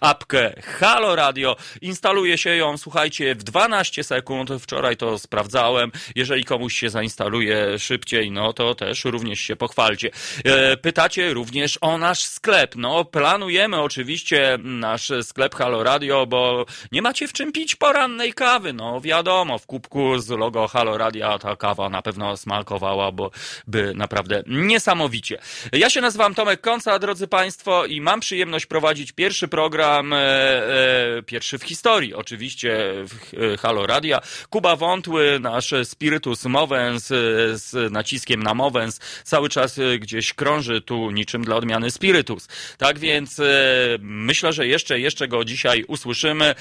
apkę 0.00 0.62
Halo 0.78 1.16
Radio, 1.16 1.56
instaluje 1.80 2.38
się 2.38 2.56
ją, 2.56 2.78
słuchajcie, 2.78 3.34
w 3.34 3.42
12 3.42 4.04
sekund. 4.04 4.50
Wczoraj 4.60 4.96
to 4.96 5.18
sprawdzałem. 5.18 5.92
Jeżeli 6.14 6.44
komuś 6.44 6.74
się 6.78 6.90
zainstaluje 6.90 7.78
szybciej, 7.78 8.30
no 8.30 8.52
to 8.52 8.74
też 8.74 9.04
również 9.04 9.40
się 9.40 9.56
pochwalcie. 9.56 10.10
E, 10.44 10.76
Pytacie 10.76 11.34
również 11.34 11.78
o 11.80 11.98
nasz 11.98 12.24
sklep. 12.24 12.76
No, 12.76 13.04
planujemy 13.04 13.80
oczywiście 13.80 14.58
nasz 14.62 15.12
sklep 15.22 15.54
Halo 15.54 15.82
Radio, 15.82 16.26
bo 16.26 16.66
nie 16.92 17.02
macie 17.02 17.28
w 17.28 17.32
czym 17.32 17.52
pić 17.52 17.76
porannej 17.76 18.32
kawy. 18.32 18.72
No, 18.72 19.00
wiadomo, 19.00 19.58
w 19.58 19.66
kubku 19.66 20.18
z 20.18 20.28
logo 20.28 20.68
Halo 20.68 20.98
Radia 20.98 21.38
ta 21.38 21.56
kawa 21.56 21.88
na 21.88 22.02
pewno 22.02 22.36
smakowała, 22.36 23.12
bo 23.12 23.30
by 23.66 23.92
naprawdę 23.94 24.42
niesamowicie. 24.46 25.38
Ja 25.72 25.90
się 25.90 26.00
nazywam 26.00 26.34
Tomek 26.34 26.60
Konca, 26.60 26.98
drodzy 26.98 27.28
Państwo, 27.28 27.86
i 27.86 28.00
mam 28.00 28.20
przyjemność 28.20 28.66
prowadzić 28.66 29.12
pierwszy 29.22 29.48
program, 29.48 30.12
e, 30.12 30.18
e, 30.18 31.22
pierwszy 31.22 31.58
w 31.58 31.62
historii, 31.62 32.14
oczywiście 32.14 32.78
w 32.94 33.34
e, 33.54 33.56
Halo 33.56 33.86
Radia. 33.86 34.20
Kuba 34.50 34.76
Wątły, 34.76 35.38
nasz 35.40 35.74
spirytus 35.84 36.44
mowens 36.44 37.06
z 37.52 37.92
naciskiem 37.92 38.42
na 38.42 38.54
mowens, 38.54 39.00
cały 39.24 39.48
czas 39.48 39.80
gdzieś 39.98 40.34
krąży 40.34 40.80
tu 40.80 41.10
niczym 41.10 41.44
dla 41.44 41.56
odmiany 41.56 41.90
spirytus. 41.90 42.48
Tak 42.78 42.98
więc 42.98 43.40
myślę, 44.00 44.52
że 44.52 44.66
jeszcze, 44.66 45.00
jeszcze 45.00 45.28
go 45.28 45.44
dzisiaj 45.44 45.84
usłyszymy. 45.88 46.54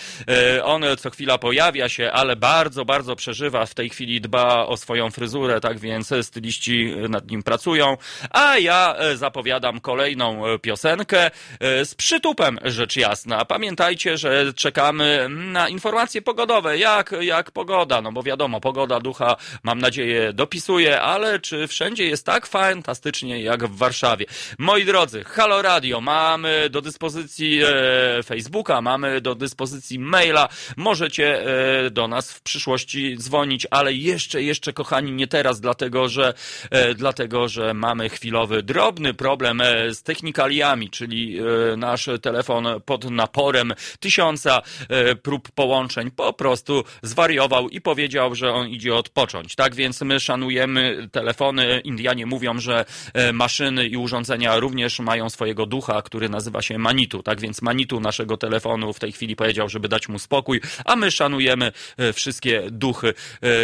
On 0.63 0.83
co 0.99 1.09
chwila 1.09 1.38
pojawia 1.38 1.89
się, 1.89 2.11
ale 2.11 2.35
bardzo, 2.35 2.85
bardzo 2.85 3.15
przeżywa. 3.15 3.65
W 3.65 3.73
tej 3.73 3.89
chwili 3.89 4.21
dba 4.21 4.65
o 4.65 4.77
swoją 4.77 5.11
fryzurę, 5.11 5.61
tak 5.61 5.79
więc 5.79 6.13
styliści 6.21 6.93
nad 7.09 7.31
nim 7.31 7.43
pracują. 7.43 7.97
A 8.29 8.57
ja 8.57 8.95
zapowiadam 9.15 9.79
kolejną 9.79 10.43
piosenkę 10.61 11.31
z 11.59 11.95
przytupem, 11.95 12.51
rzecz 12.64 12.95
jasna. 12.95 13.45
Pamiętajcie, 13.45 14.18
że 14.18 14.53
czekamy 14.53 15.28
na 15.30 15.69
informacje 15.69 16.22
pogodowe. 16.22 16.78
Jak, 16.78 17.15
jak 17.22 17.52
pogoda? 17.52 18.02
No 18.02 18.11
bo 18.11 18.23
wiadomo, 18.23 18.61
pogoda 18.61 18.99
ducha, 18.99 19.36
mam 19.64 19.80
nadzieję, 19.80 20.34
dopisuje, 20.34 21.02
ale 21.02 21.40
czy 21.40 21.68
wszędzie 21.68 22.06
jest 22.06 22.26
tak 22.26 22.48
fantastycznie 22.48 23.41
jak 23.41 23.68
w 23.68 23.78
Warszawie? 23.78 24.26
Moi 24.57 24.86
drodzy, 24.86 25.23
Halo 25.23 25.61
Radio, 25.61 26.02
mamy 26.02 26.69
do 26.69 26.82
dyspozycji 26.82 27.61
e, 27.64 28.23
Facebooka, 28.23 28.82
mamy 28.82 29.22
do 29.22 29.36
dyspozycji 29.36 29.99
maila. 29.99 30.49
Możecie 30.78 31.45
e, 31.86 31.90
do 31.90 32.07
nas 32.07 32.32
w 32.32 32.41
przyszłości 32.41 33.18
dzwonić, 33.18 33.68
ale 33.72 33.94
jeszcze, 33.94 34.44
jeszcze, 34.44 34.73
kochani, 34.73 35.11
nie 35.11 35.28
teraz, 35.28 35.61
dlatego 35.61 36.10
że, 36.10 36.34
e, 36.72 36.95
dlatego, 36.95 37.48
że 37.48 37.73
mamy 37.73 38.10
chwilowy, 38.10 38.64
drobny 38.64 39.14
problem 39.14 39.61
e, 39.61 39.94
z 39.94 40.03
technikaliami, 40.03 40.90
czyli 40.90 41.40
e, 41.40 41.78
nasz 41.78 42.10
telefon 42.22 42.40
pod 42.85 43.11
naporem 43.11 43.73
tysiąca 43.99 44.61
e, 44.89 45.15
prób 45.15 45.51
połączeń 45.51 46.11
po 46.11 46.34
prostu 46.34 46.84
zwariował 47.01 47.69
i 47.69 47.81
powiedział, 47.81 48.35
że 48.35 48.53
on 48.53 48.68
idzie 48.68 48.95
odpocząć. 48.95 49.55
Tak 49.55 49.76
więc 49.76 50.01
my 50.01 50.19
szanujemy 50.19 51.07
telefony. 51.11 51.81
Indianie 51.84 52.26
mówią, 52.26 52.59
że 52.59 52.85
e, 53.13 53.34
maszyny 53.34 53.88
i 53.88 53.97
urządzenia 53.97 54.59
również 54.59 54.99
mają 54.99 55.30
swojego 55.30 55.65
ducha, 55.65 56.01
który 56.01 56.30
nazywa 56.30 56.61
się 56.61 56.77
Manitu. 56.77 57.23
Tak 57.23 57.39
więc 57.39 57.61
Manitu 57.61 57.99
naszego 57.99 58.38
telefonu 58.38 58.93
w 58.93 58.99
tej 58.99 59.11
chwili 59.11 59.35
powiedział, 59.35 59.69
żeby 59.69 59.88
dać 59.88 60.09
mu 60.09 60.19
spokój, 60.19 60.61
a 60.85 60.95
my 60.95 61.11
szanujemy 61.11 61.72
e, 61.97 62.13
wszystkie 62.13 62.61
duchy, 62.72 63.13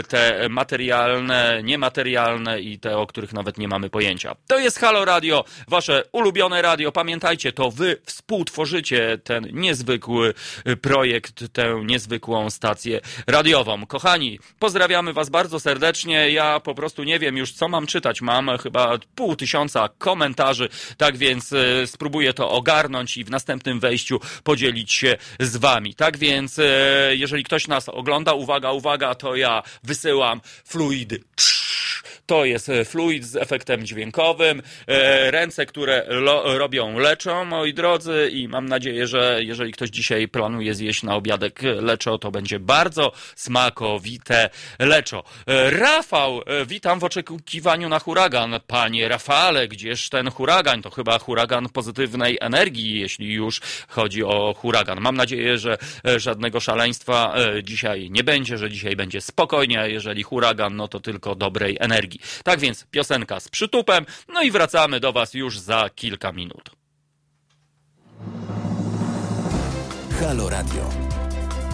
te 0.07 0.49
materialne, 0.49 1.61
niematerialne 1.63 2.61
i 2.61 2.79
te, 2.79 2.97
o 2.97 3.07
których 3.07 3.33
nawet 3.33 3.57
nie 3.57 3.67
mamy 3.67 3.89
pojęcia. 3.89 4.35
To 4.47 4.59
jest 4.59 4.79
Halo 4.79 5.05
Radio, 5.05 5.43
wasze 5.67 6.03
ulubione 6.11 6.61
radio. 6.61 6.91
Pamiętajcie, 6.91 7.51
to 7.51 7.71
wy 7.71 7.97
współtworzycie 8.05 8.66
ten 9.23 9.47
niezwykły 9.53 10.33
e, 10.65 10.75
projekt, 10.75 11.53
tę 11.53 11.81
niezwykłą 11.85 12.49
stację 12.49 13.01
radiową. 13.27 13.85
Kochani, 13.85 14.39
pozdrawiamy 14.59 15.13
was 15.13 15.29
bardzo 15.29 15.59
serdecznie. 15.59 16.31
Ja 16.31 16.59
po 16.59 16.75
prostu 16.75 17.03
nie 17.03 17.19
wiem 17.19 17.37
już, 17.37 17.51
co 17.51 17.67
mam 17.67 17.87
czytać. 17.87 18.21
Mam 18.21 18.57
chyba 18.57 18.97
pół 19.15 19.35
tysiąca 19.35 19.89
komentarzy, 19.97 20.69
tak 20.97 21.17
więc 21.17 21.53
e, 21.53 21.87
spróbuję 21.87 22.33
to 22.33 22.49
ogarnąć 22.49 23.17
i 23.17 23.23
w 23.23 23.29
następnym 23.29 23.79
wejściu 23.79 24.19
podzielić 24.43 24.93
się 24.93 25.17
z 25.39 25.57
wami. 25.57 25.95
Tak 25.95 26.17
więc, 26.17 26.59
e, 26.59 26.63
jeżeli 27.15 27.43
ktoś 27.43 27.67
nas 27.67 27.89
ogląda, 27.89 28.33
uwaga, 28.33 28.71
uwaga, 28.71 29.15
to 29.15 29.35
ja 29.35 29.63
wysyłam 29.83 30.41
fluidy. 30.65 31.19
To 32.27 32.45
jest 32.45 32.69
e, 32.69 32.85
fluid 32.85 33.25
z 33.25 33.35
efektem 33.35 33.85
dźwiękowym. 33.85 34.61
E, 34.87 35.31
Ręce, 35.31 35.65
które 35.65 36.05
lo, 36.07 36.57
robią 36.57 36.99
leczą, 36.99 37.45
moi 37.45 37.73
drodzy, 37.73 38.29
i 38.31 38.47
mam 38.47 38.65
nadzieję, 38.65 39.07
że 39.07 39.39
jeżeli 39.43 39.71
ktoś 39.71 39.89
dzisiaj 39.89 40.27
planuje 40.27 40.73
zjeść 40.73 41.03
na 41.03 41.15
obiadek 41.15 41.61
leczo, 41.81 42.17
to 42.17 42.31
będzie 42.31 42.59
bardzo 42.59 43.11
smakowite 43.35 44.49
leczo. 44.79 45.23
E, 45.47 45.69
Rafał, 45.69 46.41
e, 46.45 46.65
witam 46.65 46.99
w 46.99 47.03
oczekiwaniu 47.03 47.89
na 47.89 47.99
huragan. 47.99 48.59
Panie 48.67 49.07
Rafale, 49.07 49.67
gdzież 49.67 50.09
ten 50.09 50.31
huragan? 50.31 50.81
To 50.81 50.89
chyba 50.89 51.19
huragan 51.19 51.69
pozytywnej 51.69 52.37
energii, 52.41 52.99
jeśli 52.99 53.33
już 53.33 53.61
chodzi 53.87 54.23
o 54.23 54.53
huragan. 54.57 55.01
Mam 55.01 55.15
nadzieję, 55.15 55.57
że 55.57 55.77
e, 56.07 56.19
żadnego 56.19 56.59
szaleństwa 56.59 57.35
e, 57.35 57.63
dzisiaj 57.63 58.09
nie 58.11 58.23
będzie, 58.23 58.57
że 58.57 58.71
dzisiaj 58.71 58.95
będzie 58.95 59.21
spokojnie, 59.21 59.79
a 59.79 59.87
jeżeli 59.87 60.23
huragan, 60.23 60.75
no 60.75 60.87
to 60.87 60.99
tylko 60.99 61.35
dobrej 61.35 61.77
energii. 61.79 62.16
Tak 62.43 62.59
więc 62.59 62.85
piosenka 62.91 63.39
z 63.39 63.49
przytupem, 63.49 64.05
no 64.27 64.41
i 64.41 64.51
wracamy 64.51 64.99
do 64.99 65.13
Was 65.13 65.33
już 65.33 65.59
za 65.59 65.89
kilka 65.95 66.31
minut. 66.31 66.71
Halo 70.19 70.49
Radio. 70.49 70.89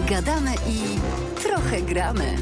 Gadamy 0.10 0.53
i 0.68 0.99
trochę 1.41 1.82
gramy. 1.82 2.36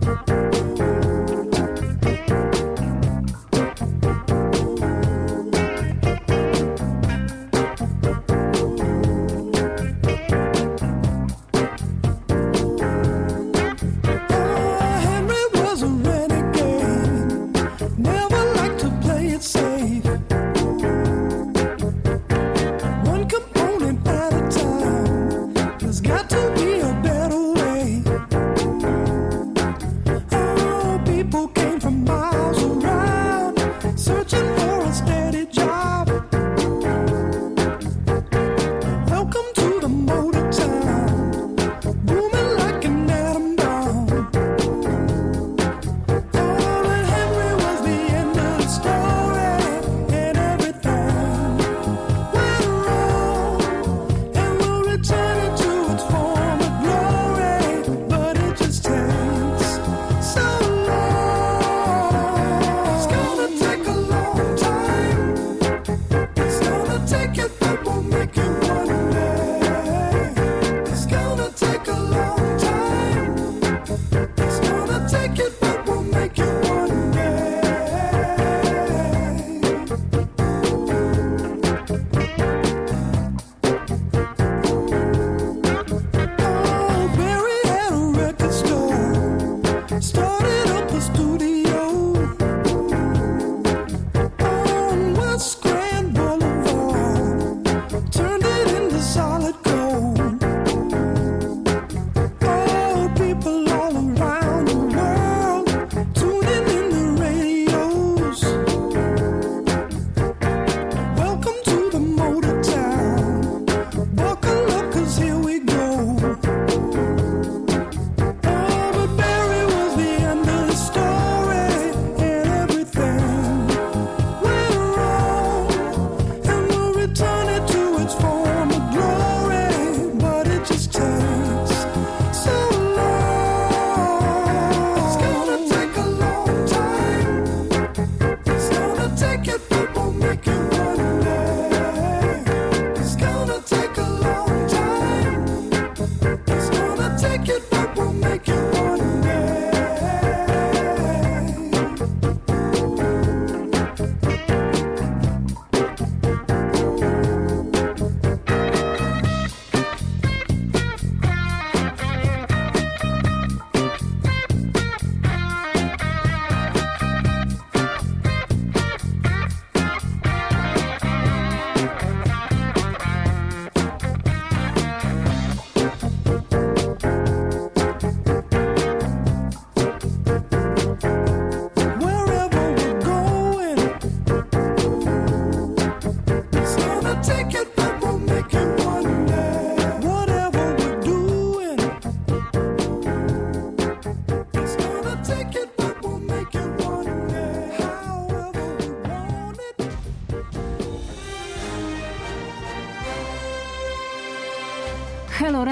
Henry 0.00 0.49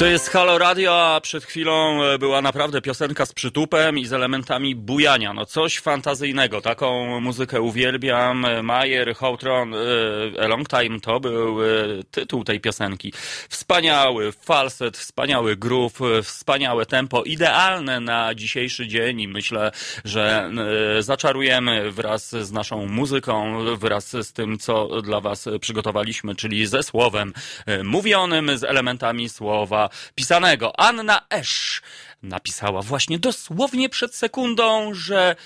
To 0.00 0.06
jest 0.06 0.28
Halo 0.28 0.58
Radio, 0.58 1.14
a 1.14 1.20
przed 1.20 1.44
chwilą 1.44 2.04
e, 2.04 2.18
była 2.18 2.42
naprawdę 2.42 2.82
piosenka 2.82 3.26
z 3.26 3.32
przytupem 3.32 3.98
i 3.98 4.06
z 4.06 4.12
elementami 4.12 4.74
bujania. 4.74 5.32
No 5.32 5.46
coś 5.46 5.78
fantazyjnego. 5.78 6.60
Taką 6.60 7.20
muzykę 7.20 7.60
uwielbiam. 7.60 8.46
Mayer, 8.62 9.14
Houtron, 9.16 9.74
e, 9.74 9.78
A 10.44 10.46
Long 10.46 10.68
Time 10.68 11.00
to 11.00 11.20
był 11.20 11.64
e, 11.64 11.66
tytuł 12.10 12.44
tej 12.44 12.60
piosenki. 12.60 13.12
Wspaniały 13.70 14.32
falset, 14.32 14.98
wspaniały 14.98 15.56
groove, 15.56 16.00
wspaniałe 16.22 16.86
tempo, 16.86 17.22
idealne 17.22 18.00
na 18.00 18.34
dzisiejszy 18.34 18.88
dzień 18.88 19.20
i 19.20 19.28
myślę, 19.28 19.72
że 20.04 20.50
e, 20.98 21.02
zaczarujemy 21.02 21.90
wraz 21.90 22.30
z 22.30 22.52
naszą 22.52 22.86
muzyką, 22.86 23.64
wraz 23.76 24.08
z 24.10 24.32
tym, 24.32 24.58
co 24.58 25.02
dla 25.02 25.20
Was 25.20 25.48
przygotowaliśmy, 25.60 26.36
czyli 26.36 26.66
ze 26.66 26.82
słowem 26.82 27.32
e, 27.66 27.82
mówionym, 27.82 28.58
z 28.58 28.64
elementami 28.64 29.28
słowa 29.28 29.88
pisanego. 30.14 30.80
Anna 30.80 31.26
Esz 31.30 31.82
napisała 32.22 32.82
właśnie 32.82 33.18
dosłownie 33.18 33.88
przed 33.88 34.14
sekundą, 34.14 34.94
że 34.94 35.36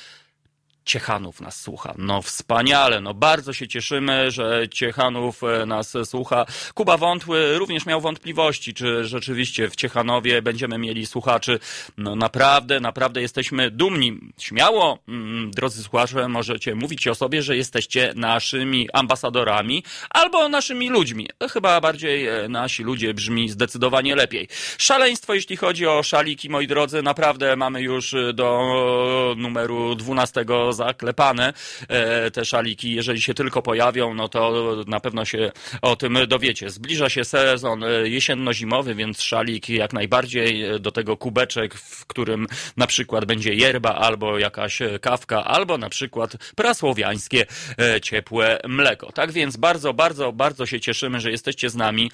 Ciechanów 0.84 1.40
nas 1.40 1.60
słucha. 1.60 1.94
No 1.98 2.22
wspaniale, 2.22 3.00
no 3.00 3.14
bardzo 3.14 3.52
się 3.52 3.68
cieszymy, 3.68 4.30
że 4.30 4.68
Ciechanów 4.68 5.42
e, 5.44 5.66
nas 5.66 5.96
słucha. 6.04 6.46
Kuba 6.74 6.96
Wątły 6.96 7.58
również 7.58 7.86
miał 7.86 8.00
wątpliwości, 8.00 8.74
czy 8.74 9.04
rzeczywiście 9.04 9.68
w 9.68 9.76
Ciechanowie 9.76 10.42
będziemy 10.42 10.78
mieli 10.78 11.06
słuchaczy. 11.06 11.58
No 11.98 12.16
naprawdę, 12.16 12.80
naprawdę 12.80 13.22
jesteśmy 13.22 13.70
dumni. 13.70 14.18
Śmiało, 14.38 14.98
mm, 15.08 15.50
drodzy 15.50 15.82
słuchacze, 15.82 16.28
możecie 16.28 16.74
mówić 16.74 17.08
o 17.08 17.14
sobie, 17.14 17.42
że 17.42 17.56
jesteście 17.56 18.12
naszymi 18.16 18.88
ambasadorami 18.92 19.84
albo 20.10 20.48
naszymi 20.48 20.90
ludźmi. 20.90 21.28
Chyba 21.50 21.80
bardziej 21.80 22.26
e, 22.28 22.48
nasi 22.48 22.82
ludzie 22.82 23.14
brzmi 23.14 23.48
zdecydowanie 23.48 24.16
lepiej. 24.16 24.48
Szaleństwo, 24.78 25.34
jeśli 25.34 25.56
chodzi 25.56 25.86
o 25.86 26.02
szaliki, 26.02 26.50
moi 26.50 26.66
drodzy, 26.66 27.02
naprawdę 27.02 27.56
mamy 27.56 27.82
już 27.82 28.14
do 28.34 29.34
numeru 29.36 29.94
12 29.94 30.44
zaklepane 30.74 31.52
e, 31.88 32.30
te 32.30 32.44
szaliki. 32.44 32.94
Jeżeli 32.94 33.20
się 33.20 33.34
tylko 33.34 33.62
pojawią, 33.62 34.14
no 34.14 34.28
to 34.28 34.64
na 34.86 35.00
pewno 35.00 35.24
się 35.24 35.52
o 35.82 35.96
tym 35.96 36.18
dowiecie. 36.28 36.70
Zbliża 36.70 37.08
się 37.08 37.24
sezon 37.24 37.84
e, 37.84 38.08
jesienno-zimowy, 38.08 38.94
więc 38.94 39.22
szalik 39.22 39.68
jak 39.68 39.92
najbardziej 39.92 40.64
e, 40.64 40.78
do 40.78 40.92
tego 40.92 41.16
kubeczek, 41.16 41.74
w 41.74 42.06
którym 42.06 42.46
na 42.76 42.86
przykład 42.86 43.24
będzie 43.24 43.54
yerba 43.54 43.94
albo 43.94 44.38
jakaś 44.38 44.78
kawka, 45.00 45.44
albo 45.44 45.78
na 45.78 45.88
przykład 45.88 46.36
prasłowiańskie 46.56 47.46
ciepłe 48.02 48.60
mleko. 48.68 49.12
Tak 49.12 49.32
więc 49.32 49.56
bardzo, 49.56 49.94
bardzo, 49.94 50.32
bardzo 50.32 50.66
się 50.66 50.80
cieszymy, 50.80 51.20
że 51.20 51.30
jesteście 51.30 51.70
z 51.70 51.74
nami. 51.74 52.10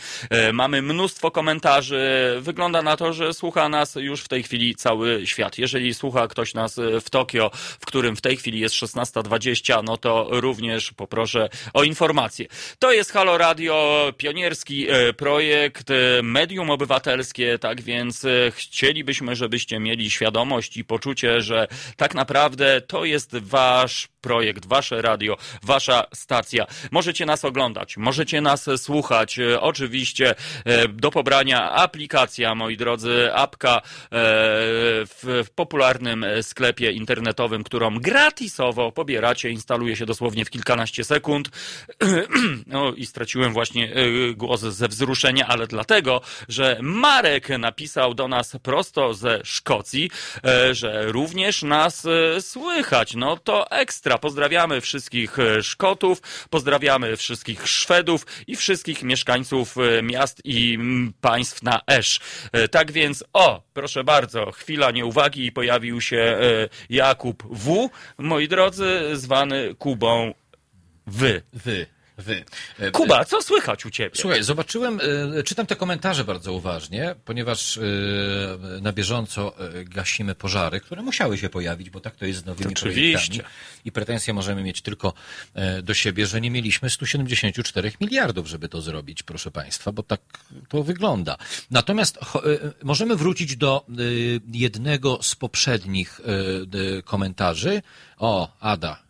Mamy 0.53 0.83
mnóstwo 0.83 1.31
komentarzy. 1.31 2.37
Wygląda 2.41 2.83
na 2.83 2.97
to, 2.97 3.13
że 3.13 3.35
słucha 3.35 3.69
nas 3.69 3.95
już 3.95 4.23
w 4.23 4.29
tej 4.29 4.43
chwili 4.43 4.75
cały 4.75 5.27
świat. 5.27 5.59
Jeżeli 5.59 5.95
słucha 5.95 6.29
ktoś 6.29 6.55
nas 6.55 6.81
w 7.01 7.11
Tokio, 7.11 7.51
w 7.55 7.87
którym 7.87 8.17
w 8.17 8.21
tej 8.21 8.37
chwili 8.37 8.50
jest 8.59 8.75
16.20, 8.75 9.85
no 9.85 9.97
to 9.97 10.27
również 10.31 10.93
poproszę 10.93 11.49
o 11.75 11.85
informację. 11.85 12.47
To 12.79 12.93
jest 12.93 13.13
Halo 13.13 13.39
Radio, 13.39 14.13
pionierski 14.17 14.91
e, 14.91 15.13
projekt, 15.13 15.91
e, 15.91 16.23
medium 16.23 16.71
obywatelskie, 16.71 17.59
tak 17.59 17.81
więc 17.81 18.25
e, 18.25 18.51
chcielibyśmy, 18.51 19.37
żebyście 19.37 19.79
mieli 19.79 20.11
świadomość 20.11 20.77
i 20.77 20.85
poczucie, 20.85 21.41
że 21.41 21.69
tak 21.97 22.15
naprawdę 22.15 22.81
to 22.81 23.05
jest 23.05 23.37
wasz 23.37 24.09
projekt, 24.21 24.67
wasze 24.67 25.03
radio, 25.03 25.37
wasza 25.63 26.07
stacja. 26.15 26.67
Możecie 26.91 27.27
nas 27.27 27.45
oglądać, 27.45 27.97
możecie 27.97 28.41
nas 28.41 28.69
słuchać. 28.77 29.39
E, 29.39 29.61
Oczywiście 29.61 30.35
e, 30.65 30.89
do 30.89 31.11
pobrania 31.11 31.71
aplikacja, 31.71 32.55
moi 32.55 32.77
drodzy, 32.77 33.31
apka 33.35 33.77
e, 33.77 33.81
w, 35.07 35.45
popularnym 35.55 36.27
sklepie 36.43 36.93
internetowym, 36.93 37.65
którą 37.65 37.99
gratisowo 37.99 38.93
pobieracie, 38.93 39.51
instaluje 39.51 39.97
się 39.97 40.07
dosłownie 40.07 40.45
w 40.45 40.51
kilkanaście 40.51 41.05
sekund. 41.05 41.49
No 42.67 42.93
i 42.93 43.07
straciłem 43.07 43.53
właśnie 43.53 43.93
głos 44.35 44.61
ze 44.61 44.89
wzruszenia, 44.89 45.47
ale 45.47 45.67
dlatego, 45.67 46.21
że 46.49 46.79
Marek 46.83 47.49
napisał 47.49 48.15
do 48.15 48.29
nas 48.29 48.57
prosto 48.63 49.15
ze 49.15 49.41
Szkocji, 49.45 50.11
że 50.73 51.13
również 51.13 51.63
nas 51.63 52.07
słychać. 52.41 53.15
No 53.15 53.37
to 53.37 53.71
ekstra. 53.71 54.10
Pozdrawiamy 54.19 54.81
wszystkich 54.81 55.39
e, 55.39 55.63
Szkotów, 55.63 56.23
pozdrawiamy 56.51 57.17
wszystkich 57.17 57.69
Szwedów 57.69 58.27
i 58.47 58.57
wszystkich 58.57 59.03
mieszkańców 59.03 59.77
e, 59.79 60.03
miast 60.03 60.41
i 60.45 60.79
państw 61.21 61.63
na 61.63 61.81
Esz. 61.87 62.21
E, 62.53 62.69
Tak 62.69 62.93
więc, 62.93 63.25
o, 63.33 63.63
proszę 63.73 64.05
bardzo, 64.05 64.53
chwila 64.53 64.91
nieuwagi 64.91 65.47
i 65.47 65.53
pojawił 65.53 66.01
się 66.01 66.39
Jakub 66.91 67.43
W., 67.51 67.91
moi 68.19 68.49
drodzy, 68.49 69.01
zwany 69.13 69.75
Kubą 69.75 70.35
Wy. 71.07 71.43
Wy. 71.53 71.87
Wy. 72.21 72.45
E, 72.79 72.91
Kuba, 72.91 73.25
co 73.25 73.43
słychać 73.43 73.87
u 73.87 73.91
ciebie? 73.91 74.11
Słuchaj, 74.15 74.43
zobaczyłem, 74.43 75.01
e, 75.39 75.43
czytam 75.43 75.67
te 75.67 75.77
komentarze 75.77 76.25
bardzo 76.25 76.53
uważnie, 76.53 77.15
ponieważ 77.25 77.79
e, 77.79 77.81
na 78.81 78.93
bieżąco 78.93 79.55
e, 79.59 79.85
gasimy 79.85 80.35
pożary, 80.35 80.81
które 80.81 81.03
musiały 81.03 81.39
się 81.39 81.49
pojawić, 81.49 81.91
bo 81.91 82.01
tak 82.01 82.17
to 82.17 82.27
jest 82.27 82.41
z 82.41 82.45
nowymi 82.45 82.73
Oczywiście. 82.73 83.29
projektami. 83.29 83.55
I 83.85 83.93
pretensje 83.93 84.35
możemy 84.35 84.63
mieć 84.63 84.83
tylko 84.83 85.13
e, 85.55 85.83
do 85.83 85.95
siebie, 85.95 86.27
że 86.27 86.41
nie 86.41 86.51
mieliśmy 86.51 86.91
174 86.91 87.93
miliardów, 88.01 88.47
żeby 88.47 88.69
to 88.69 88.81
zrobić, 88.81 89.23
proszę 89.23 89.51
Państwa, 89.51 89.93
bo 89.93 90.03
tak 90.03 90.21
to 90.69 90.83
wygląda. 90.83 91.37
Natomiast 91.71 92.17
e, 92.17 92.21
możemy 92.83 93.17
wrócić 93.17 93.57
do 93.57 93.87
e, 93.89 93.93
jednego 94.53 95.19
z 95.23 95.35
poprzednich 95.35 96.21
e, 96.21 97.03
komentarzy. 97.03 97.83
O, 98.19 98.53
Ada, 98.61 99.03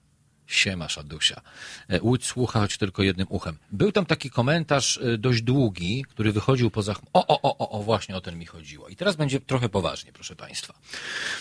Siema, 0.52 0.88
Szadusia. 0.88 1.40
E, 1.88 2.00
Łódź 2.02 2.26
słucha 2.26 2.60
choć 2.60 2.78
tylko 2.78 3.02
jednym 3.02 3.26
uchem. 3.30 3.56
Był 3.72 3.92
tam 3.92 4.06
taki 4.06 4.30
komentarz 4.30 4.98
e, 5.02 5.18
dość 5.18 5.42
długi, 5.42 6.04
który 6.08 6.32
wychodził 6.32 6.70
poza... 6.70 6.94
O, 7.12 7.26
o, 7.26 7.42
o, 7.42 7.58
o, 7.58 7.70
o, 7.70 7.82
właśnie 7.82 8.16
o 8.16 8.20
ten 8.20 8.38
mi 8.38 8.46
chodziło. 8.46 8.88
I 8.88 8.96
teraz 8.96 9.16
będzie 9.16 9.40
trochę 9.40 9.68
poważnie, 9.68 10.12
proszę 10.12 10.36
Państwa. 10.36 10.74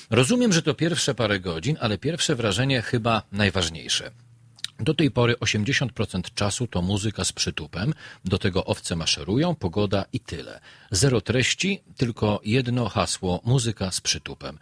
Rozumiem, 0.09 0.53
że 0.53 0.61
to 0.61 0.73
pierwsze 0.73 1.15
parę 1.15 1.39
godzin, 1.39 1.77
ale 1.79 1.97
pierwsze 1.97 2.35
wrażenie 2.35 2.81
chyba 2.81 3.21
najważniejsze. 3.31 4.11
Do 4.79 4.93
tej 4.93 5.11
pory 5.11 5.33
80% 5.33 6.33
czasu 6.33 6.67
to 6.67 6.81
muzyka 6.81 7.25
z 7.25 7.31
przytupem, 7.31 7.93
do 8.25 8.37
tego 8.37 8.65
owce 8.65 8.95
maszerują, 8.95 9.55
pogoda 9.55 10.05
i 10.13 10.19
tyle. 10.19 10.59
Zero 10.91 11.21
treści, 11.21 11.81
tylko 11.97 12.41
jedno 12.45 12.89
hasło 12.89 13.41
muzyka 13.45 13.91
z 13.91 14.01
przytupem. 14.01 14.59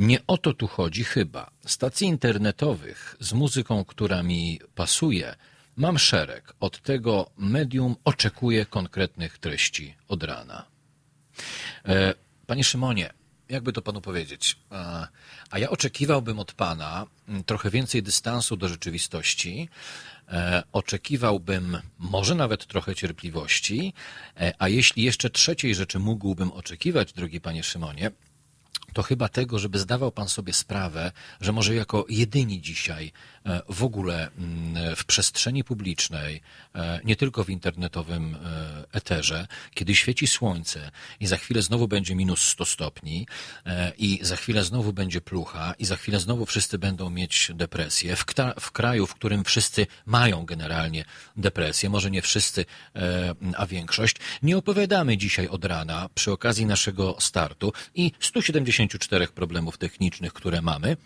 Nie 0.00 0.26
o 0.26 0.38
to 0.38 0.54
tu 0.54 0.66
chodzi 0.66 1.04
chyba. 1.04 1.50
Stacji 1.66 2.06
internetowych 2.06 3.16
z 3.20 3.32
muzyką, 3.32 3.84
która 3.84 4.22
mi 4.22 4.60
pasuje, 4.74 5.34
mam 5.76 5.98
szereg. 5.98 6.52
Od 6.60 6.82
tego 6.82 7.30
medium 7.36 7.96
oczekuję 8.04 8.66
konkretnych 8.66 9.38
treści 9.38 9.94
od 10.08 10.22
rana. 10.22 10.66
E, 11.84 12.14
Panie 12.46 12.64
Szymonie, 12.64 13.12
jakby 13.48 13.72
to 13.72 13.82
panu 13.82 14.00
powiedzieć? 14.00 14.56
A, 14.70 15.08
a 15.50 15.58
ja 15.58 15.70
oczekiwałbym 15.70 16.38
od 16.38 16.52
pana 16.52 17.06
mm, 17.28 17.44
trochę 17.44 17.70
więcej 17.70 18.02
dystansu 18.02 18.56
do 18.56 18.68
rzeczywistości. 18.68 19.68
E, 20.28 20.62
oczekiwałbym 20.72 21.78
może 21.98 22.34
nawet 22.34 22.66
trochę 22.66 22.94
cierpliwości. 22.94 23.92
E, 24.36 24.52
a 24.58 24.68
jeśli 24.68 25.02
jeszcze 25.02 25.30
trzeciej 25.30 25.74
rzeczy 25.74 25.98
mógłbym 25.98 26.52
oczekiwać, 26.52 27.12
drogi 27.12 27.40
panie 27.40 27.62
Szymonie, 27.62 28.10
to 28.92 29.02
chyba 29.02 29.28
tego, 29.28 29.58
żeby 29.58 29.78
zdawał 29.78 30.12
pan 30.12 30.28
sobie 30.28 30.52
sprawę, 30.52 31.12
że 31.40 31.52
może 31.52 31.74
jako 31.74 32.06
jedyni 32.08 32.60
dzisiaj 32.60 33.12
w 33.68 33.84
ogóle 33.84 34.30
mm, 34.38 34.96
w 34.96 35.04
przestrzeni 35.04 35.64
publicznej, 35.64 36.40
e, 36.74 37.00
nie 37.04 37.16
tylko 37.16 37.44
w 37.44 37.50
internetowym 37.50 38.34
e, 38.34 38.84
eterze, 38.92 39.46
kiedy 39.74 39.94
świeci 39.94 40.26
słońce 40.26 40.90
i 41.20 41.26
za 41.26 41.36
chwilę 41.36 41.62
znowu 41.62 41.88
będzie 41.88 42.14
minus 42.14 42.42
100 42.42 42.64
stopni 42.64 43.26
e, 43.66 43.92
i 43.98 44.18
za 44.22 44.36
chwilę 44.36 44.64
znowu 44.64 44.92
będzie 44.92 45.20
plucha 45.20 45.74
i 45.78 45.84
za 45.84 45.96
chwilę 45.96 46.20
znowu 46.20 46.46
wszyscy 46.46 46.78
będą 46.78 47.10
mieć 47.10 47.50
depresję, 47.54 48.16
w, 48.16 48.24
w 48.60 48.70
kraju, 48.70 49.06
w 49.06 49.14
którym 49.14 49.44
wszyscy 49.44 49.86
mają 50.06 50.44
generalnie 50.44 51.04
depresję, 51.36 51.90
może 51.90 52.10
nie 52.10 52.22
wszyscy, 52.22 52.64
e, 52.96 53.34
a 53.56 53.66
większość, 53.66 54.16
nie 54.42 54.56
opowiadamy 54.58 55.16
dzisiaj 55.16 55.48
od 55.48 55.64
rana 55.64 56.08
przy 56.14 56.32
okazji 56.32 56.66
naszego 56.66 57.16
startu 57.20 57.72
i 57.94 58.12
174 58.20 59.28
problemów 59.28 59.78
technicznych, 59.78 60.32
które 60.32 60.62
mamy, 60.62 60.96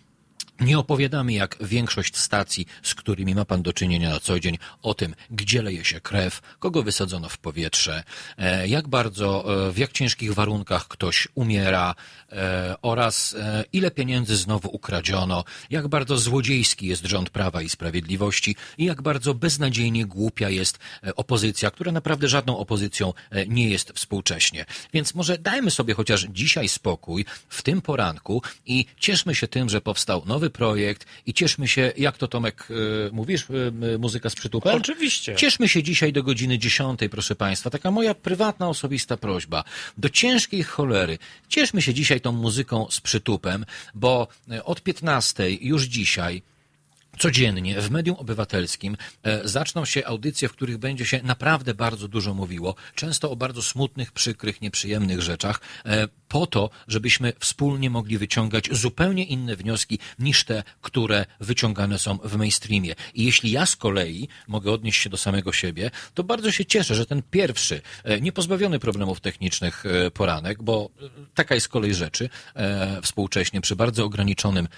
Nie 0.60 0.78
opowiadamy 0.78 1.32
jak 1.32 1.56
większość 1.60 2.16
stacji, 2.16 2.66
z 2.82 2.94
którymi 2.94 3.34
ma 3.34 3.44
pan 3.44 3.62
do 3.62 3.72
czynienia 3.72 4.10
na 4.10 4.20
co 4.20 4.40
dzień, 4.40 4.58
o 4.82 4.94
tym, 4.94 5.14
gdzie 5.30 5.62
leje 5.62 5.84
się 5.84 6.00
krew, 6.00 6.40
kogo 6.58 6.82
wysadzono 6.82 7.28
w 7.28 7.38
powietrze, 7.38 8.04
e, 8.38 8.68
jak 8.68 8.88
bardzo, 8.88 9.44
e, 9.68 9.72
w 9.72 9.78
jak 9.78 9.92
ciężkich 9.92 10.34
warunkach 10.34 10.88
ktoś 10.88 11.28
umiera 11.34 11.94
e, 12.32 12.74
oraz 12.82 13.36
ile 13.72 13.90
pieniędzy 13.90 14.36
znowu 14.36 14.68
ukradziono, 14.72 15.44
jak 15.70 15.88
bardzo 15.88 16.18
złodziejski 16.18 16.86
jest 16.86 17.06
rząd 17.06 17.30
Prawa 17.30 17.62
i 17.62 17.68
Sprawiedliwości 17.68 18.56
i 18.78 18.84
jak 18.84 19.02
bardzo 19.02 19.34
beznadziejnie 19.34 20.06
głupia 20.06 20.50
jest 20.50 20.78
opozycja, 21.16 21.70
która 21.70 21.92
naprawdę 21.92 22.28
żadną 22.28 22.58
opozycją 22.58 23.12
nie 23.48 23.70
jest 23.70 23.92
współcześnie. 23.92 24.64
Więc 24.92 25.14
może 25.14 25.38
dajmy 25.38 25.70
sobie 25.70 25.94
chociaż 25.94 26.26
dzisiaj 26.30 26.68
spokój 26.68 27.24
w 27.48 27.62
tym 27.62 27.82
poranku 27.82 28.42
i 28.66 28.86
cieszmy 28.98 29.34
się 29.34 29.48
tym, 29.48 29.68
że 29.68 29.80
powstał 29.80 30.22
nowy 30.26 30.43
projekt 30.50 31.06
i 31.26 31.34
cieszmy 31.34 31.68
się, 31.68 31.92
jak 31.96 32.18
to 32.18 32.28
Tomek 32.28 32.68
e, 32.70 32.74
mówisz, 33.12 33.46
e, 33.94 33.98
muzyka 33.98 34.30
z 34.30 34.34
przytupem? 34.34 34.76
Oczywiście. 34.76 35.36
Cieszmy 35.36 35.68
się 35.68 35.82
dzisiaj 35.82 36.12
do 36.12 36.22
godziny 36.22 36.58
10, 36.58 37.00
proszę 37.10 37.34
Państwa. 37.34 37.70
Taka 37.70 37.90
moja 37.90 38.14
prywatna, 38.14 38.68
osobista 38.68 39.16
prośba. 39.16 39.64
Do 39.98 40.08
ciężkiej 40.08 40.62
cholery. 40.62 41.18
Cieszmy 41.48 41.82
się 41.82 41.94
dzisiaj 41.94 42.20
tą 42.20 42.32
muzyką 42.32 42.86
z 42.90 43.00
przytupem, 43.00 43.64
bo 43.94 44.28
e, 44.50 44.64
od 44.64 44.82
15 44.82 45.50
już 45.50 45.82
dzisiaj 45.84 46.42
Codziennie 47.18 47.80
w 47.80 47.90
medium 47.90 48.16
obywatelskim 48.16 48.96
e, 49.22 49.48
zaczną 49.48 49.84
się 49.84 50.06
audycje, 50.06 50.48
w 50.48 50.52
których 50.52 50.78
będzie 50.78 51.06
się 51.06 51.20
naprawdę 51.22 51.74
bardzo 51.74 52.08
dużo 52.08 52.34
mówiło, 52.34 52.74
często 52.94 53.30
o 53.30 53.36
bardzo 53.36 53.62
smutnych, 53.62 54.12
przykrych, 54.12 54.60
nieprzyjemnych 54.60 55.22
rzeczach, 55.22 55.60
e, 55.86 56.08
po 56.28 56.46
to, 56.46 56.70
żebyśmy 56.88 57.32
wspólnie 57.38 57.90
mogli 57.90 58.18
wyciągać 58.18 58.68
zupełnie 58.72 59.24
inne 59.24 59.56
wnioski 59.56 59.98
niż 60.18 60.44
te, 60.44 60.62
które 60.80 61.26
wyciągane 61.40 61.98
są 61.98 62.18
w 62.24 62.36
mainstreamie. 62.36 62.94
I 63.14 63.24
jeśli 63.24 63.50
ja 63.50 63.66
z 63.66 63.76
kolei 63.76 64.28
mogę 64.48 64.72
odnieść 64.72 65.02
się 65.02 65.10
do 65.10 65.16
samego 65.16 65.52
siebie, 65.52 65.90
to 66.14 66.24
bardzo 66.24 66.52
się 66.52 66.64
cieszę, 66.64 66.94
że 66.94 67.06
ten 67.06 67.22
pierwszy, 67.30 67.82
e, 68.04 68.20
niepozbawiony 68.20 68.78
problemów 68.78 69.20
technicznych 69.20 69.84
poranek, 70.14 70.62
bo 70.62 70.90
taka 71.34 71.54
jest 71.54 71.68
kolej 71.68 71.94
rzeczy 71.94 72.28
współcześnie 73.02 73.60
przy 73.60 73.76
bardzo 73.76 74.04
ograniczonym 74.04 74.68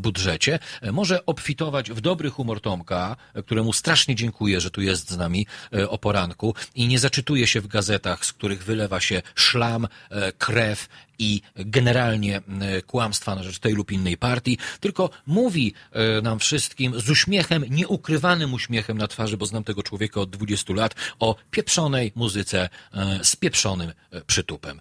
budżecie, 0.00 0.58
może 0.92 1.26
obfitować 1.26 1.69
w 1.70 2.00
dobry 2.00 2.30
humor 2.30 2.60
Tomka, 2.60 3.16
któremu 3.46 3.72
strasznie 3.72 4.14
dziękuję, 4.14 4.60
że 4.60 4.70
tu 4.70 4.82
jest 4.82 5.10
z 5.10 5.16
nami 5.16 5.46
e, 5.72 5.88
o 5.88 5.98
poranku 5.98 6.54
i 6.74 6.88
nie 6.88 6.98
zaczytuje 6.98 7.46
się 7.46 7.60
w 7.60 7.66
gazetach, 7.66 8.24
z 8.24 8.32
których 8.32 8.64
wylewa 8.64 9.00
się 9.00 9.22
szlam, 9.34 9.88
e, 10.10 10.32
krew 10.32 10.88
i 11.20 11.42
generalnie 11.56 12.40
kłamstwa 12.86 13.34
na 13.34 13.42
rzecz 13.42 13.58
tej 13.58 13.74
lub 13.74 13.92
innej 13.92 14.16
partii, 14.16 14.58
tylko 14.80 15.10
mówi 15.26 15.74
e, 15.92 16.22
nam 16.22 16.38
wszystkim 16.38 17.00
z 17.00 17.10
uśmiechem, 17.10 17.64
nieukrywanym 17.70 18.54
uśmiechem 18.54 18.98
na 18.98 19.08
twarzy, 19.08 19.36
bo 19.36 19.46
znam 19.46 19.64
tego 19.64 19.82
człowieka 19.82 20.20
od 20.20 20.30
20 20.30 20.74
lat, 20.74 20.94
o 21.18 21.36
pieprzonej 21.50 22.12
muzyce 22.14 22.68
e, 22.94 23.18
z 23.22 23.36
pieprzonym 23.36 23.92
e, 24.10 24.20
przytupem. 24.20 24.80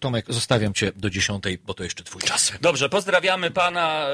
Tomek, 0.00 0.26
zostawiam 0.28 0.74
cię 0.74 0.92
do 0.96 1.10
10, 1.10 1.44
bo 1.64 1.74
to 1.74 1.84
jeszcze 1.84 2.04
twój 2.04 2.22
czas. 2.22 2.52
Dobrze, 2.60 2.88
pozdrawiamy 2.88 3.50
pana. 3.50 4.06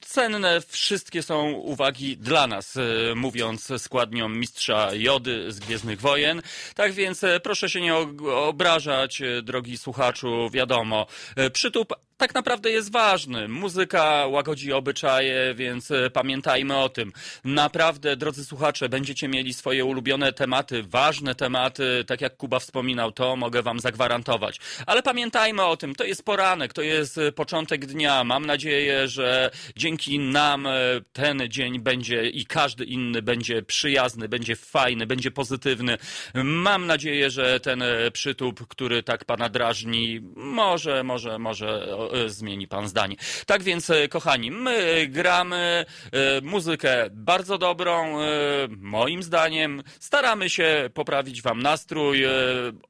Cenne 0.00 0.60
wszystkie 0.68 1.22
są 1.22 1.50
uwagi 1.50 2.16
dla 2.16 2.46
nas, 2.46 2.74
mówiąc 3.16 3.68
składnią 3.78 4.28
mistrza 4.28 4.94
Jody 4.94 5.52
z 5.52 5.58
Gwiezdnych 5.58 6.00
Wojen. 6.00 6.42
Tak 6.74 6.92
więc 6.92 7.20
proszę 7.42 7.70
się 7.70 7.80
nie 7.80 7.94
obrażać, 8.26 9.22
drogi 9.42 9.78
słuchaczu, 9.78 10.50
wiadomo. 10.50 11.06
Przytup 11.52 11.92
tak 12.22 12.34
naprawdę 12.34 12.70
jest 12.70 12.92
ważny. 12.92 13.48
Muzyka 13.48 14.26
łagodzi 14.26 14.72
obyczaje, 14.72 15.54
więc 15.54 15.90
e, 15.90 16.10
pamiętajmy 16.10 16.76
o 16.76 16.88
tym. 16.88 17.12
Naprawdę, 17.44 18.16
drodzy 18.16 18.44
słuchacze, 18.44 18.88
będziecie 18.88 19.28
mieli 19.28 19.54
swoje 19.54 19.84
ulubione 19.84 20.32
tematy, 20.32 20.82
ważne 20.82 21.34
tematy, 21.34 22.04
tak 22.06 22.20
jak 22.20 22.36
Kuba 22.36 22.58
wspominał, 22.58 23.12
to 23.12 23.36
mogę 23.36 23.62
wam 23.62 23.80
zagwarantować. 23.80 24.60
Ale 24.86 25.02
pamiętajmy 25.02 25.64
o 25.64 25.76
tym, 25.76 25.94
to 25.94 26.04
jest 26.04 26.24
poranek, 26.24 26.72
to 26.72 26.82
jest 26.82 27.18
e, 27.18 27.32
początek 27.32 27.86
dnia. 27.86 28.24
Mam 28.24 28.46
nadzieję, 28.46 29.08
że 29.08 29.50
dzięki 29.76 30.18
nam 30.18 30.66
e, 30.66 30.72
ten 31.12 31.42
dzień 31.48 31.80
będzie 31.80 32.28
i 32.28 32.46
każdy 32.46 32.84
inny 32.84 33.22
będzie 33.22 33.62
przyjazny, 33.62 34.28
będzie 34.28 34.56
fajny, 34.56 35.06
będzie 35.06 35.30
pozytywny. 35.30 35.98
Mam 36.34 36.86
nadzieję, 36.86 37.30
że 37.30 37.60
ten 37.60 37.84
przytup, 38.12 38.66
który 38.68 39.02
tak 39.02 39.24
pana 39.24 39.48
drażni, 39.48 40.20
może, 40.36 41.04
może, 41.04 41.38
może 41.38 41.96
zmieni 42.26 42.68
pan 42.68 42.88
zdanie. 42.88 43.16
Tak 43.46 43.62
więc, 43.62 43.90
e, 43.90 44.08
kochani, 44.08 44.50
my 44.50 45.06
gramy 45.08 45.84
e, 46.12 46.40
muzykę 46.40 47.06
bardzo 47.10 47.58
dobrą, 47.58 48.20
e, 48.20 48.24
moim 48.70 49.22
zdaniem. 49.22 49.82
Staramy 50.00 50.50
się 50.50 50.90
poprawić 50.94 51.42
wam 51.42 51.62
nastrój. 51.62 52.24
E, 52.24 52.30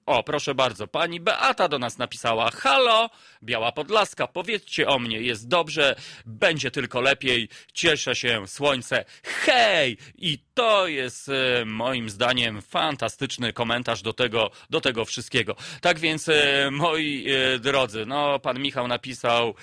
O, 0.07 0.23
proszę 0.23 0.55
bardzo, 0.55 0.87
pani 0.87 1.21
Beata 1.21 1.69
do 1.69 1.79
nas 1.79 1.99
napisała: 1.99 2.51
Halo, 2.51 3.11
Biała 3.43 3.73
Podlaska, 3.73 4.27
powiedzcie 4.27 4.89
o 4.89 4.99
mnie, 4.99 5.21
jest 5.21 5.49
dobrze, 5.49 5.97
będzie 6.27 6.71
tylko 6.71 7.01
lepiej, 7.01 7.49
cieszę 7.73 8.15
się, 8.15 8.49
słońce. 8.49 9.05
Hej! 9.23 9.97
I 10.19 10.39
to 10.55 10.87
jest 10.87 11.29
e, 11.29 11.65
moim 11.65 12.11
zdaniem 12.11 12.63
fantastyczny 12.63 13.53
komentarz 13.53 14.03
do 14.03 14.13
tego, 14.13 14.51
do 14.71 14.81
tego 14.81 15.05
wszystkiego. 15.05 15.57
Tak 15.81 15.99
więc, 15.99 16.29
e, 16.29 16.69
moi 16.71 17.27
e, 17.31 17.59
drodzy, 17.59 18.07
no, 18.07 18.39
pan 18.39 18.61
Michał 18.61 18.89
napisał, 18.89 19.55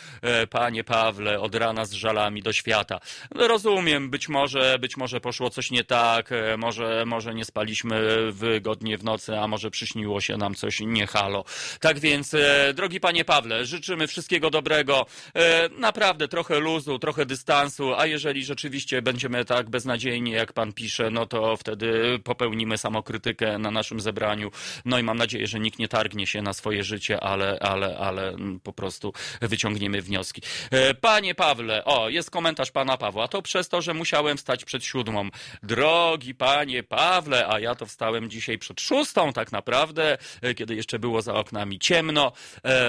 panie 0.49 0.83
Pawle, 0.83 1.39
od 1.39 1.55
rana 1.55 1.85
z 1.85 1.91
żalami 1.91 2.41
do 2.41 2.53
świata. 2.53 2.99
No, 3.35 3.47
rozumiem, 3.47 4.09
być 4.09 4.29
może, 4.29 4.79
być 4.79 4.97
może 4.97 5.21
poszło 5.21 5.49
coś 5.49 5.71
nie 5.71 5.83
tak, 5.83 6.29
może, 6.57 7.03
może 7.05 7.35
nie 7.35 7.45
spaliśmy 7.45 8.31
wygodnie 8.31 8.97
w 8.97 9.03
nocy, 9.03 9.39
a 9.39 9.47
może 9.47 9.71
przyśniło 9.71 10.21
się 10.21 10.37
nam 10.37 10.55
coś 10.55 10.79
nie 10.79 11.07
halo. 11.07 11.45
Tak 11.79 11.99
więc, 11.99 12.35
drogi 12.73 12.99
panie 12.99 13.25
Pawle, 13.25 13.65
życzymy 13.69 14.07
wszystkiego 14.07 14.49
dobrego, 14.49 15.05
e, 15.35 15.69
naprawdę 15.69 16.27
trochę 16.27 16.59
luzu, 16.59 16.99
trochę 16.99 17.25
dystansu, 17.25 17.93
a 17.95 18.05
jeżeli 18.05 18.45
rzeczywiście 18.45 19.01
będziemy 19.01 19.45
tak 19.45 19.69
beznadziejni, 19.69 20.31
jak 20.31 20.53
pan 20.53 20.73
pisze, 20.73 21.11
no 21.11 21.25
to 21.25 21.57
wtedy 21.57 22.19
popełnimy 22.23 22.77
samokrytykę 22.77 23.57
na 23.57 23.71
naszym 23.71 23.99
zebraniu. 23.99 24.51
No 24.85 24.99
i 24.99 25.03
mam 25.03 25.17
nadzieję, 25.17 25.47
że 25.47 25.59
nikt 25.59 25.79
nie 25.79 25.87
targnie 25.87 26.27
się 26.27 26.41
na 26.41 26.53
swoje 26.53 26.83
życie, 26.83 27.19
ale, 27.23 27.57
ale, 27.59 27.97
ale 27.97 28.35
po 28.63 28.73
prostu 28.73 29.13
wyciągniemy 29.41 30.01
wnioski. 30.01 30.41
E, 30.71 30.93
Panie 30.93 31.35
Pawle, 31.35 31.85
o, 31.85 32.09
jest 32.09 32.31
komentarz 32.31 32.71
pana 32.71 32.97
Pawła. 32.97 33.27
To 33.27 33.41
przez 33.41 33.69
to, 33.69 33.81
że 33.81 33.93
musiałem 33.93 34.37
wstać 34.37 34.65
przed 34.65 34.83
siódmą. 34.85 35.29
Drogi 35.63 36.35
panie 36.35 36.83
Pawle, 36.83 37.47
a 37.47 37.59
ja 37.59 37.75
to 37.75 37.85
wstałem 37.85 38.29
dzisiaj 38.29 38.57
przed 38.57 38.81
szóstą 38.81 39.33
tak 39.33 39.51
naprawdę, 39.51 40.17
e, 40.41 40.53
kiedy 40.53 40.75
jeszcze 40.75 40.99
było 40.99 41.21
za 41.21 41.33
oknami 41.33 41.79
ciemno. 41.79 42.31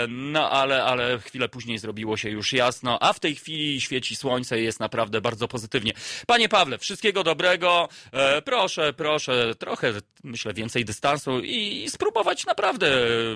No 0.08 0.50
ale, 0.50 0.69
ale 0.74 1.18
chwilę 1.18 1.48
później 1.48 1.78
zrobiło 1.78 2.16
się 2.16 2.30
już 2.30 2.52
jasno, 2.52 2.98
a 3.02 3.12
w 3.12 3.20
tej 3.20 3.34
chwili 3.34 3.80
świeci 3.80 4.16
słońce 4.16 4.60
i 4.60 4.64
jest 4.64 4.80
naprawdę 4.80 5.20
bardzo 5.20 5.48
pozytywnie. 5.48 5.92
Panie 6.26 6.48
Pawle, 6.48 6.78
wszystkiego 6.78 7.24
dobrego. 7.24 7.88
E, 8.12 8.42
Proszę, 8.42 8.92
proszę, 8.92 9.54
trochę, 9.58 9.92
myślę, 10.24 10.54
więcej 10.54 10.84
dystansu 10.84 11.40
i 11.40 11.86
spróbować 11.90 12.46
naprawdę 12.46 12.90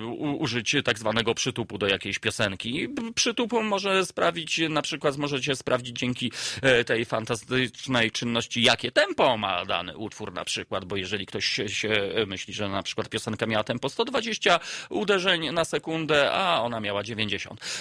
u- 0.07 0.37
użyć 0.37 0.77
tak 0.85 0.99
zwanego 0.99 1.35
przytupu 1.35 1.79
do 1.79 1.87
jakiejś 1.87 2.19
piosenki. 2.19 2.89
Przytup 3.15 3.53
może 3.53 4.07
sprawić, 4.07 4.61
na 4.69 4.83
przykład 4.83 5.17
możecie 5.17 5.57
sprawdzić 5.57 5.99
dzięki 5.99 6.33
e, 6.63 6.85
tej 6.85 7.05
fantastycznej 7.05 8.11
czynności, 8.11 8.63
jakie 8.63 8.93
tempo 8.93 9.37
ma 9.37 9.65
dany 9.65 9.97
utwór 9.97 10.33
na 10.33 10.45
przykład, 10.45 10.85
bo 10.85 10.97
jeżeli 10.97 11.27
ktoś 11.27 11.61
się 11.67 11.89
myśli, 12.27 12.55
że 12.55 12.69
na 12.69 12.83
przykład 12.83 13.09
piosenka 13.09 13.47
miała 13.47 13.65
tempo 13.65 13.89
120 13.89 14.61
uderzeń 14.91 15.51
na 15.53 15.65
sekundę, 15.65 16.33
a 16.33 16.61
ona 16.63 16.81
miała 16.81 17.03
90. 17.03 17.24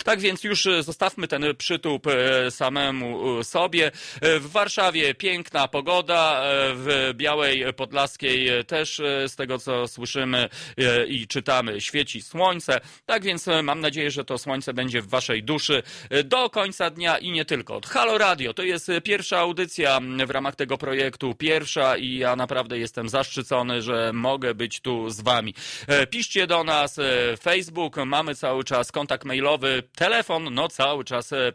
Tak 0.05 0.19
więc 0.19 0.43
już 0.43 0.67
e, 0.67 0.83
zostawmy 0.83 1.27
ten 1.27 1.55
przytup 1.57 2.07
e, 2.07 2.51
samemu 2.51 3.39
e, 3.39 3.43
sobie. 3.43 3.91
W 4.21 4.51
Warszawie 4.51 5.15
piękna 5.15 5.67
pogoda, 5.67 6.41
w 6.75 7.11
Białej 7.13 7.73
Podlaskiej 7.73 8.65
też 8.65 9.01
z 9.27 9.35
tego 9.35 9.59
co 9.59 9.87
słyszymy 9.87 10.49
i 11.07 11.27
czytamy 11.27 11.81
świeci 11.81 12.21
słońce. 12.21 12.81
Tak 13.05 13.23
więc 13.23 13.47
mam 13.63 13.79
nadzieję, 13.79 14.11
że 14.11 14.25
to 14.25 14.37
słońce 14.37 14.73
będzie 14.73 15.01
w 15.01 15.07
waszej 15.07 15.43
duszy 15.43 15.83
do 16.23 16.49
końca 16.49 16.89
dnia 16.89 17.17
i 17.17 17.31
nie 17.31 17.45
tylko. 17.45 17.81
Halo 17.89 18.17
Radio 18.17 18.53
to 18.53 18.63
jest 18.63 18.91
pierwsza 19.03 19.39
audycja 19.39 19.99
w 20.27 20.29
ramach 20.29 20.55
tego 20.55 20.77
projektu, 20.77 21.35
pierwsza 21.35 21.97
i 21.97 22.17
ja 22.17 22.35
naprawdę 22.35 22.79
jestem 22.79 23.09
zaszczycony, 23.09 23.81
że 23.81 24.11
mogę 24.13 24.55
być 24.55 24.79
tu 24.79 25.09
z 25.09 25.21
wami. 25.21 25.53
Piszcie 26.09 26.47
do 26.47 26.63
nas 26.63 26.99
Facebook, 27.41 27.95
mamy 28.05 28.35
cały 28.35 28.63
czas 28.63 28.91
kontakt 28.91 29.25
mailowy, 29.33 29.83
telefon, 29.95 30.53
no 30.53 30.67
cały 30.67 31.03
czas 31.03 31.33
e, 31.33 31.51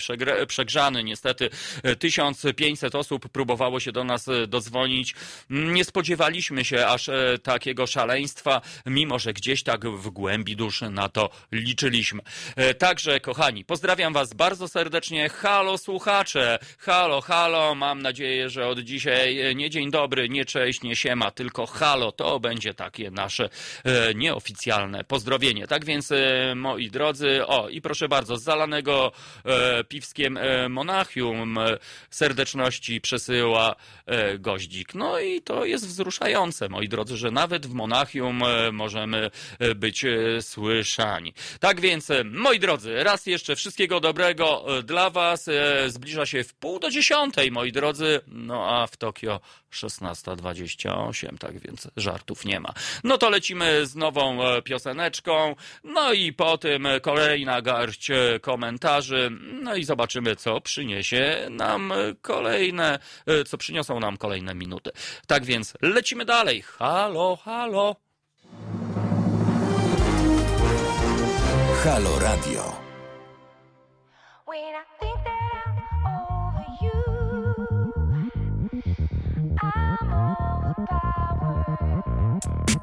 przegrzany. 0.46 1.04
Niestety 1.04 1.50
e, 1.82 1.96
1500 1.96 2.94
osób 2.94 3.28
próbowało 3.28 3.80
się 3.80 3.92
do 3.92 4.04
nas 4.04 4.28
e, 4.28 4.46
dodzwonić. 4.46 5.14
Nie 5.50 5.84
spodziewaliśmy 5.84 6.64
się 6.64 6.86
aż 6.86 7.08
e, 7.08 7.38
takiego 7.42 7.86
szaleństwa, 7.86 8.60
mimo 8.86 9.18
że 9.18 9.32
gdzieś 9.32 9.62
tak 9.62 9.88
w 9.88 10.10
głębi 10.10 10.56
duszy 10.56 10.90
na 10.90 11.08
to 11.08 11.30
liczyliśmy. 11.52 12.22
E, 12.56 12.74
Także, 12.74 13.20
kochani, 13.20 13.64
pozdrawiam 13.64 14.12
Was 14.12 14.34
bardzo 14.34 14.68
serdecznie. 14.68 15.28
Halo 15.28 15.78
słuchacze, 15.78 16.58
halo, 16.78 17.20
halo. 17.20 17.74
Mam 17.74 18.02
nadzieję, 18.02 18.50
że 18.50 18.66
od 18.66 18.78
dzisiaj 18.78 19.40
e, 19.40 19.54
nie 19.54 19.70
dzień 19.70 19.90
dobry, 19.90 20.28
nie 20.28 20.44
cześć, 20.44 20.82
nie 20.82 20.96
siema, 20.96 21.30
tylko 21.30 21.66
halo. 21.66 22.12
To 22.12 22.40
będzie 22.40 22.74
takie 22.74 23.10
nasze 23.10 23.48
e, 23.84 24.14
nieoficjalne 24.14 25.04
pozdrowienie. 25.04 25.66
Tak 25.66 25.84
więc, 25.84 26.12
e, 26.12 26.54
moi 26.56 26.90
drodzy, 26.90 27.46
o 27.46 27.57
i 27.70 27.80
proszę 27.80 28.08
bardzo, 28.08 28.36
z 28.36 28.42
zalanego 28.42 29.12
e, 29.44 29.84
piwskiem 29.84 30.36
e, 30.36 30.68
Monachium 30.68 31.58
e, 31.58 31.78
serdeczności 32.10 33.00
przesyła 33.00 33.76
e, 34.06 34.38
goździk. 34.38 34.94
No 34.94 35.20
i 35.20 35.42
to 35.42 35.64
jest 35.64 35.86
wzruszające, 35.86 36.68
moi 36.68 36.88
drodzy, 36.88 37.16
że 37.16 37.30
nawet 37.30 37.66
w 37.66 37.74
Monachium 37.74 38.42
e, 38.42 38.72
możemy 38.72 39.30
e, 39.58 39.74
być 39.74 40.04
e, 40.04 40.42
słyszani. 40.42 41.34
Tak 41.60 41.80
więc, 41.80 42.08
moi 42.24 42.58
drodzy, 42.58 43.04
raz 43.04 43.26
jeszcze 43.26 43.56
wszystkiego 43.56 44.00
dobrego 44.00 44.64
dla 44.84 45.10
Was. 45.10 45.50
Zbliża 45.86 46.26
się 46.26 46.44
w 46.44 46.54
pół 46.54 46.78
do 46.78 46.90
dziesiątej, 46.90 47.50
moi 47.50 47.72
drodzy, 47.72 48.20
no 48.26 48.80
a 48.80 48.86
w 48.86 48.96
Tokio 48.96 49.40
16.28, 49.72 51.38
tak 51.38 51.58
więc 51.58 51.88
żartów 51.96 52.44
nie 52.44 52.60
ma. 52.60 52.72
No 53.04 53.18
to 53.18 53.30
lecimy 53.30 53.86
z 53.86 53.96
nową 53.96 54.44
e, 54.44 54.62
pioseneczką, 54.62 55.54
no 55.84 56.12
i 56.12 56.32
po 56.32 56.58
tym 56.58 56.86
e, 56.86 57.00
kolejna 57.00 57.62
garść 57.62 58.10
e, 58.10 58.40
komentarzy, 58.40 59.30
no 59.62 59.74
i 59.74 59.84
zobaczymy, 59.84 60.36
co 60.36 60.60
przyniesie 60.60 61.46
nam 61.50 61.92
kolejne, 62.22 62.98
co 63.46 63.58
przyniosą 63.58 64.00
nam 64.00 64.16
kolejne 64.16 64.54
minuty. 64.54 64.90
Tak 65.26 65.44
więc 65.44 65.74
lecimy 65.82 66.24
dalej. 66.24 66.62
Halo, 66.62 67.36
halo. 67.36 67.96
Halo 71.84 72.18
Radio. 72.18 72.87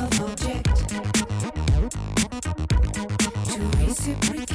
self-object 0.00 0.64
to 3.44 3.60
reciprocate. 3.84 4.49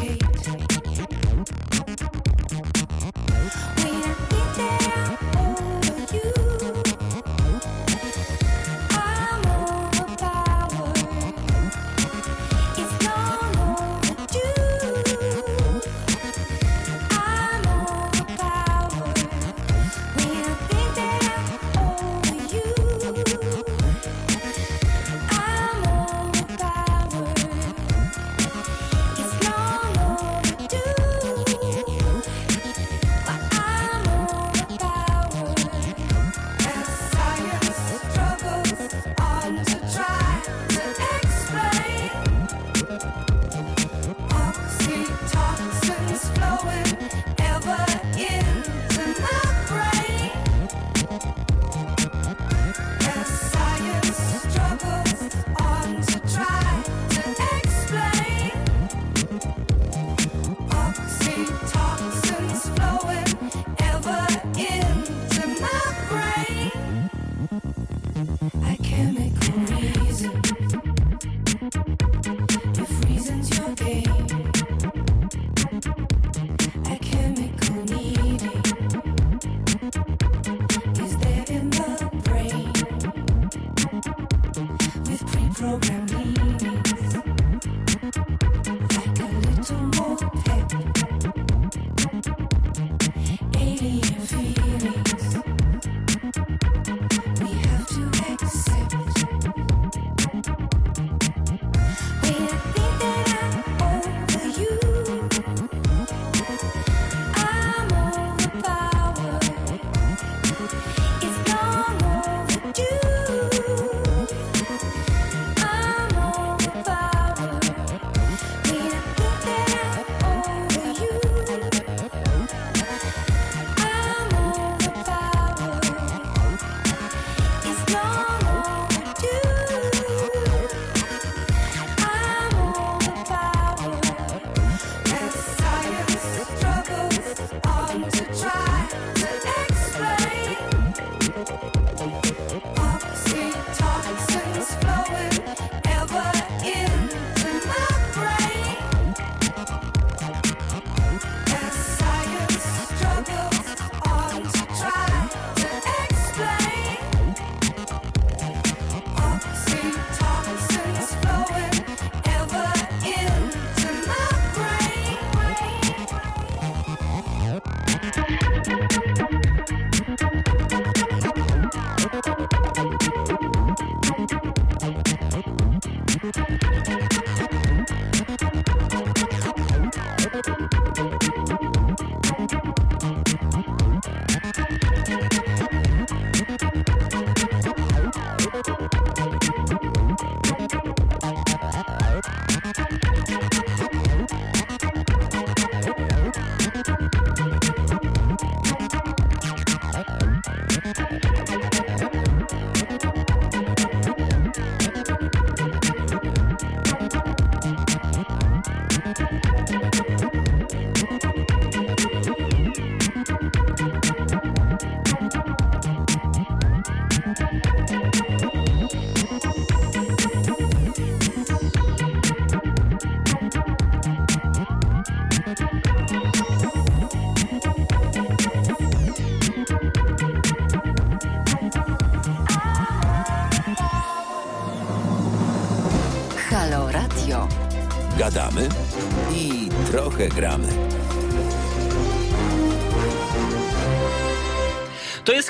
Trochę 240.35 240.74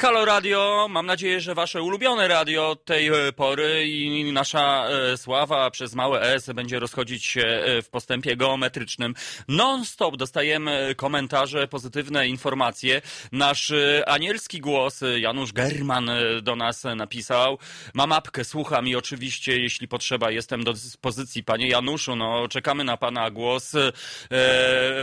Halo 0.06 0.26
Radio. 0.26 0.88
Mam 0.90 1.06
nadzieję, 1.06 1.42
że 1.42 1.56
wasze 1.56 1.82
ulubione 1.82 2.28
radio 2.28 2.76
tej 2.76 3.08
e, 3.08 3.32
pory 3.32 3.88
i 3.88 4.32
nasza 4.34 4.88
e, 4.90 5.18
sława 5.18 5.72
przez 5.72 5.96
małe 5.96 6.22
S 6.22 6.50
będzie 6.56 6.80
rozchodzić 6.80 7.26
się 7.26 7.42
e, 7.42 7.82
w 7.82 7.90
postępie 7.90 8.36
geometrycznym. 8.36 9.14
Non-stop 9.48 10.18
dostajemy 10.18 10.96
komentarze, 10.98 11.68
pozytywne 11.68 12.28
informacje. 12.28 13.02
Nasz 13.32 13.74
anielski 14.08 14.60
głos, 14.60 15.02
Janusz 15.18 15.54
German 15.54 16.10
do 16.42 16.56
nas 16.56 16.84
napisał. 16.96 17.58
Mam 17.94 18.12
apkę, 18.12 18.44
słucham 18.44 18.88
i 18.88 18.96
oczywiście, 18.96 19.60
jeśli 19.60 19.88
potrzeba, 19.88 20.32
jestem 20.32 20.64
do 20.64 20.74
dyspozycji. 20.74 21.44
Panie 21.44 21.68
Januszu, 21.68 22.16
no 22.16 22.48
czekamy 22.48 22.84
na 22.84 22.98
pana 22.98 23.32
głos. 23.32 23.74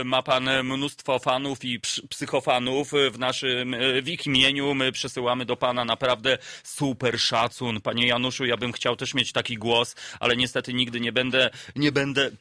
Ma 0.05 0.23
pan 0.23 0.49
mnóstwo 0.63 1.19
fanów 1.19 1.65
i 1.65 1.79
ps- 1.79 2.01
psychofanów 2.09 2.91
w 3.11 3.19
naszym, 3.19 3.75
w 4.01 4.09
ich 4.09 4.25
imieniu. 4.25 4.73
My 4.73 4.92
przesyłamy 4.93 5.45
do 5.45 5.55
pana 5.55 5.85
naprawdę 5.85 6.37
super 6.63 7.19
szacun. 7.19 7.81
Panie 7.81 8.07
Januszu, 8.07 8.45
ja 8.45 8.57
bym 8.57 8.71
chciał 8.71 8.95
też 8.95 9.13
mieć 9.13 9.31
taki 9.31 9.57
głos, 9.57 9.95
ale 10.19 10.35
niestety 10.35 10.73
nigdy 10.73 10.99
nie 10.99 11.11
będę, 11.11 11.49
nie 11.75 11.91
będę 11.91 12.31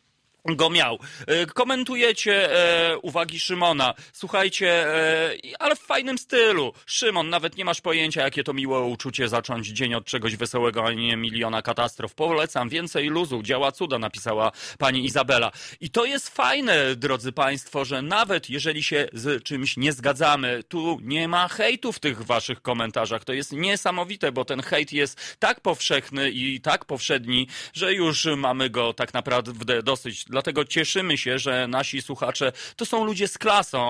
go 0.45 0.71
miał. 0.71 0.99
E, 1.27 1.47
Komentujecie 1.47 2.53
e, 2.53 2.99
uwagi 2.99 3.41
Szymona. 3.41 3.95
Słuchajcie, 4.13 4.87
e, 4.87 5.35
ale 5.59 5.77
w 5.77 5.81
fajnym 5.81 6.19
stylu. 6.19 6.73
Szymon, 6.87 7.31
nawet 7.31 7.57
nie 7.57 7.65
masz 7.65 7.81
pojęcia, 7.81 8.23
jakie 8.23 8.45
to 8.45 8.53
miłe 8.53 8.81
uczucie 8.81 9.29
zacząć 9.29 9.69
dzień 9.69 9.95
od 9.95 10.05
czegoś 10.05 10.37
wesołego, 10.37 10.85
a 10.85 10.93
nie 10.93 11.17
miliona 11.17 11.63
katastrof. 11.63 12.15
Polecam 12.15 12.69
więcej 12.69 13.09
luzu. 13.09 13.43
Działa 13.43 13.73
cuda, 13.73 13.99
napisała 13.99 14.53
pani 14.79 15.05
Izabela. 15.05 15.53
I 15.81 15.91
to 15.91 16.05
jest 16.05 16.29
fajne, 16.29 16.97
drodzy 16.97 17.33
państwo, 17.33 17.85
że 17.85 18.03
nawet 18.03 18.51
jeżeli 18.51 18.83
się 18.83 19.09
z 19.13 19.43
czymś 19.43 19.77
nie 19.77 19.93
zgadzamy, 19.93 20.63
tu 20.69 20.99
nie 21.03 21.29
ma 21.29 21.49
hejtu 21.49 21.93
w 21.93 21.99
tych 21.99 22.23
waszych 22.23 22.63
komentarzach. 22.63 23.25
To 23.25 23.33
jest 23.33 23.53
niesamowite, 23.53 24.33
bo 24.33 24.45
ten 24.45 24.63
hejt 24.63 24.93
jest 24.93 25.37
tak 25.39 25.61
powszechny 25.61 26.31
i 26.31 26.61
tak 26.61 26.85
powszedni, 26.85 27.49
że 27.73 27.95
już 27.95 28.29
mamy 28.37 28.71
go 28.71 28.93
tak 28.93 29.15
naprawdę 29.15 29.83
dosyć. 29.83 30.25
Dlatego 30.33 30.65
cieszymy 30.65 31.19
się, 31.19 31.39
że 31.39 31.69
nasi 31.69 32.03
słuchacze 32.03 32.53
to 32.77 32.87
są 32.87 33.05
ludzie 33.05 33.29
z 33.29 33.39
klasą 33.39 33.83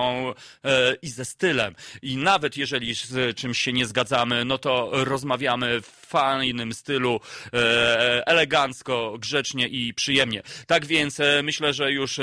e, 0.63 0.95
i 1.01 1.07
ze 1.07 1.25
stylem. 1.25 1.75
I 2.01 2.17
nawet 2.17 2.57
jeżeli 2.57 2.95
z 2.95 3.37
czymś 3.37 3.59
się 3.59 3.73
nie 3.73 3.85
zgadzamy, 3.85 4.45
no 4.45 4.57
to 4.57 4.89
rozmawiamy 4.91 5.81
w 5.81 5.87
fajnym 5.87 6.73
stylu, 6.73 7.19
e, 7.53 8.27
elegancko, 8.27 9.15
grzecznie 9.19 9.67
i 9.67 9.93
przyjemnie. 9.93 10.41
Tak 10.67 10.85
więc 10.85 11.19
e, 11.19 11.43
myślę, 11.43 11.73
że 11.73 11.91
już 11.91 12.19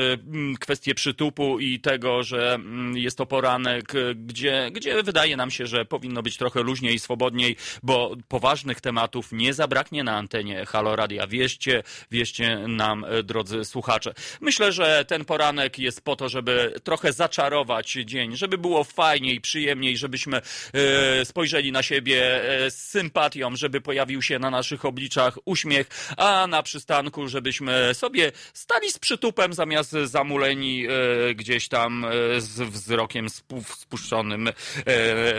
kwestie 0.61 0.95
przytupu 0.95 1.59
i 1.59 1.81
tego, 1.81 2.23
że 2.23 2.59
jest 2.95 3.19
to 3.19 3.27
poranek, 3.27 3.93
gdzie, 4.15 4.71
gdzie 4.73 5.03
wydaje 5.03 5.37
nam 5.37 5.51
się, 5.51 5.67
że 5.67 5.85
powinno 5.85 6.23
być 6.23 6.37
trochę 6.37 6.63
luźniej 6.63 6.95
i 6.95 6.99
swobodniej, 6.99 7.57
bo 7.83 8.17
poważnych 8.29 8.81
tematów 8.81 9.33
nie 9.33 9.55
zabraknie 9.55 10.05
na 10.05 10.17
antenie 10.17 10.67
Halo 10.67 10.97
Radia. 10.97 11.27
Wierzcie, 11.27 11.83
wierzcie 12.11 12.59
nam, 12.69 13.07
drodzy 13.25 13.65
słuchacze. 13.65 14.10
Myślę, 14.41 14.73
że 14.73 15.05
ten 15.05 15.25
poranek 15.25 15.79
jest 15.79 16.01
po 16.01 16.17
to, 16.17 16.29
żeby 16.29 16.75
trochę 16.85 17.13
zaczarować 17.13 17.93
dzień, 17.93 18.37
żeby 18.37 18.59
było 18.59 18.85
fajniej, 18.85 19.41
przyjemniej, 19.41 19.97
żebyśmy 19.97 20.37
e, 20.73 21.25
spojrzeli 21.25 21.73
na 21.73 21.83
siebie 21.83 22.45
e, 22.65 22.71
z 22.71 22.89
sympatią, 22.89 23.57
żeby 23.57 23.81
pojawił 23.81 24.23
się 24.23 24.39
na 24.39 24.51
naszych 24.51 24.85
obliczach 24.85 25.39
uśmiech, 25.45 25.87
a 26.17 26.47
na 26.47 26.63
przystanku, 26.63 27.29
żebyśmy 27.29 27.95
sobie 27.95 28.33
stali 28.55 28.91
z 28.91 28.99
przytupem 28.99 29.53
zamiast 29.53 29.91
zamuleni 29.91 30.87
e, 30.87 31.35
gdzieś 31.35 31.69
tam 31.69 32.07
z 32.39 32.61
wzrokiem 32.61 33.27
spu- 33.27 33.77
spuszczonym 33.77 34.49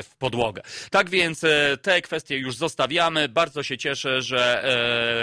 w 0.03 0.15
podłogę. 0.19 0.61
Tak 0.91 1.09
więc 1.09 1.41
te 1.81 2.01
kwestie 2.01 2.37
już 2.37 2.55
zostawiamy. 2.55 3.29
Bardzo 3.29 3.63
się 3.63 3.77
cieszę, 3.77 4.21
że 4.21 4.63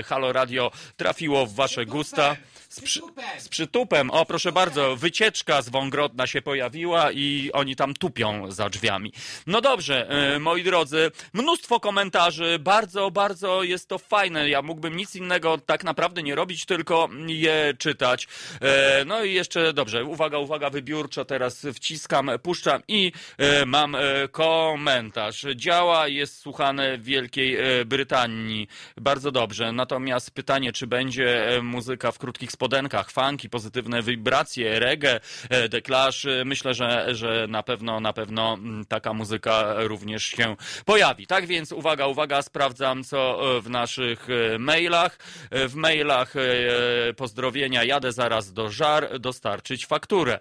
Halo 0.06 0.32
Radio 0.32 0.70
trafiło 0.96 1.46
w 1.46 1.54
wasze 1.54 1.86
gusta. 1.86 2.36
Z, 2.68 2.80
przy, 2.80 3.00
z 3.38 3.48
przytupem. 3.48 4.10
O, 4.10 4.24
proszę 4.24 4.52
bardzo, 4.52 4.96
wycieczka 4.96 5.62
z 5.62 5.68
Wągrodna 5.68 6.26
się 6.26 6.42
pojawiła 6.42 7.12
i 7.12 7.50
oni 7.52 7.76
tam 7.76 7.94
tupią 7.94 8.50
za 8.50 8.68
drzwiami. 8.68 9.12
No 9.46 9.60
dobrze, 9.60 10.08
e, 10.10 10.38
moi 10.38 10.62
drodzy, 10.62 11.10
mnóstwo 11.32 11.80
komentarzy, 11.80 12.58
bardzo, 12.58 13.10
bardzo 13.10 13.62
jest 13.62 13.88
to 13.88 13.98
fajne. 13.98 14.48
Ja 14.48 14.62
mógłbym 14.62 14.96
nic 14.96 15.16
innego 15.16 15.58
tak 15.58 15.84
naprawdę 15.84 16.22
nie 16.22 16.34
robić, 16.34 16.66
tylko 16.66 17.08
je 17.26 17.74
czytać. 17.78 18.28
E, 18.60 19.04
no 19.04 19.24
i 19.24 19.34
jeszcze, 19.34 19.72
dobrze, 19.72 20.04
uwaga, 20.04 20.38
uwaga, 20.38 20.70
wybiórczo 20.70 21.24
teraz 21.24 21.66
wciskam, 21.74 22.30
puszczam 22.42 22.82
i 22.88 23.12
e, 23.38 23.66
mam 23.66 23.96
komentarz. 24.30 25.46
Działa, 25.54 26.08
jest 26.08 26.38
słuchane 26.38 26.98
w 26.98 27.04
Wielkiej 27.04 27.58
Brytanii. 27.86 28.68
Bardzo 28.96 29.32
dobrze. 29.32 29.72
Natomiast 29.72 30.30
pytanie, 30.30 30.72
czy 30.72 30.86
będzie 30.86 31.60
muzyka 31.62 32.12
w 32.12 32.18
krótkich 32.18 32.50
spodenkach, 32.58 33.10
funky, 33.10 33.48
pozytywne 33.48 34.02
wibracje, 34.02 34.78
reggae, 34.78 35.20
e, 35.50 35.68
deklasz, 35.68 36.24
e, 36.24 36.44
myślę, 36.44 36.74
że, 36.74 37.14
że 37.14 37.46
na 37.48 37.62
pewno, 37.62 38.00
na 38.00 38.12
pewno 38.12 38.54
mm, 38.54 38.84
taka 38.84 39.12
muzyka 39.12 39.74
również 39.76 40.24
się 40.24 40.56
pojawi. 40.84 41.26
Tak 41.26 41.46
więc 41.46 41.72
uwaga, 41.72 42.06
uwaga, 42.06 42.42
sprawdzam 42.42 43.04
co 43.04 43.56
e, 43.56 43.60
w 43.60 43.70
naszych 43.70 44.28
mailach. 44.58 45.18
W 45.50 45.74
mailach 45.74 46.34
pozdrowienia 47.16 47.84
jadę 47.84 48.12
zaraz 48.12 48.52
do 48.52 48.70
żar 48.70 49.20
dostarczyć 49.20 49.86
fakturę. 49.86 50.38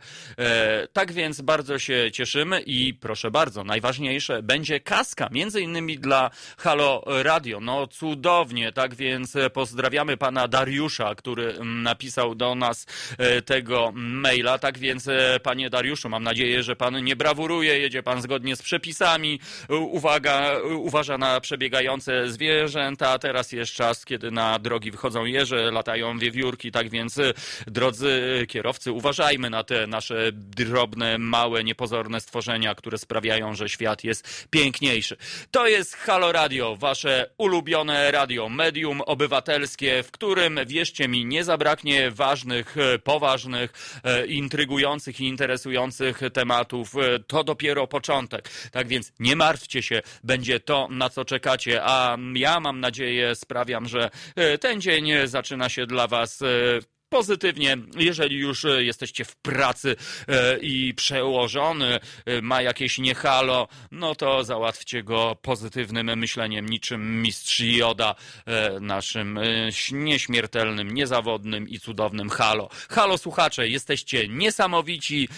Tak 0.94 1.12
więc 1.12 1.42
bardzo 1.42 1.80
się 1.80 2.12
cieszymy 2.12 2.62
i 2.62 2.94
proszę 2.94 3.32
bardzo, 3.32 3.64
najważniejsze 3.64 4.44
będzie 4.44 4.80
kaska, 4.80 5.30
między 5.32 5.62
innymi 5.62 6.00
dla 6.00 6.32
Halo 6.58 7.04
Radio. 7.06 7.60
No 7.60 7.88
cudownie, 7.88 8.72
tak 8.72 8.96
więc 8.96 9.34
pozdrawiamy 9.54 10.18
pana 10.18 10.48
Dariusza, 10.48 11.16
który 11.16 11.52
mm, 11.52 11.84
napisał 12.08 12.36
do 12.36 12.56
nas 12.56 12.86
e, 13.18 13.42
tego 13.42 13.92
maila. 13.95 14.60
Tak 14.60 14.77
więc, 14.80 15.08
e, 15.08 15.40
panie 15.44 15.69
Dariuszu, 15.69 16.10
mam 16.10 16.24
nadzieję, 16.24 16.64
że 16.64 16.76
pan 16.76 17.03
nie 17.03 17.16
brawuruje, 17.16 17.80
jedzie 17.80 18.03
pan 18.03 18.22
zgodnie 18.22 18.56
z 18.56 18.61
przepisami. 18.61 19.40
Uwaga, 19.69 20.52
uważa 20.64 21.18
na 21.18 21.42
przebiegające 21.42 22.30
zwierzęta. 22.30 23.19
Teraz 23.19 23.52
jest 23.52 23.74
czas, 23.74 24.06
kiedy 24.06 24.32
na 24.32 24.60
drogi 24.60 24.92
wychodzą 24.92 25.26
jeże, 25.26 25.72
latają 25.72 26.19
wiewiórki. 26.19 26.72
Tak 26.72 26.90
więc, 26.90 27.18
e, 27.18 27.34
drodzy 27.68 28.45
kierowcy, 28.50 28.92
uważajmy 28.92 29.50
na 29.50 29.64
te 29.64 29.88
nasze 29.88 30.32
drobne, 30.34 31.18
małe, 31.18 31.64
niepozorne 31.64 32.22
stworzenia, 32.22 32.76
które 32.76 32.98
sprawiają, 32.98 33.56
że 33.56 33.69
świat 33.69 34.03
jest 34.03 34.48
piękniejszy. 34.50 35.18
To 35.52 35.68
jest 35.68 35.95
Halo 35.95 36.32
Radio, 36.32 36.76
wasze 36.76 37.30
ulubione 37.38 38.11
radio, 38.11 38.50
medium 38.50 39.02
obywatelskie, 39.02 40.03
w 40.03 40.11
którym, 40.11 40.60
wierzcie 40.68 41.08
mi, 41.08 41.26
nie 41.26 41.44
zabraknie 41.44 41.97
ważnych, 42.11 42.77
e, 42.77 43.00
poważnych, 43.00 43.74
e, 44.03 44.26
intrygujących 44.26 45.22
i 45.22 45.27
interesujących 45.27 46.22
tematów. 46.34 46.95
E, 46.95 47.19
To 47.19 47.43
dopiero 47.43 47.88
początek. 47.88 48.50
Tak 48.72 48.88
więc 48.88 49.14
nie 49.19 49.35
martwcie 49.35 49.82
się, 49.84 50.01
będzie 50.24 50.59
to, 50.59 50.88
na 50.92 51.09
co 51.09 51.26
czekacie, 51.26 51.80
a 51.84 52.17
ja 52.34 52.59
mam 52.59 52.80
nadzieję, 52.80 53.35
sprawiam, 53.35 53.88
że 53.88 54.09
ten 54.61 54.82
dzień 54.82 55.11
zaczyna 55.26 55.69
się 55.69 55.85
dla 55.85 56.08
was 56.08 56.43
pozytywnie. 57.10 57.77
Jeżeli 57.98 58.36
już 58.36 58.66
e, 58.66 58.84
jesteście 58.84 59.26
w 59.26 59.36
pracy 59.36 59.95
e, 60.27 60.58
i 60.58 60.94
przełożony 60.94 62.00
e, 62.26 62.42
ma 62.42 62.61
jakieś 62.61 62.98
niehalo, 62.98 63.68
no 63.92 64.16
to 64.16 64.44
załatwcie 64.44 65.03
go 65.03 65.38
pozytywnym 65.42 66.18
myśleniem, 66.19 66.69
niczym 66.69 67.22
mistrz 67.22 67.60
Joda, 67.60 68.16
naszym 68.82 69.40
nieśmiertelnym, 69.92 70.94
niezawodnym 70.94 71.69
i 71.69 71.80
cudownym 71.80 72.30
halo. 72.30 72.69
Halo 72.90 73.18
słuchacze, 73.18 73.68
jesteście 73.68 74.27
niesamowici, 74.27 75.30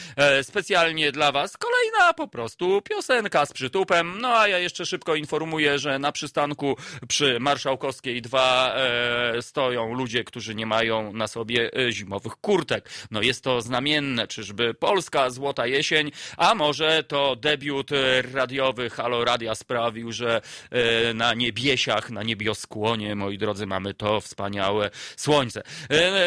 specjalnie 0.41 1.11
dla 1.11 1.31
was 1.31 1.57
kolejna 1.57 2.14
po 2.14 2.27
prostu 2.27 2.81
piosenka 2.81 3.45
z 3.45 3.53
przytupem. 3.53 4.22
No 4.22 4.39
a 4.39 4.48
ja 4.48 4.59
jeszcze 4.59 4.85
szybko 4.85 5.15
informuję, 5.15 5.80
że 5.80 5.99
na 5.99 6.11
przystanku 6.11 6.77
przy 7.07 7.39
Marszałkowskiej 7.39 8.22
2 8.22 8.73
e, 8.75 9.41
stoją 9.41 9.93
ludzie, 9.93 10.23
którzy 10.23 10.56
nie 10.56 10.65
mają 10.65 11.14
na 11.14 11.27
sobie 11.27 11.58
e, 11.65 11.91
zimowych 11.91 12.35
kurtek. 12.35 12.89
No 13.11 13.21
jest 13.21 13.43
to 13.43 13.61
znamienne, 13.61 14.27
czyżby 14.27 14.73
Polska 14.73 15.29
Złota 15.29 15.67
Jesień, 15.67 16.11
a 16.38 16.55
może 16.55 17.03
to 17.03 17.35
debiut 17.35 17.91
e, 17.91 18.21
radiowy 18.21 18.89
Halo 18.89 19.25
Radia 19.25 19.55
sprawił, 19.55 20.11
że 20.11 20.41
e, 20.71 21.13
na 21.13 21.33
niebiesiach, 21.33 22.09
na 22.11 22.23
niebioskłonie, 22.23 23.15
moi 23.15 23.38
drodzy, 23.38 23.65
mamy 23.65 23.93
to 23.93 24.21
wspaniałe 24.21 24.89
słońce. 25.15 25.63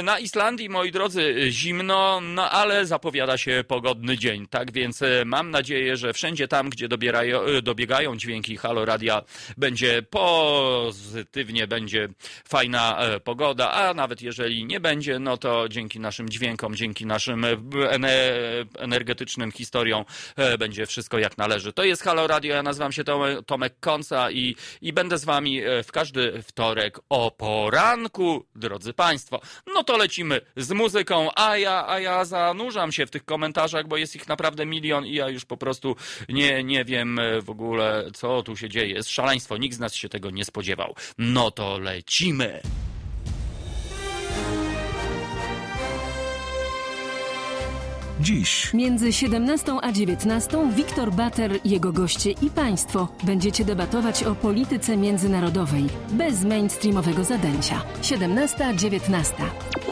Na 0.02 0.18
Islandii, 0.18 0.68
moi 0.68 0.92
drodzy, 0.92 1.34
zimno, 1.50 2.20
no 2.20 2.50
ale 2.50 2.86
zapowiada 2.86 3.38
się 3.38 3.64
pogodny 3.68 4.18
dzień. 4.18 4.46
Tak 4.46 4.72
więc 4.72 5.00
mam 5.24 5.50
nadzieję, 5.50 5.96
że 5.96 6.12
wszędzie 6.12 6.48
tam, 6.48 6.70
gdzie 6.70 6.88
dobierają, 6.88 7.40
dobiegają 7.62 8.16
dźwięki 8.16 8.56
Halo 8.56 8.84
Radia, 8.84 9.22
będzie 9.56 10.02
pozytywnie, 10.02 11.66
będzie 11.66 12.08
fajna 12.48 12.98
pogoda, 13.24 13.70
a 13.70 13.94
nawet 13.94 14.22
jeżeli 14.22 14.64
nie 14.64 14.80
będzie, 14.80 15.18
no 15.22 15.36
to 15.36 15.68
dzięki 15.68 16.00
naszym 16.00 16.28
dźwiękom, 16.28 16.76
dzięki 16.76 17.06
naszym 17.06 17.44
e, 17.44 17.56
ene- 17.90 18.66
energetycznym 18.78 19.52
historiom 19.52 20.04
e, 20.36 20.58
będzie 20.58 20.86
wszystko 20.86 21.18
jak 21.18 21.38
należy. 21.38 21.72
To 21.72 21.84
jest 21.84 22.02
Halo 22.02 22.26
Radio, 22.26 22.54
ja 22.54 22.62
nazywam 22.62 22.92
się 22.92 23.04
Tomek, 23.46 23.74
Konca 23.80 24.30
i, 24.30 24.56
i 24.80 24.92
będę 24.92 25.18
z 25.18 25.24
wami 25.24 25.64
e, 25.64 25.82
w 25.82 25.92
każdy 25.92 26.42
wtorek 26.42 26.98
o 27.08 27.30
poranku, 27.30 28.46
drodzy 28.54 28.92
Państwo. 28.92 29.40
No 29.74 29.84
to 29.84 29.96
lecimy 29.96 30.40
z 30.56 30.72
muzyką, 30.72 31.28
a 31.36 31.56
ja, 31.56 31.88
a 31.88 32.00
ja 32.00 32.24
zanurzam 32.24 32.92
się 32.92 33.06
w 33.06 33.10
tych 33.10 33.24
komentarzach, 33.24 33.88
bo 33.88 33.96
jest 33.96 34.16
ich 34.16 34.28
naprawdę 34.28 34.66
milion 34.66 35.06
i 35.06 35.14
ja 35.14 35.28
już 35.28 35.44
po 35.44 35.56
prostu 35.56 35.96
nie, 36.28 36.64
nie 36.64 36.84
wiem 36.84 37.20
w 37.42 37.50
ogóle, 37.50 38.10
co 38.14 38.42
tu 38.42 38.56
się 38.56 38.68
dzieje. 38.68 38.94
Jest 38.94 39.10
szaleństwo, 39.10 39.56
nikt 39.56 39.76
z 39.76 39.78
nas 39.78 39.94
się 39.94 40.08
tego 40.08 40.30
nie 40.30 40.44
spodziewał. 40.44 40.94
No 41.18 41.50
to 41.50 41.78
lecimy. 41.78 42.62
Dziś. 48.22 48.74
Między 48.74 49.12
17 49.12 49.72
a 49.82 49.92
19 49.92 50.70
Wiktor 50.76 51.12
Bater, 51.12 51.58
jego 51.64 51.92
goście 51.92 52.30
i 52.30 52.50
państwo 52.50 53.08
będziecie 53.22 53.64
debatować 53.64 54.24
o 54.24 54.34
polityce 54.34 54.96
międzynarodowej 54.96 55.84
bez 56.10 56.44
mainstreamowego 56.44 57.24
zadęcia. 57.24 57.82
17-19. 58.02 59.32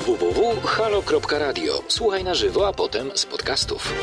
www.halo.radio. 0.06 1.82
Słuchaj 1.88 2.24
na 2.24 2.34
żywo, 2.34 2.68
a 2.68 2.72
potem 2.72 3.10
z 3.14 3.26
podcastów. 3.26 3.94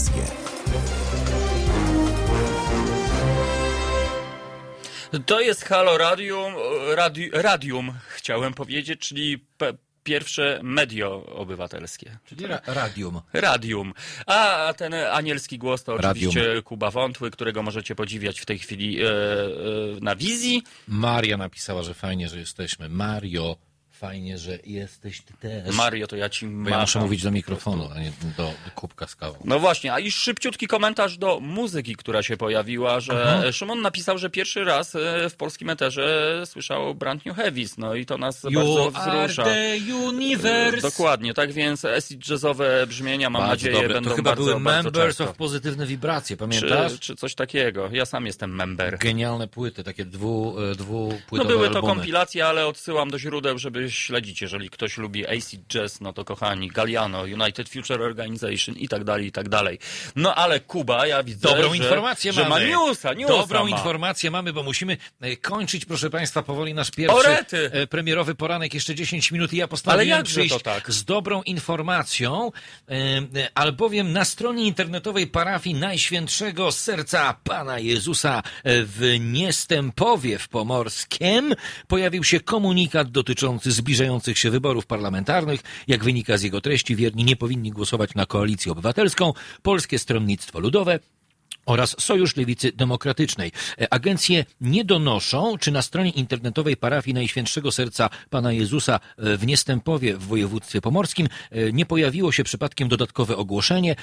Obywatelskie. 0.00 0.22
To 5.26 5.40
jest 5.40 5.64
Halo 5.64 5.98
Radium, 5.98 6.54
radi, 6.94 7.30
Radium 7.32 7.92
chciałem 8.08 8.54
powiedzieć, 8.54 9.00
czyli 9.00 9.38
pe, 9.38 9.72
pierwsze 10.04 10.60
medio 10.62 11.26
obywatelskie. 11.26 12.18
Czyli 12.24 12.46
ra 12.46 12.60
radium. 12.66 13.20
Radium. 13.32 13.92
A 14.26 14.74
ten 14.76 14.94
anielski 14.94 15.58
głos 15.58 15.84
to 15.84 15.96
Radium. 15.96 16.30
oczywiście 16.30 16.62
Kuba 16.62 16.90
Wątły, 16.90 17.30
którego 17.30 17.62
możecie 17.62 17.94
podziwiać 17.94 18.40
w 18.40 18.46
tej 18.46 18.58
chwili 18.58 19.02
e, 19.02 19.08
e, 19.08 19.10
na 20.00 20.16
wizji. 20.16 20.62
Maria 20.88 21.36
napisała, 21.36 21.82
że 21.82 21.94
fajnie, 21.94 22.28
że 22.28 22.38
jesteśmy. 22.38 22.88
Mario, 22.88 23.56
fajnie, 24.00 24.38
że 24.38 24.58
jesteś 24.66 25.20
ty 25.20 25.32
też. 25.40 25.76
Mario, 25.76 26.06
to 26.06 26.16
ja 26.16 26.28
ci 26.28 26.46
Bo 26.46 26.70
ja 26.70 26.80
muszę 26.80 27.00
mówić 27.00 27.22
do 27.22 27.30
mikrofonu, 27.30 27.88
a 27.96 28.00
nie 28.00 28.12
do, 28.36 28.52
kubka 28.74 29.06
z 29.06 29.16
kawą. 29.16 29.36
No 29.44 29.58
właśnie, 29.58 29.92
a 29.92 29.98
i 30.00 30.10
szybciutki 30.10 30.66
komentarz 30.66 31.18
do 31.18 31.40
muzyki, 31.40 31.96
która 31.96 32.22
się 32.22 32.36
pojawiła, 32.36 33.00
że 33.00 33.34
Aha. 33.38 33.52
Szymon 33.52 33.82
napisał, 33.82 34.18
że 34.18 34.30
pierwszy 34.30 34.64
raz 34.64 34.94
e, 34.94 35.30
w 35.30 35.34
polskim 35.36 35.70
eterze 35.70 36.42
słyszał 36.46 36.94
Brand 36.94 37.26
New 37.26 37.36
Heavies, 37.36 37.78
no 37.78 37.94
i 37.94 38.06
to 38.06 38.18
nas 38.18 38.44
You 38.50 38.50
bardzo 38.50 38.90
wzrusza. 38.90 39.44
the 39.44 39.76
universe. 39.94 40.80
Dokładnie, 40.80 41.34
tak 41.34 41.52
więc 41.52 41.84
acid 41.84 42.28
jazzowe 42.30 42.86
brzmienia, 42.86 43.30
mam 43.30 43.40
Bardzo 43.42 43.52
nadzieję, 43.52 43.74
dobre. 43.74 43.94
będą 43.94 44.10
To 44.10 44.16
chyba 44.16 44.30
bardzo, 44.30 44.44
były 44.44 44.60
bardzo 44.60 44.82
Members 44.82 45.16
często. 45.16 45.30
of 45.32 45.36
Pozytywne 45.36 45.86
Wibracje, 45.86 46.36
pamiętasz? 46.36 46.92
Czy, 46.92 46.98
czy 46.98 47.16
coś 47.16 47.34
takiego. 47.34 47.88
Ja 47.92 48.06
sam 48.06 48.26
jestem 48.26 48.54
member. 48.54 48.98
Genialne 48.98 49.48
płyty, 49.48 49.84
takie 49.84 50.04
dwu, 50.04 50.54
e, 50.58 50.62
No 50.62 50.74
dwupłytowe 50.74 51.48
były 51.54 51.68
to 51.68 51.74
albumy. 51.74 51.94
kompilacje, 51.94 52.46
ale 52.46 52.66
odsyłam 52.66 53.10
do 53.10 53.18
źródeł, 53.18 53.58
żeby 53.58 53.89
śledzić. 53.94 54.42
Jeżeli 54.42 54.70
ktoś 54.70 54.96
lubi 54.96 55.26
acid 55.26 55.60
jazz, 55.68 56.00
no 56.00 56.12
to 56.12 56.24
kochani, 56.24 56.68
Galliano, 56.68 57.22
United 57.22 57.68
Future 57.68 58.02
Organization 58.02 58.76
i 58.76 58.88
tak 58.88 59.04
dalej, 59.04 59.26
i 59.26 59.32
tak 59.32 59.48
dalej. 59.48 59.78
No 60.16 60.34
ale 60.34 60.60
Kuba, 60.60 61.06
ja 61.06 61.22
widzę, 61.22 61.48
Dobrą 61.48 61.70
że, 61.70 61.76
informację 61.76 62.32
że 62.32 62.48
mamy. 62.48 62.70
ma 62.72 62.86
newsa, 62.86 63.14
newsa 63.14 63.34
Dobrą 63.36 63.64
ma. 63.64 63.70
informację 63.70 64.30
mamy, 64.30 64.52
bo 64.52 64.62
musimy 64.62 64.96
e, 65.20 65.36
kończyć, 65.36 65.84
proszę 65.84 66.10
Państwa, 66.10 66.42
powoli 66.42 66.74
nasz 66.74 66.90
pierwszy 66.90 67.16
Orety! 67.16 67.70
e, 67.72 67.86
premierowy 67.86 68.34
poranek, 68.34 68.74
jeszcze 68.74 68.94
10 68.94 69.32
minut 69.32 69.52
i 69.52 69.56
ja 69.56 69.68
postanowiłem 69.68 70.24
przyjść 70.24 70.62
tak? 70.62 70.92
z 70.92 71.04
dobrą 71.04 71.42
informacją, 71.42 72.50
e, 72.88 72.94
albowiem 73.54 74.12
na 74.12 74.24
stronie 74.24 74.64
internetowej 74.64 75.26
parafii 75.26 75.74
Najświętszego 75.76 76.72
Serca 76.72 77.34
Pana 77.44 77.78
Jezusa 77.78 78.42
w 78.64 79.16
Niestępowie 79.20 80.38
w 80.38 80.48
Pomorskiem 80.48 81.54
pojawił 81.88 82.24
się 82.24 82.40
komunikat 82.40 83.10
dotyczący 83.10 83.72
zbliżających 83.80 84.38
się 84.38 84.50
wyborów 84.50 84.86
parlamentarnych. 84.86 85.60
Jak 85.88 86.04
wynika 86.04 86.36
z 86.36 86.42
jego 86.42 86.60
treści, 86.60 86.96
wierni 86.96 87.24
nie 87.24 87.36
powinni 87.36 87.70
głosować 87.70 88.14
na 88.14 88.26
koalicję 88.26 88.72
obywatelską, 88.72 89.32
Polskie 89.62 89.98
Stronnictwo 89.98 90.60
Ludowe, 90.60 90.98
oraz 91.66 91.96
Sojusz 91.98 92.36
Lewicy 92.36 92.72
Demokratycznej. 92.72 93.52
E, 93.80 93.92
Agencje 93.92 94.44
nie 94.60 94.84
donoszą, 94.84 95.58
czy 95.58 95.70
na 95.70 95.82
stronie 95.82 96.10
internetowej 96.10 96.76
parafii 96.76 97.14
Najświętszego 97.14 97.72
Serca 97.72 98.10
Pana 98.30 98.52
Jezusa 98.52 99.00
e, 99.18 99.36
w 99.36 99.46
Niestępowie 99.46 100.16
w 100.16 100.26
województwie 100.26 100.80
pomorskim 100.80 101.28
e, 101.50 101.72
nie 101.72 101.86
pojawiło 101.86 102.32
się 102.32 102.44
przypadkiem 102.44 102.88
dodatkowe 102.88 103.36
ogłoszenie 103.36 103.96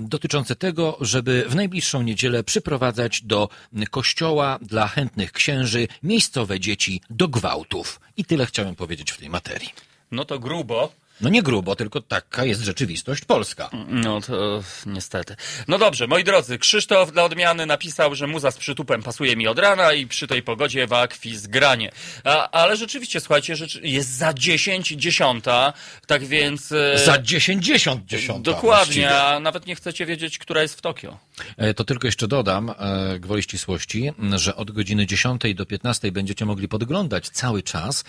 dotyczące 0.00 0.56
tego, 0.56 0.98
żeby 1.00 1.44
w 1.48 1.54
najbliższą 1.54 2.02
niedzielę 2.02 2.44
przyprowadzać 2.44 3.22
do 3.22 3.48
kościoła 3.90 4.58
dla 4.62 4.88
chętnych 4.88 5.32
księży 5.32 5.88
miejscowe 6.02 6.60
dzieci 6.60 7.00
do 7.10 7.28
gwałtów. 7.28 8.00
I 8.16 8.24
tyle 8.24 8.46
chciałem 8.46 8.74
powiedzieć 8.74 9.12
w 9.12 9.18
tej 9.18 9.30
materii. 9.30 9.70
No 10.10 10.24
to 10.24 10.38
grubo. 10.38 10.92
No 11.20 11.28
nie 11.28 11.42
grubo, 11.42 11.76
tylko 11.76 12.00
taka 12.00 12.44
jest 12.44 12.60
rzeczywistość 12.60 13.24
polska. 13.24 13.70
No 13.88 14.20
to 14.20 14.62
niestety. 14.86 15.36
No 15.68 15.78
dobrze, 15.78 16.06
moi 16.06 16.24
drodzy, 16.24 16.58
Krzysztof 16.58 17.12
dla 17.12 17.24
odmiany 17.24 17.66
napisał, 17.66 18.14
że 18.14 18.26
muza 18.26 18.50
z 18.50 18.56
przytupem 18.56 19.02
pasuje 19.02 19.36
mi 19.36 19.46
od 19.48 19.58
rana 19.58 19.92
i 19.92 20.06
przy 20.06 20.26
tej 20.26 20.42
pogodzie 20.42 20.86
w 20.86 20.92
akwis 20.92 21.46
granie. 21.46 21.90
A, 22.24 22.50
ale 22.50 22.76
rzeczywiście, 22.76 23.20
słuchajcie, 23.20 23.56
rzecz, 23.56 23.78
jest 23.82 24.08
za 24.16 24.32
10 24.34 24.88
dziesiąta, 24.88 25.72
tak 26.06 26.24
więc... 26.24 26.72
e, 26.72 26.98
Za 27.04 27.18
10 27.22 27.64
dziesiąt 27.64 28.06
dziesiąta. 28.06 28.42
Dokładnie, 28.52 28.76
właściwie. 29.02 29.22
a 29.24 29.40
nawet 29.40 29.66
nie 29.66 29.74
chcecie 29.74 30.06
wiedzieć, 30.06 30.38
która 30.38 30.62
jest 30.62 30.74
w 30.78 30.80
Tokio. 30.80 31.18
E, 31.56 31.74
To 31.74 31.84
tylko 31.84 32.08
jeszcze 32.08 32.28
dodam, 32.28 32.70
e, 32.78 33.18
gwoli 33.18 33.42
ścisłości, 33.42 34.12
że 34.36 34.56
od 34.56 34.70
godziny 34.70 35.06
10 35.06 35.54
do 35.54 35.66
15 35.66 36.12
będziecie 36.12 36.44
mogli 36.44 36.68
podglądać 36.68 37.28
cały 37.28 37.62
czas, 37.62 38.04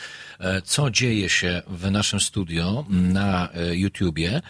co 0.64 0.90
dzieje 0.92 1.30
się 1.30 1.62
w 1.68 1.92
naszym 1.92 2.20
studio 2.20 2.86
na 3.02 3.50
e, 3.54 3.76
YouTubie, 3.76 4.42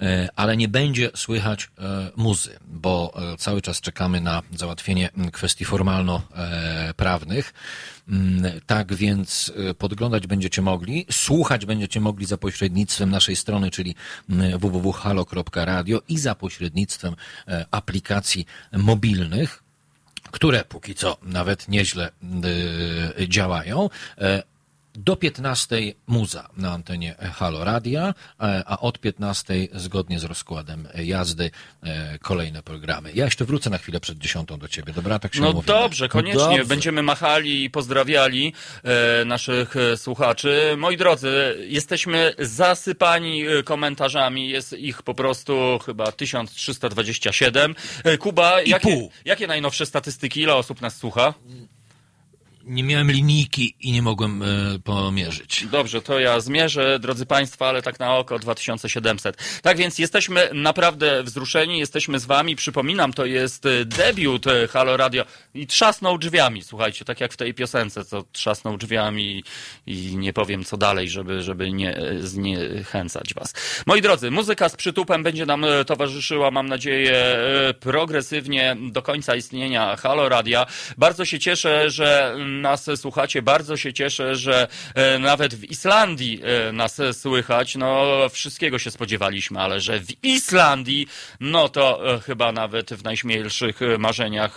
e, 0.00 0.28
ale 0.36 0.56
nie 0.56 0.68
będzie 0.68 1.10
słychać 1.14 1.70
e, 1.78 2.10
muzy, 2.16 2.58
bo 2.66 3.14
cały 3.38 3.62
czas 3.62 3.80
czekamy 3.80 4.20
na 4.20 4.42
załatwienie 4.54 5.10
kwestii 5.32 5.64
formalno-prawnych. 5.64 7.54
Mm, 8.08 8.60
Tak 8.66 8.94
więc 8.94 9.52
podglądać 9.78 10.26
będziecie 10.26 10.62
mogli, 10.62 11.06
słuchać 11.10 11.66
będziecie 11.66 12.00
mogli 12.00 12.26
za 12.26 12.36
pośrednictwem 12.36 13.10
naszej 13.10 13.36
strony, 13.36 13.70
czyli 13.70 13.94
www.halo.radio 14.58 16.00
i 16.08 16.18
za 16.18 16.34
pośrednictwem 16.34 17.16
aplikacji 17.70 18.46
mobilnych, 18.72 19.62
które 20.30 20.64
póki 20.64 20.94
co 20.94 21.16
nawet 21.22 21.68
nieźle 21.68 22.10
działają. 23.28 23.90
Do 24.96 25.16
15 25.16 25.76
muza 26.06 26.48
na 26.56 26.72
antenie 26.72 27.14
Halo 27.34 27.64
Radia, 27.64 28.14
e, 28.40 28.62
a 28.66 28.78
od 28.80 28.98
15 28.98 29.54
zgodnie 29.74 30.18
z 30.20 30.24
rozkładem 30.24 30.88
jazdy 31.04 31.50
e, 31.82 32.18
kolejne 32.18 32.62
programy. 32.62 33.12
Ja 33.14 33.24
jeszcze 33.24 33.44
wrócę 33.44 33.70
na 33.70 33.78
chwilę 33.78 34.00
przed 34.00 34.18
10 34.18 34.48
do 34.58 34.68
ciebie, 34.68 34.92
dobra? 34.92 35.18
Tak 35.18 35.34
się 35.34 35.40
No 35.40 35.50
umówimy. 35.50 35.66
dobrze, 35.66 36.08
koniecznie. 36.08 36.40
Dobrze. 36.40 36.64
Będziemy 36.64 37.02
machali 37.02 37.64
i 37.64 37.70
pozdrawiali 37.70 38.52
e, 38.84 39.24
naszych 39.24 39.76
e, 39.76 39.96
słuchaczy. 39.96 40.74
Moi 40.78 40.96
drodzy, 40.96 41.56
jesteśmy 41.68 42.34
zasypani 42.38 43.42
komentarzami. 43.64 44.48
Jest 44.48 44.72
ich 44.72 45.02
po 45.02 45.14
prostu 45.14 45.78
chyba 45.86 46.12
1327. 46.12 47.74
E, 48.04 48.18
Kuba, 48.18 48.62
jakie, 48.62 48.90
pół. 48.96 49.10
jakie 49.24 49.46
najnowsze 49.46 49.86
statystyki? 49.86 50.40
Ile 50.40 50.54
osób 50.54 50.80
nas 50.80 50.96
słucha? 50.96 51.34
Nie 52.66 52.82
miałem 52.82 53.10
linijki 53.10 53.76
i 53.80 53.92
nie 53.92 54.02
mogłem 54.02 54.42
e, 54.42 54.46
pomierzyć. 54.84 55.66
Dobrze, 55.70 56.02
to 56.02 56.20
ja 56.20 56.40
zmierzę, 56.40 56.98
drodzy 56.98 57.26
Państwo, 57.26 57.68
ale 57.68 57.82
tak 57.82 58.00
na 58.00 58.16
oko 58.16 58.38
2700. 58.38 59.60
Tak 59.62 59.76
więc 59.76 59.98
jesteśmy 59.98 60.50
naprawdę 60.52 61.22
wzruszeni, 61.22 61.78
jesteśmy 61.78 62.18
z 62.18 62.24
Wami. 62.24 62.56
Przypominam, 62.56 63.12
to 63.12 63.26
jest 63.26 63.66
e, 63.66 63.84
debiut 63.84 64.46
e, 64.46 64.68
Halo 64.68 64.96
Radio 64.96 65.24
i 65.54 65.66
trzasnął 65.66 66.18
drzwiami, 66.18 66.62
słuchajcie, 66.62 67.04
tak 67.04 67.20
jak 67.20 67.32
w 67.32 67.36
tej 67.36 67.54
piosence, 67.54 68.04
co 68.04 68.24
trzasnął 68.32 68.76
drzwiami 68.76 69.44
i 69.86 70.16
nie 70.16 70.32
powiem 70.32 70.64
co 70.64 70.76
dalej, 70.76 71.08
żeby, 71.08 71.42
żeby 71.42 71.72
nie 71.72 72.00
zniechęcać 72.20 73.34
Was. 73.34 73.54
Moi 73.86 74.02
drodzy, 74.02 74.30
muzyka 74.30 74.68
z 74.68 74.76
przytupem 74.76 75.22
będzie 75.22 75.46
nam 75.46 75.66
towarzyszyła, 75.86 76.50
mam 76.50 76.68
nadzieję, 76.68 77.36
progresywnie 77.80 78.76
do 78.92 79.02
końca 79.02 79.36
istnienia 79.36 79.96
Halo 79.96 80.28
Radia. 80.28 80.66
Bardzo 80.98 81.24
się 81.24 81.38
cieszę, 81.38 81.90
że 81.90 82.36
nas 82.62 82.90
słuchacie, 82.96 83.42
bardzo 83.42 83.76
się 83.76 83.92
cieszę, 83.92 84.36
że 84.36 84.68
e, 84.94 85.18
nawet 85.18 85.54
w 85.54 85.64
Islandii 85.64 86.40
e, 86.68 86.72
nas 86.72 87.00
słychać. 87.12 87.76
No, 87.76 88.04
wszystkiego 88.30 88.78
się 88.78 88.90
spodziewaliśmy, 88.90 89.60
ale 89.60 89.80
że 89.80 90.00
w 90.00 90.24
Islandii, 90.24 91.08
no 91.40 91.68
to 91.68 92.14
e, 92.14 92.20
chyba 92.20 92.52
nawet 92.52 92.94
w 92.94 93.04
najśmielszych 93.04 93.80
marzeniach 93.98 94.56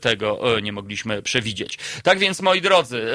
tego 0.00 0.40
nie 0.62 0.72
mogliśmy 0.72 1.22
przewidzieć. 1.22 1.78
Tak 2.02 2.18
więc, 2.18 2.40
moi 2.40 2.60
drodzy, 2.60 3.06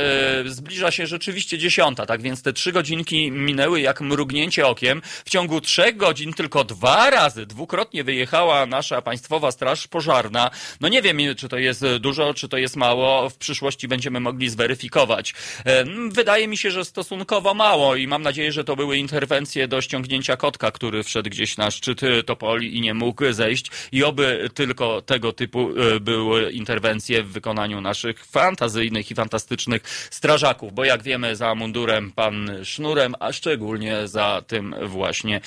zbliża 0.46 0.92
się 0.92 1.08
rzeczywiście 1.08 1.58
dziesiąta, 1.58 2.06
tak 2.06 2.22
więc 2.22 2.44
te 2.44 2.54
trzy 2.54 2.72
godzinki 2.72 3.32
minęły 3.32 3.82
jak 3.82 4.02
mrugnięcie 4.02 4.68
okiem. 4.68 5.02
W 5.26 5.30
ciągu 5.30 5.62
trzech 5.62 5.98
godzin 5.98 6.34
tylko 6.34 6.64
dwa 6.64 7.10
razy, 7.10 7.46
dwukrotnie 7.46 8.04
wyjechała 8.04 8.66
nasza 8.66 9.02
Państwowa 9.02 9.52
Straż 9.52 9.88
Pożarna. 9.88 10.52
No 10.82 10.88
nie 10.88 11.02
wiem, 11.02 11.18
czy 11.38 11.50
to 11.50 11.58
jest 11.58 11.86
dużo, 12.00 12.34
czy 12.34 12.50
to 12.50 12.58
jest 12.58 12.76
mało. 12.76 13.30
W 13.30 13.38
przyszłości 13.38 13.87
będziemy 13.88 14.20
mogli 14.20 14.50
zweryfikować. 14.50 15.34
E, 15.66 15.86
Wydaje 16.12 16.48
mi 16.48 16.58
się, 16.58 16.72
że 16.72 16.86
stosunkowo 16.86 17.54
mało 17.54 17.96
i 17.96 18.08
mam 18.08 18.22
nadzieję, 18.22 18.52
że 18.52 18.64
to 18.64 18.76
były 18.76 18.98
interwencje 18.98 19.68
do 19.68 19.82
ściągnięcia 19.82 20.38
kotka, 20.38 20.72
który 20.72 21.04
wszedł 21.04 21.30
gdzieś 21.30 21.58
na 21.58 21.72
szczyt 21.72 22.04
e, 22.04 22.24
Topoli 22.24 22.78
i 22.78 22.82
nie 22.82 22.94
mógł 22.94 23.24
zejść. 23.32 23.72
I 23.92 24.04
oby 24.04 24.50
tylko 24.54 25.02
tego 25.02 25.34
typu 25.34 25.70
e, 25.70 26.00
były 26.00 26.52
interwencje 26.52 27.24
w 27.24 27.32
wykonaniu 27.32 27.82
naszych 27.82 28.26
fantazyjnych 28.26 29.12
i 29.12 29.16
fantastycznych 29.16 29.82
strażaków, 30.12 30.74
bo 30.74 30.86
jak 30.86 31.04
wiemy 31.04 31.36
za 31.36 31.56
mundurem 31.56 32.12
pan 32.12 32.52
sznurem, 32.64 33.16
a 33.20 33.34
szczególnie 33.34 34.08
za 34.08 34.42
tym 34.48 34.76
właśnie 34.84 35.42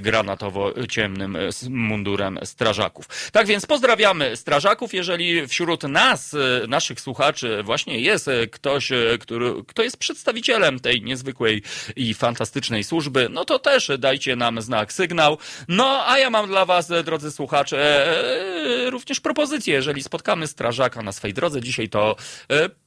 granatowo-ciemnym 0.00 1.38
mundurem 1.68 2.38
strażaków. 2.44 3.08
Tak 3.32 3.46
więc 3.46 3.66
pozdrawiamy 3.66 4.36
strażaków, 4.36 4.94
jeżeli 4.94 5.46
wśród 5.46 5.82
nas, 5.82 6.36
naszych 6.68 7.00
słuchaczy 7.00 7.62
właśnie 7.62 7.85
właśnie 7.86 8.00
jest 8.00 8.28
e, 8.28 8.46
ktoś, 8.46 8.92
e, 8.92 9.18
który, 9.20 9.54
kto 9.68 9.82
jest 9.82 9.96
przedstawicielem 9.96 10.80
tej 10.80 11.02
niezwykłej 11.02 11.62
i 11.96 12.14
fantastycznej 12.14 12.84
służby, 12.84 13.28
no 13.30 13.44
to 13.44 13.58
też 13.58 13.90
dajcie 13.98 14.36
nam 14.36 14.62
znak, 14.62 14.92
sygnał. 14.92 15.38
No, 15.68 16.04
a 16.06 16.18
ja 16.18 16.30
mam 16.30 16.46
dla 16.46 16.64
was, 16.64 16.90
e, 16.90 17.02
drodzy 17.02 17.30
słuchacze, 17.30 17.76
również 18.90 19.20
propozycję. 19.20 19.74
Jeżeli 19.74 20.02
spotkamy 20.02 20.46
strażaka 20.46 21.02
na 21.02 21.12
swej 21.12 21.34
drodze 21.34 21.60
dzisiaj, 21.60 21.88
to 21.88 22.16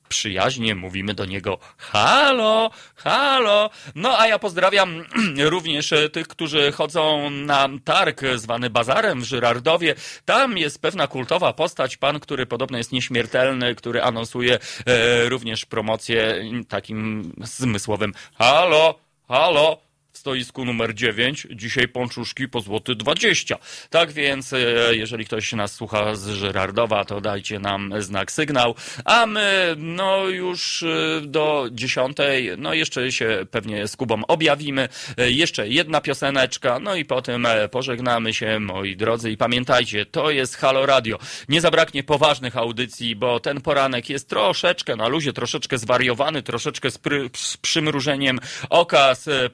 przyjaźnie 0.09 0.75
mówimy 0.75 1.13
do 1.13 1.25
niego 1.25 1.57
halo, 1.77 2.71
halo. 2.95 3.69
No 3.95 4.19
a 4.19 4.27
ja 4.27 4.39
pozdrawiam 4.39 5.05
również 5.53 5.93
e, 5.93 6.09
tych, 6.09 6.27
którzy 6.27 6.71
chodzą 6.71 7.29
na 7.29 7.69
targ 7.83 8.21
zwany 8.35 8.69
bazarem 8.69 9.21
w 9.21 9.23
Żyrardowie. 9.23 9.95
Tam 10.25 10.57
jest 10.57 10.81
pewna 10.81 11.07
kultowa 11.07 11.53
postać, 11.53 11.97
pan, 11.97 12.19
który 12.19 12.45
podobno 12.45 12.77
jest 12.77 12.91
nieśmiertelny, 12.91 13.75
który 13.75 14.01
anonsuje 14.01 14.59
e, 14.85 15.29
również 15.29 15.65
promocję 15.65 16.43
takim 16.67 17.31
zmysłowym 17.43 18.13
halo, 18.35 18.99
halo. 19.27 19.88
Stoisku 20.19 20.65
numer 20.65 20.93
9, 20.95 21.47
dzisiaj 21.51 21.87
pączuszki 21.87 22.47
po 22.47 22.61
złoty 22.61 22.95
20. 22.95 23.55
Tak 23.89 24.11
więc, 24.11 24.53
e, 24.53 24.57
jeżeli 24.91 25.25
ktoś 25.25 25.53
nas 25.53 25.73
słucha 25.73 26.15
z 26.15 26.27
Żyrardowa, 26.27 27.05
to 27.05 27.21
dajcie 27.21 27.59
nam 27.59 27.93
znak, 27.99 28.31
sygnał. 28.31 28.75
A 29.05 29.25
my, 29.25 29.75
no 29.77 30.27
już 30.27 30.83
e, 30.83 31.21
do 31.21 31.67
10, 31.71 32.17
no 32.57 32.73
jeszcze 32.73 33.11
się 33.11 33.45
pewnie 33.51 33.87
z 33.87 33.95
Kubą 33.95 34.21
objawimy. 34.27 34.89
E, 35.17 35.31
Jeszcze 35.31 35.67
jedna 35.67 36.01
pioseneczka, 36.01 36.79
no 36.79 36.95
i 36.95 37.05
potem 37.05 37.47
pożegnamy 37.71 38.33
się, 38.33 38.59
moi 38.59 38.95
drodzy. 38.95 39.31
I 39.31 39.37
pamiętajcie, 39.37 40.05
to 40.05 40.31
jest 40.31 40.57
Halo 40.57 40.85
Radio. 40.85 41.19
Nie 41.49 41.61
zabraknie 41.61 42.03
poważnych 42.03 42.57
audycji, 42.57 43.15
bo 43.15 43.39
ten 43.39 43.61
poranek 43.61 44.09
jest 44.09 44.29
troszeczkę 44.29 44.95
na 44.95 45.07
luzie, 45.07 45.33
troszeczkę 45.33 45.77
zwariowany, 45.77 46.43
troszeczkę 46.43 46.91
z, 46.91 46.99
z 47.35 47.57
przymrużeniem 47.57 48.39
oka, 48.69 49.15
z 49.15 49.27
e, 49.27 49.49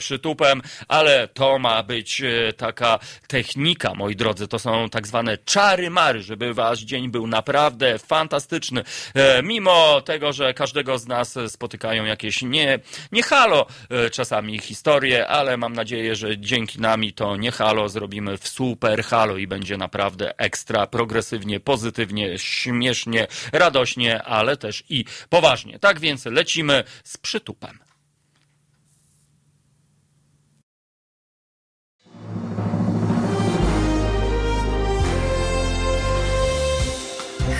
ale 0.87 1.27
to 1.27 1.59
ma 1.59 1.83
być 1.83 2.21
e, 2.21 2.53
taka 2.53 2.99
technika, 3.27 3.93
moi 3.93 4.15
drodzy. 4.15 4.47
To 4.47 4.59
są 4.59 4.89
tak 4.89 5.07
zwane 5.07 5.37
czary-mary, 5.37 6.21
żeby 6.21 6.53
wasz 6.53 6.79
dzień 6.79 7.09
był 7.09 7.27
naprawdę 7.27 7.99
fantastyczny. 7.99 8.83
E, 9.13 9.43
Mimo 9.43 10.01
tego, 10.01 10.33
że 10.33 10.53
każdego 10.53 10.97
z 10.97 11.07
nas 11.07 11.37
spotykają 11.47 12.05
jakieś 12.05 12.41
nie, 12.41 12.79
nie 13.11 13.23
halo 13.23 13.65
e, 13.89 14.09
czasami 14.09 14.59
historie, 14.59 15.27
ale 15.27 15.57
mam 15.57 15.73
nadzieję, 15.73 16.15
że 16.15 16.37
dzięki 16.37 16.81
nami 16.81 17.13
to 17.13 17.35
nie 17.35 17.51
halo 17.51 17.89
zrobimy 17.89 18.37
w 18.37 18.47
super 18.47 19.03
halo 19.03 19.37
i 19.37 19.47
będzie 19.47 19.77
naprawdę 19.77 20.37
ekstra, 20.37 20.87
progresywnie, 20.87 21.59
pozytywnie, 21.59 22.39
śmiesznie, 22.39 23.27
radośnie, 23.51 24.23
ale 24.23 24.57
też 24.57 24.83
i 24.89 25.05
poważnie. 25.29 25.79
Tak 25.79 25.99
więc 25.99 26.25
lecimy 26.25 26.83
z 27.03 27.17
przytupem. 27.17 27.84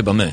Chyba 0.00 0.12
my. 0.12 0.32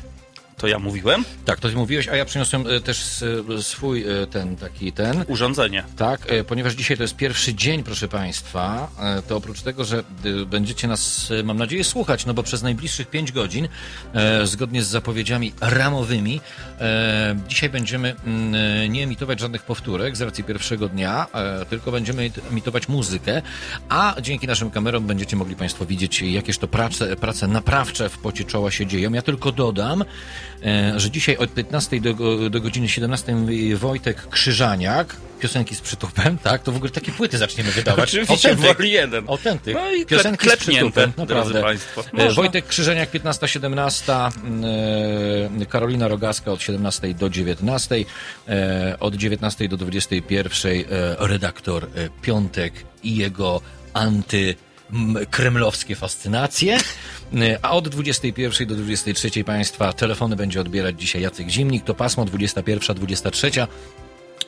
To 0.57 0.67
ja 0.67 0.79
mówiłem? 0.79 1.25
Tak, 1.47 1.59
to 1.59 1.69
ty 1.69 1.75
mówiłeś, 1.75 2.07
a 2.07 2.15
ja 2.15 2.25
przyniosłem 2.25 2.67
e, 2.67 2.79
też 2.79 2.99
s- 3.01 3.23
swój 3.67 4.03
e, 4.21 4.27
ten 4.27 4.55
taki 4.55 4.91
ten. 4.91 5.25
Urządzenie. 5.27 5.83
Tak, 5.97 6.31
e, 6.31 6.43
ponieważ 6.43 6.73
dzisiaj 6.73 6.97
to 6.97 7.03
jest 7.03 7.15
pierwszy 7.15 7.53
dzień, 7.53 7.83
proszę 7.83 8.07
Państwa, 8.07 8.91
e, 8.99 9.21
to 9.21 9.37
oprócz 9.37 9.61
tego, 9.61 9.85
że 9.85 9.99
e, 9.99 10.45
będziecie 10.45 10.87
nas, 10.87 11.31
e, 11.39 11.43
mam 11.43 11.57
nadzieję, 11.57 11.83
słuchać, 11.83 12.25
no 12.25 12.33
bo 12.33 12.43
przez 12.43 12.63
najbliższych 12.63 13.07
5 13.09 13.31
godzin, 13.31 13.67
e, 14.13 14.47
zgodnie 14.47 14.83
z 14.83 14.87
zapowiedziami 14.87 15.53
ramowymi, 15.61 16.41
e, 16.79 17.35
dzisiaj 17.47 17.69
będziemy 17.69 18.15
mm, 18.25 18.55
e, 18.55 18.89
nie 18.89 19.03
emitować 19.03 19.39
żadnych 19.39 19.63
powtórek 19.63 20.15
z 20.17 20.21
racji 20.21 20.43
pierwszego 20.43 20.89
dnia, 20.89 21.27
e, 21.33 21.65
tylko 21.65 21.91
będziemy 21.91 22.31
emitować 22.51 22.87
muzykę, 22.87 23.41
a 23.89 24.15
dzięki 24.21 24.47
naszym 24.47 24.71
kamerom 24.71 25.07
będziecie 25.07 25.35
mogli 25.35 25.55
Państwo 25.55 25.85
widzieć, 25.85 26.21
jakież 26.21 26.57
to 26.57 26.67
prace, 26.67 27.15
prace 27.15 27.47
naprawcze 27.47 28.09
w 28.09 28.17
pocie 28.17 28.43
czoła 28.43 28.71
się 28.71 28.85
dzieją. 28.85 29.13
Ja 29.13 29.21
tylko 29.21 29.51
dodam, 29.51 30.03
e, 30.63 30.99
że 30.99 31.11
dzisiaj 31.11 31.36
od 31.37 31.53
15 31.53 31.99
do, 31.99 32.13
do 32.49 32.61
godziny 32.61 32.89
17 32.89 33.35
Wojtek 33.75 34.29
Krzyżaniak, 34.29 35.15
piosenki 35.39 35.75
z 35.75 35.81
przytupem, 35.81 36.37
tak? 36.37 36.63
To 36.63 36.71
w 36.71 36.75
ogóle 36.75 36.91
takie 36.91 37.11
płyty 37.11 37.37
zaczniemy 37.37 37.71
wydawać. 37.71 38.15
Oczywiście, 38.15 38.55
woli 38.55 38.91
jeden. 38.91 39.25
Autentyk. 39.29 39.73
No 39.75 39.91
i 39.91 40.05
Piosenki 40.05 40.47
klep- 40.47 40.55
z 40.55 40.59
przytupem, 40.59 41.13
naprawdę. 41.17 41.61
państwo. 41.61 42.01
E, 42.01 42.03
Można. 42.13 42.31
Wojtek 42.33 42.67
Krzyżaniak 42.67 43.11
15-17, 43.11 44.31
e, 45.61 45.65
Karolina 45.65 46.07
Rogaska 46.07 46.51
od 46.51 46.61
17 46.61 47.13
do 47.13 47.29
19, 47.29 48.05
e, 48.47 48.95
od 48.99 49.15
19 49.15 49.67
do 49.67 49.77
21 49.77 50.71
e, 50.71 50.83
redaktor 51.19 51.83
e, 51.83 52.09
Piątek 52.21 52.73
i 53.03 53.15
jego 53.15 53.61
anty 53.93 54.55
kremlowskie 55.31 55.95
fascynacje, 55.95 56.77
a 57.61 57.71
od 57.71 57.87
21 57.87 58.67
do 58.67 58.75
23 58.75 59.43
Państwa 59.43 59.93
telefony 59.93 60.35
będzie 60.35 60.61
odbierać 60.61 60.99
dzisiaj 60.99 61.21
Jacek 61.21 61.49
Zimnik, 61.49 61.83
to 61.83 61.93
pasmo 61.93 62.25
21-23 62.25 63.67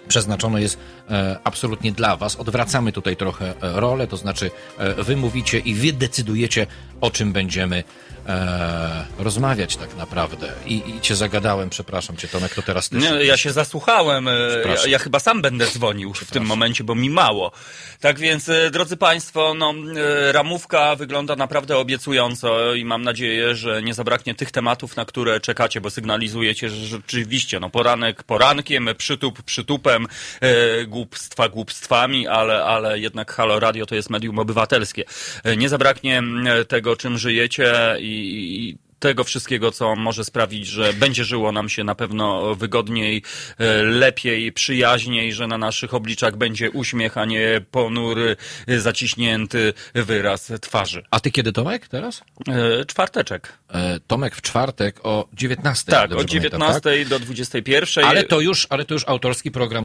przeznaczone 0.10 0.62
jest 0.62 0.80
e, 1.10 1.40
absolutnie 1.44 1.92
dla 1.92 2.18
Was. 2.18 2.36
Odwracamy 2.36 2.92
tutaj 2.92 3.16
trochę 3.16 3.50
e, 3.50 3.80
rolę, 3.80 4.08
to 4.08 4.18
znaczy 4.18 4.52
e, 4.78 5.04
Wy 5.04 5.18
mówicie 5.18 5.60
i 5.60 5.74
Wy 5.74 5.94
decydujecie, 5.94 6.68
o 7.02 7.12
czym 7.12 7.34
będziemy 7.34 7.84
e, 8.28 9.06
rozmawiać 9.20 9.78
tak 9.78 9.96
naprawdę. 9.98 10.52
I, 10.66 10.84
I 10.90 11.02
Cię 11.02 11.16
zagadałem, 11.16 11.70
przepraszam 11.70 12.18
Cię 12.18 12.28
Tomek, 12.28 12.54
to 12.54 12.62
teraz 12.62 12.90
Ty. 12.90 12.98
Nie, 12.98 13.10
ja 13.26 13.38
się 13.38 13.52
zasłuchałem. 13.52 14.28
e, 14.28 14.32
Ja, 14.66 14.88
ja 14.88 15.00
chyba 15.00 15.20
sam 15.20 15.42
będę 15.42 15.68
dzwonił 15.68 16.14
w 16.14 16.32
tym 16.32 16.46
momencie, 16.46 16.84
bo 16.84 16.96
mi 16.96 17.10
mało. 17.10 17.52
Tak 18.00 18.20
więc, 18.20 18.50
e, 18.50 18.72
drodzy 18.72 18.98
Państwo, 18.98 19.54
no, 19.54 19.74
e, 20.28 20.32
ramówka 20.32 20.96
wygląda 20.96 21.36
naprawdę 21.36 21.78
obiecująco 21.78 22.74
i 22.74 22.86
mam 22.86 23.02
nadzieję, 23.04 23.56
że 23.56 23.82
nie 23.84 23.94
zabraknie 23.94 24.36
tych 24.36 24.52
tematów, 24.52 24.96
na 24.96 25.06
które 25.06 25.40
czekacie, 25.40 25.82
bo 25.82 25.90
sygnalizujecie, 25.90 26.70
że 26.70 26.86
rzeczywiście, 26.86 27.60
no, 27.60 27.70
poranek 27.70 28.24
porankiem, 28.24 28.90
przytup 28.98 29.42
przytupem, 29.44 30.08
e, 30.42 30.86
głupstwa 30.86 31.50
głupstwami, 31.50 32.28
ale, 32.28 32.64
ale 32.64 33.00
jednak 33.00 33.32
Halo 33.34 33.60
Radio 33.60 33.86
to 33.86 33.96
jest 33.96 34.10
medium 34.10 34.40
obywatelskie. 34.40 35.04
Nie 35.58 35.70
zabraknie 35.70 36.24
tego, 36.68 36.96
czym 36.96 37.18
żyjecie 37.18 37.96
i, 38.00 38.09
i 38.10 38.78
tego 39.00 39.24
wszystkiego, 39.24 39.72
co 39.72 39.96
może 39.96 40.26
sprawić, 40.26 40.68
że 40.68 40.94
będzie 40.94 41.24
żyło 41.24 41.52
nam 41.52 41.70
się 41.70 41.84
na 41.84 41.96
pewno 41.96 42.56
wygodniej, 42.56 43.24
e, 43.58 43.84
lepiej, 43.84 44.52
przyjaźniej, 44.52 45.34
że 45.34 45.48
na 45.48 45.58
naszych 45.58 45.94
obliczach 45.94 46.38
będzie 46.38 46.72
uśmiech, 46.72 47.18
a 47.18 47.26
nie 47.26 47.62
ponury, 47.72 48.36
zaciśnięty 48.68 49.74
wyraz 49.94 50.52
twarzy. 50.62 51.04
A 51.12 51.20
Ty 51.20 51.32
kiedy 51.32 51.52
Tomek 51.52 51.88
teraz? 51.88 52.24
E, 52.48 52.86
Czwarteczek. 52.86 53.54
E, 53.70 54.00
Tomek 54.08 54.36
w 54.36 54.42
czwartek 54.42 55.00
o 55.04 55.28
19. 55.34 55.92
Tak, 55.92 56.10
dobrze 56.10 56.24
od 56.24 56.28
pamiętam, 56.28 56.60
19 56.60 57.06
do 57.06 57.20
21. 57.20 58.06
Ale 58.06 58.24
to 58.24 58.40
już, 58.40 58.68
ale 58.70 58.86
to 58.86 58.94
już 58.94 59.04
autorski 59.08 59.52
program 59.52 59.70